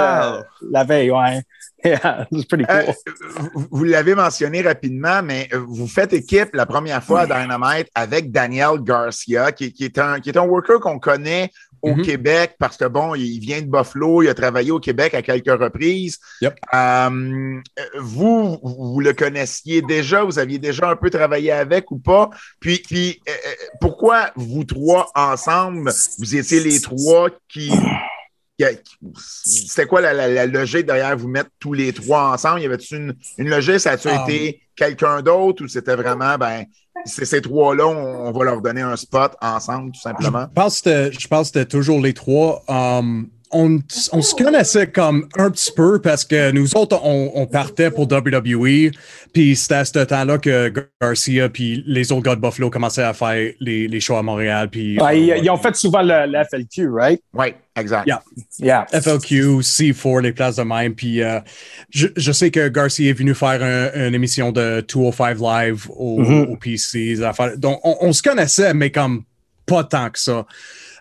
de 0.61 0.71
la 0.71 0.83
veille, 0.83 1.11
ouais. 1.11 1.41
Yeah, 1.83 2.21
it 2.21 2.27
was 2.31 2.45
pretty 2.45 2.63
cool. 2.65 2.75
Euh, 2.75 2.93
vous- 3.55 3.67
vous 3.71 3.83
l'avez 3.85 4.13
mentionné 4.13 4.61
rapidement, 4.61 5.23
mais 5.23 5.49
euh, 5.51 5.57
vous 5.67 5.87
faites 5.87 6.13
équipe 6.13 6.49
la 6.53 6.67
première 6.67 7.03
fois 7.03 7.21
à 7.21 7.25
Dynamite 7.25 7.87
avec 7.95 8.31
Daniel 8.31 8.77
Garcia, 8.83 9.51
qui, 9.51 9.73
qui 9.73 9.85
est, 9.85 9.97
un, 9.97 10.19
qui 10.19 10.29
est 10.29 10.37
un 10.37 10.45
worker 10.45 10.79
qu'on 10.79 10.99
connaît 10.99 11.49
au 11.81 11.95
Mhm. 11.95 12.01
Québec 12.03 12.55
parce 12.59 12.77
que, 12.77 12.85
bon, 12.85 13.15
il 13.15 13.39
vient 13.39 13.61
de 13.61 13.67
Buffalo, 13.67 14.21
il 14.23 14.29
a 14.29 14.33
travaillé 14.33 14.71
au 14.71 14.79
Québec 14.79 15.13
à 15.13 15.21
quelques 15.21 15.49
reprises. 15.59 16.17
Yep. 16.41 16.55
Euh, 16.73 17.59
vous, 17.99 18.59
vous 18.63 18.99
le 18.99 19.13
connaissiez 19.13 19.81
déjà, 19.81 20.23
vous 20.23 20.39
aviez 20.39 20.59
déjà 20.59 20.89
un 20.89 20.95
peu 20.95 21.09
travaillé 21.09 21.51
avec 21.51 21.91
ou 21.91 21.97
pas? 21.99 22.29
Puis, 22.59 22.79
puis 22.85 23.19
euh, 23.27 23.31
euh, 23.31 23.51
pourquoi 23.79 24.31
vous 24.35 24.63
trois 24.63 25.09
ensemble, 25.15 25.91
vous 26.19 26.35
étiez 26.35 26.59
les 26.59 26.79
trois 26.81 27.29
qui 27.47 27.71
qui 28.57 28.65
a- 28.65 28.73
qui- 28.75 28.97
C'était 29.17 29.87
quoi 29.87 30.01
la, 30.01 30.13
la- 30.13 30.27
la 30.27 30.45
logique 30.45 30.85
derrière 30.85 31.17
vous 31.17 31.27
mettre 31.29 31.49
tous 31.59 31.73
les 31.73 31.93
trois 31.93 32.31
ensemble? 32.33 32.61
Y 32.61 32.65
avait-tu 32.65 32.95
une, 32.95 33.15
une 33.39 33.49
logique? 33.49 33.79
Ça 33.79 33.91
a-tu 33.91 34.09
Um, 34.09 34.19
été 34.29 34.61
quelqu'un 34.85 35.21
d'autre 35.21 35.63
ou 35.63 35.67
c'était 35.67 35.95
vraiment, 35.95 36.37
ben, 36.37 36.65
c'est 37.05 37.25
ces 37.25 37.41
trois-là, 37.41 37.85
on, 37.87 38.27
on 38.27 38.31
va 38.31 38.43
leur 38.45 38.61
donner 38.61 38.81
un 38.81 38.95
spot 38.95 39.31
ensemble, 39.41 39.91
tout 39.91 40.01
simplement? 40.01 40.45
Je 40.49 40.53
pense 40.61 40.81
que 40.81 40.89
c'était- 40.89 41.19
je 41.19 41.27
pense 41.27 41.51
que 41.51 41.63
toujours 41.63 41.99
les 42.01 42.13
trois. 42.13 42.63
Um, 42.67 43.29
on, 43.53 43.79
on 44.13 44.21
se 44.21 44.35
connaissait 44.35 44.87
comme 44.87 45.27
un 45.37 45.49
petit 45.51 45.71
peu 45.75 45.99
parce 46.01 46.23
que 46.25 46.51
nous 46.51 46.75
autres, 46.75 46.99
on, 47.03 47.31
on 47.35 47.45
partait 47.47 47.91
pour 47.91 48.07
WWE. 48.11 48.91
Puis 49.33 49.55
c'était 49.55 49.75
à 49.75 49.85
ce 49.85 49.99
temps-là 49.99 50.37
que 50.37 50.71
Garcia 51.01 51.49
puis 51.49 51.83
les 51.87 52.11
autres 52.11 52.23
gars 52.23 52.35
de 52.35 52.41
Buffalo 52.41 52.69
commençaient 52.69 53.03
à 53.03 53.13
faire 53.13 53.53
les, 53.59 53.87
les 53.87 53.99
shows 53.99 54.17
à 54.17 54.23
Montréal. 54.23 54.69
Puis, 54.69 54.99
Ouais, 55.01 55.19
ils, 55.21 55.43
ils 55.43 55.49
ont 55.49 55.57
fait 55.57 55.75
souvent 55.75 56.01
le, 56.01 56.25
le 56.31 56.43
FLQ, 56.49 56.89
right? 56.91 57.21
Oui, 57.33 57.47
exact. 57.75 58.07
Yeah. 58.07 58.21
Yeah. 58.59 58.85
FLQ, 58.91 59.59
C4, 59.61 60.21
les 60.21 60.33
places 60.33 60.55
de 60.57 60.63
même. 60.63 60.93
Puis 60.95 61.21
euh, 61.21 61.39
je, 61.89 62.07
je 62.15 62.31
sais 62.31 62.51
que 62.51 62.67
Garcia 62.67 63.09
est 63.09 63.13
venu 63.13 63.33
faire 63.35 63.61
un- 63.63 64.07
une 64.07 64.15
émission 64.15 64.51
de 64.51 64.81
205 64.87 65.37
Live 65.39 65.87
au, 65.89 66.19
Mhm. 66.19 66.41
au 66.51 66.55
PC. 66.57 67.15
Donc, 67.57 67.79
on, 67.83 67.97
on 68.01 68.13
se 68.13 68.21
connaissait, 68.21 68.73
mais 68.73 68.91
comme 68.91 69.23
pas 69.65 69.83
tant 69.83 70.09
que 70.09 70.19
ça. 70.19 70.45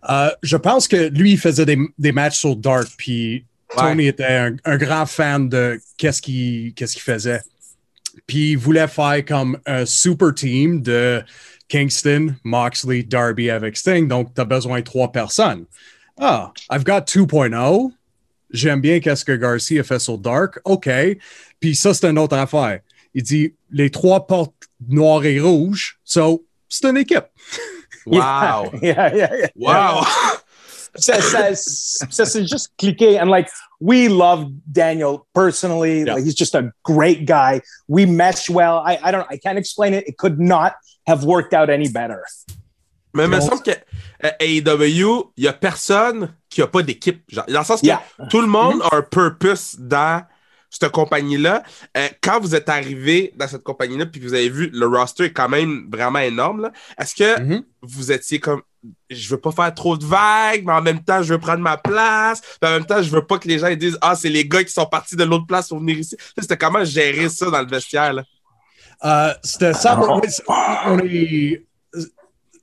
Euh, 0.08 0.30
je 0.42 0.56
pense 0.56 0.88
que 0.88 1.08
lui, 1.08 1.32
il 1.32 1.38
faisait 1.38 1.66
des, 1.66 1.78
des 1.98 2.12
matchs 2.12 2.38
sur 2.38 2.56
Dark, 2.56 2.88
puis 2.96 3.44
Tony 3.76 4.06
était 4.06 4.24
un, 4.24 4.56
un 4.64 4.76
grand 4.76 5.06
fan 5.06 5.48
de 5.48 5.80
qu'est-ce 5.96 6.22
qu'il 6.22 6.72
qu'est-ce 6.74 6.94
qu'il 6.94 7.02
faisait. 7.02 7.42
Puis 8.26 8.52
il 8.52 8.58
voulait 8.58 8.88
faire 8.88 9.24
comme 9.24 9.58
un 9.66 9.84
super 9.86 10.34
team 10.34 10.82
de 10.82 11.22
Kingston, 11.68 12.34
Moxley, 12.44 13.02
Darby 13.02 13.50
avec 13.50 13.76
Sting. 13.76 14.08
Donc, 14.08 14.34
tu 14.34 14.40
as 14.40 14.44
besoin 14.44 14.80
de 14.80 14.84
trois 14.84 15.12
personnes. 15.12 15.64
Ah, 16.18 16.52
I've 16.70 16.84
got 16.84 17.02
2.0. 17.02 17.92
J'aime 18.50 18.80
bien 18.80 18.98
qu'est-ce 19.00 19.24
que 19.24 19.32
Garcia 19.32 19.82
fait 19.84 20.00
sur 20.00 20.18
Dark. 20.18 20.60
OK. 20.64 20.90
Puis 21.60 21.76
ça, 21.76 21.94
c'est 21.94 22.06
une 22.06 22.18
autre 22.18 22.36
affaire. 22.36 22.80
Il 23.14 23.22
dit 23.22 23.54
les 23.70 23.90
trois 23.90 24.26
portes 24.26 24.68
noires 24.88 25.24
et 25.24 25.38
rouges. 25.40 25.98
So, 26.04 26.44
c'est 26.68 26.88
une 26.88 26.96
équipe. 26.96 27.26
Wow. 28.06 28.70
Yeah, 28.82 29.14
yeah, 29.14 29.34
yeah. 29.34 29.48
Wow. 29.54 30.04
ça, 30.96 31.20
ça 31.54 32.24
s'est 32.24 32.46
juste 32.46 32.72
cliqué. 32.78 33.18
And 33.18 33.30
like, 33.30 33.48
we 33.80 34.08
love 34.08 34.50
Daniel 34.70 35.26
personally. 35.34 36.04
Yeah. 36.04 36.14
Like, 36.14 36.24
he's 36.24 36.34
just 36.34 36.54
a 36.54 36.72
great 36.82 37.26
guy. 37.26 37.62
We 37.88 38.06
mesh 38.06 38.50
well. 38.50 38.78
I, 38.78 38.98
I 39.02 39.10
don't, 39.10 39.26
I 39.30 39.36
can't 39.36 39.58
explain 39.58 39.94
it. 39.94 40.06
It 40.06 40.18
could 40.18 40.40
not 40.40 40.74
have 41.06 41.24
worked 41.24 41.54
out 41.54 41.70
any 41.70 41.88
better. 41.88 42.24
Mais 43.12 43.24
il 43.24 43.30
me 43.30 43.40
semble 43.40 43.62
que 43.62 43.72
euh, 44.24 44.30
AEW, 44.38 45.32
il 45.36 45.44
y 45.44 45.48
a 45.48 45.52
personne 45.52 46.32
qui 46.48 46.62
a 46.62 46.68
pas 46.68 46.82
d'équipe. 46.82 47.22
Dans 47.34 47.44
le 47.48 47.64
sens 47.64 47.80
que 47.80 47.86
Yeah. 47.86 48.02
tout 48.30 48.40
le 48.40 48.46
monde 48.46 48.80
mm-hmm. 48.80 48.94
a 48.94 48.96
un 48.98 49.02
purpose 49.02 49.76
dans 49.78 50.24
cette 50.70 50.90
compagnie-là. 50.92 51.62
Euh, 51.96 52.08
quand 52.22 52.40
vous 52.40 52.54
êtes 52.54 52.68
arrivé 52.68 53.32
dans 53.36 53.48
cette 53.48 53.64
compagnie-là, 53.64 54.06
puis 54.06 54.20
que 54.20 54.26
vous 54.26 54.34
avez 54.34 54.48
vu 54.48 54.70
le 54.72 54.86
roster 54.86 55.24
est 55.24 55.32
quand 55.32 55.48
même 55.48 55.88
vraiment 55.92 56.20
énorme, 56.20 56.70
est-ce 56.98 57.14
que 57.14 57.40
Mhm. 57.40 57.62
vous 57.82 58.12
étiez 58.12 58.38
comme 58.38 58.62
je 59.10 59.28
veux 59.28 59.36
pas 59.40 59.52
faire 59.52 59.74
trop 59.74 59.94
de 59.98 60.06
vagues, 60.06 60.62
mais 60.64 60.72
en 60.72 60.80
même 60.80 61.04
temps, 61.04 61.22
je 61.22 61.34
veux 61.34 61.38
prendre 61.38 61.58
ma 61.58 61.76
place. 61.76 62.40
En 62.64 62.70
même 62.70 62.86
temps, 62.86 63.02
je 63.02 63.10
veux 63.10 63.26
pas 63.26 63.38
que 63.38 63.46
les 63.46 63.58
gens 63.58 63.66
ils 63.66 63.76
disent 63.76 63.98
Ah, 64.00 64.14
c'est 64.16 64.30
les 64.30 64.46
gars 64.48 64.64
qui 64.64 64.72
sont 64.72 64.86
partis 64.86 65.16
de 65.16 65.24
l'autre 65.24 65.44
place 65.46 65.68
pour 65.68 65.80
venir 65.80 65.98
ici. 65.98 66.16
C'était 66.38 66.56
comment 66.56 66.82
gérer 66.82 67.28
ça 67.28 67.50
dans 67.50 67.60
le 67.60 67.66
vestiaire, 67.66 68.14
là? 68.14 68.22
Euh, 69.04 69.34
C'était 69.42 69.74
ça. 69.74 70.00
oui, 70.00 70.20
c'est- 70.28 70.42
on 70.86 70.98
est. 71.00 71.66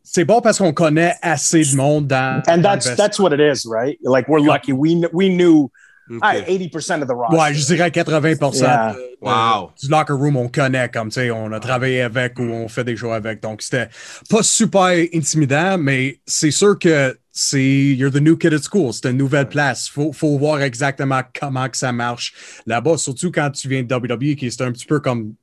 C'est 0.03 0.23
bon 0.25 0.39
parce 0.41 0.57
qu'on 0.57 0.73
connaît 0.73 1.13
assez 1.21 1.63
de 1.63 1.75
monde 1.75 2.07
dans. 2.07 2.41
And 2.47 2.61
that's, 2.61 2.95
that's 2.95 3.19
what 3.19 3.33
it 3.33 3.39
is, 3.41 3.67
right? 3.69 3.99
Like, 4.03 4.27
we're 4.29 4.39
lucky. 4.43 4.71
We, 4.71 4.95
we 5.13 5.29
knew 5.29 5.69
Ok. 6.09 6.19
all 6.21 6.35
right, 6.41 6.47
80% 6.47 7.01
of 7.01 7.07
the 7.07 7.11
roster. 7.11 7.37
Ouais, 7.37 7.53
je 7.53 7.65
dirais 7.65 7.91
80 7.91 8.53
Yeah. 8.53 8.93
de- 8.93 8.97
de- 8.99 9.07
Wow. 9.21 9.71
du 9.81 9.89
locker 9.89 10.13
room, 10.13 10.37
on 10.37 10.47
connaît, 10.47 10.89
comme 10.89 11.09
tu 11.09 11.15
sais, 11.15 11.31
on 11.31 11.51
a 11.51 11.59
travaillé 11.59 12.01
avec 12.01 12.37
ou 12.39 12.43
on 12.43 12.67
fait 12.67 12.83
des 12.83 12.95
shows 12.95 13.11
avec. 13.11 13.41
Donc, 13.41 13.61
c'était 13.61 13.89
pas 14.29 14.43
super 14.43 14.95
intimidant, 15.13 15.77
mais 15.77 16.19
c'est 16.25 16.51
sûr 16.51 16.77
que 16.79 17.17
c'est 17.31 17.61
you're 17.63 18.11
the 18.11 18.21
new 18.21 18.37
kid 18.37 18.53
at 18.53 18.61
school. 18.61 18.93
C'est 18.93 19.09
une 19.09 19.17
nouvelle 19.17 19.47
place. 19.49 19.87
Faut, 19.89 20.11
faut 20.13 20.37
voir 20.37 20.61
exactement 20.61 21.21
comment 21.39 21.67
que 21.69 21.77
ça 21.77 21.91
marche 21.91 22.33
là-bas, 22.65 22.97
surtout 22.97 23.31
quand 23.31 23.49
tu 23.51 23.67
viens 23.67 23.83
de 23.83 23.87
WWE, 23.93 24.35
qui 24.35 24.51
c'est 24.51 24.61
un 24.63 24.71
petit 24.71 24.85
peu 24.85 24.99
comme 24.99 25.33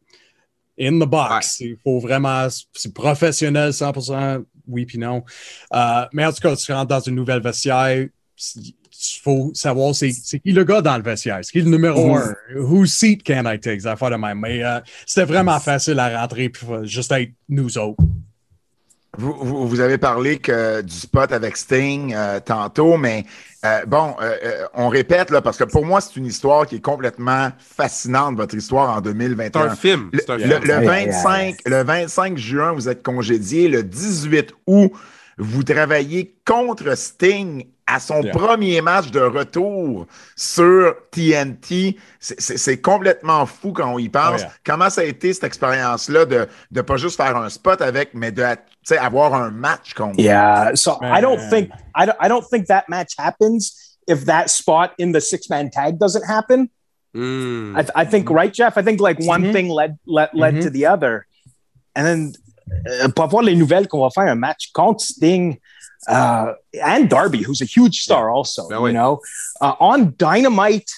in 0.80 0.98
the 0.98 1.08
box. 1.08 1.60
Il 1.60 1.76
faut 1.84 2.00
vraiment, 2.00 2.46
c'est 2.72 2.92
professionnel 2.94 3.72
100%, 3.72 4.44
oui 4.66 4.86
puis 4.86 4.98
non. 4.98 5.24
Euh, 5.74 6.04
mais 6.12 6.24
en 6.26 6.32
tout 6.32 6.40
cas, 6.40 6.56
tu 6.56 6.72
rentres 6.72 6.88
dans 6.88 7.00
une 7.00 7.14
nouvelle 7.16 7.40
vestiaire, 7.42 8.06
il 9.10 9.20
faut 9.22 9.50
savoir 9.54 9.94
c'est 9.94 10.10
c'est 10.12 10.38
qui 10.40 10.52
le 10.52 10.64
gars 10.64 10.80
dans 10.80 10.96
le 10.96 11.02
vestiaire, 11.02 11.38
c'est 11.42 11.52
qui 11.52 11.60
le 11.62 11.70
numéro 11.70 12.16
un, 12.16 12.34
whose 12.56 12.92
seat 12.92 13.22
can 13.24 13.44
I 13.46 13.58
take, 13.58 13.80
ça 13.80 13.96
fait 13.96 14.10
de 14.10 14.16
même. 14.16 14.40
Mais 14.40 14.62
euh, 14.64 14.80
c'était 15.06 15.26
vraiment 15.26 15.58
facile 15.60 15.98
à 15.98 16.20
rentrer 16.20 16.48
puis 16.48 16.64
faut 16.66 16.84
juste 16.84 17.12
être 17.12 17.30
nous 17.48 17.76
autres. 17.78 18.02
Vous, 19.16 19.32
vous, 19.40 19.68
vous 19.68 19.78
avez 19.78 19.96
parlé 19.96 20.38
que 20.38 20.82
du 20.82 20.92
spot 20.92 21.30
avec 21.30 21.56
Sting 21.56 22.12
euh, 22.16 22.40
tantôt, 22.40 22.96
mais 22.96 23.24
euh, 23.64 23.84
bon, 23.86 24.16
euh, 24.20 24.34
euh, 24.44 24.66
on 24.74 24.88
répète 24.88 25.30
là, 25.30 25.40
parce 25.40 25.56
que 25.56 25.62
pour 25.62 25.86
moi, 25.86 26.00
c'est 26.00 26.16
une 26.16 26.26
histoire 26.26 26.66
qui 26.66 26.76
est 26.76 26.80
complètement 26.80 27.50
fascinante, 27.60 28.34
votre 28.36 28.56
histoire 28.56 28.90
en 28.90 28.96
C'est 28.96 29.02
2021. 29.12 29.60
un 29.62 29.76
film. 29.76 30.10
Le, 30.12 30.18
C'est 30.18 30.30
un 30.30 30.36
le- 30.38 30.42
film. 30.42 30.60
le 30.64 30.82
Yeah, 30.82 31.04
25, 31.12 31.56
le 31.64 31.84
25 31.84 32.38
juin, 32.38 32.72
vous 32.72 32.88
êtes 32.88 33.04
congédié. 33.04 33.68
Le 33.68 33.84
18 33.84 34.52
août, 34.66 34.90
vous 35.38 35.62
travaillez 35.62 36.36
contre 36.44 36.96
Sting 36.96 37.66
à 37.86 38.00
son 38.00 38.22
Yeah. 38.22 38.32
premier 38.32 38.80
match 38.80 39.10
de 39.10 39.20
retour 39.20 40.06
sur 40.36 40.94
TNT. 41.10 41.96
C'est- 42.18 42.80
complètement 42.80 43.44
fou 43.44 43.72
quand 43.72 43.92
on 43.92 43.98
y 43.98 44.08
pense. 44.08 44.36
Oh, 44.40 44.44
yeah. 44.44 44.52
Comment 44.64 44.88
ça 44.88 45.02
a 45.02 45.04
été 45.04 45.32
cette 45.34 45.44
expérience-là 45.44 46.24
de 46.24 46.48
ne 46.72 46.80
pas 46.80 46.96
juste 46.96 47.16
faire 47.16 47.36
un 47.36 47.50
spot 47.50 47.82
avec, 47.82 48.14
mais 48.14 48.32
de 48.32 48.42
avoir 48.98 49.34
un 49.34 49.50
match 49.50 49.92
contre? 49.92 50.18
Yeah. 50.18 50.70
So 50.74 50.98
I 51.02 51.20
don't 51.20 51.38
think 51.50 51.70
I 51.94 52.06
don't 52.06 52.16
I 52.22 52.28
don't 52.28 52.44
think 52.48 52.66
that 52.68 52.84
match 52.88 53.12
happens 53.18 53.98
if 54.08 54.24
that 54.24 54.48
spot 54.48 54.92
in 54.98 55.12
the 55.12 55.20
six 55.20 55.50
man 55.50 55.68
tag 55.70 55.98
doesn't 55.98 56.24
happen. 56.26 56.68
Hmm. 57.12 57.76
I, 57.76 57.84
I 58.02 58.04
think 58.06 58.30
right, 58.30 58.52
Jeff? 58.52 58.76
I 58.78 58.82
think 58.82 58.98
like 59.00 59.18
one 59.20 59.44
Mhm. 59.44 59.52
thing 59.52 59.68
led 59.68 59.98
led 60.06 60.30
led 60.32 60.62
to 60.62 60.70
the 60.70 60.86
other, 60.86 61.26
and 61.94 62.06
then 62.06 62.32
pour 63.14 63.24
avoir 63.24 63.42
les 63.42 63.54
nouvelles 63.56 63.88
qu'on 63.88 64.00
va 64.00 64.10
faire 64.10 64.30
un 64.30 64.34
match 64.36 64.70
contre 64.72 65.02
Sting 65.04 65.56
uh, 66.08 66.52
and 66.82 67.04
Darby, 67.08 67.42
who's 67.46 67.60
a 67.62 67.66
huge 67.66 68.02
star 68.02 68.30
also. 68.30 68.68
Ben 68.68 68.76
you 68.76 68.82
oui. 68.84 68.92
know, 68.92 69.20
uh, 69.60 69.74
on 69.80 70.12
Dynamite 70.18 70.90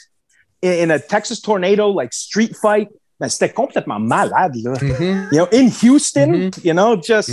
in, 0.62 0.73
in 0.85 0.91
a 0.91 0.99
Texas 0.99 1.41
tornado 1.41 1.89
like 1.93 2.12
street 2.12 2.55
fight. 2.57 2.89
Ben, 3.19 3.29
c'était 3.31 3.53
complètement 3.53 3.99
malade 3.99 4.57
là. 4.57 4.73
Mhm. 4.81 5.29
You 5.33 5.39
know, 5.39 5.49
in 5.53 5.71
Houston, 5.83 6.51
you 6.62 6.73
know, 6.75 6.97
just. 6.97 7.31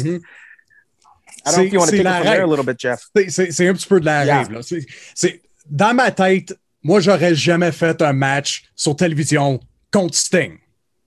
I 1.45 1.51
don't 1.51 1.57
know 1.57 1.63
if 1.65 1.73
you 1.73 1.79
want 1.79 1.89
to 1.89 1.97
C'est- 1.97 2.03
take 2.03 2.03
it 2.03 2.03
c'est 2.03 2.03
from 2.03 2.03
la 2.05 2.21
there 2.21 2.29
a 2.29 2.45
règle. 2.45 2.49
little 2.51 2.65
bit, 2.65 2.79
Jeff. 2.79 3.01
C'est- 3.27 3.67
un 3.67 3.73
petit 3.73 3.87
peu 3.87 3.99
de 3.99 4.05
la 4.05 4.25
Yeah. 4.25 4.37
rêve. 4.43 4.51
là. 4.51 5.29
Dans 5.69 5.93
ma 5.93 6.11
tête, 6.11 6.57
moi, 6.83 6.99
j'aurais 7.01 7.35
jamais 7.35 7.71
fait 7.73 8.01
un 8.01 8.13
match 8.13 8.63
sur 8.75 8.95
télévision 8.95 9.59
contre 9.91 10.15
Sting. 10.15 10.57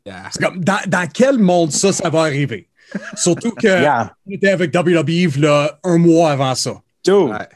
Yeah. 0.05 0.24
Comme, 0.41 0.62
dans, 0.62 0.79
dans 0.87 1.09
quel 1.11 1.39
monde 1.39 1.72
ça, 1.72 1.93
ça 1.93 2.11
va 2.11 2.20
arriver? 2.20 2.68
Surtout 3.16 3.53
que 3.53 3.66
Yeah, 3.66 4.12
on 4.26 4.32
était 4.32 4.51
avec 4.51 4.74
WWE 4.74 5.38
là, 5.40 5.78
un 5.84 5.99
mois 5.99 6.30
avant 6.32 6.55
ça. 6.55 6.74
dude. 7.05 7.14
Ouais. 7.30 7.49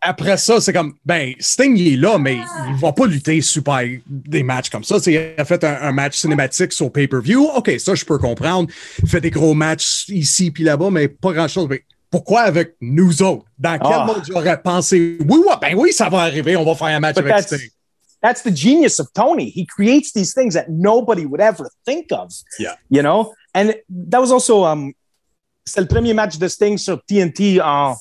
Après 0.00 0.36
ça, 0.36 0.60
c'est 0.60 0.72
comme, 0.72 0.94
ben, 1.04 1.32
Sting, 1.40 1.76
il 1.76 1.94
est 1.94 1.96
là, 1.96 2.18
mais 2.18 2.36
il 2.68 2.76
va 2.80 2.92
pas 2.92 3.06
lutter 3.06 3.40
super 3.40 3.80
des 4.06 4.44
matchs 4.44 4.70
comme 4.70 4.84
ça. 4.84 4.96
Tu 4.98 5.02
sais, 5.12 5.34
il 5.36 5.40
a 5.40 5.44
fait 5.44 5.64
un, 5.64 5.76
un 5.82 5.92
match 5.92 6.16
cinématique 6.18 6.72
sur 6.72 6.92
pay-per-view. 6.92 7.44
OK, 7.56 7.72
ça, 7.80 7.96
je 7.96 8.04
peux 8.04 8.16
comprendre. 8.18 8.68
Il 9.02 9.08
fait 9.08 9.20
des 9.20 9.30
gros 9.30 9.54
matchs 9.54 10.08
ici 10.08 10.52
puis 10.52 10.62
là-bas, 10.62 10.90
mais 10.90 11.08
pas 11.08 11.32
grand-chose. 11.32 11.66
Mais 11.68 11.82
pourquoi 12.12 12.42
avec 12.42 12.76
nous 12.80 13.22
autres? 13.22 13.44
Dans 13.58 13.76
quel 13.76 13.92
Ah. 13.92 14.04
monde 14.06 14.22
j'aurais 14.28 14.62
pensé, 14.62 15.18
oui, 15.28 15.38
ouais, 15.44 15.54
ben 15.60 15.74
oui, 15.76 15.92
ça 15.92 16.08
va 16.08 16.20
arriver, 16.20 16.56
on 16.56 16.64
va 16.64 16.76
faire 16.76 16.96
un 16.96 17.00
match 17.00 17.16
But 17.16 17.26
avec 17.32 17.42
Sting. 17.48 17.68
that's 18.22 18.42
the 18.44 18.54
genius 18.56 19.00
of 19.00 19.08
Tony. 19.12 19.50
He 19.52 19.66
creates 19.66 20.12
these 20.12 20.32
things 20.32 20.54
that 20.54 20.66
nobody 20.68 21.24
would 21.26 21.40
ever 21.40 21.64
think 21.84 22.12
of. 22.12 22.28
Yeah. 22.60 22.76
You 22.88 23.02
know? 23.02 23.32
And 23.54 23.74
that 24.10 24.20
was 24.20 24.30
also 24.32 24.64
um 24.64 24.92
c'est 25.66 25.80
le 25.80 25.86
premier 25.86 26.14
match 26.14 26.38
de 26.38 26.48
Sting 26.48 26.78
sur 26.78 27.00
TNT 27.06 27.60
en 27.60 27.96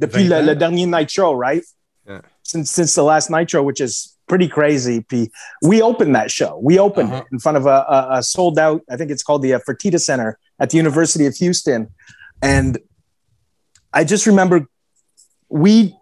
depuis 0.00 0.26
20 0.26 0.40
le, 0.40 0.46
le 0.46 0.54
dernier 0.56 0.86
Nitro, 0.86 1.34
right? 1.34 1.62
Yeah. 2.06 2.20
Since 2.42 2.70
since 2.70 2.94
the 2.94 3.02
last 3.04 3.30
Nitro, 3.30 3.62
which 3.62 3.80
is 3.80 4.16
pretty 4.26 4.48
crazy. 4.48 5.00
Puis 5.02 5.30
we 5.62 5.82
opened 5.82 6.14
that 6.16 6.30
show. 6.30 6.58
We 6.62 6.78
opened 6.78 7.10
Uh-huh. 7.12 7.22
it 7.22 7.32
in 7.32 7.38
front 7.38 7.56
of 7.58 7.66
a, 7.66 7.84
a, 7.88 8.08
a 8.18 8.22
sold 8.22 8.58
out. 8.58 8.80
I 8.90 8.96
think 8.96 9.10
it's 9.10 9.22
called 9.22 9.42
the 9.42 9.54
uh, 9.54 9.60
Fertitta 9.60 10.00
Center 10.00 10.38
at 10.58 10.70
the 10.70 10.76
University 10.78 11.26
of 11.26 11.34
Houston, 11.36 11.88
and 12.40 12.78
I 13.92 14.04
just 14.04 14.26
remember 14.26 14.66
we 15.48 15.94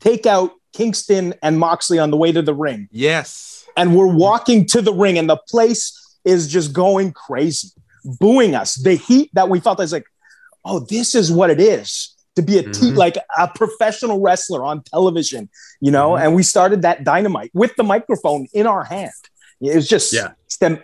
take 0.00 0.26
out 0.26 0.50
Kingston 0.72 1.34
and 1.42 1.58
Moxley 1.58 1.98
on 1.98 2.10
the 2.10 2.16
way 2.16 2.30
to 2.32 2.42
the 2.42 2.54
ring, 2.54 2.88
Yes. 2.92 3.64
and 3.76 3.96
we're 3.96 4.12
walking 4.12 4.66
to 4.66 4.82
the 4.82 4.92
ring, 4.92 5.16
and 5.18 5.28
the 5.28 5.38
place 5.48 5.92
is 6.24 6.48
just 6.48 6.72
going 6.72 7.12
crazy, 7.12 7.68
booing 8.04 8.54
us. 8.54 8.74
The 8.74 8.96
heat 8.96 9.30
that 9.34 9.48
we 9.48 9.60
felt 9.60 9.80
is 9.80 9.92
like, 9.92 10.06
oh, 10.64 10.80
this 10.80 11.14
is 11.14 11.30
what 11.30 11.50
it 11.50 11.60
is 11.60 12.14
to 12.36 12.42
be 12.42 12.58
a 12.58 12.62
te- 12.62 12.92
Mhm. 12.92 12.96
like 12.96 13.18
a 13.36 13.48
professional 13.48 14.20
wrestler 14.20 14.62
on 14.64 14.82
television, 14.82 15.48
you 15.80 15.90
know. 15.90 16.10
Mhm. 16.16 16.20
And 16.26 16.34
we 16.34 16.42
started 16.42 16.82
that 16.82 17.04
dynamite 17.04 17.50
with 17.54 17.72
the 17.76 17.82
microphone 17.84 18.46
in 18.52 18.66
our 18.66 18.84
hand. 18.84 19.10
It 19.60 19.74
was 19.74 19.88
just, 19.88 20.12
Yeah. 20.12 20.34
c'était- 20.46 20.80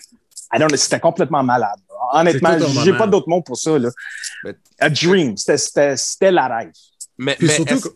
I 0.53 0.59
don't 0.59 0.69
know, 0.69 0.77
c'était 0.77 1.01
complètement 1.01 1.43
malade. 1.45 1.79
Honnêtement, 2.13 2.51
C'est 2.53 2.59
tout 2.59 2.65
un 2.79 2.85
j'ai 2.85 2.93
moment. 2.93 2.99
pas 2.99 3.07
d'autre 3.07 3.29
mot 3.29 3.41
pour 3.43 3.57
ça. 3.57 3.79
Là. 3.79 3.91
Mais- 4.45 4.55
A 4.81 4.91
dream, 4.91 5.37
c'était- 5.37 5.57
c'était 5.59 5.97
c'était 5.97 6.31
la 6.33 6.49
rêve. 6.49 6.73
Mais, 7.19 7.35
Puis 7.37 7.47
mais 7.47 7.55
surtout 7.55 7.75
est-ce- 7.75 7.89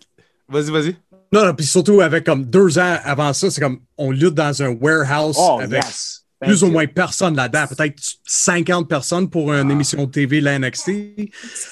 Vas-y, 0.49 0.71
vas-y. 0.71 0.97
Non, 1.31 1.45
non, 1.45 1.55
puis 1.55 1.67
surtout 1.67 2.01
avec 2.01 2.25
comme 2.25 2.45
deux 2.47 2.79
ans 2.79 2.97
avant 3.05 3.33
ça, 3.35 3.51
c'est 3.51 3.61
comme 3.61 3.81
on 3.99 4.11
lutte 4.13 4.35
dans 4.35 4.63
un 4.63 4.69
warehouse 4.71 5.37
Oh, 5.39 5.59
avec 5.61 5.85
yes. 5.85 6.18
Thank 6.41 6.51
plus 6.51 6.63
ou 6.63 6.69
moins 6.71 6.87
personne 6.87 7.35
là-dedans, 7.35 7.67
peut-être 7.67 8.01
50 8.25 8.89
personnes 8.89 9.29
pour 9.29 9.53
une 9.53 9.71
émission 9.73 10.05
de 10.05 10.11
TV, 10.11 10.41
la 10.41 10.57
NXT. 10.59 10.91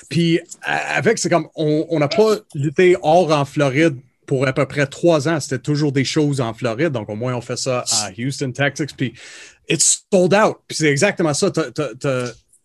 Puis 0.09 0.41
à- 0.63 0.97
avec, 0.97 1.19
c'est 1.19 1.29
comme 1.31 1.47
on 1.55 1.99
n'a 2.01 2.09
pas 2.09 2.37
lutté 2.55 2.97
hors 3.03 3.31
en 3.31 3.45
Floride 3.45 3.97
pour 4.27 4.45
à 4.45 4.53
peu 4.53 4.67
près 4.67 4.87
trois 4.89 5.29
ans. 5.29 5.39
C'était 5.39 5.61
toujours 5.61 5.93
des 5.93 6.05
choses 6.05 6.41
en 6.41 6.53
Floride. 6.53 6.91
Donc 6.91 7.09
au 7.09 7.15
moins 7.15 7.35
on 7.35 7.41
fait 7.41 7.57
ça 7.57 7.85
à 7.93 8.11
Houston, 8.19 8.51
Texas. 8.51 8.89
Puis 8.97 9.15
it's 9.69 10.05
sold 10.13 10.35
out. 10.35 10.57
Puis 10.67 10.79
c'est 10.79 10.91
exactement 10.91 11.33
ça. 11.33 11.53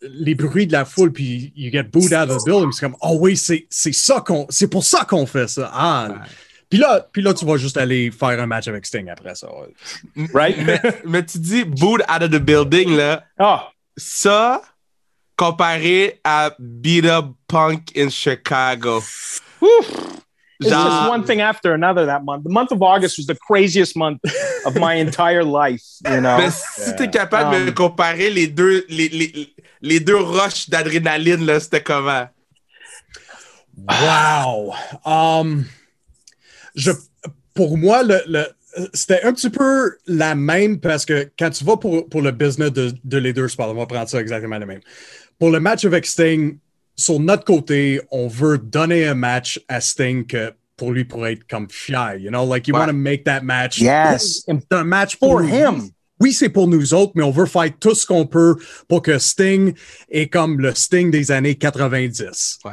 Les 0.01 0.33
bruits 0.33 0.65
de 0.65 0.71
la 0.71 0.83
foule, 0.85 1.11
puis 1.13 1.53
you 1.55 1.71
get 1.71 1.83
booed 1.83 2.11
out 2.11 2.27
of 2.31 2.41
the 2.41 2.45
building. 2.47 2.71
C'est 2.71 2.81
comme, 2.87 2.95
oh 3.01 3.17
oui, 3.19 3.37
c'est 3.37 3.67
c'est 3.69 3.93
ça 3.93 4.23
qu'on, 4.25 4.47
c'est 4.49 4.67
pour 4.67 4.83
ça 4.83 5.05
qu'on 5.07 5.27
fait 5.27 5.47
ça. 5.47 5.69
Ah. 5.71 6.23
Puis 6.71 6.79
là, 6.79 7.05
puis 7.11 7.21
là, 7.21 7.33
tu 7.33 7.45
vas 7.45 7.57
juste 7.57 7.75
aller 7.75 8.09
faire 8.11 8.39
un 8.39 8.47
match 8.47 8.67
avec 8.69 8.85
Sting 8.85 9.09
après 9.09 9.35
ça. 9.35 9.47
Right? 10.33 10.57
mais, 10.65 10.81
mais 11.05 11.25
tu 11.25 11.37
dis 11.37 11.65
boot 11.65 12.01
out 12.09 12.23
of 12.23 12.31
the 12.31 12.39
building, 12.39 12.95
là. 12.95 13.23
oh, 13.39 13.57
Ça, 13.97 14.61
comparé 15.35 16.19
à 16.23 16.51
Beat 16.57 17.05
Up 17.05 17.25
Punk 17.47 17.91
in 17.97 18.09
Chicago. 18.09 19.03
It's 20.61 20.69
just 20.69 21.09
one 21.09 21.23
thing 21.25 21.41
after 21.41 21.73
another 21.73 22.05
that 22.05 22.23
month. 22.23 22.43
The 22.43 22.51
month 22.51 22.71
of 22.71 22.81
August 22.83 23.17
was 23.17 23.25
the 23.25 23.35
craziest 23.35 23.97
month 23.97 24.21
of 24.65 24.75
my 24.75 24.93
entire 24.93 25.43
life, 25.43 25.81
you 26.07 26.21
know? 26.21 26.37
Mais 26.37 26.51
si 26.51 26.95
t'es 26.95 27.09
capable 27.09 27.65
de 27.65 27.69
Um, 27.69 27.73
comparer 27.73 28.29
les 28.29 28.47
deux, 28.47 28.85
les, 28.87 29.09
les, 29.09 29.53
les 29.81 29.99
deux 29.99 30.15
roches 30.17 30.69
d'adrénaline, 30.69 31.45
là, 31.45 31.59
c'était 31.59 31.81
comment? 31.81 32.29
Wow. 33.75 34.75
Um, 35.03 35.65
je, 36.75 36.91
pour 37.53 37.77
moi, 37.77 38.03
le, 38.03 38.21
le- 38.27 38.47
c'était 38.93 39.21
un 39.23 39.33
petit 39.33 39.49
peu 39.49 39.97
la 40.07 40.33
même 40.35 40.79
parce 40.79 41.05
que 41.05 41.29
quand 41.37 41.49
tu 41.49 41.63
vas 41.65 41.77
pour, 41.77 42.07
pour 42.07 42.21
le 42.21 42.31
business 42.31 42.71
de, 42.71 42.93
de 43.03 43.17
les 43.17 43.33
deux 43.33 43.47
sports, 43.49 43.69
on 43.69 43.73
va 43.73 43.85
prendre 43.85 44.07
ça 44.07 44.21
exactement 44.21 44.57
le 44.59 44.65
même. 44.65 44.79
Pour 45.39 45.49
le 45.51 45.59
match 45.59 45.83
avec 45.85 46.05
Sting, 46.05 46.57
sur 46.95 47.19
notre 47.19 47.43
côté, 47.43 47.99
on 48.11 48.27
veut 48.27 48.57
donner 48.57 49.07
un 49.07 49.15
match 49.15 49.59
à 49.67 49.81
Sting 49.81 50.25
que 50.25 50.53
pour 50.77 50.91
lui 50.91 51.03
pour 51.03 51.27
être 51.27 51.45
comme 51.47 51.67
fier. 51.69 52.15
You 52.17 52.29
know, 52.29 52.45
like 52.51 52.67
you 52.67 52.73
want 52.73 52.87
to 52.87 52.93
make 52.93 53.23
that 53.25 53.41
match. 53.41 53.79
Yes. 53.79 54.43
C'est 54.45 54.73
un 54.73 54.83
match 54.83 55.17
For 55.17 55.29
pour 55.29 55.41
him. 55.41 55.89
Oui, 56.19 56.31
c'est 56.33 56.49
pour 56.49 56.67
nous 56.67 56.93
autres, 56.93 57.13
mais 57.15 57.23
on 57.23 57.31
veut 57.31 57.47
faire 57.47 57.65
tout 57.79 57.95
ce 57.95 58.05
qu'on 58.05 58.27
peut 58.27 58.55
pour 58.87 59.01
que 59.01 59.17
Sting 59.17 59.73
est 60.09 60.27
comme 60.27 60.59
le 60.59 60.73
Sting 60.75 61.09
des 61.11 61.31
années 61.31 61.55
90. 61.55 62.59
Ouais. 62.63 62.71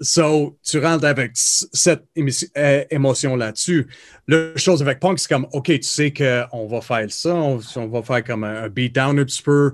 So, 0.00 0.58
tu 0.62 0.78
rentres 0.78 1.04
avec 1.04 1.32
cette 1.34 2.04
émotion 2.90 3.36
là-dessus. 3.36 3.88
La 4.28 4.56
chose 4.56 4.82
avec 4.82 5.00
Punk, 5.00 5.18
c'est 5.18 5.28
comme, 5.28 5.46
OK, 5.52 5.66
tu 5.66 5.82
sais 5.82 6.12
qu'on 6.12 6.66
va 6.66 6.80
faire 6.80 7.10
ça, 7.10 7.34
on, 7.34 7.56
va 7.56 8.02
faire 8.02 8.24
comme 8.24 8.44
un, 8.44 8.64
un 8.64 8.68
beatdown 8.68 9.18
un 9.18 9.24
petit 9.24 9.42
peu, 9.42 9.72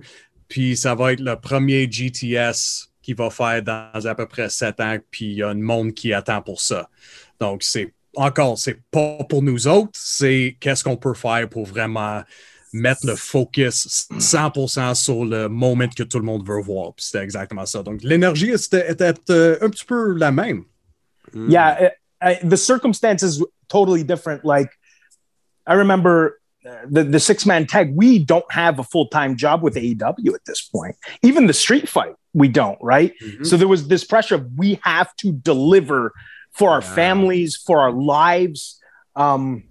puis 0.49 0.77
ça 0.77 0.95
va 0.95 1.13
être 1.13 1.21
le 1.21 1.37
premier 1.37 1.91
GTS 1.91 2.91
qu'il 3.03 3.17
va 3.17 3.31
faire 3.31 3.63
dans 3.63 3.91
à 3.93 4.15
peu 4.15 4.27
près 4.27 4.49
sept 4.49 4.81
ans, 4.81 4.97
puis 5.11 5.27
il 5.27 5.35
y 5.35 5.43
a 5.43 5.49
un 5.49 5.55
monde 5.55 5.93
qui 5.93 6.13
attend 6.13 6.43
pour 6.43 6.61
ça. 6.61 6.89
Donc, 7.41 7.63
c'est 7.63 7.95
encore, 8.17 8.59
c'est 8.59 8.81
pas 8.91 9.19
pour 9.29 9.43
nous 9.43 9.69
autres, 9.69 9.91
c'est 9.95 10.57
qu'est-ce 10.59 10.83
qu'on 10.83 10.97
peut 10.97 11.15
faire 11.15 11.49
pour 11.49 11.67
vraiment 11.67 12.23
mettre 12.77 13.07
le 13.07 13.17
focus 13.17 14.09
100% 14.13 14.95
sur 14.95 15.25
le 15.25 15.49
moment 15.49 15.89
que 15.89 16.03
tout 16.03 16.19
le 16.19 16.25
monde 16.25 16.47
veut 16.47 16.61
voir. 16.61 16.95
Puis 16.95 17.07
c'était 17.07 17.25
exactement 17.25 17.67
ça. 17.67 17.83
Donc, 17.83 18.03
l'énergie 18.03 18.51
était, 18.51 18.91
était, 18.91 19.15
euh, 19.31 19.59
un 19.61 19.71
petit 19.71 19.85
peu 19.85 20.15
la 20.15 20.31
même. 20.31 20.65
Yeah, 21.35 21.91
uh, 22.23 22.27
uh, 22.27 22.49
the 22.49 22.57
circumstances 22.57 23.43
totally 23.69 24.05
different. 24.05 24.45
Like 24.45 24.71
I 25.67 25.75
remember 25.75 26.41
uh, 26.65 26.87
the 26.89 27.05
the 27.05 27.21
six 27.21 27.45
man 27.45 27.67
tag. 27.67 27.95
We 27.95 28.19
don't 28.19 28.51
have 28.51 28.79
a 28.79 28.85
full 28.85 29.09
time 29.09 29.37
job 29.37 29.63
with 29.63 29.75
AEW 29.75 30.35
at 30.35 30.45
this 30.47 30.63
point. 30.63 30.97
Even 31.23 31.47
the 31.47 31.53
street 31.53 31.89
fight, 31.89 32.15
we 32.33 32.49
don't. 32.49 32.79
Right. 32.81 33.13
So 33.43 33.57
there 33.57 33.69
was 33.69 33.89
this 33.89 34.05
pressure 34.05 34.37
of 34.37 34.47
we 34.57 34.79
have 34.83 35.15
to 35.17 35.33
deliver 35.33 36.13
for 36.53 36.71
our 36.71 36.81
families, 36.83 37.57
for 37.57 37.81
our 37.81 37.93
lives. 37.93 38.81
Um, 39.15 39.65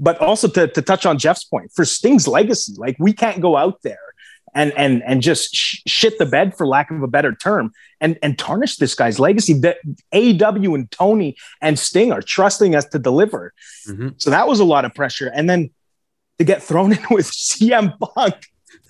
but 0.00 0.18
also 0.20 0.48
to, 0.48 0.68
to 0.68 0.82
touch 0.82 1.06
on 1.06 1.18
Jeff's 1.18 1.44
point, 1.44 1.70
for 1.74 1.84
Sting's 1.84 2.26
legacy, 2.28 2.74
like 2.76 2.96
we 2.98 3.12
can't 3.12 3.40
go 3.40 3.56
out 3.56 3.82
there 3.82 3.98
and 4.54 4.72
and 4.76 5.02
and 5.04 5.20
just 5.22 5.54
sh- 5.54 5.82
shit 5.86 6.18
the 6.18 6.26
bed, 6.26 6.56
for 6.56 6.66
lack 6.66 6.90
of 6.90 7.02
a 7.02 7.08
better 7.08 7.34
term, 7.34 7.72
and 8.00 8.18
and 8.22 8.38
tarnish 8.38 8.76
this 8.76 8.94
guy's 8.94 9.18
legacy. 9.18 9.52
That 9.54 9.78
AEW 10.12 10.74
and 10.74 10.90
Tony 10.90 11.36
and 11.60 11.78
Sting 11.78 12.12
are 12.12 12.22
trusting 12.22 12.74
us 12.74 12.84
to 12.86 12.98
deliver. 12.98 13.52
Mhm. 13.88 14.14
So 14.18 14.30
that 14.30 14.46
was 14.46 14.60
a 14.60 14.64
lot 14.64 14.84
of 14.84 14.94
pressure, 14.94 15.30
and 15.34 15.48
then 15.50 15.70
to 16.38 16.44
get 16.44 16.62
thrown 16.62 16.92
in 16.96 17.04
with 17.10 17.26
CM 17.26 17.98
Punk, 17.98 18.34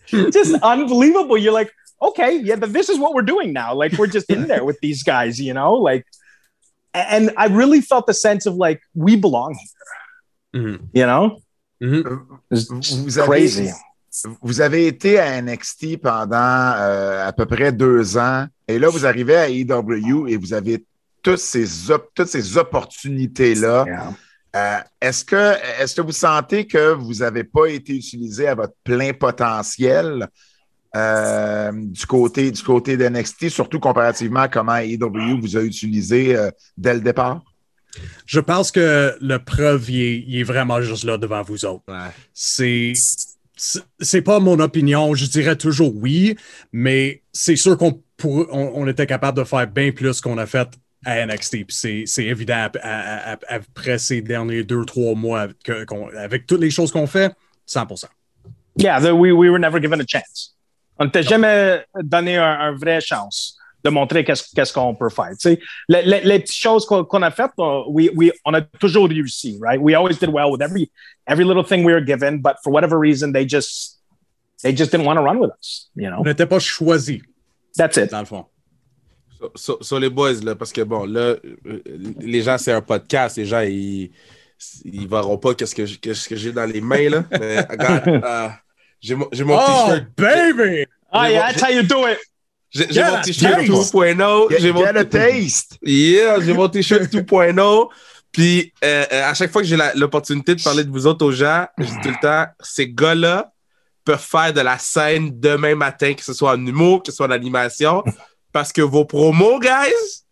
just 0.09 0.55
unbelievable. 0.63 1.39
You're 1.39 1.53
like, 1.53 1.73
okay, 2.03 2.37
yeah, 2.39 2.57
but 2.57 2.73
this 2.75 2.89
is 2.91 2.99
what 2.99 3.15
we're 3.15 3.23
doing 3.23 3.53
now. 3.55 3.75
Like 3.75 3.93
we're 3.93 4.07
just 4.07 4.29
in 4.31 4.47
there 4.49 4.65
with 4.65 4.79
these 4.81 5.03
guys, 5.03 5.41
you 5.41 5.55
know, 5.55 5.75
like. 5.75 6.07
And 6.97 7.33
I 7.37 7.47
really 7.47 7.81
felt 7.81 8.07
the 8.07 8.15
sense 8.15 8.47
of 8.47 8.55
like 8.55 8.81
we 8.95 9.17
belong 9.17 9.55
here, 9.55 9.69
Mhm. 10.55 10.79
you 10.95 11.05
know? 11.05 11.39
Mhm. 11.81 12.05
It's 12.51 12.71
Vous 13.05 13.19
avez, 13.19 13.27
crazy. 13.41 13.69
vous 14.41 14.61
avez 14.61 14.87
été 14.87 15.19
à 15.19 15.43
NXT 15.43 15.97
pendant 16.01 16.37
euh, 16.79 17.27
à 17.27 17.33
peu 17.33 17.45
près 17.47 17.73
deux 17.73 18.17
ans 18.17 18.47
et 18.69 18.79
là, 18.79 18.89
vous 18.89 19.05
arrivez 19.05 19.37
à 19.37 19.49
AEW 19.49 20.29
et 20.29 20.37
vous 20.37 20.55
avez 20.55 20.85
toutes 21.23 21.39
ces, 21.39 21.91
op- 21.91 22.11
toutes 22.15 22.29
ces 22.29 22.57
opportunités-là. 22.57 23.85
Yeah. 23.87 24.15
Euh, 24.57 24.79
est-ce 25.01 25.25
que, 25.25 25.55
est-ce 25.83 25.97
que 25.97 26.01
vous 26.03 26.13
sentez 26.13 26.67
que 26.67 26.93
vous 26.95 27.15
n'avez 27.15 27.43
pas 27.45 27.67
été 27.67 27.97
utilisé 27.97 28.47
à 28.47 28.55
votre 28.55 28.75
plein 28.85 29.13
potentiel 29.13 30.29
euh, 30.95 31.73
du 31.75 32.07
côté, 32.07 32.53
du 32.53 32.63
côté 32.63 32.97
de 32.97 33.09
NXT, 33.09 33.49
surtout 33.49 33.81
comparativement 33.81 34.41
à 34.43 34.49
comment 34.49 34.77
AEW 34.77 35.41
vous 35.41 35.57
a 35.57 35.61
utilisé 35.63 36.37
euh, 36.37 36.51
dès 36.77 36.95
le 36.95 37.01
départ? 37.01 37.43
Je 38.27 38.41
pense 38.41 38.71
que 38.73 39.17
le 39.21 39.39
preuve, 39.39 39.91
il 39.91 40.01
est, 40.03 40.25
il 40.27 40.39
est 40.41 40.43
vraiment 40.45 40.81
juste 40.83 41.05
là 41.05 41.17
devant 41.19 41.43
vous 41.43 41.65
autres. 41.65 41.85
Ouais. 41.89 42.11
C'est. 42.33 42.93
pas 44.23 44.41
mon 44.41 44.59
opinion, 44.61 45.15
je 45.15 45.27
dirais 45.27 45.57
toujours 45.57 45.93
oui, 45.95 46.37
mais 46.73 47.23
c'est 47.33 47.57
sûr 47.57 47.77
qu'on 47.79 48.03
on, 48.25 48.49
on 48.75 48.89
était 48.89 49.07
capable 49.07 49.39
de 49.39 49.45
faire 49.45 49.67
bien 49.67 49.93
plus 49.93 50.21
qu'on 50.21 50.39
a 50.39 50.47
fait 50.47 50.69
à 51.05 51.27
NXT. 51.27 51.65
Puis 51.67 52.07
c'est- 52.07 52.25
évident 52.25 52.63
ap- 52.65 52.79
à- 52.83 53.33
à- 53.33 53.39
après 53.49 53.99
ces 53.99 54.23
derniers 54.23 54.65
deux, 54.65 54.85
trois 54.85 55.15
mois 55.15 55.49
que- 55.65 55.85
avec 56.17 56.47
toutes 56.47 56.61
les 56.61 56.71
choses 56.71 56.91
qu'on 56.91 57.07
fait, 57.07 57.33
100%. 57.67 58.07
Yeah, 58.77 59.01
the, 59.01 59.13
we, 59.13 59.31
we 59.33 59.49
were 59.51 59.59
never 59.61 59.81
given 59.81 60.01
a 60.01 60.05
chance. 60.07 60.57
On 60.99 61.05
ne 61.05 61.11
t'a 61.11 61.23
jamais 61.23 61.85
donné 62.03 62.37
un, 62.37 62.45
un 62.45 62.73
vrai 62.73 63.01
chance 63.01 63.57
de 63.85 63.91
montrer 63.91 64.25
qu'est-ce 64.25 64.45
qu'est-ce 64.55 64.73
qu'on 64.73 64.95
peut 64.95 65.11
faire. 65.11 65.31
Tu 65.33 65.37
sais, 65.51 65.61
les, 65.89 66.03
les- 66.03 66.21
les 66.23 66.39
petites 66.41 66.57
choses 66.61 66.87
qu'on 66.87 67.05
qu'on 67.05 67.23
a 67.23 67.31
faites, 67.31 67.51
on, 67.59 67.85
we, 67.89 68.09
we, 68.17 68.31
on 68.45 68.55
a 68.55 68.63
toujours 68.63 69.09
réussi, 69.09 69.59
right? 69.61 69.79
We 69.81 69.95
always 69.95 70.19
did 70.19 70.31
well 70.31 70.51
with 70.51 70.63
every 70.63 70.91
every 71.27 71.45
little 71.45 71.65
thing 71.65 71.85
we 71.85 71.93
were 71.93 72.05
given, 72.05 72.41
but 72.41 72.57
for 72.65 72.73
whatever 72.73 72.99
reason, 72.99 73.33
they 73.33 73.45
just 73.47 74.01
they 74.63 74.73
just 74.75 74.91
didn't 74.91 75.05
want 75.07 75.19
to 75.19 75.23
run 75.23 75.39
with 75.39 75.51
us. 75.59 75.91
You 75.95 76.09
know, 76.09 76.21
On 76.21 76.25
n'était 76.25 76.47
pas 76.49 76.59
choisi, 76.61 77.23
that's 77.77 77.97
it. 77.99 78.11
dans 78.11 78.21
le 78.21 78.27
fond. 78.27 78.47
Sur, 79.37 79.51
sur- 79.57 79.79
sur 79.85 80.01
les 80.01 80.09
boys, 80.09 80.41
là, 80.43 80.55
parce 80.55 80.73
que 80.73 80.81
bon, 80.83 81.05
là, 81.05 81.37
euh, 81.67 81.83
les 82.21 82.41
gens, 82.43 82.57
c'est 82.57 82.73
un 82.73 82.81
podcast, 82.81 83.37
les 83.37 83.45
gens, 83.45 83.61
ils, 83.61 84.11
ils 84.85 85.07
verront 85.07 85.37
pas 85.37 85.55
qu'est-ce 85.55 85.75
que, 85.75 85.85
j'ai- 85.85 85.97
qu'est-ce 85.99 86.27
que 86.29 86.37
j'ai 86.37 86.53
dans 86.53 86.65
les 86.65 86.81
mains, 86.81 87.11
là. 87.11 87.25
Mais, 87.31 87.61
regarde, 87.61 88.09
euh, 88.25 88.49
j'ai 89.01 89.15
mon, 89.15 89.29
j'ai 89.33 89.45
mon 89.45 89.57
Oh, 89.57 89.61
t-shirt. 89.67 90.05
baby! 90.17 90.87
Ah, 91.17 91.27
J'ai 91.27 91.33
yeah, 91.35 91.53
that's 91.53 91.63
how 91.63 91.69
you 91.71 91.83
do 91.83 92.07
it. 92.09 92.19
J'ai, 92.75 92.87
j'ai 92.91 93.05
mon 93.05 93.21
t-shirt 93.21 93.57
taste. 93.67 93.95
2.0. 93.95 94.59
J'ai 94.59 94.73
mon, 94.73 95.05
taste! 95.05 95.79
yeah, 95.83 96.41
j'ai 96.41 96.53
mon 96.53 96.69
t-shirt 96.71 97.03
2.0. 97.05 97.89
Puis, 98.33 98.73
euh, 98.85 99.05
euh, 99.13 99.31
à 99.31 99.35
chaque 99.35 99.53
fois 99.53 99.63
que 99.63 99.69
j'ai 99.69 99.79
l'opportunité 99.95 100.57
de 100.57 100.63
parler 100.63 100.83
de 100.83 100.91
vous 100.91 101.07
autres 101.07 101.25
aux 101.25 101.31
gens, 101.31 101.67
je 101.79 101.85
dis 101.85 102.01
tout 102.03 102.09
le 102.09 102.21
temps, 102.21 102.47
ces 102.61 102.89
gars-là 102.89 103.53
peuvent 104.05 104.19
faire 104.19 104.53
de 104.53 104.61
la 104.61 104.77
scène 104.77 105.39
demain 105.39 105.77
matin, 105.77 106.15
que 106.15 106.25
ce 106.25 106.33
soit 106.33 106.53
en 106.53 106.67
humour, 106.67 107.03
que 107.03 107.13
ce 107.13 107.17
soit 107.17 107.27
en 107.27 107.31
animation, 107.31 108.03
parce 108.53 108.73
que 108.73 108.83
vos 108.83 109.05
promos, 109.05 109.61
guys, 109.61 110.25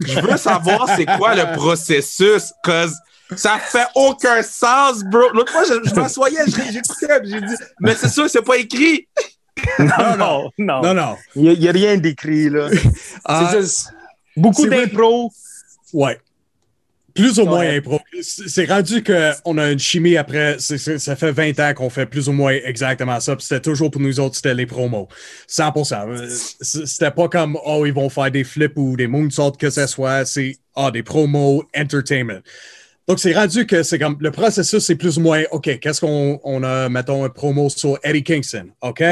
je 0.00 0.18
veux 0.18 0.36
savoir 0.36 0.88
c'est 0.96 1.06
quoi 1.06 1.36
le 1.36 1.56
processus, 1.56 2.52
cause 2.64 2.94
ça 3.36 3.58
fait 3.58 3.86
aucun 3.94 4.42
sens, 4.42 5.02
bro. 5.04 5.30
L'autre 5.32 5.52
fois, 5.52 5.64
je, 5.64 5.88
je 5.88 5.94
m'assoyais, 5.94 6.40
j'écoutais, 6.46 7.20
j'ai 7.24 7.40
dit, 7.40 7.54
mais 7.80 7.94
c'est 7.94 8.08
sûr, 8.08 8.28
c'est 8.28 8.42
pas 8.42 8.56
écrit. 8.58 9.08
Non, 9.78 10.16
non, 10.18 10.50
non. 10.58 10.82
Non, 10.82 10.94
non. 10.94 11.16
Il 11.36 11.58
n'y 11.58 11.68
a, 11.68 11.72
rien 11.72 11.96
d'écrit, 11.96 12.50
là. 12.50 12.68
Ah, 13.24 13.48
C'est 13.50 13.60
juste 13.60 13.92
beaucoup 14.36 14.66
d'impro. 14.66 15.30
Ouais. 15.92 16.18
Plus 17.14 17.38
ou 17.38 17.44
moins 17.44 17.60
Ouais. 17.60 17.76
impro. 17.76 18.00
C'est 18.22 18.64
rendu 18.68 19.04
qu'on 19.04 19.58
a 19.58 19.70
une 19.70 19.78
chimie 19.78 20.16
après. 20.16 20.56
ça 20.58 21.14
fait 21.16 21.30
20 21.30 21.60
ans 21.60 21.72
qu'on 21.74 21.88
fait 21.88 22.06
plus 22.06 22.28
ou 22.28 22.32
moins 22.32 22.52
exactement 22.52 23.20
ça. 23.20 23.36
Puis 23.36 23.46
c'était 23.46 23.60
toujours 23.60 23.90
pour 23.90 24.00
nous 24.00 24.18
autres, 24.18 24.34
c'était 24.34 24.54
les 24.54 24.66
promos. 24.66 25.08
100%. 25.48 26.08
Euh, 26.08 26.28
C'était 26.28 27.12
pas 27.12 27.28
comme, 27.28 27.56
oh, 27.64 27.86
ils 27.86 27.92
vont 27.94 28.08
faire 28.08 28.30
des 28.32 28.42
flips 28.42 28.76
ou 28.76 28.96
des 28.96 29.06
moonsaults, 29.06 29.56
que 29.56 29.70
ce 29.70 29.86
soit. 29.86 30.24
C'est, 30.24 30.56
ah, 30.74 30.90
des 30.90 31.04
promos, 31.04 31.62
entertainment. 31.76 32.40
Donc, 33.06 33.20
c'est 33.20 33.34
rendu 33.34 33.66
que 33.66 33.82
c'est 33.82 33.98
comme 33.98 34.16
le 34.18 34.30
processus, 34.32 34.82
c'est 34.84 34.96
plus 34.96 35.18
ou 35.18 35.20
moins, 35.20 35.42
OK, 35.52 35.78
qu'est-ce 35.78 36.00
qu'on 36.00 36.40
on 36.42 36.62
a, 36.64 36.88
mettons, 36.88 37.22
un 37.24 37.28
promo 37.28 37.68
sur 37.68 37.98
Eddie 38.02 38.24
Kingston. 38.24 38.68
OK? 38.80 39.02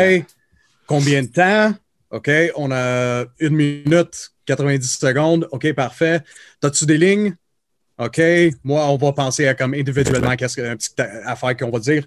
Combien 0.93 1.23
de 1.23 1.29
temps? 1.29 1.75
OK, 2.11 2.31
on 2.55 2.71
a 2.71 3.25
une 3.41 3.57
minute, 3.57 4.33
90 4.45 4.99
secondes. 4.99 5.49
OK, 5.51 5.73
parfait. 5.73 6.21
T'as-tu 6.61 6.85
des 6.85 6.99
lignes? 6.99 7.35
OK, 7.97 8.21
moi, 8.63 8.87
on 8.91 8.99
va 8.99 9.13
penser 9.15 9.47
à 9.49 9.55
comme 9.55 9.73
individuellement, 9.73 10.37
qu'est-ce 10.37 10.55
que, 10.55 10.61
une 10.61 10.77
petite 10.77 11.01
affaire 11.01 11.57
qu'on 11.57 11.71
va 11.71 11.79
dire. 11.79 12.07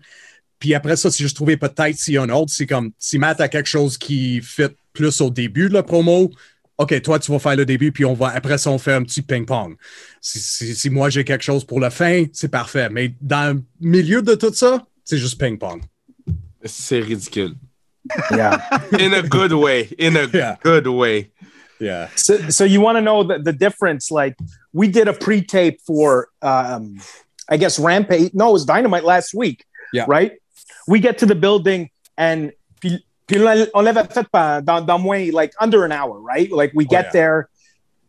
Puis 0.60 0.76
après 0.76 0.98
ça, 0.98 1.10
si 1.10 1.28
je 1.28 1.34
trouvais 1.34 1.58
peut-être 1.58 1.98
s'il 1.98 2.14
y 2.14 2.18
a 2.20 2.22
un 2.22 2.30
autre, 2.30 2.54
c'est 2.54 2.68
comme 2.68 2.92
si 3.00 3.18
Matt 3.18 3.42
a 3.42 3.48
quelque 3.48 3.66
chose 3.66 3.98
qui 3.98 4.40
fit 4.44 4.68
plus 4.94 5.20
au 5.20 5.32
début 5.32 5.68
de 5.68 5.74
la 5.74 5.82
promo, 5.82 6.30
OK, 6.78 7.02
toi, 7.02 7.18
tu 7.18 7.32
vas 7.32 7.40
faire 7.40 7.56
le 7.56 7.66
début, 7.66 7.92
puis 7.92 8.06
on 8.06 8.14
va, 8.14 8.28
après 8.36 8.60
ça, 8.60 8.70
on 8.70 8.78
fait 8.78 8.94
un 8.94 9.02
petit 9.02 9.24
ping-pong. 9.24 9.78
Si, 10.22 10.38
si- 10.38 10.76
si 10.76 10.92
moi, 10.92 11.10
j'ai 11.10 11.24
quelque 11.24 11.44
chose 11.44 11.66
pour 11.66 11.80
la 11.80 11.90
fin, 11.90 12.26
c'est 12.34 12.50
parfait. 12.50 12.90
Mais 12.92 13.16
dans 13.20 13.56
le 13.56 13.64
milieu 13.82 14.22
de 14.22 14.36
tout 14.36 14.54
ça, 14.54 14.86
c'est 15.04 15.18
juste 15.18 15.40
ping-pong. 15.40 15.82
C'est 16.64 17.00
ridicule. 17.00 17.56
Yeah. 18.32 18.62
In 18.99 19.14
a 19.14 19.24
good 19.24 19.53
way. 19.53 19.84
In 19.97 20.16
a 20.16 20.28
Yeah. 20.28 20.58
good 20.62 20.88
way. 20.88 21.32
Yeah. 21.80 22.10
So, 22.16 22.38
so 22.49 22.64
you 22.64 22.82
want 22.82 22.97
to 22.97 23.01
know 23.01 23.24
the, 23.24 23.39
the 23.39 23.53
difference? 23.53 24.12
Like 24.12 24.36
we 24.74 24.88
did 24.88 25.08
a 25.08 25.14
pre-tape 25.14 25.82
for, 25.82 26.30
um, 26.41 26.99
I 27.49 27.58
guess 27.58 27.80
Rampage. 27.80 28.34
No, 28.34 28.49
it 28.49 28.53
was 28.53 28.66
Dynamite 28.66 29.03
last 29.03 29.34
week. 29.34 29.66
Yeah. 29.93 30.06
Right. 30.08 30.34
We 30.88 30.99
get 30.99 31.18
to 31.20 31.26
the 31.26 31.36
building 31.36 31.89
and 32.18 32.51
puis, 32.80 33.03
puis 33.28 33.39
on 33.39 33.68
on 33.74 33.84
l'avait 33.84 34.12
fait 34.12 34.28
dans, 34.32 34.86
dans 34.86 34.99
moins 34.99 35.32
like 35.32 35.53
under 35.60 35.84
an 35.86 35.91
hour, 35.91 36.20
right? 36.20 36.51
Like 36.51 36.72
we 36.74 36.86
get 36.86 37.06
yeah. 37.06 37.12
there, 37.12 37.49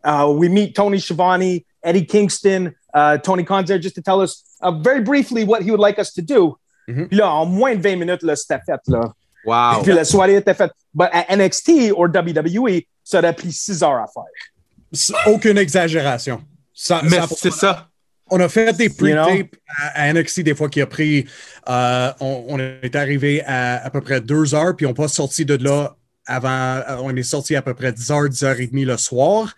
uh, 0.05 0.33
we 0.37 0.49
meet 0.49 0.75
Tony 0.75 0.99
Schiavone, 0.99 1.65
Eddie 1.83 2.05
Kingston, 2.05 2.75
uh, 2.95 3.19
Tony 3.19 3.45
Khan's 3.45 3.69
there 3.69 3.79
just 3.79 3.95
to 3.97 4.03
tell 4.03 4.21
us 4.21 4.43
uh, 4.61 4.71
very 4.71 5.01
briefly 5.01 5.45
what 5.45 5.63
he 5.63 5.71
would 5.71 5.81
like 5.81 5.99
us 5.99 6.13
to 6.15 6.23
do. 6.23 6.59
Mhm. 6.89 7.09
Puis 7.09 7.19
là, 7.19 7.29
en 7.29 7.47
moins 7.47 7.75
de 7.75 7.81
20 7.83 7.97
minutes, 7.99 8.23
là, 8.23 8.37
c'était 8.37 8.61
fait. 8.65 8.81
Là. 8.89 9.13
Wow. 9.47 9.83
Puis 9.83 9.93
la 9.93 10.05
soirée 10.05 10.37
était 10.37 10.55
faite. 10.55 10.73
But 10.93 11.09
à 11.13 11.37
NXT 11.37 11.93
ou 11.97 12.05
WWE, 12.07 12.83
ça 13.05 13.19
aurait 13.21 13.35
pris 13.35 13.53
6 13.53 13.83
heures 13.83 13.97
à 14.03 14.07
faire. 14.07 15.23
Aucune 15.27 15.59
exagération. 15.59 16.43
Ça- 16.75 17.01
Mais 17.05 17.17
ça- 17.21 17.27
c'est 17.37 17.53
ça. 17.53 17.89
On 18.29 18.41
a 18.41 18.49
fait 18.49 18.73
des 18.77 18.87
You 18.87 19.15
know? 19.15 19.23
pre-tapes 19.25 19.55
à, 19.79 20.03
à 20.03 20.13
NXT 20.13 20.41
des 20.41 20.55
fois 20.57 20.69
qui 20.69 20.81
a 20.81 20.87
pris. 20.87 21.27
euh, 21.69 22.13
on, 22.21 22.45
on 22.49 22.59
est 22.59 22.97
arrivé 22.97 23.43
à 23.45 23.85
à 23.85 23.91
peu 23.91 24.01
près 24.01 24.21
deux 24.21 24.53
heures, 24.55 24.75
puis 24.75 24.85
on 24.85 24.91
n'est 24.91 24.95
pas 24.95 25.07
sorti 25.09 25.45
de 25.45 25.55
là 25.63 25.95
avant. 26.27 26.49
euh, 26.89 26.97
On 27.03 27.15
est 27.15 27.23
sorti 27.23 27.55
à 27.55 27.63
peu 27.63 27.73
près 27.75 27.93
10 27.93 28.11
heures, 28.11 28.29
10 28.29 28.43
heures 28.43 28.59
et 28.61 28.67
demie 28.67 28.85
le 28.85 28.97
soir. 28.97 29.55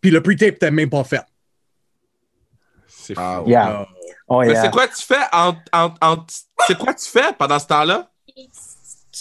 Puis 0.00 0.10
le 0.12 0.22
pre-tape 0.22 0.52
n'était 0.52 0.70
même 0.70 0.88
pas 0.90 1.02
fait. 1.02 1.22
C'est 2.88 3.14
Ah, 3.16 3.40
fou. 3.42 3.50
Yeah. 3.50 3.80
Euh, 3.80 3.84
Oh, 4.28 4.40
Mais 4.40 4.52
yeah. 4.52 4.62
c'est 4.62 4.70
quoi 4.70 4.86
tu 4.88 5.02
fais 5.04 5.16
en, 5.32 5.54
en, 5.72 5.92
en- 6.00 6.24
c'est 6.66 6.78
quoi 6.78 6.94
tu 6.94 7.06
fais 7.10 7.32
pendant 7.38 7.58
ce 7.58 7.66
temps-là? 7.66 8.08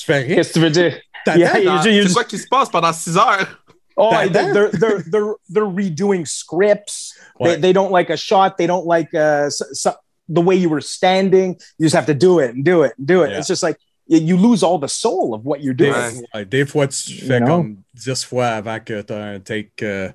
Tu 0.01 0.05
fais 0.05 0.19
rien. 0.19 0.35
Qu'est-ce 0.35 0.49
que 0.49 0.53
tu 0.53 0.59
veux 0.59 0.69
dire? 0.69 0.99
T'attends. 1.25 1.39
Yeah, 1.39 1.59
you- 1.59 1.71
you 1.71 1.81
C'est 1.83 2.01
just- 2.03 2.13
quoi 2.13 2.23
qui 2.23 2.37
se 2.37 2.47
passe 2.47 2.69
pendant 2.69 2.93
6 2.93 3.17
heures? 3.17 3.57
Oh, 3.97 4.09
they're, 4.31 4.53
they're, 4.53 4.69
they're, 4.71 5.03
they're, 5.11 5.35
they're 5.49 5.65
redoing 5.67 6.25
scripts. 6.25 7.13
They, 7.39 7.57
they 7.57 7.73
don't 7.73 7.91
like 7.91 8.09
a 8.09 8.17
shot. 8.17 8.57
They 8.57 8.65
don't 8.65 8.85
like 8.87 9.13
uh, 9.13 9.47
s- 9.47 9.61
s- 9.85 9.95
the 10.29 10.41
way 10.41 10.55
you 10.55 10.69
were 10.69 10.81
standing. 10.81 11.57
You 11.77 11.85
just 11.85 11.95
have 11.95 12.05
to 12.07 12.13
do 12.13 12.39
it 12.39 12.55
and 12.55 12.63
do 12.63 12.83
it 12.83 12.93
and 12.97 13.05
do 13.05 13.23
it. 13.23 13.31
Yeah. 13.31 13.37
It's 13.39 13.47
just 13.47 13.61
like 13.61 13.77
you, 14.07 14.19
you 14.19 14.37
lose 14.37 14.63
all 14.63 14.79
the 14.79 14.87
soul 14.87 15.33
of 15.35 15.43
what 15.45 15.61
you're 15.61 15.75
doing. 15.75 15.91
Ouais. 15.93 16.21
ouais, 16.33 16.45
des 16.45 16.65
fois, 16.65 16.87
tu 16.87 17.13
fais 17.13 17.39
You 17.39 17.39
know? 17.41 17.57
comme 17.57 17.77
10 17.93 18.23
fois 18.23 18.47
avant 18.47 18.79
que 18.79 19.01
tu 19.01 19.13
as 19.13 19.17
un 19.35 19.39
take 19.39 19.83
euh, 19.83 20.09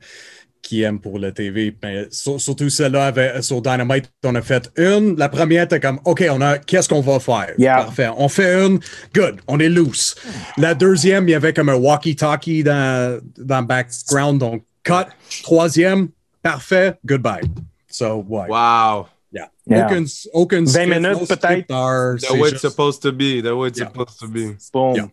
qui 0.66 0.82
aime 0.82 0.98
pour 0.98 1.18
la 1.18 1.32
TV. 1.32 1.74
Mais 1.82 2.06
sur- 2.10 2.40
surtout 2.40 2.68
celle-là 2.68 3.06
avec- 3.06 3.42
sur 3.42 3.62
Dynamite, 3.62 4.10
on 4.24 4.34
a 4.34 4.42
fait 4.42 4.70
une. 4.76 5.16
La 5.16 5.28
première, 5.28 5.66
t'es 5.68 5.80
comme, 5.80 6.00
OK, 6.04 6.24
on 6.30 6.40
a, 6.40 6.58
qu'est-ce 6.58 6.88
qu'on 6.88 7.00
va 7.00 7.18
faire? 7.20 7.52
Yeah. 7.58 7.76
Parfait. 7.84 8.08
On 8.16 8.28
fait 8.28 8.54
une, 8.66 8.78
good, 9.14 9.36
on 9.48 9.58
est 9.60 9.68
loose. 9.68 10.14
La 10.56 10.74
deuxième, 10.74 11.28
il 11.28 11.32
y 11.32 11.34
avait 11.34 11.52
comme 11.52 11.68
un 11.68 11.76
walkie-talkie 11.76 12.62
dans, 12.64 13.20
dans 13.38 13.60
le 13.60 13.66
background, 13.66 14.38
donc 14.40 14.62
cut. 14.84 15.06
Troisième, 15.42 16.08
parfait, 16.42 16.94
goodbye. 17.04 17.42
So, 17.88 18.24
ouais. 18.28 18.46
Wow. 18.48 19.06
Yeah. 19.32 19.86
Aucun, 19.86 20.04
aucun 20.32 20.60
20 20.64 20.66
script, 20.68 20.88
minutes, 20.88 21.28
peut-être. 21.28 22.18
c'est 22.20 22.30
way 22.30 22.38
it's 22.38 22.50
juste- 22.50 22.58
supposed 22.70 23.02
to 23.02 23.10
be. 23.10 23.42
The 23.42 23.52
way 23.52 23.68
it's 23.68 23.78
Yeah. 23.78 23.88
supposed 23.88 24.18
to 24.20 24.28
be. 24.28 24.56
Boom. 24.72 24.94
Yeah. 24.94 25.06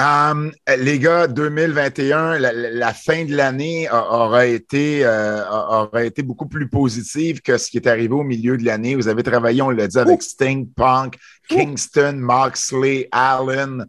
Um, 0.00 0.52
les 0.78 0.98
gars, 0.98 1.26
2021, 1.26 2.38
la, 2.38 2.94
fin 2.94 3.24
de 3.24 3.34
l'année 3.36 3.88
aura 3.90 4.46
été, 4.46 5.04
euh, 5.04 5.44
aura 5.48 6.04
été 6.04 6.22
beaucoup 6.22 6.46
plus 6.46 6.68
positive 6.68 7.40
que 7.42 7.58
ce 7.58 7.70
qui 7.70 7.76
est 7.76 7.86
arrivé 7.86 8.12
au 8.14 8.22
milieu 8.22 8.56
de 8.56 8.64
l'année. 8.64 8.94
Vous 8.94 9.08
avez 9.08 9.22
travaillé, 9.22 9.60
on 9.60 9.70
l'a 9.70 9.86
dit, 9.88 9.98
avec 9.98 10.22
Sting, 10.22 10.66
Punk, 10.74 11.18
Kingston, 11.48 12.14
Moxley, 12.16 13.08
Allen. 13.12 13.86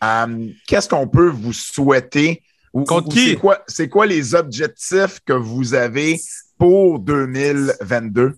Um, 0.00 0.52
Qu'est-ce 0.66 0.88
qu'on 0.88 1.06
peut 1.06 1.28
vous 1.28 1.52
souhaiter? 1.52 2.42
Ou- 2.72 2.84
Contre 2.84 3.08
ou 3.08 3.10
qui? 3.10 3.38
C'est 3.68 3.88
quoi, 3.88 4.06
les 4.06 4.34
objectifs 4.34 5.20
que 5.24 5.34
vous 5.34 5.74
avez 5.74 6.18
pour 6.58 6.98
2022? 6.98 8.36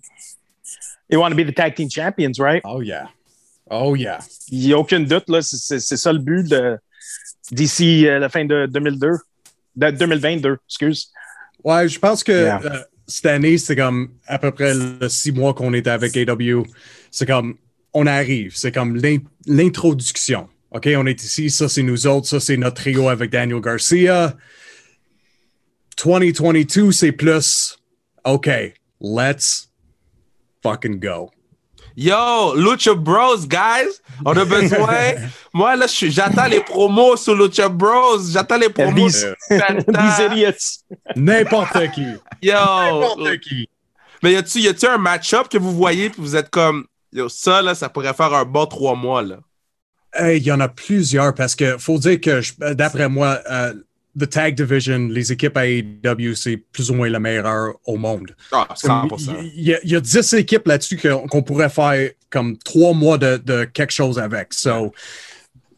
You 1.11 1.21
want 1.21 1.31
to 1.31 1.37
be 1.37 1.47
the 1.47 1.55
tag 1.55 1.75
team 1.77 1.89
champions, 1.89 2.33
right? 2.41 2.61
Oh, 2.65 2.81
yeah. 2.81 3.09
Oh, 3.71 3.95
yeah. 3.95 4.19
Il 4.51 4.59
n'y 4.67 4.73
a 4.73 4.79
aucun 4.79 5.01
doute, 5.01 5.29
là. 5.29 5.41
C'est 5.43 5.79
ça 5.79 6.12
le 6.12 6.19
but 6.19 6.49
de- 6.49 6.77
d'ici 7.51 8.07
euh, 8.07 8.19
la 8.19 8.29
fin 8.29 8.45
de 8.45 8.67
2002. 8.67 9.11
De 9.77 9.91
2022, 9.91 10.57
excuse. 10.69 11.11
Ouais, 11.65 11.89
je 11.89 11.99
pense 11.99 12.23
que 12.23 12.33
Yeah. 12.33 12.61
euh, 12.65 12.79
cette 13.07 13.27
année, 13.27 13.59
c'est 13.59 13.75
comme 13.77 14.11
à 14.27 14.39
peu 14.39 14.51
près 14.53 14.73
le 14.75 15.09
six 15.09 15.33
mois 15.33 15.53
qu'on 15.55 15.73
est 15.75 15.87
avec 15.87 16.17
AW. 16.17 16.65
C'est 17.11 17.27
comme 17.27 17.57
on 17.93 18.07
arrive, 18.07 18.57
c'est 18.57 18.73
comme 18.73 18.97
l'in- 18.97 19.19
l'introduction. 19.47 20.49
OK, 20.71 20.89
on 20.97 21.07
est 21.07 21.23
ici, 21.23 21.51
ça 21.51 21.69
c'est 21.69 21.83
nous 21.83 22.07
autres, 22.07 22.27
ça 22.27 22.41
c'est 22.41 22.57
notre 22.57 22.77
trio 22.83 23.09
avec 23.09 23.31
Daniel 23.31 23.61
Garcia. 23.61 24.37
2022, 26.03 26.93
c'est 26.93 27.13
plus 27.13 27.79
OK, 28.25 28.49
let's 29.01 29.71
fucking 30.63 30.99
go. 30.99 31.31
Yo, 31.97 32.55
Lucha 32.57 32.95
Bros, 32.95 33.47
guys, 33.47 34.01
on 34.25 34.37
a 34.37 34.45
besoin. 34.45 35.15
Moi, 35.55 35.77
là, 35.77 35.87
j'attends 35.89 36.47
les 36.47 36.61
promos 36.61 37.17
sur 37.17 37.35
Lucha 37.37 37.69
Bros. 37.69 38.19
J'attends 38.31 38.59
les 38.59 38.69
promos 38.69 39.09
These- 39.09 39.21
sur. 39.21 39.35
N'importe 41.17 41.91
qui. 41.95 42.05
Yo. 42.43 42.53
N'importe 42.55 43.39
qui. 43.41 43.69
Mais 44.23 44.33
y 44.33 44.37
a-tu 44.37 44.59
y 44.61 44.69
a-tu 44.69 44.87
un 44.87 44.99
match-up 44.99 45.49
que 45.49 45.59
vous 45.59 45.73
voyez 45.73 46.11
puis 46.11 46.21
vous 46.23 46.35
êtes 46.35 46.51
comme, 46.51 46.87
yo, 47.13 47.29
ça, 47.29 47.63
là, 47.63 47.75
ça 47.75 47.89
pourrait 47.89 48.15
faire 48.15 48.33
un 48.35 48.45
bon 48.45 48.67
trois 48.67 48.95
mois, 48.97 49.23
là? 49.23 49.37
Hey, 50.15 50.39
Il 50.39 50.45
y 50.47 50.53
en 50.53 50.61
a 50.61 50.69
plusieurs 50.69 51.35
parce 51.35 51.55
que 51.55 51.77
faut 51.79 51.99
dire 51.99 52.21
que 52.21 52.41
d'après 52.73 53.09
moi, 53.09 53.39
euh, 53.51 53.75
the 54.19 54.29
tag 54.29 54.55
division, 54.57 55.09
les 55.09 55.33
équipes 55.33 55.57
à 55.57 55.67
AEW, 55.67 56.35
c'est 56.35 56.57
plus 56.57 56.91
ou 56.91 56.95
moins 56.95 57.09
la 57.09 57.19
meilleure 57.21 57.75
au 57.85 57.97
monde. 57.97 58.35
Ah, 58.53 58.69
Comme, 58.83 59.09
100%. 59.09 59.37
Il 59.57 59.62
y, 59.65 59.75
a- 59.75 59.81
il 59.83 59.91
y 59.91 59.97
a 59.97 60.01
10 60.01 60.33
équipes 60.35 60.67
là-dessus 60.67 60.97
qu'on 60.99 61.43
pourrait 61.43 61.69
faire 61.71 62.11
comme 62.31 62.57
trois 62.59 62.93
mois 62.93 63.19
de, 63.19 63.37
de 63.39 63.65
quelque 63.65 63.93
chose 63.93 64.19
avec. 64.19 64.53
So, 64.55 64.93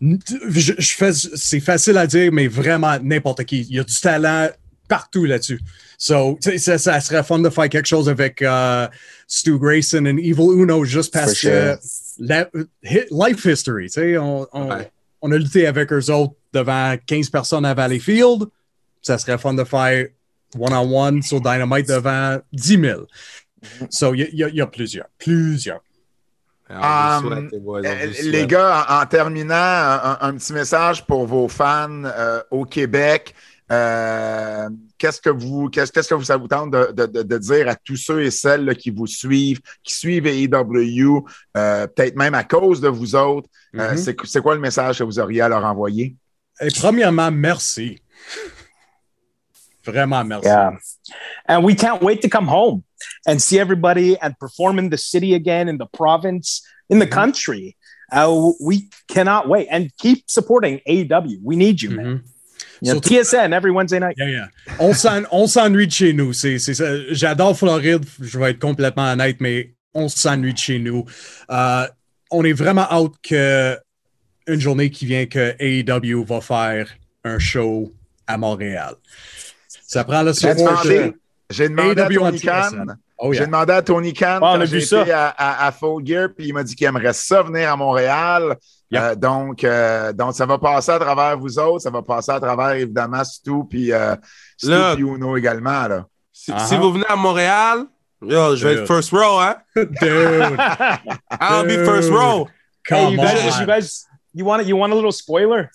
je, 0.01 0.73
je 0.79 0.93
fais, 0.95 1.13
c'est 1.13 1.61
facile 1.61 1.97
à 1.99 2.07
dire, 2.07 2.31
mais 2.33 2.47
vraiment 2.49 2.99
n'importe 3.03 3.45
qui. 3.45 3.63
Il 3.63 3.77
y 3.77 3.79
a 3.81 3.85
du 3.85 3.99
talent 4.01 4.49
partout 4.89 5.25
là-dessus. 5.25 5.61
So, 5.99 6.39
ça, 6.59 6.79
ça 6.79 7.01
serait 7.01 7.25
fun 7.25 7.39
de 7.39 7.49
faire 7.51 7.69
quelque 7.69 7.87
chose 7.89 8.09
avec 8.09 8.43
euh, 8.43 8.87
Stu 9.27 9.59
Grayson 9.59 10.05
et 10.05 10.11
Evil 10.11 10.53
Uno 10.55 10.85
juste 10.85 11.13
parce 11.13 11.41
For 11.41 11.51
que 11.51 11.77
la- 12.19 12.49
life 13.11 13.45
history, 13.45 13.87
tu 13.87 13.93
sais, 14.01 14.19
on, 14.19 14.47
on- 14.53 14.69
Ouais. 14.71 14.91
On 15.27 15.33
a 15.33 15.37
lutté 15.39 15.67
avec 15.67 15.93
eux 15.93 16.11
autres 16.11 16.35
devant 16.53 16.95
15 17.07 17.31
personnes 17.31 17.65
à 17.65 17.75
Valleyfield. 17.75 18.45
Ça 19.03 19.19
serait 19.19 19.39
fun 19.39 19.55
de 19.55 19.65
faire 19.65 20.07
one-on-one 20.59 21.23
sur 21.23 21.41
Dynamite 21.41 21.89
devant 21.89 22.39
10 22.53 22.81
000. 22.81 23.03
So, 23.91 24.15
il 24.15 24.29
y, 24.33 24.45
a- 24.45 24.49
y 24.49 24.57
y 24.59 24.67
plusieurs. 24.67 25.07
Plusieurs. 25.19 25.81
Ah, 26.69 27.21
Um, 27.23 27.29
souhaite, 27.29 27.53
les 27.53 27.59
boys, 27.61 27.81
gars, 28.47 28.87
en, 28.89 29.03
en 29.03 29.07
terminant, 29.07 29.55
un, 29.55 30.19
un 30.21 30.35
petit 30.35 30.53
message 30.53 31.05
pour 31.07 31.27
vos 31.27 31.47
fans 31.49 32.03
euh, 32.05 32.43
au 32.51 32.65
Québec. 32.65 33.35
Euh, 33.73 34.69
qu'est-ce 34.97 35.21
que 35.21 35.31
vous, 35.31 35.69
qu'est-ce, 35.69 35.91
qu'est-ce 35.91 36.09
que 36.09 36.15
vous, 36.15 36.23
ça 36.25 36.37
vous 36.37 36.47
tente 36.47 36.71
de, 36.71 36.93
de- 36.93 37.07
de- 37.07 37.23
de 37.23 37.39
dire 37.39 37.69
à 37.69 37.75
tous 37.75 37.97
ceux 37.97 38.23
et 38.23 38.31
celles 38.31 38.65
là, 38.65 38.75
qui 38.77 38.91
vous 38.91 39.07
suivent, 39.09 39.61
qui 39.83 39.93
suivent 39.95 40.27
AEW, 40.27 41.25
euh, 41.57 41.87
peut-être 41.89 42.15
même 42.17 42.35
à 42.35 42.45
cause 42.45 42.81
de 42.81 42.89
vous 42.89 43.15
autres? 43.17 43.49
Euh, 43.75 43.91
Mhm. 43.93 43.97
c'est, 43.97 44.17
c'est 44.25 44.41
quoi 44.41 44.55
le 44.55 44.61
message 44.61 44.99
que 44.99 45.05
vous 45.05 45.19
auriez 45.19 45.41
à 45.41 45.49
leur 45.49 45.65
envoyer? 45.65 46.15
Et 46.61 46.69
premièrement, 46.79 47.31
merci. 47.33 48.01
Vraiment 49.85 50.25
merci. 50.25 50.49
Yeah. 50.49 50.73
And 51.49 51.63
we 51.65 51.75
can't 51.77 52.03
wait 52.03 52.21
to 52.23 52.29
come 52.29 52.49
home 52.49 52.83
and 53.27 53.39
see 53.41 53.59
everybody 53.59 54.17
and 54.21 54.33
perform 54.39 54.79
in 54.79 54.89
the 54.91 54.97
city 54.99 55.35
again, 55.35 55.69
in 55.69 55.77
the 55.79 55.87
province, 55.93 56.63
in 56.89 56.99
the 56.99 57.07
country. 57.09 57.77
Uh, 58.13 58.53
we 58.61 58.89
cannot 59.09 59.49
wait 59.49 59.67
and 59.71 59.89
keep 59.99 60.25
supporting 60.29 60.81
AEW. 60.89 61.39
We 61.43 61.57
need 61.57 61.83
you, 61.83 61.91
man. 61.91 62.23
Surtout- 62.83 63.09
TSN 63.09 63.53
every 63.53 63.71
Wednesday 63.71 64.01
night. 64.01 64.17
Yeah, 64.19 64.29
yeah. 64.31 64.49
On 64.79 64.93
s'en- 64.93 65.23
on 65.31 65.47
s'ennuie 65.47 65.87
de 65.87 65.93
chez 65.93 66.13
nous. 66.13 66.33
C'est, 66.33 66.59
c'est 66.59 66.75
ça. 66.75 66.85
J'adore 67.11 67.57
Floride, 67.57 68.05
je 68.21 68.39
vais 68.39 68.51
être 68.51 68.59
complètement 68.59 69.13
honnête, 69.13 69.37
mais 69.41 69.75
on 69.95 70.09
s'ennuie 70.09 70.53
de 70.53 70.59
chez 70.59 70.79
nous. 70.79 71.05
Euh, 71.51 71.87
on 72.31 72.45
est 72.45 72.53
vraiment 72.53 72.87
out 72.95 73.15
que 73.23 73.77
une 74.47 74.61
journée 74.61 74.91
qui 74.91 75.07
vient 75.07 75.27
que 75.27 75.55
AEW 75.59 76.25
va 76.25 76.41
faire 76.41 76.89
un 77.25 77.39
show 77.39 77.93
à 78.27 78.37
Montréal. 78.39 78.95
Ça 79.87 80.05
prend 80.05 80.23
le 80.23 80.33
J'ai 80.33 80.55
support. 80.55 80.83
demandé, 80.83 81.13
j'ai 81.51 81.69
demandé 81.69 82.01
à 82.03 82.07
AEW 82.11 82.19
Tony. 82.19 82.41
Khan. 82.41 82.87
Oh, 83.19 83.33
J'ai 83.33 83.39
yeah. 83.39 83.47
demandé 83.47 83.73
à 83.73 83.81
Tony 83.83 84.13
Khan 84.13 84.27
Ah, 84.27 84.37
on 84.37 84.41
quand 84.57 84.61
a 84.61 84.65
j'ai 84.67 84.79
vu 84.79 84.83
ça. 84.85 85.03
été 85.03 85.13
à, 85.13 85.29
à, 85.29 85.67
à 85.67 85.73
Full 85.73 86.07
Gear, 86.07 86.29
puis 86.37 86.49
il 86.49 86.53
m'a 86.55 86.63
dit 86.63 86.75
qu'il 86.77 86.87
aimerait 86.87 87.13
ça 87.15 87.43
venir 87.43 87.73
à 87.73 87.77
Montréal. 87.77 88.57
Euh, 88.95 89.15
donc, 89.15 89.65
euh, 89.65 90.13
donc, 90.13 90.35
ça 90.35 90.45
va 90.47 90.59
passer 90.59 90.93
à 90.93 90.99
travers 90.99 91.37
vous 91.39 91.59
autres, 91.59 91.81
ça 91.81 91.91
va 91.91 92.03
passer 92.03 92.31
à 92.33 92.39
travers 92.41 92.71
évidemment 92.73 93.25
Stu 93.25 93.53
puis 93.69 93.91
euh, 93.93 94.15
Stu 94.57 94.71
puis 94.95 95.03
Uno 95.03 95.37
également. 95.37 95.89
Là. 95.89 96.05
Si, 96.33 96.53
Uh-huh. 96.53 96.67
si 96.69 96.77
vous 96.77 96.93
venez 96.93 97.07
à 97.09 97.17
Montréal, 97.17 97.87
yo, 98.23 98.55
je 98.55 98.67
vais 98.69 98.75
Dude. 98.75 98.83
être 98.83 98.87
first 98.87 99.11
row, 99.11 99.41
hein? 99.41 99.57
Dude, 99.77 99.91
I'll 101.41 101.65
be 101.65 101.71
Dude. 101.77 101.85
first 101.87 102.11
row. 102.11 102.47
hey, 102.89 103.05
come 103.07 103.13
you 103.15 103.19
guys, 103.19 103.57
on. 103.57 103.61
you 103.63 103.67
guys, 103.67 104.07
you 104.35 104.45
want 104.45 104.63
you 104.65 104.77
want 104.77 104.93
a 104.93 104.95
little 104.95 105.11
spoiler, 105.13 105.71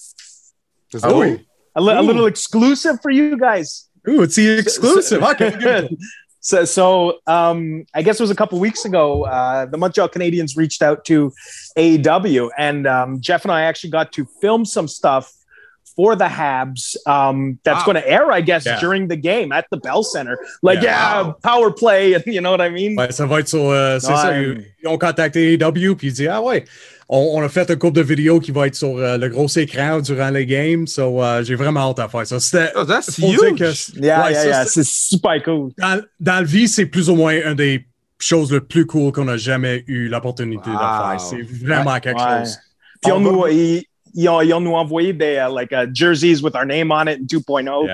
Ah 1.03 1.09
go. 1.09 1.19
oui? 1.19 1.45
a, 1.76 1.81
li- 1.81 1.89
a 1.91 2.01
Ooh. 2.01 2.05
little 2.07 2.27
exclusive 2.27 2.99
for 3.01 3.11
you 3.11 3.35
guys. 3.38 3.89
Ooh, 4.07 4.22
it's 4.23 4.35
the 4.35 4.47
exclusive. 4.59 5.22
Okay. 5.23 5.49
So, 6.41 6.65
so 6.65 7.19
um, 7.27 7.85
I 7.93 8.01
guess 8.01 8.19
it 8.19 8.23
was 8.23 8.31
a 8.31 8.35
couple 8.35 8.59
weeks 8.59 8.84
ago. 8.84 9.26
Uh, 9.26 9.65
the 9.68 9.77
Montreal 9.77 10.09
Canadiens 10.09 10.57
reached 10.57 10.81
out 10.81 11.05
to 11.05 11.31
AEW, 11.77 12.49
and 12.57 12.88
um, 12.88 13.22
Jeff 13.22 13.45
and 13.45 13.51
I 13.51 13.61
actually 13.63 13.91
got 13.91 14.11
to 14.13 14.26
film 14.41 14.65
some 14.65 14.88
stuff 14.88 15.31
for 15.95 16.15
the 16.15 16.26
Habs 16.26 16.95
um, 17.05 17.59
that's 17.63 17.81
Wow. 17.81 17.93
going 17.93 18.01
to 18.01 18.09
air, 18.09 18.31
I 18.31 18.39
guess, 18.41 18.65
Yeah. 18.65 18.80
during 18.80 19.07
the 19.09 19.18
game 19.18 19.51
at 19.51 19.65
the 19.72 19.77
Bell 19.77 20.03
Center. 20.03 20.38
Like, 20.63 20.81
Yeah. 20.81 21.26
yeah, 21.26 21.34
power 21.43 21.69
play, 21.69 22.15
you 22.26 22.39
know 22.41 22.49
what 22.51 22.61
I 22.61 22.69
mean? 22.69 22.95
Ouais, 22.95 23.11
ça 23.11 23.26
va 23.27 23.39
être 23.39 23.49
sur. 23.49 23.69
euh, 23.69 23.99
c'est 23.99 24.07
Ouais. 24.11 24.15
ça. 24.15 24.41
Ils, 24.41 24.65
ils 24.81 24.88
ont 24.88 24.97
contacté 24.97 25.53
AEW 25.53 25.95
puis 25.95 26.07
ils 26.07 26.13
disent 26.13 26.30
Ah 26.31 26.41
ouais, 26.41 26.63
on, 27.13 27.39
on 27.39 27.41
a 27.43 27.49
fait 27.49 27.69
un 27.69 27.75
couple 27.75 27.97
de 27.97 28.01
vidéos 28.03 28.39
qui 28.39 28.51
va 28.51 28.67
être 28.67 28.75
sur 28.75 28.95
euh, 28.97 29.17
le 29.17 29.27
gros 29.27 29.47
écran 29.47 29.99
durant 29.99 30.29
les 30.29 30.45
games. 30.45 30.88
So, 30.88 31.21
euh, 31.21 31.43
j'ai 31.43 31.55
vraiment 31.55 31.89
hâte 31.91 31.99
à 31.99 32.07
faire 32.07 32.25
ça. 32.25 32.39
C'était. 32.39 32.71
Oh, 32.75 32.85
that's 32.85 33.17
huge. 33.17 33.38
que- 33.57 33.99
Yeah, 34.01 34.23
ouais, 34.23 34.31
yeah, 34.31 34.41
ça, 34.41 34.47
yeah. 34.47 34.65
c'est- 34.65 34.83
super 34.88 35.43
cool. 35.43 35.71
dans, 35.77 36.01
dans 36.19 36.35
la 36.35 36.43
vie, 36.43 36.67
c'est 36.69 36.85
plus 36.85 37.09
ou 37.09 37.15
moins 37.15 37.33
une 37.33 37.53
des 37.55 37.85
choses 38.17 38.51
les 38.53 38.61
plus 38.61 38.85
cool 38.85 39.11
qu'on 39.11 39.27
a 39.27 39.35
jamais 39.38 39.83
eu 39.88 40.07
l'opportunité 40.07 40.69
Wow. 40.69 40.75
de 40.75 40.79
faire. 40.79 41.17
C'est 41.19 41.41
vraiment 41.65 41.99
quelque 41.99 42.17
Ouais. 42.21 42.39
chose. 42.45 42.57
Puis 43.03 43.11
on 43.11 43.15
On 43.17 43.19
nous, 43.19 43.47
ils, 43.47 43.83
ils 44.13 44.29
ont, 44.29 44.39
ils 44.41 44.53
ont 44.53 44.61
nous 44.61 44.73
envoyé 44.75 45.11
des 45.11 45.35
uh, 45.35 45.53
like, 45.53 45.71
uh, 45.73 45.89
jerseys 45.93 46.41
with 46.41 46.55
our 46.55 46.65
name 46.65 46.91
on 46.91 47.07
it 47.07 47.19
in 47.19 47.25
2.0. 47.25 47.88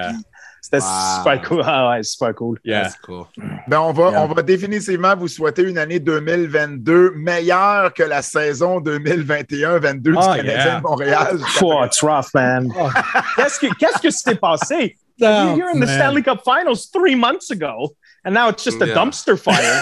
C'était 0.70 0.84
Wow. 0.84 1.18
super 1.20 1.42
cool. 1.48 1.64
Ah 1.66 1.90
ouais, 1.92 2.04
super 2.04 2.34
cool. 2.36 2.60
Yeah. 2.66 2.84
That's 2.84 2.98
cool. 2.98 3.26
Ben, 3.68 3.80
on 3.80 3.94
va, 3.94 4.10
Yeah. 4.12 4.22
on 4.24 4.28
va 4.28 4.42
définitivement 4.42 5.16
vous 5.16 5.30
souhaiter 5.30 5.62
une 5.64 5.78
année 5.78 6.00
2022 6.00 7.12
meilleure 7.16 7.94
que 7.94 8.04
la 8.04 8.22
saison 8.22 8.82
2021-22 8.82 10.14
Ah, 10.18 10.34
du 10.34 10.38
Canadien 10.42 10.44
yeah. 10.66 10.76
de 10.78 10.82
Montréal. 10.82 11.38
Oh, 11.62 11.84
it's 11.86 12.02
rough, 12.04 12.34
man. 12.34 12.70
Oh. 12.78 12.90
Qu'est-ce 13.38 13.60
que 13.60 13.68
qu'est-ce 13.80 14.02
que 14.02 14.10
s'est 14.10 14.36
passé? 14.36 14.98
Oh, 15.20 15.56
You're 15.58 15.70
in 15.74 15.80
the 15.80 15.86
man. 15.88 15.96
Stanley 15.98 16.22
Cup 16.22 16.42
Finals 16.46 16.92
three 16.94 17.16
months 17.16 17.50
ago, 17.50 17.96
and 18.24 18.36
now 18.36 18.50
it's 18.50 18.64
just 18.64 18.80
a 18.84 18.86
Yeah. 18.86 18.94
dumpster 18.94 19.36
fire. 19.36 19.82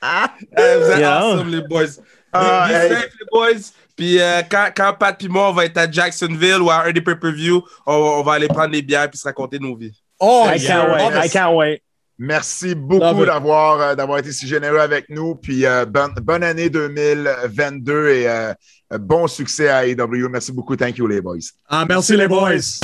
Vous 0.00 0.90
êtes 0.92 0.98
Yeah. 1.00 1.18
awesome, 1.24 1.48
les 1.50 1.62
boys? 1.62 2.00
Ah, 2.32 2.66
Be- 2.66 2.70
be 2.70 2.74
hey. 2.74 2.88
safe, 2.90 3.12
les 3.20 3.26
boys. 3.32 3.72
Puis 3.98 4.20
euh, 4.20 4.42
quand, 4.48 4.68
quand 4.76 4.94
Pat 4.96 5.20
et 5.24 5.28
moi, 5.28 5.50
on 5.50 5.52
va 5.52 5.64
être 5.64 5.76
à 5.76 5.90
Jacksonville 5.90 6.62
ou 6.62 6.70
à 6.70 6.84
un 6.84 6.92
des 6.92 7.00
pay-per-view, 7.00 7.64
on, 7.84 7.92
on 7.92 8.22
va 8.22 8.34
aller 8.34 8.46
prendre 8.46 8.70
des 8.70 8.80
bières 8.80 9.10
puis 9.10 9.18
se 9.18 9.24
raconter 9.24 9.58
nos 9.58 9.76
vies. 9.76 9.92
Oh, 10.20 10.46
I 10.46 10.64
can't 10.64 10.88
wait. 10.88 11.02
Oh, 11.04 11.24
I 11.24 11.28
can't 11.28 11.56
wait. 11.56 11.82
Merci 12.16 12.76
beaucoup 12.76 13.24
d'avoir 13.24 13.80
euh, 13.80 13.94
d'avoir 13.96 14.18
été 14.18 14.30
si 14.30 14.46
généreux 14.46 14.78
avec 14.78 15.08
nous. 15.08 15.34
Puis 15.34 15.66
euh, 15.66 15.84
bonne, 15.84 16.14
bonne 16.22 16.44
année 16.44 16.70
2022 16.70 18.08
et 18.08 18.28
euh, 18.28 18.54
bon 19.00 19.26
succès 19.26 19.68
à 19.68 19.84
AEW. 19.84 20.28
Merci 20.30 20.52
beaucoup. 20.52 20.76
Thank 20.76 20.98
you, 20.98 21.08
les 21.08 21.20
boys. 21.20 21.38
Ah, 21.68 21.84
merci 21.88 22.16
les 22.16 22.28
boys. 22.28 22.80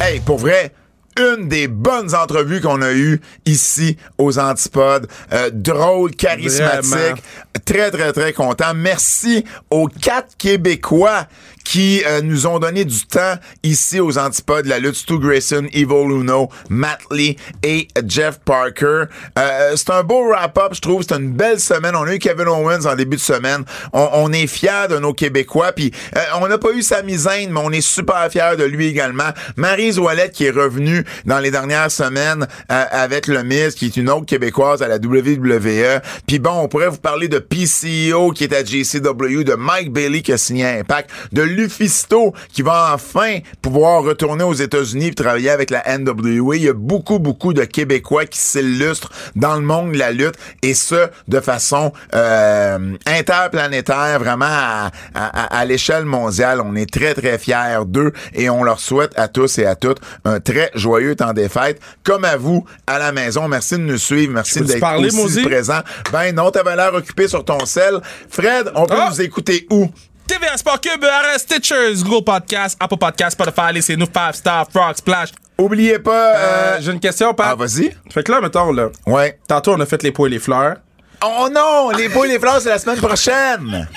Hey, 0.00 0.20
pour 0.20 0.38
vrai, 0.38 0.72
une 1.18 1.48
des 1.48 1.68
bonnes 1.68 2.14
entrevues 2.14 2.60
qu'on 2.60 2.82
a 2.82 2.92
eues 2.92 3.20
ici 3.44 3.96
aux 4.18 4.38
Antipodes. 4.38 5.08
Euh, 5.32 5.50
drôle, 5.52 6.12
charismatique. 6.12 6.84
Vraiment. 6.84 7.16
Très, 7.64 7.90
très, 7.90 8.12
très 8.12 8.32
content. 8.32 8.72
Merci 8.74 9.44
aux 9.70 9.88
quatre 9.88 10.36
Québécois 10.36 11.26
qui 11.68 12.02
euh, 12.06 12.22
nous 12.22 12.46
ont 12.46 12.58
donné 12.58 12.86
du 12.86 13.06
temps 13.06 13.34
ici 13.62 14.00
aux 14.00 14.16
Antipodes, 14.16 14.64
la 14.64 14.78
lutte 14.78 14.94
Stu 14.94 15.18
Grayson, 15.18 15.66
Ivo 15.74 16.08
Luno, 16.08 16.48
Matt 16.70 17.00
Lee 17.10 17.36
et 17.62 17.88
Jeff 18.06 18.40
Parker. 18.42 19.04
Euh, 19.38 19.72
c'est 19.76 19.90
un 19.90 20.02
beau 20.02 20.30
wrap-up, 20.30 20.72
je 20.72 20.80
trouve. 20.80 21.04
C'est 21.06 21.16
une 21.16 21.30
belle 21.32 21.60
semaine. 21.60 21.94
On 21.94 22.04
a 22.04 22.14
eu 22.14 22.18
Kevin 22.18 22.48
Owens 22.48 22.86
en 22.86 22.94
début 22.94 23.16
de 23.16 23.20
semaine. 23.20 23.66
On, 23.92 24.08
on 24.14 24.32
est 24.32 24.46
fiers 24.46 24.88
de 24.88 24.96
nos 24.96 25.12
Québécois. 25.12 25.72
Puis 25.72 25.92
euh, 26.16 26.20
on 26.40 26.48
n'a 26.48 26.56
pas 26.56 26.72
eu 26.72 26.80
Sami 26.80 27.18
Zayn, 27.18 27.50
mais 27.50 27.60
on 27.62 27.70
est 27.70 27.82
super 27.82 28.30
fiers 28.30 28.56
de 28.58 28.64
lui 28.64 28.86
également. 28.86 29.28
Maryse 29.56 29.98
Ouellette 29.98 30.32
qui 30.32 30.46
est 30.46 30.50
revenue 30.50 31.04
dans 31.26 31.38
les 31.38 31.50
dernières 31.50 31.90
semaines 31.90 32.46
euh, 32.72 32.84
avec 32.90 33.26
le 33.26 33.42
Miz, 33.42 33.74
qui 33.74 33.84
est 33.86 33.96
une 33.98 34.08
autre 34.08 34.24
Québécoise 34.24 34.82
à 34.82 34.88
la 34.88 34.96
WWE. 34.96 36.00
Puis 36.26 36.38
bon, 36.38 36.62
on 36.62 36.68
pourrait 36.68 36.88
vous 36.88 36.96
parler 36.96 37.28
de 37.28 37.38
PCO 37.38 38.32
qui 38.32 38.44
est 38.44 38.54
à 38.54 38.64
JCW, 38.64 39.44
de 39.44 39.54
Mike 39.54 39.92
Bailey 39.92 40.22
qui 40.22 40.32
a 40.32 40.38
signé 40.38 40.64
Impact, 40.64 41.10
de 41.32 41.57
Lufisto 41.62 42.32
qui 42.52 42.62
va 42.62 42.92
enfin 42.94 43.38
pouvoir 43.62 44.02
retourner 44.02 44.44
aux 44.44 44.54
États-Unis 44.54 45.08
et 45.08 45.14
travailler 45.14 45.50
avec 45.50 45.70
la 45.70 45.82
NWA. 45.98 46.56
Il 46.56 46.62
y 46.62 46.68
a 46.68 46.72
beaucoup, 46.72 47.18
beaucoup 47.18 47.52
de 47.52 47.64
Québécois 47.64 48.26
qui 48.26 48.38
s'illustrent 48.38 49.10
dans 49.36 49.56
le 49.56 49.62
monde 49.62 49.92
de 49.92 49.98
la 49.98 50.12
lutte 50.12 50.36
et 50.62 50.74
ce, 50.74 51.08
de 51.26 51.40
façon 51.40 51.92
euh, 52.14 52.94
interplanétaire, 53.06 54.18
vraiment 54.18 54.46
à, 54.48 54.90
à- 55.14 55.58
à 55.58 55.64
l'échelle 55.64 56.04
mondiale. 56.04 56.60
On 56.64 56.74
est 56.74 56.90
très, 56.90 57.14
très 57.14 57.38
fiers 57.38 57.78
d'eux 57.86 58.12
et 58.34 58.48
on 58.50 58.62
leur 58.64 58.80
souhaite 58.80 59.12
à 59.18 59.28
tous 59.28 59.58
et 59.58 59.66
à 59.66 59.74
toutes 59.74 59.98
un 60.24 60.40
très 60.40 60.70
joyeux 60.74 61.14
temps 61.16 61.32
des 61.32 61.48
fêtes. 61.48 61.80
Comme 62.04 62.24
à 62.24 62.36
vous, 62.36 62.64
à 62.86 62.98
la 62.98 63.12
maison, 63.12 63.48
merci 63.48 63.74
de 63.74 63.82
nous 63.82 63.98
suivre. 63.98 64.32
Merci 64.32 64.54
d'être 64.66 64.80
aussi 65.26 65.42
présent. 65.42 65.80
Ben 66.12 66.34
non, 66.34 66.50
t'avais 66.50 66.76
l'air 66.76 66.94
occupé 66.94 67.28
sur 67.28 67.44
ton 67.44 67.64
sel. 67.66 68.00
Fred, 68.30 68.70
on 68.74 68.86
peut 68.86 68.94
Ah! 68.98 69.08
nous 69.10 69.20
écouter 69.20 69.66
où? 69.70 69.88
TVA 70.28 70.56
Sport 70.58 70.80
Cube, 70.80 71.02
RS, 71.04 71.38
Stitchers, 71.40 72.02
Google 72.04 72.22
Podcast, 72.24 72.76
Apple 72.78 72.98
Podcast, 72.98 73.32
Spotify, 73.38 73.72
laissez-nous 73.72 74.06
5 74.12 74.34
Star, 74.34 74.66
Frog, 74.70 74.94
Splash. 74.96 75.30
Oubliez 75.56 75.98
pas... 75.98 76.12
Euh, 76.12 76.36
euh, 76.36 76.76
J'ai 76.80 76.92
une 76.92 77.00
question, 77.00 77.32
Pat. 77.34 77.48
Ah, 77.52 77.54
vas-y. 77.54 77.96
Fait 78.12 78.22
que 78.22 78.30
là, 78.30 78.40
mettons, 78.40 78.70
là, 78.72 78.90
Ouais. 79.06 79.38
tantôt, 79.48 79.72
on 79.72 79.80
a 79.80 79.86
fait 79.86 80.02
les 80.02 80.12
pots 80.12 80.26
et 80.26 80.30
les 80.30 80.38
fleurs. 80.38 80.76
Oh 81.24 81.48
non, 81.52 81.90
les 81.90 82.08
boules 82.08 82.26
et 82.26 82.32
les 82.34 82.38
fleurs, 82.38 82.60
c'est 82.60 82.68
la 82.68 82.78
semaine 82.78 82.98
prochaine. 82.98 83.88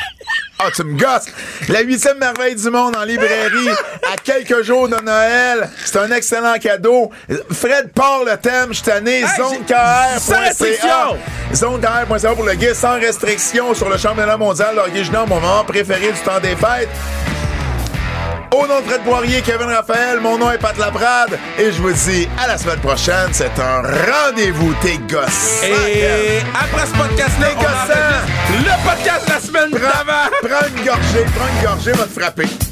Ah, 0.57 0.69
tu 0.75 0.83
me 0.83 0.97
gosses. 0.97 1.25
La 1.69 1.81
huitième 1.81 2.17
merveille 2.19 2.55
du 2.55 2.69
monde 2.69 2.95
en 2.95 3.03
librairie 3.03 3.69
à 4.11 4.15
quelques 4.23 4.63
jours 4.63 4.87
de 4.87 4.95
Noël. 4.95 5.69
C'est 5.83 5.97
un 5.97 6.11
excellent 6.11 6.55
cadeau. 6.59 7.11
Fred 7.51 7.91
part 7.93 8.23
le 8.23 8.37
thème 8.37 8.73
cette 8.73 8.89
année. 8.89 9.23
ZoneKR.ca. 9.37 10.19
sans 10.19 10.39
restriction. 10.39 11.17
ZoneKR.ca 11.53 12.35
pour 12.35 12.43
le 12.45 12.53
guide 12.53 12.75
sans 12.75 12.99
restriction 12.99 13.73
sur 13.73 13.89
le 13.89 13.97
championnat 13.97 14.37
mondial 14.37 14.75
de 14.75 14.81
hockey 14.81 15.03
junior, 15.03 15.27
mon 15.27 15.39
moment 15.39 15.63
préféré 15.63 16.11
du 16.11 16.19
temps 16.19 16.39
des 16.39 16.55
fêtes. 16.55 16.89
Au 18.53 18.67
nom 18.67 18.81
de 18.81 18.85
Fred 18.85 19.01
Poirier, 19.03 19.41
Kevin 19.41 19.67
Raphaël, 19.67 20.19
mon 20.19 20.37
nom 20.37 20.51
est 20.51 20.57
Pat 20.57 20.77
Laprade 20.77 21.39
et 21.57 21.71
je 21.71 21.81
vous 21.81 21.93
dis 21.93 22.27
à 22.37 22.47
la 22.47 22.57
semaine 22.57 22.79
prochaine. 22.79 23.29
C'est 23.31 23.57
un 23.57 23.81
rendez-vous, 23.81 24.73
tes 24.81 24.97
gosses. 25.09 25.63
Et 25.63 26.39
après 26.53 26.85
ce 26.85 26.91
podcast-là, 26.91 27.47
on 27.49 27.61
gossins. 27.61 27.69
enregistre 27.69 28.51
le 28.51 28.89
podcast 28.89 29.25
de 29.25 29.31
la 29.31 29.39
semaine 29.39 29.71
d'avant. 29.71 30.29
prends 30.41 30.67
une 30.67 30.85
gorgée, 30.85 31.25
prends 31.33 31.47
une 31.47 31.65
gorgée, 31.65 31.91
va 31.93 32.03
te 32.03 32.19
frapper. 32.19 32.70